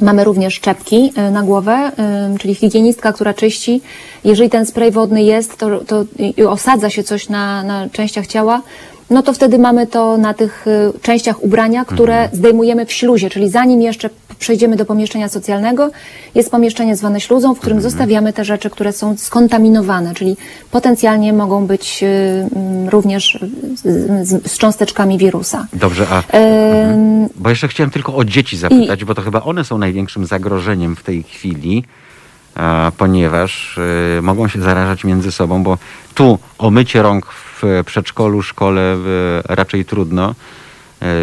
Mamy 0.00 0.24
również 0.24 0.60
czepki 0.60 1.12
y, 1.28 1.30
na 1.30 1.42
głowę, 1.42 1.92
y, 2.34 2.38
czyli 2.38 2.54
higienistka, 2.54 3.12
która 3.12 3.34
czyści. 3.34 3.80
Jeżeli 4.24 4.50
ten 4.50 4.66
spray 4.66 4.90
wodny 4.90 5.22
jest, 5.22 5.56
to, 5.56 5.80
to 5.84 6.04
osadza 6.50 6.90
się 6.90 7.02
coś 7.02 7.28
na, 7.28 7.62
na 7.62 7.88
częściach 7.88 8.26
ciała, 8.26 8.62
no 9.10 9.22
to 9.22 9.32
wtedy 9.32 9.58
mamy 9.58 9.86
to 9.86 10.16
na 10.16 10.34
tych 10.34 10.66
y, 10.66 11.00
częściach 11.02 11.42
ubrania, 11.42 11.84
które 11.84 12.28
zdejmujemy 12.32 12.86
w 12.86 12.92
śluzie, 12.92 13.30
czyli 13.30 13.48
zanim 13.48 13.82
jeszcze 13.82 14.10
przejdziemy 14.38 14.76
do 14.76 14.84
pomieszczenia 14.84 15.28
socjalnego, 15.28 15.90
jest 16.34 16.50
pomieszczenie 16.50 16.96
zwane 16.96 17.20
śluzą, 17.20 17.54
w 17.54 17.60
którym 17.60 17.80
zostawiamy 17.80 18.32
te 18.32 18.44
rzeczy, 18.44 18.70
które 18.70 18.92
są 18.92 19.16
skontaminowane, 19.16 20.14
czyli 20.14 20.36
potencjalnie 20.70 21.32
mogą 21.32 21.66
być 21.66 22.02
y, 22.02 22.06
mm, 22.56 22.88
również 22.88 23.38
z, 23.74 24.28
z, 24.28 24.52
z 24.52 24.58
cząsteczkami 24.58 25.18
wirusa. 25.18 25.66
Dobrze, 25.72 26.06
a 26.10 26.22
Ym, 26.38 27.28
bo 27.36 27.50
jeszcze 27.50 27.68
chciałem 27.68 27.90
tylko 27.90 28.16
o 28.16 28.24
dzieci 28.24 28.56
zapytać, 28.56 29.04
bo 29.04 29.14
to 29.14 29.22
chyba 29.22 29.42
one 29.42 29.64
są 29.64 29.78
największym 29.78 30.26
zagrożeniem 30.26 30.96
w 30.96 31.02
tej 31.02 31.22
chwili, 31.22 31.84
a, 32.54 32.92
ponieważ 32.98 33.78
y, 34.18 34.22
mogą 34.22 34.48
się 34.48 34.60
zarażać 34.60 35.04
między 35.04 35.32
sobą, 35.32 35.62
bo 35.62 35.78
tu 36.14 36.38
o 36.58 36.70
mycie 36.70 37.02
rąk 37.02 37.26
w 37.26 37.47
przedszkolu, 37.84 38.42
szkole 38.42 38.96
raczej 39.44 39.84
trudno. 39.84 40.34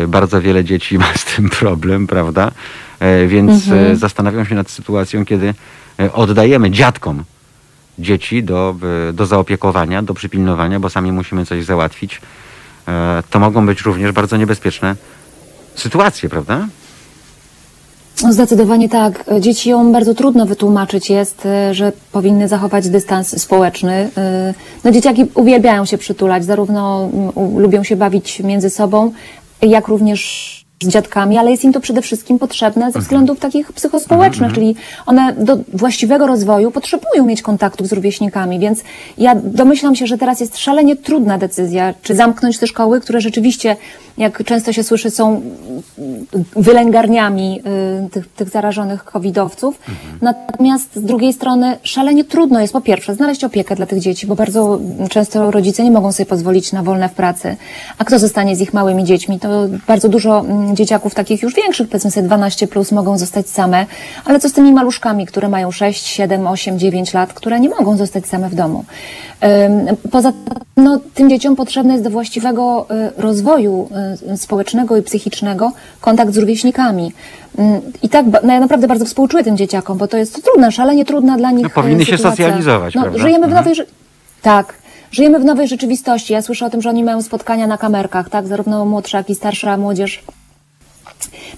Y, 0.03 0.07
bardzo 0.07 0.41
wiele 0.41 0.63
dzieci 0.63 0.97
ma 0.97 1.13
z 1.15 1.25
tym 1.25 1.49
problem, 1.49 2.07
prawda? 2.07 2.51
E, 2.99 3.27
Więc 3.27 3.67
e, 3.67 3.95
zastanawiam 3.95 4.45
się 4.45 4.55
nad 4.55 4.69
sytuacją, 4.69 5.25
kiedy 5.25 5.53
e, 5.99 6.13
oddajemy 6.13 6.71
dziadkom 6.71 7.23
dzieci 7.99 8.43
do, 8.43 8.75
e, 9.09 9.13
do 9.13 9.25
zaopiekowania, 9.25 10.01
do 10.01 10.13
przypilnowania, 10.13 10.79
bo 10.79 10.89
sami 10.89 11.11
musimy 11.11 11.45
coś 11.45 11.63
załatwić. 11.65 12.21
E, 12.87 13.23
To 13.29 13.39
mogą 13.39 13.65
być 13.65 13.81
również 13.81 14.11
bardzo 14.11 14.37
niebezpieczne 14.37 14.95
sytuacje, 15.75 16.29
prawda? 16.29 16.67
Zdecydowanie 18.15 18.89
tak. 18.89 19.25
Dzieciom 19.39 19.91
bardzo 19.91 20.15
trudno 20.15 20.45
wytłumaczyć 20.45 21.09
jest, 21.09 21.45
y, 21.45 21.73
że 21.73 21.91
powinny 22.11 22.47
zachować 22.47 22.89
dystans 22.89 23.41
społeczny. 23.41 24.09
Y, 24.49 24.53
No 24.83 24.91
dzieciaki 24.91 25.25
uwielbiają 25.33 25.85
się 25.85 25.97
przytulać, 25.97 26.45
zarówno 26.45 27.09
mm, 27.13 27.59
lubią 27.59 27.83
się 27.83 27.95
bawić 27.95 28.39
między 28.39 28.69
sobą, 28.69 29.11
jak 29.61 29.87
również 29.87 30.64
z 30.83 30.87
dziadkami, 30.87 31.37
ale 31.37 31.51
jest 31.51 31.63
im 31.63 31.73
to 31.73 31.79
przede 31.79 32.01
wszystkim 32.01 32.39
potrzebne 32.39 32.91
ze 32.91 32.99
względów 32.99 33.39
takich 33.39 33.73
psychospołecznych, 33.73 34.53
czyli 34.53 34.75
one 35.05 35.33
do 35.33 35.57
właściwego 35.73 36.27
rozwoju 36.27 36.71
potrzebują 36.71 37.25
mieć 37.25 37.41
kontaktów 37.41 37.87
z 37.87 37.93
rówieśnikami, 37.93 38.59
więc 38.59 38.81
ja 39.17 39.35
domyślam 39.35 39.95
się, 39.95 40.07
że 40.07 40.17
teraz 40.17 40.39
jest 40.39 40.57
szalenie 40.57 40.95
trudna 40.95 41.37
decyzja, 41.37 41.93
czy 42.01 42.15
zamknąć 42.15 42.59
te 42.59 42.67
szkoły, 42.67 43.01
które 43.01 43.21
rzeczywiście, 43.21 43.75
jak 44.17 44.43
często 44.43 44.73
się 44.73 44.83
słyszy, 44.83 45.11
są 45.11 45.41
wylęgarniami 46.55 47.61
y, 48.05 48.09
tych, 48.09 48.27
tych 48.27 48.49
zarażonych 48.49 49.03
covidowców. 49.03 49.79
Natomiast 50.21 50.95
z 50.95 51.01
drugiej 51.01 51.33
strony 51.33 51.77
szalenie 51.83 52.23
trudno 52.23 52.61
jest 52.61 52.73
po 52.73 52.81
pierwsze 52.81 53.15
znaleźć 53.15 53.43
opiekę 53.43 53.75
dla 53.75 53.85
tych 53.85 53.99
dzieci, 53.99 54.27
bo 54.27 54.35
bardzo 54.35 54.79
często 55.09 55.51
rodzice 55.51 55.83
nie 55.83 55.91
mogą 55.91 56.11
sobie 56.11 56.25
pozwolić 56.25 56.71
na 56.71 56.83
wolne 56.83 57.09
w 57.09 57.13
pracy. 57.13 57.55
A 57.97 58.05
kto 58.05 58.19
zostanie 58.19 58.55
z 58.55 58.61
ich 58.61 58.73
małymi 58.73 59.03
dziećmi? 59.03 59.39
To 59.39 59.49
bardzo 59.87 60.09
dużo 60.09 60.39
mm, 60.39 60.74
dzieciaków 60.75 61.15
takich 61.15 61.41
już 61.41 61.53
większych, 61.55 61.89
powiedzmy 61.89 62.11
sobie 62.11 62.27
12 62.27 62.67
plus, 62.67 62.91
mogą 62.91 63.17
zostać 63.17 63.49
same. 63.49 63.85
Ale 64.25 64.39
co 64.39 64.49
z 64.49 64.53
tymi 64.53 64.73
maluszkami, 64.73 65.25
które 65.25 65.49
mają 65.49 65.71
6, 65.71 66.05
7, 66.07 66.47
8, 66.47 66.79
9 66.79 67.13
lat, 67.13 67.33
które 67.33 67.59
nie 67.59 67.69
mogą 67.69 67.97
zostać 67.97 68.25
same 68.27 68.49
w 68.49 68.55
domu? 68.55 68.85
Poza 70.11 70.33
no, 70.77 70.99
tym 71.13 71.29
dzieciom 71.29 71.55
potrzebny 71.55 71.91
jest 71.93 72.03
do 72.03 72.09
właściwego 72.09 72.87
y, 73.17 73.21
rozwoju 73.21 73.89
y, 74.33 74.37
społecznego 74.37 74.97
i 74.97 75.01
psychicznego 75.01 75.71
kontakt 76.01 76.33
z 76.33 76.37
rówieśnikami. 76.37 77.13
I 78.03 78.09
tak 78.09 78.25
no 78.43 78.53
ja 78.53 78.59
naprawdę 78.59 78.87
bardzo 78.87 79.05
współczuję 79.05 79.43
tym 79.43 79.57
dzieciakom, 79.57 79.97
bo 79.97 80.07
to 80.07 80.17
jest 80.17 80.43
trudne, 80.43 80.71
szalenie 80.71 81.05
trudna 81.05 81.37
dla 81.37 81.51
nich 81.51 81.63
No, 81.63 81.69
powinny 81.69 82.03
y, 82.03 82.05
się 82.05 82.17
sytuacja. 82.17 82.45
socjalizować, 82.45 82.95
no, 82.95 83.01
prawda? 83.01 83.19
Żyjemy 83.19 83.39
w 83.47 83.49
Mhm. 83.49 83.63
nowej... 83.63 83.73
rze- 83.75 83.85
Tak. 84.41 84.73
Żyjemy 85.11 85.39
w 85.39 85.45
nowej 85.45 85.67
rzeczywistości. 85.67 86.33
Ja 86.33 86.41
słyszę 86.41 86.65
o 86.65 86.69
tym, 86.69 86.81
że 86.81 86.89
oni 86.89 87.03
mają 87.03 87.21
spotkania 87.21 87.67
na 87.67 87.77
kamerkach, 87.77 88.29
tak? 88.29 88.47
Zarówno 88.47 88.85
młodsza, 88.85 89.17
jak 89.17 89.29
i 89.29 89.35
starsza 89.35 89.77
młodzież 89.77 90.23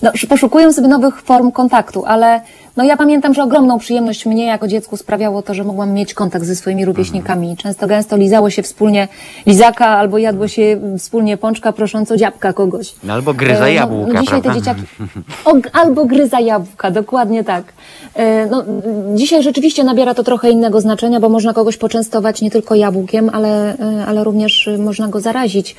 no, 0.01 0.09
sz- 0.09 0.29
poszukują 0.29 0.73
sobie 0.73 0.87
nowych 0.87 1.21
form 1.21 1.51
kontaktu, 1.51 2.05
ale 2.05 2.41
no 2.77 2.83
ja 2.83 2.97
pamiętam, 2.97 3.33
że 3.33 3.43
ogromną 3.43 3.79
przyjemność 3.79 4.25
mnie 4.25 4.45
jako 4.45 4.67
dziecku 4.67 4.97
sprawiało 4.97 5.41
to, 5.41 5.53
że 5.53 5.63
mogłam 5.63 5.91
mieć 5.93 6.13
kontakt 6.13 6.45
ze 6.45 6.55
swoimi 6.55 6.85
rówieśnikami. 6.85 7.57
Często 7.57 7.87
gęsto 7.87 8.17
lizało 8.17 8.49
się 8.49 8.63
wspólnie 8.63 9.07
lizaka 9.45 9.87
albo 9.87 10.17
jadło 10.17 10.47
się 10.47 10.79
wspólnie 10.97 11.37
pączka 11.37 11.71
prosząc 11.73 12.11
o 12.11 12.17
dziabka 12.17 12.53
kogoś. 12.53 12.93
No, 13.03 13.13
albo 13.13 13.33
gryza 13.33 13.65
E, 13.67 13.73
jabłka, 13.73 14.13
no, 14.13 14.21
dzisiaj 14.21 14.41
prawda? 14.41 14.49
te 14.49 14.59
dzieciaki... 14.59 14.81
O, 15.45 15.53
albo 15.73 16.05
gryza 16.05 16.39
jabłka, 16.39 16.91
dokładnie 16.91 17.43
tak. 17.43 17.63
E, 18.15 18.45
No, 18.45 18.63
dzisiaj 19.15 19.43
rzeczywiście 19.43 19.83
nabiera 19.83 20.13
to 20.13 20.23
trochę 20.23 20.49
innego 20.49 20.81
znaczenia, 20.81 21.19
bo 21.19 21.29
można 21.29 21.53
kogoś 21.53 21.77
poczęstować 21.77 22.41
nie 22.41 22.51
tylko 22.51 22.75
jabłkiem, 22.75 23.29
ale, 23.33 23.77
e, 23.79 24.05
ale 24.07 24.23
również 24.23 24.69
można 24.79 25.07
go 25.07 25.19
zarazić. 25.19 25.75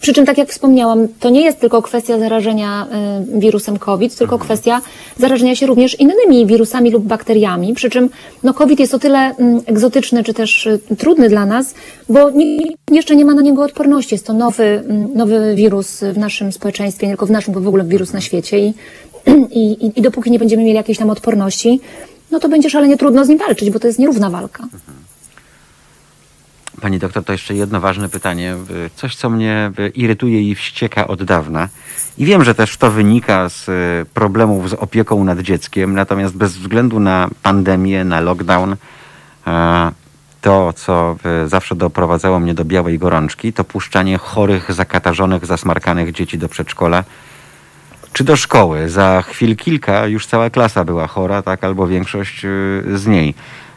Przy 0.00 0.12
czym, 0.12 0.26
tak 0.26 0.38
jak 0.38 0.48
wspomniałam, 0.48 1.08
to 1.20 1.30
nie 1.30 1.40
jest 1.40 1.60
tylko 1.60 1.82
kwestia 1.82 2.18
zarażenia 2.18 2.86
e, 2.90 3.24
wirusem 3.38 3.78
COVID, 3.78 4.16
tylko 4.16 4.38
kwestia 4.38 4.80
zarażenia 5.18 5.56
się 5.56 5.66
również 5.66 6.00
innymi 6.00 6.46
wirusami 6.46 6.90
lub 6.90 7.04
bakteriami. 7.04 7.74
Przy 7.74 7.90
czym 7.90 8.10
no, 8.42 8.54
COVID 8.54 8.80
jest 8.80 8.94
o 8.94 8.98
tyle 8.98 9.18
mm, 9.18 9.60
egzotyczny 9.66 10.24
czy 10.24 10.34
też 10.34 10.66
e, 10.66 10.78
trudny 10.96 11.28
dla 11.28 11.46
nas, 11.46 11.74
bo 12.08 12.30
nikt 12.30 12.76
jeszcze 12.90 13.16
nie 13.16 13.24
ma 13.24 13.34
na 13.34 13.42
niego 13.42 13.62
odporności. 13.62 14.14
Jest 14.14 14.26
to 14.26 14.32
nowy, 14.32 14.64
mm, 14.64 15.08
nowy 15.14 15.54
wirus 15.54 16.00
w 16.12 16.18
naszym 16.18 16.52
społeczeństwie, 16.52 17.06
nie 17.06 17.12
tylko 17.12 17.26
w 17.26 17.30
naszym, 17.30 17.54
bo 17.54 17.60
w 17.60 17.68
ogóle 17.68 17.84
wirus 17.84 18.12
na 18.12 18.20
świecie. 18.20 18.58
I, 18.58 18.74
i, 19.60 19.86
i, 19.86 19.98
I 19.98 20.02
dopóki 20.02 20.30
nie 20.30 20.38
będziemy 20.38 20.62
mieli 20.62 20.76
jakiejś 20.76 20.98
tam 20.98 21.10
odporności, 21.10 21.80
no 22.30 22.40
to 22.40 22.48
będzie 22.48 22.70
szalenie 22.70 22.96
trudno 22.96 23.24
z 23.24 23.28
nim 23.28 23.38
walczyć, 23.38 23.70
bo 23.70 23.78
to 23.78 23.86
jest 23.86 23.98
nierówna 23.98 24.30
walka. 24.30 24.68
Pani 26.80 26.98
doktor, 26.98 27.24
to 27.24 27.32
jeszcze 27.32 27.54
jedno 27.54 27.80
ważne 27.80 28.08
pytanie. 28.08 28.56
Coś, 28.96 29.16
co 29.16 29.30
mnie 29.30 29.70
irytuje 29.94 30.42
i 30.50 30.54
wścieka 30.54 31.06
od 31.06 31.22
dawna. 31.22 31.68
I 32.18 32.24
wiem, 32.24 32.44
że 32.44 32.54
też 32.54 32.76
to 32.76 32.90
wynika 32.90 33.48
z 33.48 33.68
y, 33.68 34.06
problemów 34.14 34.70
z 34.70 34.74
opieką 34.74 35.24
nad 35.24 35.40
dzieckiem, 35.40 35.94
natomiast 35.94 36.36
bez 36.36 36.56
względu 36.56 37.00
na 37.00 37.28
pandemię, 37.42 38.04
na 38.04 38.20
lockdown, 38.20 38.76
e, 39.46 39.92
to, 40.40 40.72
co 40.72 41.16
zawsze 41.46 41.74
doprowadzało 41.74 42.40
mnie 42.40 42.54
do 42.54 42.64
białej 42.64 42.98
gorączki, 42.98 43.52
to 43.52 43.64
puszczanie 43.64 44.18
chorych, 44.18 44.72
zakatarzonych, 44.72 45.46
zasmarkanych 45.46 46.12
dzieci 46.12 46.38
do 46.38 46.48
przedszkola 46.48 47.04
czy 48.16 48.24
do 48.24 48.36
szkoły. 48.36 48.88
Za 48.88 49.22
chwil 49.22 49.56
kilka 49.56 50.06
już 50.06 50.26
cała 50.26 50.50
klasa 50.50 50.84
była 50.84 51.06
chora, 51.06 51.42
tak, 51.42 51.64
albo 51.64 51.86
większość 51.86 52.44
y, 52.44 52.98
z 52.98 53.06
niej. 53.06 53.34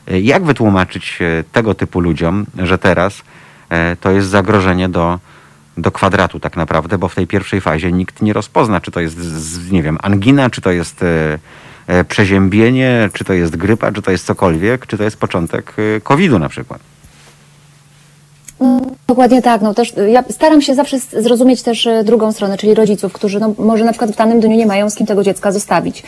Jak 0.09 0.43
wytłumaczyć 0.43 1.17
y, 1.21 1.43
tego 1.51 1.73
typu 1.73 1.99
ludziom, 1.99 2.45
że 2.57 2.77
teraz 2.77 3.21
e, 3.69 3.95
to 3.95 4.11
jest 4.11 4.27
zagrożenie 4.27 4.89
do, 4.89 5.19
do 5.77 5.91
kwadratu 5.91 6.39
tak 6.39 6.57
naprawdę, 6.57 6.97
bo 6.97 7.07
w 7.09 7.15
tej 7.15 7.27
pierwszej 7.27 7.61
fazie 7.61 7.91
nikt 7.91 8.21
nie 8.21 8.33
rozpozna, 8.33 8.81
czy 8.81 8.91
to 8.91 8.99
jest, 8.99 9.17
nie 9.71 9.83
wiem, 9.83 9.97
angina, 10.01 10.49
czy 10.49 10.61
to 10.61 10.71
jest 10.71 11.03
e, 11.03 11.39
e, 11.87 12.03
przeziębienie, 12.03 13.09
czy 13.13 13.25
to 13.25 13.33
jest 13.33 13.55
grypa, 13.55 13.91
czy 13.91 14.01
to 14.01 14.11
jest 14.11 14.25
cokolwiek, 14.25 14.87
czy 14.87 14.97
to 14.97 15.03
jest 15.03 15.17
początek 15.17 15.73
e, 15.97 16.01
COVID-u 16.01 16.39
na 16.39 16.49
przykład. 16.49 16.81
Dokładnie 19.07 19.41
tak. 19.41 19.61
No 19.61 19.73
też 19.73 19.93
ja 20.11 20.23
staram 20.29 20.61
się 20.61 20.75
zawsze 20.75 20.99
zrozumieć 20.99 21.61
też 21.61 21.85
y, 21.85 22.03
drugą 22.03 22.31
stronę, 22.31 22.57
czyli 22.57 22.73
rodziców, 22.73 23.13
którzy 23.13 23.39
no, 23.39 23.53
może 23.57 23.85
na 23.85 23.91
przykład 23.91 24.11
w 24.11 24.15
danym 24.15 24.39
dniu 24.39 24.57
nie 24.57 24.65
mają 24.65 24.89
z 24.89 24.95
kim 24.95 25.07
tego 25.07 25.23
dziecka 25.23 25.51
zostawić. 25.51 26.03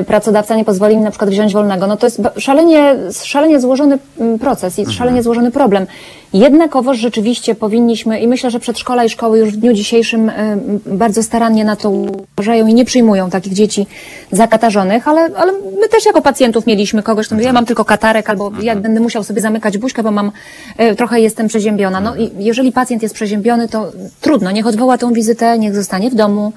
Y, 0.00 0.04
Pracodawca 0.04 0.56
nie 0.56 0.64
pozwoli 0.64 0.94
im 0.94 1.02
na 1.02 1.10
przykład 1.10 1.30
wziąć 1.30 1.52
wolnego. 1.52 1.86
No 1.86 1.96
to 1.96 2.06
jest 2.06 2.20
szalenie, 2.38 2.96
szalenie 3.22 3.60
złożony 3.60 3.98
mm, 4.20 4.38
proces 4.38 4.78
i 4.78 4.86
szalenie 4.86 5.22
złożony 5.22 5.50
problem. 5.50 5.86
Jednakowoż 6.32 6.98
rzeczywiście 6.98 7.54
powinniśmy, 7.54 8.20
i 8.20 8.28
myślę, 8.28 8.50
że 8.50 8.60
przedszkola 8.60 9.04
i 9.04 9.10
szkoły 9.10 9.38
już 9.38 9.50
w 9.50 9.56
dniu 9.56 9.72
dzisiejszym 9.72 10.30
m, 10.30 10.80
bardzo 10.86 11.22
starannie 11.22 11.64
na 11.64 11.76
to 11.76 11.90
uważają 12.38 12.66
i 12.66 12.74
nie 12.74 12.84
przyjmują 12.84 13.30
takich 13.30 13.52
dzieci 13.52 13.86
zakatarzonych, 14.32 15.08
ale, 15.08 15.20
ale 15.36 15.52
my 15.52 15.88
też 15.88 16.06
jako 16.06 16.22
pacjentów 16.22 16.66
mieliśmy 16.66 17.02
kogoś, 17.02 17.26
kto 17.26 17.34
mówi, 17.34 17.46
ja 17.46 17.52
mam 17.52 17.66
tylko 17.66 17.84
katarek, 17.84 18.30
albo 18.30 18.52
ja 18.62 18.76
będę 18.76 19.00
musiał 19.00 19.24
sobie 19.24 19.40
zamykać 19.40 19.78
buźkę, 19.78 20.02
bo 20.02 20.10
mam, 20.10 20.32
e, 20.76 20.94
trochę 20.94 21.20
jestem 21.20 21.48
przeziębiona. 21.76 22.00
No 22.00 22.16
i 22.16 22.30
jeżeli 22.38 22.72
pacjent 22.72 23.02
jest 23.02 23.14
przeziębiony, 23.14 23.68
to 23.68 23.92
trudno, 24.20 24.50
niech 24.50 24.66
odwoła 24.66 24.98
tą 24.98 25.12
wizytę, 25.12 25.58
niech 25.58 25.74
zostanie 25.74 26.10
w 26.10 26.14
domu, 26.14 26.52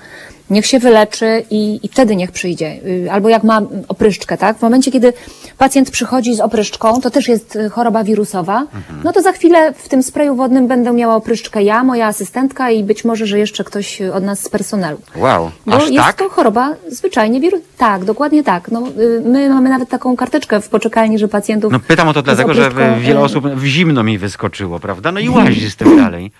niech 0.49 0.65
się 0.65 0.79
wyleczy 0.79 1.45
i, 1.49 1.79
i 1.83 1.87
wtedy 1.87 2.15
niech 2.15 2.31
przyjdzie. 2.31 2.79
Y, 2.85 3.11
Albo 3.11 3.29
jak 3.29 3.43
ma 3.43 3.61
opryszczkę, 3.87 4.37
tak? 4.37 4.57
W 4.57 4.61
momencie, 4.61 4.91
kiedy 4.91 5.13
pacjent 5.57 5.91
przychodzi 5.91 6.35
z 6.35 6.39
opryszczką, 6.39 7.01
to 7.01 7.09
też 7.09 7.27
jest 7.27 7.55
y, 7.55 7.69
choroba 7.69 8.03
wirusowa, 8.03 8.65
no 9.03 9.13
to 9.13 9.21
za 9.21 9.31
chwilę 9.31 9.73
w 9.73 9.89
tym 9.89 10.03
sprayu 10.03 10.35
wodnym 10.35 10.67
będę 10.67 10.93
miała 10.93 11.15
opryszczkę 11.15 11.63
ja, 11.63 11.83
moja 11.83 12.07
asystentka 12.07 12.71
i 12.71 12.83
być 12.83 13.05
może, 13.05 13.25
że 13.25 13.39
jeszcze 13.39 13.63
ktoś 13.63 14.01
y, 14.01 14.13
od 14.13 14.23
nas 14.23 14.39
z 14.39 14.49
personelu. 14.49 14.97
Wow, 15.15 15.51
Bo 15.65 15.73
aż 15.73 15.89
jest 15.89 16.05
tak? 16.05 16.15
to 16.15 16.29
choroba 16.29 16.75
zwyczajnie 16.87 17.41
wirus. 17.41 17.59
Tak, 17.77 18.05
dokładnie 18.05 18.43
tak. 18.43 18.71
No, 18.71 18.83
my 19.25 19.49
mamy 19.49 19.69
nawet 19.69 19.89
taką 19.89 20.15
karteczkę 20.15 20.61
w 20.61 20.69
poczekalni, 20.69 21.19
że 21.19 21.27
pacjentów. 21.27 21.71
No 21.71 21.79
pytam 21.79 22.07
o 22.07 22.13
to 22.13 22.21
dlatego, 22.21 22.53
że 22.53 22.71
wiele 22.99 23.19
osób 23.19 23.47
w 23.47 23.65
zimno 23.65 24.03
mi 24.03 24.17
wyskoczyło, 24.17 24.79
prawda? 24.79 25.11
No 25.11 25.19
i 25.19 25.29
łazi 25.29 25.69
z 25.69 25.75
tym 25.75 25.97
dalej. 26.03 26.31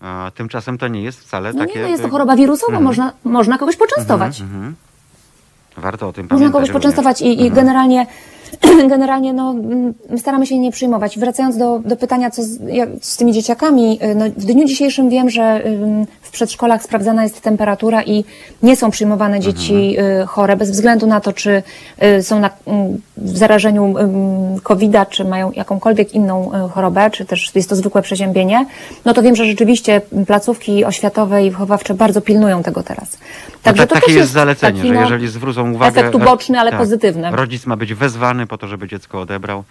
A 0.00 0.30
tymczasem 0.34 0.78
to 0.78 0.88
nie 0.88 1.02
jest 1.02 1.20
wcale 1.20 1.52
No 1.52 1.58
takie... 1.66 1.82
nie, 1.82 1.88
jest 1.90 2.02
to 2.02 2.08
choroba 2.08 2.36
wirusowa, 2.36 2.80
można, 2.80 3.12
można 3.24 3.58
kogoś 3.58 3.76
poczęstować. 3.76 4.42
Warto 5.80 6.08
o 6.08 6.12
tym 6.12 6.24
Można 6.24 6.36
pamiętać. 6.36 6.52
kogoś 6.52 6.68
również. 6.68 6.82
poczęstować 6.82 7.22
i, 7.22 7.46
i 7.46 7.50
generalnie, 7.50 8.06
generalnie 8.88 9.32
no, 9.32 9.50
mm, 9.50 9.94
staramy 10.18 10.46
się 10.46 10.58
nie 10.58 10.72
przyjmować. 10.72 11.18
Wracając 11.18 11.56
do, 11.56 11.78
do 11.84 11.96
pytania, 11.96 12.30
co 12.30 12.42
z, 12.42 12.60
jak, 12.68 12.88
z 13.00 13.16
tymi 13.16 13.32
dzieciakami, 13.32 13.98
y, 14.04 14.14
no, 14.14 14.24
w 14.36 14.44
dniu 14.44 14.66
dzisiejszym 14.66 15.10
wiem, 15.10 15.30
że 15.30 15.62
w 16.22 16.30
przedszkolach 16.30 16.82
sprawdzana 16.82 17.22
jest 17.22 17.40
temperatura 17.40 18.02
i 18.02 18.24
nie 18.62 18.76
są 18.76 18.90
przyjmowane 18.90 19.40
dzieci 19.40 19.96
y, 20.22 20.26
chore, 20.26 20.56
bez 20.56 20.70
względu 20.70 21.06
na 21.06 21.20
to, 21.20 21.32
czy 21.32 21.62
y, 22.18 22.22
są 22.22 22.40
na, 22.40 22.50
ym, 22.68 23.00
w 23.16 23.38
zarażeniu 23.38 23.94
COVID-a, 24.62 25.06
czy 25.06 25.24
mają 25.24 25.52
jakąkolwiek 25.52 26.14
inną 26.14 26.50
chorobę, 26.74 27.10
czy 27.10 27.24
też 27.24 27.54
jest 27.54 27.68
to 27.68 27.76
zwykłe 27.76 28.02
przeziębienie. 28.02 28.66
No 29.04 29.14
to 29.14 29.22
wiem, 29.22 29.36
że 29.36 29.44
rzeczywiście 29.44 30.00
placówki 30.26 30.84
oświatowe 30.84 31.46
i 31.46 31.50
wychowawcze 31.50 31.94
bardzo 31.94 32.20
pilnują 32.20 32.62
tego 32.62 32.82
teraz. 32.82 33.18
No 33.20 33.58
Także 33.62 33.82
tak, 33.82 33.88
to 33.88 33.94
takie 33.94 34.06
też 34.06 34.16
jest 34.16 34.32
zalecenie, 34.32 34.78
taki, 34.78 34.88
że 34.88 34.94
no, 34.94 35.00
jeżeli 35.00 35.28
zwrócą 35.28 35.69
uwagę... 35.74 36.00
efekt 36.00 36.14
uboczny, 36.14 36.60
ale 36.60 36.70
tak, 36.70 36.80
pozytywny. 36.80 37.30
Rodzic 37.30 37.66
ma 37.66 37.76
być 37.76 37.94
wezwany 37.94 38.46
po 38.46 38.58
to, 38.58 38.68
żeby 38.68 38.88
dziecko 38.88 39.20
odebrał 39.20 39.64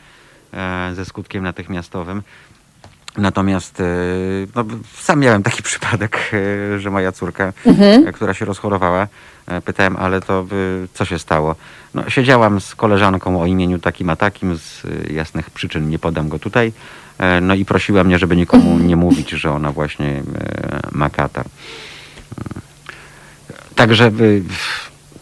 e, 0.53 0.91
ze 0.95 1.05
skutkiem 1.05 1.43
natychmiastowym. 1.43 2.23
Natomiast 3.17 3.79
e, 3.79 3.83
no, 4.55 4.65
sam 4.97 5.19
miałem 5.19 5.43
taki 5.43 5.63
przypadek, 5.69 6.31
e, 6.75 6.79
że 6.79 6.89
moja 6.89 7.11
córka, 7.11 7.53
Mhm. 7.65 8.07
e, 8.07 8.11
która 8.13 8.33
się 8.33 8.45
rozchorowała, 8.45 9.07
pytałem, 9.65 9.95
ale 9.95 10.21
to 10.21 10.45
co 10.93 11.05
się 11.05 11.19
stało? 11.19 11.55
No, 11.95 12.09
siedziałam 12.09 12.61
z 12.61 12.75
koleżanką 12.75 13.41
o 13.41 13.45
imieniu 13.45 13.79
takim 13.79 14.09
a 14.09 14.15
takim, 14.15 14.57
z 14.57 14.83
jasnych 15.11 15.49
przyczyn 15.49 15.89
nie 15.89 15.99
podam 15.99 16.29
go 16.29 16.39
tutaj. 16.39 16.73
No 17.41 17.55
i 17.55 17.65
prosiła 17.65 18.03
mnie, 18.03 18.19
żeby 18.19 18.35
nikomu 18.35 18.79
nie 18.79 18.95
mówić, 19.05 19.29
że 19.29 19.51
ona 19.51 19.71
właśnie 19.71 20.23
ma 20.91 21.09
katar. 21.09 21.45
Także 23.75 24.11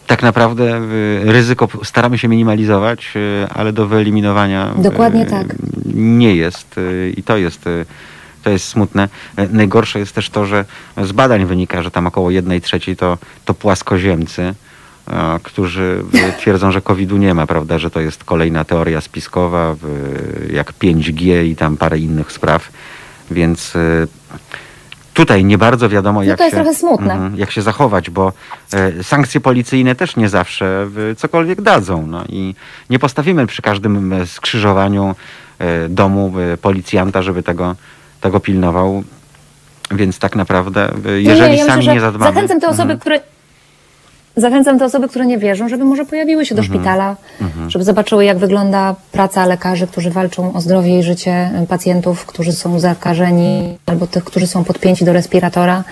tak 0.08 0.22
naprawdę 0.22 0.82
y, 1.24 1.32
ryzyko 1.32 1.68
staramy 1.84 2.18
się 2.18 2.28
minimalizować, 2.28 3.12
y, 3.16 3.46
ale 3.54 3.72
do 3.72 3.86
wyeliminowania 3.86 4.74
y, 4.78 4.82
Dokładnie 4.82 5.26
tak. 5.26 5.46
nie 5.94 6.36
jest 6.36 6.76
i 7.16 7.22
to 7.22 7.36
jest, 7.36 7.64
to 8.42 8.50
jest 8.50 8.68
smutne. 8.68 9.08
Najgorsze 9.50 9.98
jest 9.98 10.14
też 10.14 10.30
to, 10.30 10.46
że 10.46 10.64
z 11.02 11.12
badań 11.12 11.46
wynika, 11.46 11.82
że 11.82 11.90
tam 11.90 12.06
około 12.06 12.30
jednej 12.30 12.60
trzeciej 12.60 12.96
to, 12.96 13.18
to 13.44 13.54
płaskoziemcy, 13.54 14.54
którzy 15.42 16.02
twierdzą, 16.40 16.72
że 16.72 16.80
COVID-u 16.80 17.16
nie 17.16 17.34
ma, 17.34 17.46
prawda, 17.46 17.78
że 17.78 17.90
to 17.90 18.00
jest 18.00 18.24
kolejna 18.24 18.64
teoria 18.64 19.00
spiskowa, 19.00 19.76
jak 20.52 20.72
5G 20.72 21.44
i 21.44 21.56
tam 21.56 21.76
parę 21.76 21.98
innych 21.98 22.32
spraw, 22.32 22.68
więc 23.30 23.74
tutaj 25.18 25.44
nie 25.44 25.58
bardzo 25.58 25.88
wiadomo, 25.88 26.22
jak 26.22 26.38
się, 26.42 26.50
trochę 26.50 26.74
smutne. 26.74 27.12
Mhm, 27.12 27.36
jak 27.36 27.50
się 27.50 27.62
zachować, 27.62 28.10
bo 28.10 28.32
e, 28.72 29.04
sankcje 29.04 29.40
policyjne 29.40 29.94
też 29.94 30.16
nie 30.16 30.28
zawsze 30.28 30.86
e, 31.10 31.14
cokolwiek 31.14 31.60
dadzą. 31.62 32.06
No 32.06 32.24
i 32.28 32.54
nie 32.90 32.98
postawimy 32.98 33.46
przy 33.46 33.62
każdym 33.62 34.14
skrzyżowaniu 34.26 35.14
e, 35.58 35.88
domu 35.88 36.32
e, 36.52 36.56
policjanta, 36.56 37.22
żeby 37.22 37.42
tego, 37.42 37.76
tego 38.20 38.40
pilnował. 38.40 39.02
Więc 39.90 40.18
tak 40.18 40.36
naprawdę, 40.36 40.90
e, 41.06 41.20
jeżeli 41.20 41.50
nie, 41.52 41.56
ja 41.58 41.66
sami 41.66 41.76
myślę, 41.78 41.94
nie 41.94 42.00
zadbamy... 42.00 42.34
Zachęcam 42.34 42.60
te 42.60 42.68
osoby, 42.68 42.82
Mhm. 42.92 43.00
które. 43.00 43.20
Zachęcam 44.40 44.78
te 44.78 44.84
osoby, 44.84 45.08
które 45.08 45.26
nie 45.26 45.38
wierzą, 45.38 45.68
żeby 45.68 45.84
może 45.84 46.04
pojawiły 46.04 46.46
się 46.46 46.54
do 46.54 46.62
Mhm. 46.62 46.78
szpitala, 46.78 47.16
żeby 47.68 47.84
zobaczyły, 47.84 48.24
jak 48.24 48.38
wygląda 48.38 48.94
praca 49.12 49.46
lekarzy, 49.46 49.86
którzy 49.86 50.10
walczą 50.10 50.52
o 50.52 50.60
zdrowie 50.60 50.98
i 50.98 51.02
życie 51.02 51.50
pacjentów, 51.68 52.26
którzy 52.26 52.52
są 52.52 52.80
zakażeni, 52.80 53.78
albo 53.86 54.06
tych, 54.06 54.24
którzy 54.24 54.46
są 54.46 54.64
podpięci 54.64 55.04
do 55.04 55.12
respiratora. 55.12 55.84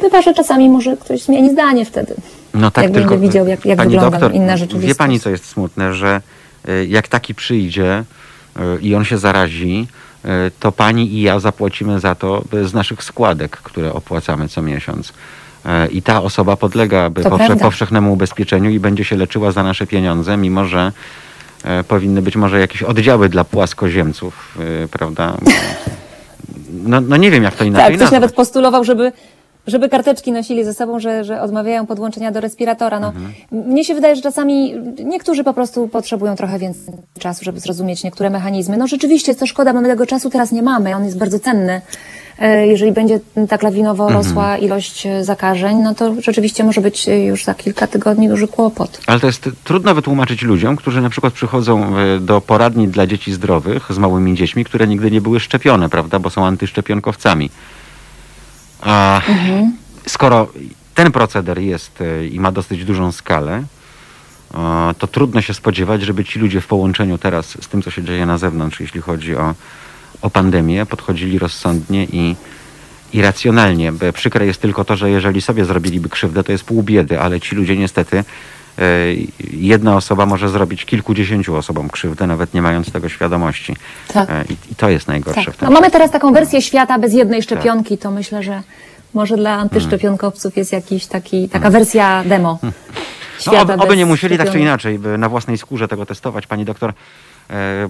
Bywa, 0.00 0.22
że 0.22 0.34
czasami 0.34 0.70
może 0.70 0.96
ktoś 0.96 1.22
zmieni 1.22 1.50
zdanie 1.50 1.84
wtedy. 1.84 2.14
No 2.54 2.70
tak, 2.70 2.84
jak 2.84 2.92
tylko, 2.92 3.10
będzie 3.10 3.26
widział, 3.28 3.46
jak, 3.46 3.64
jak 3.64 3.76
pani 3.78 3.90
wygląda 3.90 4.10
doktor, 4.10 4.34
inna 4.34 4.56
rzeczywistość. 4.56 4.88
Wie 4.88 4.94
pani, 4.94 5.20
co 5.20 5.30
jest 5.30 5.44
smutne, 5.44 5.94
że 5.94 6.20
y, 6.68 6.86
jak 6.86 7.08
taki 7.08 7.34
przyjdzie 7.34 8.04
y, 8.56 8.80
i 8.80 8.94
on 8.94 9.04
się 9.04 9.18
zarazi, 9.18 9.86
y, 10.24 10.28
to 10.60 10.72
pani 10.72 11.14
i 11.14 11.22
ja 11.22 11.40
zapłacimy 11.40 12.00
za 12.00 12.14
to 12.14 12.42
y, 12.54 12.68
z 12.68 12.74
naszych 12.74 13.04
składek, 13.04 13.56
które 13.56 13.92
opłacamy 13.92 14.48
co 14.48 14.62
miesiąc. 14.62 15.12
I 15.90 16.02
ta 16.02 16.22
osoba 16.22 16.56
podlega 16.56 17.10
powsze, 17.10 17.56
powszechnemu 17.56 18.12
ubezpieczeniu 18.12 18.70
i 18.70 18.80
będzie 18.80 19.04
się 19.04 19.16
leczyła 19.16 19.52
za 19.52 19.62
nasze 19.62 19.86
pieniądze, 19.86 20.36
mimo 20.36 20.64
że 20.64 20.92
y, 21.80 21.84
powinny 21.84 22.22
być 22.22 22.36
może 22.36 22.60
jakieś 22.60 22.82
oddziały 22.82 23.28
dla 23.28 23.44
płaskoziemców, 23.44 24.58
y, 24.84 24.88
prawda? 24.88 25.36
No, 26.84 27.00
no 27.00 27.16
nie 27.16 27.30
wiem, 27.30 27.42
jak 27.42 27.54
to 27.54 27.64
inaczej 27.64 27.84
Tak, 27.84 27.92
ktoś 27.94 28.00
nazwać. 28.00 28.20
nawet 28.20 28.34
postulował, 28.36 28.84
żeby, 28.84 29.12
żeby 29.66 29.88
karteczki 29.88 30.32
nosili 30.32 30.64
ze 30.64 30.74
sobą, 30.74 31.00
że, 31.00 31.24
że 31.24 31.40
odmawiają 31.42 31.86
podłączenia 31.86 32.30
do 32.32 32.40
respiratora. 32.40 33.00
No, 33.00 33.08
Mhm. 33.08 33.32
Mnie 33.52 33.84
się 33.84 33.94
wydaje, 33.94 34.16
że 34.16 34.22
czasami 34.22 34.74
niektórzy 35.04 35.44
po 35.44 35.54
prostu 35.54 35.88
potrzebują 35.88 36.36
trochę 36.36 36.58
więcej 36.58 36.94
czasu, 37.18 37.44
żeby 37.44 37.60
zrozumieć 37.60 38.04
niektóre 38.04 38.30
mechanizmy. 38.30 38.76
No 38.76 38.86
rzeczywiście, 38.86 39.34
to 39.34 39.46
szkoda, 39.46 39.72
bo 39.72 39.80
my 39.80 39.88
tego 39.88 40.06
czasu 40.06 40.30
teraz 40.30 40.52
nie 40.52 40.62
mamy. 40.62 40.96
On 40.96 41.04
jest 41.04 41.18
bardzo 41.18 41.38
cenny. 41.38 41.80
E, 42.38 42.66
Jeżeli 42.66 42.92
będzie 42.92 43.20
tak 43.48 43.62
lawinowo 43.62 44.04
Mhm. 44.06 44.22
rosła 44.24 44.58
ilość 44.58 45.06
e, 45.06 45.24
zakażeń, 45.24 45.76
no 45.76 45.94
to 45.94 46.14
rzeczywiście 46.22 46.64
może 46.64 46.80
być 46.80 47.08
e, 47.08 47.24
już 47.24 47.44
za 47.44 47.54
kilka 47.54 47.86
tygodni 47.86 48.28
duży 48.28 48.48
kłopot. 48.48 49.00
Ale 49.06 49.20
to 49.20 49.26
jest 49.26 49.50
trudno 49.64 49.94
wytłumaczyć 49.94 50.42
ludziom, 50.42 50.76
którzy 50.76 51.00
na 51.00 51.10
przykład 51.10 51.32
przychodzą 51.34 51.92
do 52.20 52.40
poradni 52.40 52.88
dla 52.88 53.06
dzieci 53.06 53.32
zdrowych 53.32 53.86
z 53.90 53.98
małymi 53.98 54.34
dziećmi, 54.34 54.64
które 54.64 54.86
nigdy 54.86 55.10
nie 55.10 55.20
były 55.20 55.40
szczepione, 55.40 55.88
prawda, 55.88 56.18
bo 56.18 56.30
są 56.30 56.46
antyszczepionkowcami. 56.46 57.50
A 58.80 59.20
skoro 60.06 60.48
ten 60.94 61.12
proceder 61.12 61.58
jest 61.58 61.98
i 62.30 62.40
ma 62.40 62.52
dosyć 62.52 62.84
dużą 62.84 63.12
skalę, 63.12 63.62
to 64.98 65.06
trudno 65.06 65.40
się 65.40 65.54
spodziewać, 65.54 66.02
żeby 66.02 66.24
ci 66.24 66.38
ludzie 66.38 66.60
w 66.60 66.66
połączeniu 66.66 67.18
teraz 67.18 67.46
z 67.64 67.68
tym, 67.68 67.82
co 67.82 67.90
się 67.90 68.04
dzieje 68.04 68.26
na 68.26 68.38
zewnątrz, 68.38 68.80
jeśli 68.80 69.00
chodzi 69.00 69.36
o, 69.36 69.54
o 70.22 70.30
pandemię, 70.30 70.86
podchodzili 70.86 71.38
rozsądnie 71.38 72.04
i, 72.04 72.36
i 73.12 73.22
racjonalnie. 73.22 73.92
Przykre 74.14 74.46
jest 74.46 74.60
tylko 74.60 74.84
to, 74.84 74.96
że 74.96 75.10
jeżeli 75.10 75.42
sobie 75.42 75.64
zrobiliby 75.64 76.08
krzywdę, 76.08 76.44
to 76.44 76.52
jest 76.52 76.64
pół 76.64 76.82
biedy, 76.82 77.20
ale 77.20 77.40
ci 77.40 77.56
ludzie 77.56 77.76
niestety, 77.76 78.24
e, 78.78 78.84
jedna 79.50 79.96
osoba 79.96 80.26
może 80.26 80.48
zrobić 80.48 80.84
kilkudziesięciu 80.84 81.56
osobom 81.56 81.88
krzywdę, 81.88 82.26
nawet 82.26 82.54
nie 82.54 82.62
mając 82.62 82.92
tego 82.92 83.08
świadomości. 83.08 83.76
Tak. 84.08 84.30
E, 84.30 84.44
I, 84.48 84.72
i 84.72 84.74
to 84.74 84.88
jest 84.88 85.08
najgorsze 85.08 85.44
Tak. 85.44 85.62
No, 85.62 85.70
mamy 85.70 85.90
teraz 85.90 86.10
taką 86.10 86.32
wersję 86.32 86.62
świata 86.62 86.98
bez 86.98 87.12
jednej 87.12 87.42
szczepionki, 87.42 87.98
to 87.98 88.10
myślę, 88.10 88.42
że 88.42 88.62
może 89.14 89.36
dla 89.36 89.52
antyszczepionkowców 89.52 90.56
jest 90.56 90.72
jakiś 90.72 91.06
taki, 91.06 91.48
taka 91.48 91.70
wersja 91.70 92.24
demo. 92.24 92.58
No, 93.46 93.60
oby, 93.60 93.72
oby 93.72 93.96
nie 93.96 94.06
musieli 94.06 94.38
tak 94.38 94.52
czy 94.52 94.60
inaczej 94.60 94.98
by 94.98 95.18
na 95.18 95.28
własnej 95.28 95.58
skórze 95.58 95.88
tego 95.88 96.06
testować. 96.06 96.46
Pani 96.46 96.64
doktor, 96.64 96.92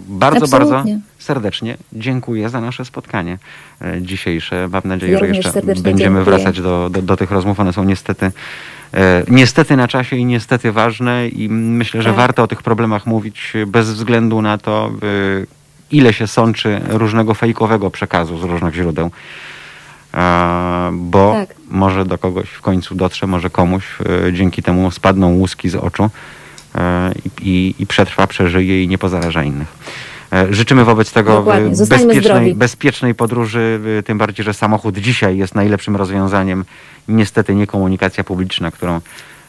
bardzo, 0.09 0.45
Absolutnie. 0.45 0.93
bardzo 0.93 1.07
serdecznie 1.19 1.77
dziękuję 1.93 2.49
za 2.49 2.61
nasze 2.61 2.85
spotkanie 2.85 3.39
e, 3.83 4.03
dzisiejsze. 4.03 4.69
Mam 4.73 4.83
nadzieję, 4.85 5.13
Ja 5.13 5.19
że 5.19 5.27
jeszcze 5.29 5.63
będziemy 5.63 5.95
dziękuję. 5.97 6.25
wracać 6.25 6.61
do, 6.61 6.91
do, 6.91 7.03
do 7.03 7.17
tych 7.17 7.31
rozmów. 7.31 7.61
One 7.61 7.73
są 7.73 7.85
niestety, 7.85 8.33
e, 8.95 9.23
niestety 9.29 9.77
na 9.77 9.89
czasie 9.89 10.17
i 10.17 10.25
niestety 10.25 10.73
ważne 10.73 11.29
i 11.29 11.49
myślę, 11.49 12.03
że 12.03 12.09
Tak. 12.09 12.17
warto 12.17 12.43
o 12.43 12.47
tych 12.47 12.63
problemach 12.63 13.07
mówić 13.07 13.53
bez 13.67 13.91
względu 13.91 14.43
na 14.43 14.59
to, 14.59 14.91
e, 15.43 15.47
ile 15.91 16.13
się 16.13 16.27
sączy 16.27 16.81
różnego 16.89 17.35
fejkowego 17.35 17.91
przekazu 17.91 18.39
z 18.39 18.43
różnych 18.43 18.75
źródeł. 18.75 19.11
E, 20.15 20.91
bo 20.93 21.33
Tak. 21.33 21.57
może 21.71 22.05
do 22.05 22.19
kogoś 22.19 22.49
w 22.49 22.61
końcu 22.61 22.95
dotrze, 22.95 23.27
może 23.27 23.51
komuś 23.51 23.85
e, 24.29 24.33
dzięki 24.33 24.63
temu 24.63 24.91
spadną 24.91 25.33
łuski 25.35 25.69
z 25.69 25.75
oczu 25.77 26.05
e, 26.05 26.11
i, 27.25 27.51
i, 27.51 27.75
i 27.79 27.87
przetrwa, 27.87 28.27
przeżyje 28.27 28.83
i 28.83 28.89
nie 28.89 28.99
pozaraża 28.99 29.43
innych. 29.43 29.69
E, 30.33 30.55
Życzymy 30.55 30.85
wobec 30.85 31.13
tego 31.13 31.55
e, 31.57 31.71
bezpiecznej, 31.89 32.55
bezpiecznej 32.55 33.15
podróży, 33.15 33.81
e, 33.99 34.03
tym 34.03 34.19
bardziej, 34.19 34.45
że 34.45 34.55
samochód 34.55 34.99
dzisiaj 34.99 35.39
jest 35.39 35.55
najlepszym 35.55 35.97
rozwiązaniem. 35.97 36.65
Niestety 37.09 37.55
nie 37.55 37.67
komunikacja 37.67 38.25
publiczna, 38.25 38.71
którą 38.71 39.01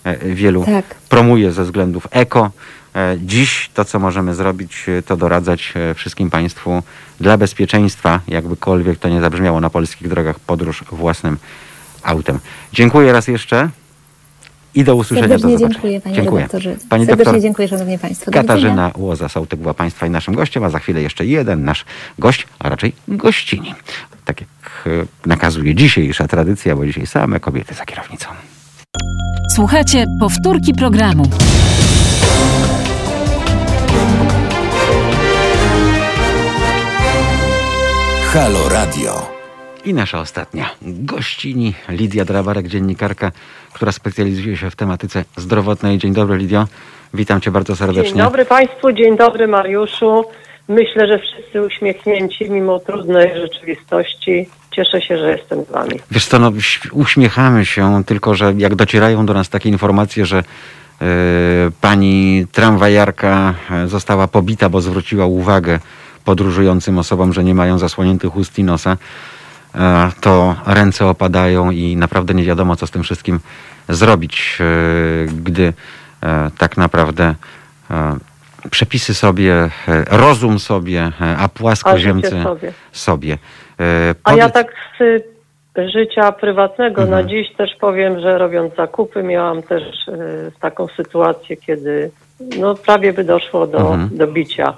e, 0.04 0.18
wielu 0.36 0.66
Tak. 0.66 0.86
promuje 1.10 1.52
ze 1.52 1.64
względów 1.64 2.08
eko. 2.12 2.52
E, 2.96 3.18
Dziś 3.22 3.70
to, 3.74 3.86
co 3.86 4.00
możemy 4.00 4.36
zrobić, 4.36 4.86
e, 4.90 5.02
to 5.02 5.18
doradzać 5.18 5.74
e, 5.76 5.94
wszystkim 5.94 6.30
Państwu 6.30 6.84
dla 7.20 7.38
bezpieczeństwa, 7.38 8.20
jakbykolwiek 8.28 9.00
to 9.00 9.10
nie 9.10 9.22
zabrzmiało 9.22 9.62
na 9.62 9.70
polskich 9.70 10.08
drogach, 10.08 10.40
podróż 10.40 10.84
własnym 10.92 11.38
autem. 12.04 12.40
Dziękuję 12.74 13.12
raz 13.12 13.28
jeszcze 13.28 13.70
i 14.78 14.84
do 14.84 14.96
usłyszenia. 14.96 15.28
Serdecznie 15.28 15.52
do 15.52 15.58
zobaczenia. 15.58 15.74
dziękuję, 15.74 16.02
panie 16.02 16.16
dziękuję. 16.16 16.36
redaktorze. 16.36 16.76
Pani 16.90 17.06
Serdecznie 17.06 17.26
doktor 17.26 17.42
dziękuję, 17.42 17.68
szanowni 17.68 18.00
państwo. 18.00 18.32
Do. 18.32 18.32
Katarzyna 18.32 18.92
Łoza, 18.98 19.30
Sołtyk 19.30 19.60
była 19.60 19.74
Państwa 19.74 20.08
i 20.08 20.10
naszym 20.10 20.36
gościem, 20.36 20.64
a 20.64 20.70
za 20.70 20.80
chwilę 20.80 21.02
jeszcze 21.02 21.26
jeden 21.26 21.64
nasz 21.64 21.86
gość, 22.20 22.48
a 22.60 22.70
raczej 22.70 22.94
gościni. 23.08 23.74
Tak 24.26 24.42
jak 24.42 24.50
e, 24.86 24.90
nakazuje 25.26 25.76
dzisiejsza 25.76 26.28
tradycja, 26.28 26.76
bo 26.76 26.86
dzisiaj 26.86 27.08
same 27.08 27.40
kobiety 27.40 27.74
za 27.74 27.86
kierownicą. 27.86 28.28
Słuchajcie 29.56 30.06
powtórki 30.20 30.74
programu. 30.74 31.24
Halo 38.34 38.70
Radio. 38.70 39.37
I 39.86 39.94
nasza 39.94 40.20
ostatnia 40.20 40.70
gościni, 40.82 41.74
Lidia 41.90 42.26
Drabarek, 42.26 42.68
dziennikarka, 42.68 43.32
która 43.74 43.92
specjalizuje 43.92 44.58
się 44.58 44.70
w 44.70 44.76
tematyce 44.76 45.26
zdrowotnej. 45.38 45.98
Dzień 45.98 46.14
dobry, 46.14 46.38
Lidio. 46.38 46.68
Witam 47.14 47.42
Cię 47.42 47.52
bardzo 47.52 47.76
serdecznie. 47.76 48.14
Dzień 48.14 48.24
dobry 48.24 48.46
Państwu, 48.46 48.92
dzień 48.92 49.18
dobry 49.18 49.48
Mariuszu. 49.48 50.26
Myślę, 50.68 51.08
że 51.08 51.20
wszyscy 51.20 51.62
uśmiechnięci 51.62 52.50
mimo 52.50 52.80
trudnej 52.80 53.30
rzeczywistości. 53.38 54.50
Cieszę 54.72 55.02
się, 55.02 55.18
że 55.18 55.32
jestem 55.32 55.64
z 55.64 55.72
Wami. 55.72 56.00
Wiesz 56.12 56.26
co, 56.26 56.40
no, 56.40 56.52
uśmiechamy 56.92 57.66
się, 57.66 58.04
tylko 58.04 58.36
że 58.36 58.54
jak 58.58 58.76
docierają 58.76 59.26
do 59.26 59.34
nas 59.34 59.50
takie 59.50 59.70
informacje, 59.70 60.26
że 60.26 60.38
e, 60.38 60.44
pani 61.82 62.46
tramwajarka 62.52 63.54
e, 63.72 63.88
została 63.88 64.28
pobita, 64.28 64.70
bo 64.70 64.82
zwróciła 64.82 65.26
uwagę 65.26 65.80
podróżującym 66.26 66.98
osobom, 66.98 67.34
że 67.34 67.44
nie 67.44 67.56
mają 67.56 67.78
zasłoniętych 67.78 68.36
ust 68.36 68.60
i 68.60 68.64
nosa, 68.64 68.98
to 70.22 70.56
ręce 70.66 71.06
opadają 71.06 71.72
i 71.72 71.96
naprawdę 71.98 72.34
nie 72.34 72.44
wiadomo, 72.44 72.76
co 72.76 72.88
z 72.88 72.92
tym 72.92 73.04
wszystkim 73.04 73.40
zrobić, 73.90 74.58
e, 74.60 74.64
gdy 75.44 75.74
e, 76.24 76.50
tak 76.58 76.78
naprawdę 76.78 77.36
e, 77.92 78.16
przepisy 78.72 79.14
sobie, 79.14 79.54
e, 79.54 79.70
rozum 80.18 80.60
sobie, 80.60 81.12
e, 81.22 81.38
a 81.38 81.48
płaskoziemcy 81.50 82.40
A 82.40 82.44
sobie. 82.44 82.74
sobie. 82.92 83.38
E, 83.80 84.16
A 84.24 84.34
ja 84.34 84.50
tak 84.50 84.68
z 85.00 85.24
życia 85.94 86.32
prywatnego 86.32 87.02
Mhm. 87.02 87.10
na 87.24 87.30
dziś 87.30 87.54
też 87.56 87.70
powiem, 87.80 88.20
że 88.20 88.38
robiąc 88.38 88.76
zakupy 88.76 89.24
miałam 89.24 89.64
też 89.64 89.84
taką 90.62 90.88
sytuację, 90.88 91.58
kiedy 91.58 92.12
no, 92.60 92.76
prawie 92.76 93.14
by 93.14 93.24
doszło 93.24 93.68
do, 93.68 93.78
Mhm. 93.80 94.10
do 94.18 94.28
bicia 94.28 94.74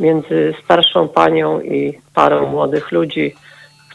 między 0.00 0.54
starszą 0.64 1.08
panią 1.08 1.60
i 1.60 1.98
parą 2.14 2.46
młodych 2.46 2.92
ludzi, 2.92 3.34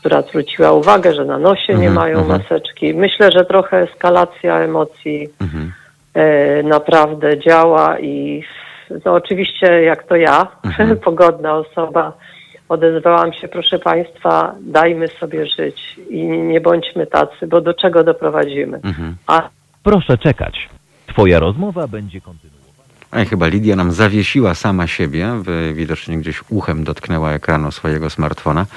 która 0.01 0.21
zwróciła 0.21 0.71
uwagę, 0.71 1.13
że 1.13 1.25
na 1.25 1.37
nosie 1.37 1.73
nie 1.73 1.87
Mhm, 1.87 1.93
mają 1.93 2.19
mhm. 2.19 2.41
maseczki. 2.41 2.93
Myślę, 2.93 3.31
że 3.31 3.45
trochę 3.45 3.77
eskalacja 3.77 4.59
emocji 4.59 5.29
Mhm. 5.41 5.71
e, 6.13 6.63
naprawdę 6.63 7.39
działa 7.39 7.99
i 7.99 8.43
no 9.05 9.13
oczywiście 9.13 9.67
jak 9.81 10.03
to 10.03 10.15
ja, 10.15 10.47
Mhm. 10.65 10.97
pogodna 11.07 11.53
osoba, 11.53 12.13
odezwałam 12.69 13.33
się, 13.33 13.47
proszę 13.47 13.79
Państwa, 13.79 14.55
dajmy 14.61 15.07
sobie 15.07 15.45
żyć 15.47 15.99
i 16.09 16.23
nie 16.25 16.61
bądźmy 16.61 17.07
tacy, 17.07 17.47
bo 17.47 17.61
do 17.61 17.73
czego 17.73 18.03
doprowadzimy. 18.03 18.79
Mhm. 18.83 19.15
A 19.27 19.49
Proszę 19.83 20.17
czekać. 20.17 20.69
Twoja 21.07 21.39
rozmowa 21.39 21.87
będzie 21.87 22.21
kontynuowana. 22.21 22.61
Ej, 23.13 23.25
chyba 23.25 23.47
Lidia 23.47 23.75
nam 23.75 23.91
zawiesiła 23.91 24.53
sama 24.55 24.87
siebie, 24.87 25.27
w- 25.45 25.73
widocznie 25.73 26.17
gdzieś 26.17 26.41
uchem 26.49 26.83
dotknęła 26.83 27.31
ekranu 27.33 27.71
swojego 27.71 28.09
smartfona. 28.09 28.65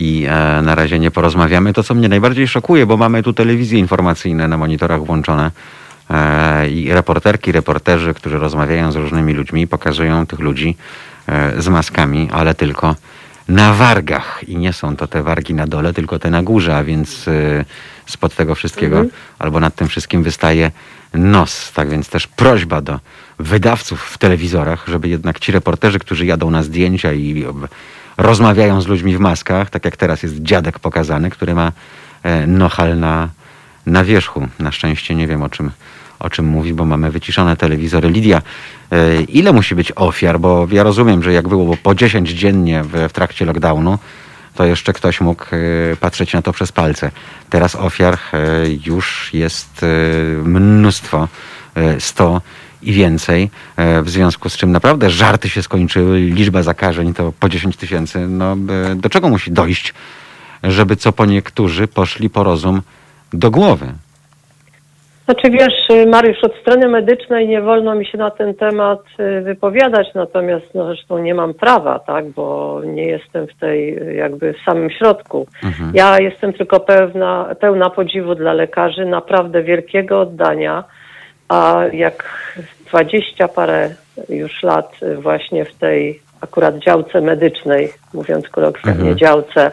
I 0.00 0.26
e, 0.28 0.62
na 0.62 0.74
razie 0.74 0.98
nie 0.98 1.10
porozmawiamy. 1.10 1.72
To, 1.72 1.82
co 1.82 1.94
mnie 1.94 2.08
najbardziej 2.08 2.48
szokuje, 2.48 2.86
bo 2.86 2.96
mamy 2.96 3.22
tu 3.22 3.32
telewizje 3.32 3.78
informacyjne 3.78 4.48
na 4.48 4.56
monitorach 4.56 5.04
włączone 5.04 5.50
e, 6.10 6.70
i 6.70 6.92
reporterki, 6.92 7.52
reporterzy, 7.52 8.14
którzy 8.14 8.38
rozmawiają 8.38 8.92
z 8.92 8.96
różnymi 8.96 9.32
ludźmi, 9.34 9.66
pokazują 9.66 10.26
tych 10.26 10.38
ludzi 10.38 10.76
e, 11.26 11.62
z 11.62 11.68
maskami, 11.68 12.28
ale 12.32 12.54
tylko 12.54 12.96
na 13.48 13.74
wargach. 13.74 14.40
I 14.48 14.56
nie 14.56 14.72
są 14.72 14.96
to 14.96 15.06
te 15.06 15.22
wargi 15.22 15.54
na 15.54 15.66
dole, 15.66 15.92
tylko 15.92 16.18
te 16.18 16.30
na 16.30 16.42
górze, 16.42 16.76
a 16.76 16.84
więc 16.84 17.26
spod 18.06 18.34
tego 18.34 18.54
wszystkiego 18.54 19.04
albo 19.38 19.60
nad 19.60 19.74
tym 19.74 19.88
wszystkim 19.88 20.22
wystaje 20.22 20.70
nos. 21.14 21.72
Tak 21.72 21.88
więc 21.88 22.08
też 22.08 22.26
prośba 22.26 22.80
do 22.80 23.00
wydawców 23.38 24.02
w 24.02 24.18
telewizorach, 24.18 24.84
żeby 24.88 25.08
jednak 25.08 25.40
ci 25.40 25.52
reporterzy, 25.52 25.98
którzy 25.98 26.26
jadą 26.26 26.50
na 26.50 26.62
zdjęcia 26.62 27.12
i 27.12 27.44
rozmawiają 28.16 28.80
z 28.80 28.86
ludźmi 28.86 29.16
w 29.16 29.20
maskach, 29.20 29.70
tak 29.70 29.84
jak 29.84 29.96
teraz 29.96 30.22
jest 30.22 30.42
dziadek 30.42 30.78
pokazany, 30.78 31.30
który 31.30 31.54
ma 31.54 31.72
e, 32.22 32.46
nohal 32.46 32.98
na, 32.98 33.28
na 33.86 34.04
wierzchu. 34.04 34.48
Na 34.58 34.72
szczęście 34.72 35.14
nie 35.14 35.26
wiem 35.26 35.42
o 35.42 35.48
czym, 35.48 35.70
o 36.18 36.30
czym 36.30 36.46
mówi, 36.46 36.74
bo 36.74 36.84
mamy 36.84 37.10
wyciszone 37.10 37.56
telewizory. 37.56 38.10
Lidia, 38.10 38.42
e, 38.92 39.22
ile 39.22 39.52
musi 39.52 39.74
być 39.74 39.92
ofiar? 39.96 40.40
Bo 40.40 40.68
ja 40.70 40.82
rozumiem, 40.82 41.22
że 41.22 41.32
jak 41.32 41.48
było 41.48 41.76
po 41.76 41.94
10 41.94 42.28
dziennie 42.28 42.82
w, 42.84 43.08
w 43.08 43.12
trakcie 43.12 43.44
lockdownu, 43.44 43.98
to 44.54 44.64
jeszcze 44.64 44.92
ktoś 44.92 45.20
mógł 45.20 45.44
e, 45.44 45.96
patrzeć 45.96 46.32
na 46.32 46.42
to 46.42 46.52
przez 46.52 46.72
palce. 46.72 47.10
Teraz 47.50 47.74
ofiar 47.74 48.18
już 48.86 49.30
jest 49.32 49.86
mnóstwo, 50.44 51.28
e, 51.74 52.00
100 52.00 52.40
i 52.82 52.92
więcej, 52.92 53.50
e, 53.76 54.02
w 54.02 54.10
związku 54.10 54.48
z 54.48 54.56
czym 54.56 54.72
naprawdę 54.72 55.10
żarty 55.10 55.48
się 55.48 55.62
skończyły, 55.62 56.20
liczba 56.20 56.62
zakażeń 56.62 57.14
to 57.14 57.32
po 57.40 57.48
10 57.48 57.76
tysięcy. 57.76 58.18
No, 58.28 58.52
e, 58.52 58.94
do 58.94 59.08
czego 59.08 59.28
musi 59.28 59.52
dojść, 59.52 59.94
żeby 60.62 60.96
co 60.96 61.12
po 61.12 61.26
niektórzy 61.26 61.88
poszli 61.88 62.30
po 62.30 62.44
rozum 62.44 62.82
do 63.32 63.50
głowy? 63.50 63.86
Znaczy 65.30 65.50
wiesz, 65.50 66.06
Mariusz, 66.08 66.44
od 66.44 66.54
strony 66.54 66.88
medycznej 66.88 67.48
nie 67.48 67.62
wolno 67.62 67.94
mi 67.94 68.06
się 68.06 68.18
na 68.18 68.30
ten 68.30 68.54
temat 68.54 69.00
y, 69.20 69.40
wypowiadać, 69.40 70.06
natomiast 70.14 70.66
no, 70.74 70.86
zresztą 70.86 71.18
nie 71.18 71.34
mam 71.34 71.54
prawa, 71.54 71.98
tak, 71.98 72.28
bo 72.28 72.80
nie 72.84 73.04
jestem 73.04 73.46
w 73.46 73.54
tej 73.60 74.08
y, 74.08 74.14
jakby 74.14 74.52
w 74.52 74.64
samym 74.64 74.90
środku. 74.90 75.46
Mhm. 75.64 75.92
Ja 75.94 76.20
jestem 76.20 76.52
tylko 76.52 76.80
pełna, 76.80 77.54
pełna 77.60 77.90
podziwu 77.90 78.34
dla 78.34 78.52
lekarzy, 78.52 79.06
naprawdę 79.06 79.62
wielkiego 79.62 80.20
oddania, 80.20 80.84
a 81.50 81.84
jak 81.92 82.24
dwadzieścia 82.86 83.48
parę 83.48 83.90
już 84.28 84.62
lat 84.62 84.92
właśnie 85.18 85.64
w 85.64 85.74
tej 85.74 86.20
akurat 86.40 86.78
działce 86.78 87.20
medycznej, 87.20 87.92
mówiąc 88.14 88.48
kolokwialnie 88.48 89.00
Mhm. 89.00 89.18
działce, 89.18 89.72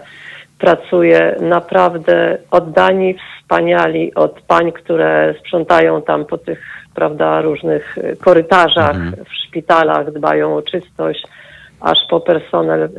pracuje 0.59 1.35
naprawdę 1.41 2.37
oddani, 2.51 3.15
wspaniali 3.41 4.13
od 4.15 4.41
pań, 4.41 4.71
które 4.71 5.33
sprzątają 5.39 6.01
tam 6.01 6.25
po 6.25 6.37
tych, 6.37 6.61
prawda, 6.95 7.41
różnych 7.41 7.95
korytarzach 8.23 8.95
Mhm. 8.95 9.25
w 9.25 9.33
szpitalach, 9.47 10.11
dbają 10.11 10.55
o 10.55 10.61
czystość, 10.61 11.27
aż 11.81 11.97
po 12.09 12.19
personel 12.19 12.83
y, 12.83 12.89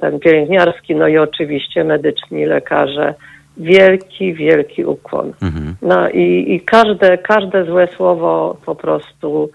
ten 0.00 0.20
pielęgniarski, 0.20 0.94
no 0.96 1.08
i 1.08 1.18
oczywiście 1.18 1.84
medyczni 1.84 2.46
lekarze. 2.46 3.14
Wielki, 3.56 4.34
wielki 4.34 4.84
ukłon. 4.84 5.32
Mhm. 5.42 5.74
No 5.82 6.08
i, 6.08 6.54
i 6.54 6.60
każde, 6.60 7.18
każde 7.18 7.64
złe 7.64 7.88
słowo 7.96 8.56
po 8.66 8.74
prostu 8.74 9.50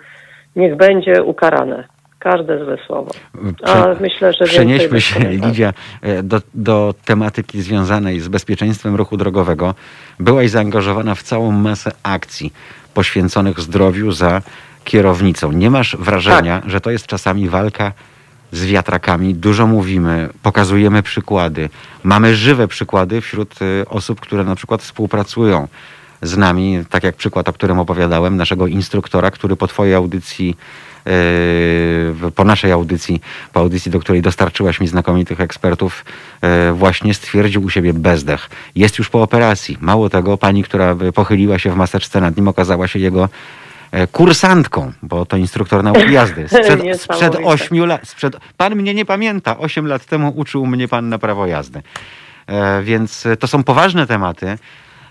niech 0.56 0.76
będzie 0.78 1.24
ukarane. 1.24 1.88
Każde 2.20 2.66
złe 2.66 2.78
słowo. 2.88 3.12
A 3.64 3.86
myślę, 4.02 4.34
że 4.34 4.46
Przenieśmy 4.46 5.02
się. 5.02 5.20
Lidia, 5.20 5.74
e, 6.02 6.24
do, 6.24 6.42
do 6.54 6.94
tematyki 7.06 7.62
związanej 7.62 8.20
z 8.20 8.28
bezpieczeństwem 8.28 8.96
ruchu 8.96 9.18
drogowego. 9.18 9.76
Byłaś 10.20 10.50
zaangażowana 10.50 11.16
w 11.16 11.24
całą 11.24 11.52
masę 11.52 11.92
akcji 12.04 12.54
poświęconych 12.94 13.60
zdrowiu 13.60 14.12
za 14.12 14.42
kierownicą. 14.84 15.52
Nie 15.52 15.70
masz 15.70 15.98
wrażenia, 16.00 16.62
Tak. 16.62 16.70
że 16.70 16.82
to 16.82 16.92
jest 16.92 17.08
czasami 17.08 17.50
walka 17.50 17.92
z 18.52 18.66
wiatrakami? 18.66 19.36
Dużo 19.36 19.68
mówimy, 19.68 20.30
pokazujemy 20.44 21.04
przykłady. 21.04 21.70
Mamy 22.04 22.36
żywe 22.36 22.68
przykłady 22.68 23.22
wśród 23.22 23.56
e, 23.62 23.90
osób, 23.90 24.20
które 24.20 24.44
na 24.44 24.56
przykład 24.56 24.82
współpracują 24.82 25.68
z 26.22 26.38
nami, 26.38 26.84
tak 26.90 27.04
jak 27.04 27.16
przykład, 27.16 27.50
o 27.50 27.54
którym 27.54 27.80
opowiadałem, 27.80 28.38
naszego 28.38 28.68
instruktora, 28.68 29.32
który 29.32 29.56
po 29.56 29.68
twojej 29.68 29.94
audycji, 29.96 30.58
e, 31.08 32.32
po 32.36 32.44
naszej 32.44 32.72
audycji, 32.72 33.22
po 33.54 33.60
audycji, 33.60 33.92
do 33.92 34.00
której 34.00 34.22
dostarczyłaś 34.22 34.80
mi 34.80 34.88
znakomitych 34.88 35.42
ekspertów, 35.42 36.06
e, 36.42 36.74
właśnie 36.74 37.14
stwierdził 37.14 37.64
u 37.64 37.70
siebie 37.70 37.94
bezdech. 37.94 38.50
Jest 38.76 38.98
już 39.00 39.10
po 39.10 39.22
operacji. 39.22 39.78
Mało 39.82 40.10
tego, 40.10 40.38
pani, 40.38 40.64
która 40.64 40.96
pochyliła 41.14 41.60
się 41.60 41.72
w 41.72 41.76
maseczce 41.76 42.22
nad 42.22 42.38
nim, 42.38 42.48
okazała 42.48 42.88
się 42.88 43.00
jego 43.00 43.30
kursantką, 44.12 44.92
bo 45.04 45.26
to 45.26 45.38
instruktor 45.38 45.84
nauki 45.84 46.14
jazdy. 46.20 46.48
Sprzed, 46.48 46.66
sprzed 46.66 46.84
Niesamowite. 46.84 47.44
ośmiu 47.44 47.86
lat. 47.86 48.08
Sprzed, 48.08 48.38
pan 48.58 48.76
mnie 48.76 48.94
nie 48.94 49.06
pamięta. 49.06 49.58
Osiem 49.58 49.88
lat 49.88 50.06
temu 50.06 50.34
uczył 50.36 50.66
mnie 50.66 50.88
pan 50.88 51.10
na 51.10 51.20
prawo 51.20 51.48
jazdy. 51.48 51.82
E, 52.48 52.84
więc 52.84 53.26
e, 53.26 53.38
to 53.38 53.48
są 53.48 53.64
poważne 53.64 54.08
tematy. 54.08 54.58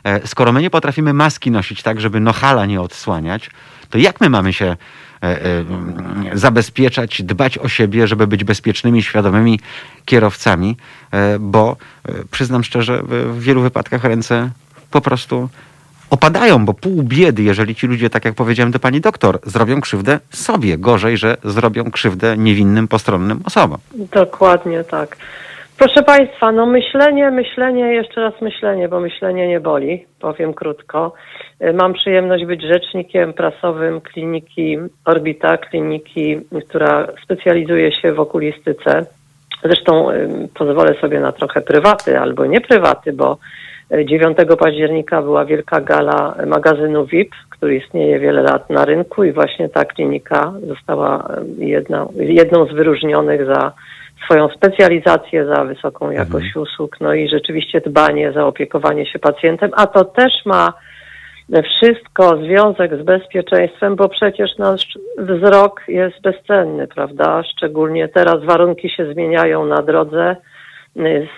E, 0.05 0.27
skoro 0.27 0.53
my 0.53 0.63
nie 0.63 0.71
potrafimy 0.71 1.13
maski 1.13 1.51
nosić 1.51 1.83
tak, 1.83 2.01
żeby 2.01 2.21
nohala 2.21 2.67
nie 2.67 2.81
odsłaniać, 2.81 3.51
to 3.91 3.99
jak 3.99 4.21
my 4.21 4.31
mamy 4.31 4.53
się 4.53 4.67
e, 4.67 4.77
e, 5.23 5.59
mm, 5.61 6.39
zabezpieczać, 6.39 7.23
dbać 7.23 7.59
o 7.59 7.69
siebie, 7.69 8.07
żeby 8.07 8.27
być 8.27 8.45
bezpiecznymi, 8.45 9.03
świadomymi 9.03 9.61
kierowcami? 10.05 10.77
E, 11.13 11.39
bo 11.39 11.77
e, 12.09 12.13
przyznam 12.31 12.65
szczerze, 12.65 13.03
w 13.09 13.41
wielu 13.41 13.61
wypadkach 13.63 14.05
ręce 14.05 14.51
po 14.91 15.01
prostu 15.01 15.49
opadają, 16.11 16.65
bo 16.65 16.75
pół 16.75 17.03
biedy, 17.03 17.43
jeżeli 17.43 17.75
ci 17.75 17.87
ludzie, 17.87 18.11
tak 18.11 18.25
jak 18.25 18.35
powiedziałem 18.35 18.73
do 18.73 18.79
pani 18.79 19.01
doktor, 19.01 19.39
zrobią 19.43 19.81
krzywdę 19.81 20.19
sobie. 20.31 20.79
Gorzej, 20.79 21.17
że 21.17 21.37
zrobią 21.45 21.91
krzywdę 21.91 22.37
niewinnym, 22.37 22.89
postronnym 22.89 23.41
osobom. 23.47 23.79
Dokładnie 23.95 24.85
tak. 24.85 25.17
Proszę 25.79 26.03
Państwa, 26.03 26.53
no 26.53 26.67
myślenie, 26.67 27.31
myślenie, 27.31 27.95
jeszcze 27.95 28.21
raz 28.21 28.41
myślenie, 28.41 28.89
bo 28.89 29.01
myślenie 29.01 29.49
nie 29.49 29.61
boli, 29.61 30.07
powiem 30.21 30.55
krótko. 30.55 31.13
Y, 31.63 31.73
Mam 31.73 31.95
przyjemność 31.95 32.45
być 32.45 32.63
rzecznikiem 32.63 33.33
prasowym 33.33 34.01
kliniki 34.01 34.79
Orbita, 35.05 35.57
kliniki, 35.57 36.37
która 36.69 37.07
specjalizuje 37.25 37.93
się 37.93 38.13
w 38.13 38.21
okulistyce. 38.21 39.07
Zresztą 39.65 40.11
y, 40.11 40.49
pozwolę 40.55 40.95
sobie 41.01 41.21
na 41.21 41.33
trochę 41.33 41.61
prywaty 41.61 42.19
albo 42.19 42.47
nie 42.47 42.61
prywaty, 42.61 43.13
bo 43.13 43.39
9 43.91 44.39
października 44.59 45.23
była 45.23 45.45
wielka 45.45 45.81
gala 45.81 46.35
magazynu 46.47 47.07
VIP, 47.07 47.31
który 47.51 47.77
istnieje 47.77 48.19
wiele 48.19 48.43
lat 48.43 48.71
na 48.71 48.85
rynku 48.85 49.25
i 49.25 49.33
właśnie 49.33 49.69
ta 49.69 49.85
klinika 49.85 50.53
została 50.67 51.29
jedną, 51.59 52.13
jedną 52.17 52.67
z 52.67 52.73
wyróżnionych 52.73 53.47
za 53.47 53.73
swoją 54.25 54.49
specjalizację, 54.49 55.47
za 55.47 55.65
wysoką 55.65 56.11
jakość 56.11 56.57
usług, 56.57 57.01
no 57.01 57.15
i 57.15 57.29
rzeczywiście 57.29 57.81
dbanie, 57.81 58.33
zaopiekowanie 58.33 59.07
się 59.07 59.19
pacjentem, 59.19 59.71
a 59.77 59.87
to 59.87 60.05
też 60.05 60.33
ma 60.47 60.73
wszystko 61.49 62.37
związek 62.37 63.03
z 63.03 63.03
bezpieczeństwem, 63.03 63.97
bo 63.97 64.09
przecież 64.09 64.59
nasz 64.59 64.99
wzrok 65.19 65.83
jest 65.89 66.21
bezcenny, 66.23 66.87
prawda? 66.87 67.43
Szczególnie 67.43 68.09
teraz 68.09 68.45
warunki 68.45 68.91
się 68.91 69.13
zmieniają 69.13 69.67
na 69.67 69.83
drodze, 69.83 70.37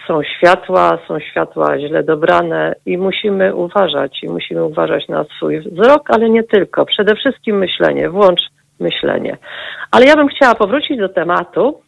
są 0.06 0.22
światła, 0.22 0.98
są 1.08 1.20
światła 1.20 1.78
źle 1.78 2.02
dobrane 2.02 2.74
i 2.86 2.98
musimy 2.98 3.54
uważać, 3.54 4.18
i 4.22 4.28
musimy 4.28 4.64
uważać 4.64 5.08
na 5.08 5.24
swój 5.36 5.60
wzrok, 5.60 6.10
ale 6.10 6.30
nie 6.30 6.42
tylko. 6.42 6.86
Przede 6.86 7.14
wszystkim 7.16 7.58
myślenie, 7.58 8.10
włącz 8.10 8.40
myślenie. 8.80 9.36
Ale 9.90 10.06
ja 10.06 10.16
bym 10.16 10.28
chciała 10.28 10.54
powrócić 10.54 10.98
do 10.98 11.08
tematu, 11.08 11.80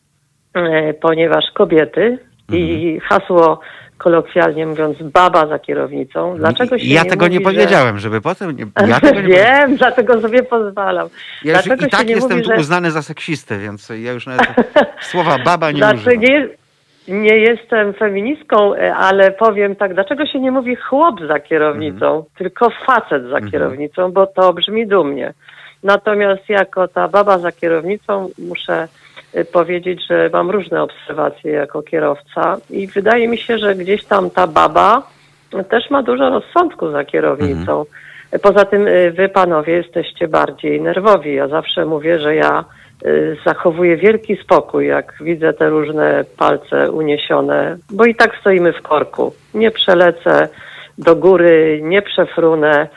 e, 0.55 0.95
ponieważ 0.95 1.45
kobiety 1.55 2.19
I 2.53 3.01
hasło 3.09 3.61
kolokwialnie 3.99 4.67
mówiąc 4.67 4.97
baba 5.03 5.47
za 5.47 5.59
kierownicą. 5.59 6.37
Dlaczego 6.37 6.79
się 6.79 6.87
ja 6.87 7.03
nie 7.03 7.11
tego 7.11 7.25
mówi, 7.25 7.39
nie 7.39 7.45
że- 7.45 7.51
powiedziałem, 7.53 7.99
żeby 7.99 8.21
potem 8.21 8.57
nie... 8.57 8.65
Ja 8.89 9.01
tego 9.01 9.21
nie. 9.21 9.29
Wiem, 9.29 9.77
dlatego 9.77 10.21
sobie 10.21 10.43
pozwalam. 10.43 11.09
Ja 11.45 11.53
już 11.57 11.65
Dlaczego 11.65 11.87
i 11.87 11.91
tak 11.91 12.09
jestem 12.09 12.31
mówi, 12.31 12.43
tu 12.43 12.51
że... 12.55 12.61
uznany 12.61 12.91
za 12.91 13.03
seksistę, 13.03 13.59
więc 13.59 13.89
ja 14.03 14.13
już 14.13 14.27
nawet 14.27 14.47
słowa 15.11 15.39
baba 15.45 15.71
nie 15.71 15.77
Znaczy, 15.79 15.97
używam. 15.99 16.21
nie, 16.21 16.49
nie 17.09 17.39
jestem 17.39 17.93
feministką, 17.93 18.75
e, 18.75 18.95
ale 18.95 19.31
powiem 19.31 19.77
tak, 19.77 19.95
dlaczego 19.95 20.27
się 20.27 20.41
nie 20.41 20.51
mówi 20.51 20.77
chłop 20.77 21.21
za 21.29 21.41
kierownicą, 21.41 22.07
Mhm. 22.07 22.23
tylko 22.39 22.71
facet 22.87 23.23
za 23.31 23.41
kierownicą, 23.51 24.13
bo 24.13 24.27
to 24.27 24.53
brzmi 24.53 24.87
dumnie. 24.87 25.33
Natomiast 25.83 26.49
jako 26.49 26.89
ta 26.89 27.09
baba 27.09 27.39
za 27.39 27.53
kierownicą 27.53 28.29
muszę 28.39 28.89
y, 29.37 29.45
powiedzieć, 29.45 30.07
że 30.11 30.31
mam 30.33 30.51
różne 30.51 30.83
obserwacje 30.83 31.53
jako 31.53 31.83
kierowca 31.83 32.57
i 32.71 32.87
wydaje 32.87 33.29
mi 33.29 33.39
się, 33.39 33.59
że 33.59 33.75
gdzieś 33.75 34.05
tam 34.05 34.31
ta 34.31 34.47
baba 34.47 35.03
też 35.69 35.91
ma 35.91 36.03
dużo 36.03 36.31
rozsądku 36.31 36.91
za 36.91 37.05
kierownicą. 37.05 37.85
Poza 38.43 38.65
tym 38.65 38.85
wy 39.13 39.29
panowie 39.29 39.73
jesteście 39.73 40.29
bardziej 40.29 40.81
nerwowi. 40.81 41.35
Ja 41.35 41.49
zawsze 41.49 41.85
mówię, 41.87 42.19
że 42.19 42.35
ja 42.35 42.65
zachowuję 43.47 43.97
wielki 43.97 44.37
spokój, 44.37 44.87
jak 44.87 45.15
widzę 45.21 45.53
te 45.53 45.71
różne 45.71 46.25
palce 46.39 46.91
uniesione, 46.91 47.77
bo 47.91 48.05
i 48.05 48.15
tak 48.15 48.37
stoimy 48.41 48.73
w 48.73 48.83
korku. 48.83 49.35
Nie 49.55 49.71
przelecę 49.71 50.49
do 50.99 51.17
góry, 51.17 51.81
nie 51.83 52.03
przefrunę, 52.03 52.89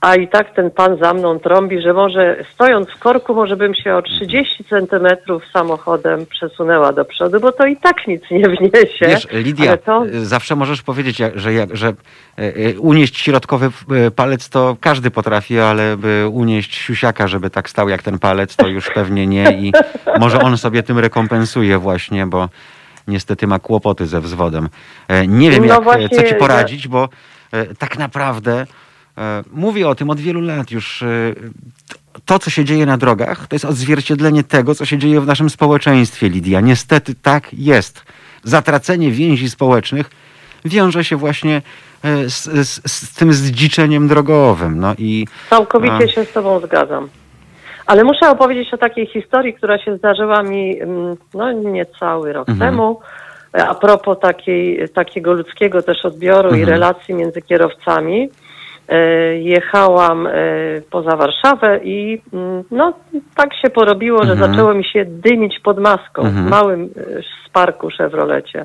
a 0.00 0.14
i 0.14 0.28
tak 0.28 0.54
ten 0.54 0.70
pan 0.70 0.98
za 1.02 1.14
mną 1.14 1.38
trąbi, 1.38 1.82
że 1.82 1.92
może 1.92 2.44
stojąc 2.54 2.88
w 2.88 2.98
korku, 2.98 3.34
może 3.34 3.56
bym 3.56 3.74
się 3.74 3.94
o 3.94 4.02
30 4.02 4.64
centymetrów 4.64 5.42
samochodem 5.52 6.26
przesunęła 6.26 6.92
do 6.92 7.04
przodu, 7.04 7.40
bo 7.40 7.52
to 7.52 7.66
i 7.66 7.76
tak 7.76 8.06
nic 8.06 8.22
nie 8.30 8.48
wniesie. 8.48 9.06
Wiesz, 9.06 9.26
Lidia, 9.32 9.76
to... 9.76 10.06
y, 10.06 10.26
zawsze 10.26 10.56
możesz 10.56 10.82
powiedzieć, 10.82 11.16
że, 11.34 11.66
że 11.70 11.88
y, 11.88 12.42
y, 12.42 12.80
unieść 12.80 13.20
środkowy 13.20 13.70
palec 14.16 14.48
to 14.48 14.76
każdy 14.80 15.10
potrafi, 15.10 15.58
ale 15.58 15.96
by 15.96 16.28
unieść 16.32 16.74
siusiaka, 16.74 17.28
żeby 17.28 17.50
tak 17.50 17.70
stał 17.70 17.88
jak 17.88 18.02
ten 18.02 18.18
palec, 18.18 18.56
to 18.56 18.68
już 18.68 18.90
pewnie 18.90 19.26
nie 19.26 19.52
i 19.52 19.72
może 20.20 20.40
on 20.40 20.58
sobie 20.58 20.82
tym 20.82 20.98
rekompensuje 20.98 21.78
właśnie, 21.78 22.26
bo 22.26 22.48
niestety 23.08 23.46
ma 23.46 23.58
kłopoty 23.58 24.06
ze 24.06 24.20
wzwodem. 24.20 24.68
E, 25.08 25.26
Nie 25.26 25.50
wiem, 25.50 25.66
No 25.66 25.74
jak, 25.74 25.84
właśnie, 25.84 26.08
co 26.08 26.22
ci 26.22 26.34
poradzić, 26.34 26.88
bo 26.88 27.08
e, 27.52 27.74
tak 27.74 27.98
naprawdę 27.98 28.60
e, 28.60 28.66
mówię 29.52 29.88
o 29.88 29.94
tym 29.94 30.10
od 30.10 30.20
wielu 30.20 30.40
lat 30.40 30.70
już. 30.70 31.02
e, 31.02 31.06
To, 32.26 32.38
co 32.38 32.50
się 32.50 32.64
dzieje 32.64 32.86
na 32.86 32.96
drogach, 32.98 33.46
to 33.46 33.54
jest 33.54 33.64
odzwierciedlenie 33.64 34.42
tego, 34.44 34.74
co 34.74 34.84
się 34.84 34.98
dzieje 34.98 35.20
w 35.20 35.26
naszym 35.26 35.50
społeczeństwie, 35.50 36.28
Lidia. 36.28 36.60
Niestety 36.60 37.14
tak 37.14 37.54
jest. 37.54 38.02
Zatracenie 38.44 39.10
więzi 39.10 39.50
społecznych 39.50 40.10
wiąże 40.64 41.04
się 41.04 41.16
właśnie 41.16 41.62
e, 42.04 42.30
z, 42.30 42.44
z, 42.68 42.92
z 42.92 43.14
tym 43.14 43.32
zdziczeniem 43.32 44.08
drogowym. 44.08 44.78
No 44.80 44.94
i 44.98 45.26
Całkowicie 45.50 46.04
A. 46.04 46.08
się 46.08 46.24
z 46.24 46.32
Tobą 46.32 46.60
zgadzam. 46.60 47.08
Ale 47.86 48.04
muszę 48.04 48.30
opowiedzieć 48.30 48.74
o 48.74 48.78
takiej 48.78 49.06
historii, 49.06 49.54
która 49.54 49.78
się 49.78 49.96
zdarzyła 49.96 50.42
mi 50.42 50.80
mm, 50.80 51.16
no, 51.34 51.52
niecały 51.52 52.32
rok 52.32 52.48
Mhm. 52.48 52.70
temu. 52.70 53.00
E, 53.54 53.68
A 53.68 53.74
propos 53.74 54.18
takiej, 54.20 54.88
takiego 54.94 55.32
ludzkiego 55.32 55.82
też 55.82 56.04
odbioru 56.04 56.48
i 56.48 56.60
Mhm. 56.60 56.68
relacji 56.68 57.14
między 57.14 57.42
kierowcami. 57.42 58.28
E, 58.88 58.98
Jechałam 59.38 60.26
e, 60.26 60.30
poza 60.90 61.16
Warszawę 61.16 61.80
i 61.84 62.22
mm, 62.32 62.64
no, 62.70 62.92
tak 63.36 63.54
się 63.54 63.70
porobiło, 63.70 64.24
że 64.24 64.32
Mhm. 64.32 64.50
zaczęło 64.52 64.74
mi 64.74 64.84
się 64.84 65.04
dymić 65.04 65.60
pod 65.60 65.78
maską 65.78 66.22
Mhm. 66.22 66.46
w 66.46 66.50
małym 66.50 66.82
e, 66.82 66.86
Sparku 67.46 67.88
Chevrolecie. 67.98 68.62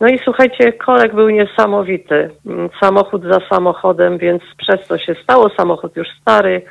No 0.00 0.08
i 0.08 0.18
słuchajcie, 0.18 0.72
kolek 0.72 1.14
był 1.14 1.30
niesamowity. 1.30 2.30
Mm, 2.46 2.68
Samochód 2.80 3.22
za 3.22 3.40
samochodem, 3.50 4.18
więc 4.18 4.42
przez 4.56 4.86
to 4.88 4.98
się 4.98 5.14
stało. 5.22 5.48
Samochód 5.56 5.96
już 5.96 6.08
stary. 6.20 6.62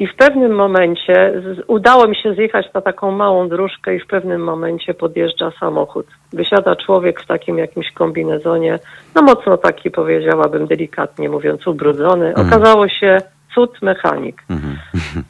I 0.00 0.06
w 0.06 0.16
pewnym 0.16 0.52
momencie 0.52 1.42
udało 1.66 2.08
mi 2.08 2.16
się 2.16 2.34
zjechać 2.34 2.66
na 2.74 2.80
taką 2.80 3.10
małą 3.10 3.48
dróżkę 3.48 3.94
i 3.94 4.00
w 4.00 4.06
pewnym 4.06 4.44
momencie 4.44 4.94
podjeżdża 4.94 5.52
samochód. 5.60 6.06
Wysiada 6.32 6.76
człowiek 6.76 7.20
w 7.20 7.26
takim 7.26 7.58
jakimś 7.58 7.92
kombinezonie, 7.92 8.78
no 9.14 9.22
mocno 9.22 9.56
taki 9.56 9.90
powiedziałabym 9.90 10.66
delikatnie 10.66 11.28
mówiąc 11.28 11.66
ubrudzony. 11.66 12.28
Mhm. 12.28 12.48
Okazało 12.48 12.88
się 12.88 13.18
cud 13.54 13.82
mechanik. 13.82 14.42
mhm. 14.50 15.24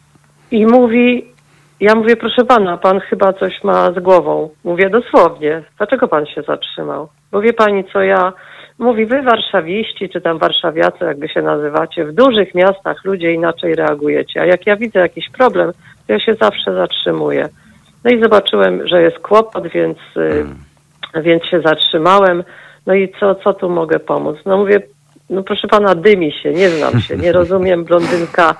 I 0.50 0.66
mówi, 0.66 1.24
ja 1.80 1.94
mówię, 1.94 2.16
proszę 2.16 2.44
pana, 2.44 2.76
pan 2.76 3.00
chyba 3.00 3.32
coś 3.32 3.64
ma 3.64 3.92
z 3.92 3.98
głową. 3.98 4.50
Mówię 4.64 4.90
dosłownie, 4.90 5.62
dlaczego 5.78 6.08
pan 6.08 6.26
się 6.26 6.42
zatrzymał? 6.42 7.08
Bo 7.32 7.40
wie 7.40 7.52
pani 7.52 7.84
co 7.92 8.02
ja, 8.02 8.32
mówi, 8.80 9.06
wy 9.06 9.22
warszawiści, 9.22 10.08
czy 10.08 10.20
tam 10.20 10.38
warszawiacy, 10.38 11.04
jakby 11.04 11.28
się 11.28 11.42
nazywacie, 11.42 12.04
w 12.04 12.12
dużych 12.12 12.54
miastach 12.54 13.04
ludzie 13.04 13.32
inaczej 13.32 13.74
reagujecie, 13.74 14.40
a 14.42 14.46
jak 14.46 14.66
ja 14.66 14.76
widzę 14.76 14.98
jakiś 14.98 15.30
problem, 15.30 15.72
to 16.06 16.12
ja 16.12 16.20
się 16.20 16.34
zawsze 16.34 16.74
zatrzymuję. 16.74 17.48
No 18.04 18.10
i 18.10 18.22
zobaczyłem, 18.22 18.88
że 18.88 19.02
jest 19.02 19.18
kłopot, 19.18 19.68
więc, 19.68 19.98
y, 20.16 20.46
więc 21.22 21.44
się 21.44 21.60
zatrzymałem. 21.60 22.44
No 22.86 22.94
i 22.94 23.12
co, 23.20 23.34
co 23.34 23.54
tu 23.54 23.68
mogę 23.68 23.98
pomóc? 23.98 24.36
No 24.46 24.56
mówię, 24.56 24.82
no 25.30 25.42
proszę 25.42 25.68
pana, 25.68 25.94
dymi 25.94 26.32
się, 26.32 26.52
nie 26.52 26.70
znam 26.70 27.00
się, 27.00 27.16
nie 27.16 27.32
rozumiem 27.32 27.84
blondynka. 27.84 28.54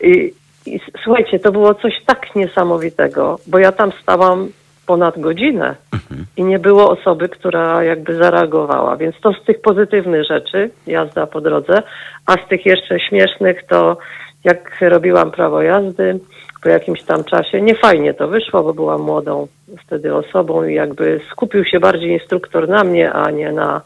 I, 0.00 0.32
I 0.66 0.80
słuchajcie, 1.04 1.38
to 1.38 1.52
było 1.52 1.74
coś 1.74 1.94
tak 2.06 2.34
niesamowitego, 2.34 3.38
bo 3.46 3.58
ja 3.58 3.72
tam 3.72 3.92
stałam 4.02 4.48
ponad 4.86 5.20
godzinę 5.20 5.74
i 6.36 6.44
nie 6.44 6.58
było 6.58 6.90
osoby, 6.90 7.28
która 7.28 7.84
jakby 7.84 8.14
zareagowała. 8.14 8.96
Więc 8.96 9.16
to 9.20 9.32
z 9.32 9.44
tych 9.44 9.60
pozytywnych 9.60 10.24
rzeczy, 10.24 10.70
jazda 10.86 11.26
po 11.26 11.40
drodze, 11.40 11.82
a 12.26 12.32
z 12.32 12.48
tych 12.48 12.66
jeszcze 12.66 13.00
śmiesznych 13.00 13.62
to 13.68 13.98
jak 14.44 14.76
robiłam 14.80 15.30
prawo 15.30 15.62
jazdy 15.62 16.20
po 16.62 16.68
jakimś 16.68 17.02
tam 17.02 17.24
czasie, 17.24 17.60
nie 17.60 17.74
fajnie 17.74 18.14
to 18.14 18.28
wyszło, 18.28 18.62
bo 18.62 18.74
byłam 18.74 19.00
młodą 19.00 19.46
wtedy 19.86 20.14
osobą 20.14 20.64
i 20.64 20.74
jakby 20.74 21.20
skupił 21.32 21.64
się 21.64 21.80
bardziej 21.80 22.10
instruktor 22.10 22.68
na 22.68 22.84
mnie, 22.84 23.12
a 23.12 23.30
nie 23.30 23.52
na, 23.52 23.80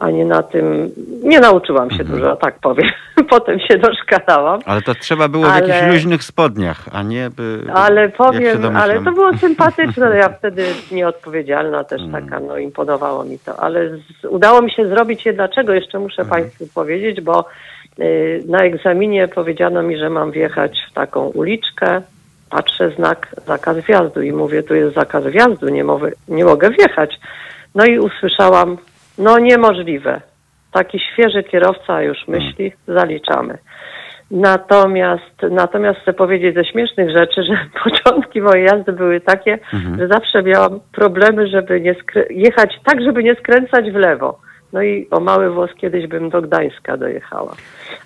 a 0.00 0.10
nie 0.10 0.24
na 0.24 0.42
tym, 0.42 0.90
nie 1.22 1.40
nauczyłam 1.40 1.90
się 1.90 2.04
dużo, 2.04 2.36
tak 2.36 2.58
powiem. 2.58 2.90
Potem 3.30 3.58
się 3.60 3.78
doszkalałam. 3.78 4.60
Ale 4.66 4.82
to 4.82 4.94
trzeba 4.94 5.28
było 5.28 5.44
w 5.44 5.48
Ale- 5.48 5.68
jakichś 5.68 5.92
luźnych 5.92 6.24
spodniach, 6.24 6.84
a 6.92 7.02
nie 7.02 7.30
by... 7.36 7.58
Ale 7.74 8.08
powiem, 8.08 8.76
ale 8.76 9.02
to 9.04 9.12
było 9.12 9.36
sympatyczne. 9.46 10.16
Ja 10.16 10.28
wtedy 10.28 10.64
nieodpowiedzialna 10.92 11.84
też 11.84 12.02
Mm. 12.02 12.12
taka, 12.24 12.40
no 12.40 12.58
imponowało 12.58 13.24
mi 13.24 13.38
to. 13.38 13.60
Ale 13.60 13.88
z, 13.88 14.24
udało 14.30 14.62
mi 14.62 14.70
się 14.70 14.88
zrobić 14.88 15.26
je. 15.26 15.32
Dlaczego 15.32 15.72
jeszcze 15.72 15.98
muszę 15.98 16.22
Mhm. 16.22 16.42
Państwu 16.42 16.66
powiedzieć, 16.74 17.20
bo 17.20 17.44
y, 18.00 18.42
na 18.48 18.58
egzaminie 18.58 19.28
powiedziano 19.28 19.82
mi, 19.82 19.98
że 19.98 20.10
mam 20.10 20.30
wjechać 20.30 20.78
w 20.90 20.94
taką 20.94 21.26
uliczkę. 21.26 22.02
Patrzę 22.50 22.90
znak 22.90 23.28
zakaz 23.46 23.76
wjazdu 23.76 24.22
i 24.22 24.32
mówię, 24.32 24.62
tu 24.62 24.74
jest 24.74 24.94
zakaz 24.94 25.24
wjazdu, 25.24 25.68
nie, 25.68 25.84
mowy, 25.84 26.12
nie 26.28 26.44
mogę 26.44 26.70
wjechać. 26.70 27.20
No 27.74 27.84
i 27.84 27.98
usłyszałam, 27.98 28.76
no 29.20 29.38
niemożliwe. 29.38 30.20
Taki 30.72 31.00
świeży 31.12 31.42
kierowca 31.42 32.02
już 32.02 32.28
myśli, 32.28 32.72
zaliczamy. 32.88 33.58
Natomiast, 34.30 35.42
natomiast 35.50 36.00
chcę 36.00 36.12
powiedzieć 36.12 36.54
ze 36.54 36.64
śmiesznych 36.64 37.10
rzeczy, 37.10 37.42
że 37.42 37.58
początki 37.84 38.40
mojej 38.40 38.64
jazdy 38.64 38.92
były 38.92 39.20
takie, 39.20 39.58
że 39.98 40.08
zawsze 40.08 40.42
miałam 40.42 40.80
problemy, 40.92 41.46
żeby 41.46 41.80
nie 41.80 41.94
jechać 42.30 42.80
tak, 42.84 43.02
żeby 43.02 43.22
nie 43.24 43.34
skręcać 43.34 43.90
w 43.90 43.94
lewo. 43.94 44.38
No 44.72 44.82
i 44.82 45.08
o 45.10 45.20
mały 45.20 45.50
włos 45.50 45.70
kiedyś 45.76 46.06
bym 46.06 46.30
do 46.30 46.42
Gdańska 46.42 46.96
dojechała. 46.96 47.54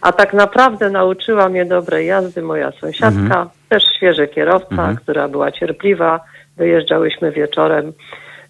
A 0.01 0.13
tak 0.13 0.33
naprawdę 0.33 0.91
nauczyła 0.91 1.49
mnie 1.49 1.65
dobrej 1.65 2.07
jazdy 2.07 2.43
moja 2.43 2.73
sąsiadka, 2.73 3.51
też 3.69 3.85
świeży 3.97 4.29
kierowca, 4.29 4.95
która 5.03 5.29
była 5.29 5.53
cierpliwa. 5.53 6.21
Dojeżdżałyśmy 6.57 7.33
wieczorem 7.33 7.93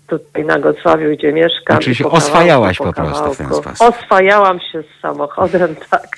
tutaj 0.07 0.45
na 0.45 0.59
Gocławiu, 0.59 1.17
gdzie 1.17 1.33
mieszkam. 1.33 1.79
Czyli 1.79 1.93
i 1.93 1.97
się 1.97 2.11
oswajałaś 2.11 2.79
po 2.79 2.85
po 2.85 2.93
prostu 2.93 3.35
w 3.35 3.37
ten 3.37 3.47
sposób. 3.47 3.81
Oswajałam 3.81 4.61
się 4.61 4.83
z 4.83 5.01
samochodem, 5.03 5.75
tak. 5.91 6.09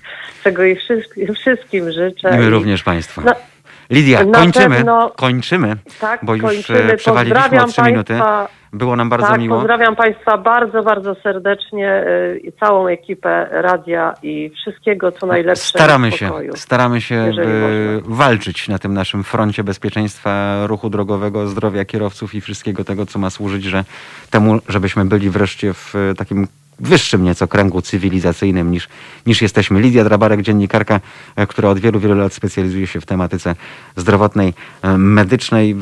Czego 0.44 0.64
i 0.64 0.76
wszystkim, 1.34 1.92
życzę. 1.92 2.34
I 2.34 2.38
my 2.38 2.50
również 2.50 2.82
Państwu. 2.82 3.20
No, 3.24 3.32
Lidia, 3.90 4.24
na 4.24 4.38
kończymy, 4.38 4.76
pewno- 4.76 5.10
kończymy, 5.16 5.76
tak, 6.00 6.20
bo 6.24 6.34
już 6.34 6.42
kończymy. 6.44 6.92
e, 6.92 6.96
przewaliliśmy 6.96 7.40
o 7.40 7.42
Pozdrawiam 7.42 7.70
trzy 7.72 7.82
minuty. 7.82 8.14
Państwa. 8.14 8.48
Było 8.72 8.96
nam 8.96 9.08
bardzo 9.08 9.26
tak, 9.26 9.40
miło. 9.40 9.56
pozdrawiam 9.58 9.96
Państwa 9.96 10.38
bardzo, 10.38 10.82
bardzo 10.82 11.14
serdecznie 11.14 12.04
y, 12.06 12.38
i 12.38 12.52
całą 12.52 12.86
ekipę 12.86 13.48
radia 13.50 14.14
i 14.22 14.50
wszystkiego, 14.60 15.12
co 15.12 15.26
najlepsze. 15.26 15.64
Staramy 15.64 16.10
w 16.10 16.14
się, 16.14 16.28
pokoju. 16.28 16.56
staramy 16.56 17.00
się 17.00 17.14
jeżeli 17.14 17.48
by 17.48 18.00
walczyć 18.04 18.68
na 18.68 18.78
tym 18.78 18.94
naszym 18.94 19.24
froncie 19.24 19.64
bezpieczeństwa 19.64 20.66
ruchu 20.66 20.90
drogowego, 20.90 21.46
zdrowia 21.46 21.84
kierowców 21.84 22.34
i 22.34 22.40
wszystkiego 22.40 22.84
tego, 22.84 23.06
co 23.06 23.18
ma 23.18 23.30
służyć, 23.30 23.64
że 23.64 23.84
temu, 24.30 24.58
żebyśmy 24.68 25.04
byli 25.04 25.30
wreszcie 25.30 25.74
w 25.74 25.94
e, 26.10 26.14
takim 26.14 26.48
wyższym 26.80 27.24
nieco 27.24 27.48
kręgu 27.48 27.82
cywilizacyjnym 27.82 28.70
niż, 28.70 28.88
niż 29.26 29.42
jesteśmy. 29.42 29.80
Lidia 29.80 30.04
Drabarek, 30.04 30.42
dziennikarka, 30.42 31.00
e, 31.36 31.46
która 31.46 31.68
od 31.68 31.78
wielu, 31.78 32.00
wielu 32.00 32.14
lat 32.14 32.32
specjalizuje 32.32 32.86
się 32.86 33.00
w 33.00 33.06
tematyce 33.06 33.54
zdrowotnej, 33.96 34.54
e, 34.82 34.98
medycznej. 34.98 35.76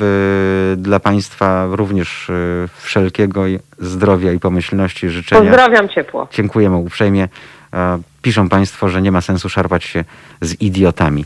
Dla 0.76 1.00
Państwa 1.00 1.66
również 1.70 2.30
e, 2.30 2.34
wszelkiego 2.78 3.44
zdrowia 3.78 4.32
i 4.32 4.38
pomyślności 4.38 5.10
życzenia. 5.10 5.40
Pozdrawiam 5.40 5.88
ciepło. 5.88 6.28
Dziękujemy 6.32 6.76
uprzejmie. 6.76 7.28
Piszą 8.22 8.48
Państwo, 8.48 8.88
że 8.88 9.02
nie 9.02 9.12
ma 9.12 9.20
sensu 9.20 9.48
szarpać 9.48 9.84
się 9.84 10.04
z 10.40 10.60
idiotami. 10.60 11.24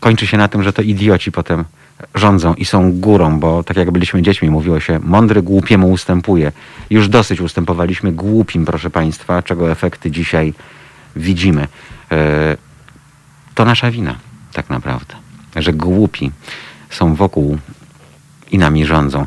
Kończy 0.00 0.26
się 0.26 0.36
na 0.36 0.48
tym, 0.48 0.62
że 0.62 0.72
to 0.72 0.82
idioci 0.82 1.32
potem 1.32 1.64
rządzą 2.14 2.54
i 2.54 2.64
są 2.64 2.92
górą, 2.92 3.40
bo 3.40 3.62
tak 3.62 3.76
jak 3.76 3.90
byliśmy 3.90 4.22
dziećmi, 4.22 4.50
mówiło 4.50 4.80
się, 4.80 4.98
mądry 5.02 5.42
głupiemu 5.42 5.90
ustępuje. 5.90 6.52
Już 6.90 7.08
dosyć 7.08 7.40
ustępowaliśmy 7.40 8.12
głupim, 8.12 8.64
proszę 8.64 8.90
Państwa, 8.90 9.42
czego 9.42 9.70
efekty 9.70 10.10
dzisiaj 10.10 10.54
widzimy. 11.16 11.68
E, 12.10 12.56
To 13.54 13.64
nasza 13.64 13.90
wina, 13.90 14.14
tak 14.52 14.70
naprawdę, 14.70 15.14
że 15.56 15.72
głupi 15.72 16.30
są 16.90 17.14
wokół 17.14 17.58
i 18.50 18.58
nami 18.58 18.86
rządzą. 18.86 19.26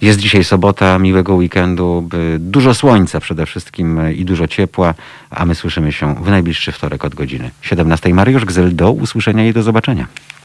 Jest 0.00 0.18
dzisiaj 0.18 0.44
sobota, 0.44 0.98
miłego 0.98 1.34
weekendu, 1.34 2.08
dużo 2.38 2.74
słońca 2.74 3.20
przede 3.20 3.46
wszystkim 3.46 4.12
i 4.14 4.24
dużo 4.24 4.46
ciepła, 4.48 4.94
a 5.30 5.44
my 5.44 5.54
słyszymy 5.54 5.92
się 5.92 6.14
w 6.14 6.30
najbliższy 6.30 6.72
wtorek 6.72 7.04
od 7.04 7.14
godziny 7.14 7.50
17. 7.62 8.14
Mariusz 8.14 8.44
Gzyl, 8.44 8.76
do 8.76 8.92
usłyszenia 8.92 9.46
i 9.48 9.52
do 9.52 9.62
zobaczenia. 9.62 10.06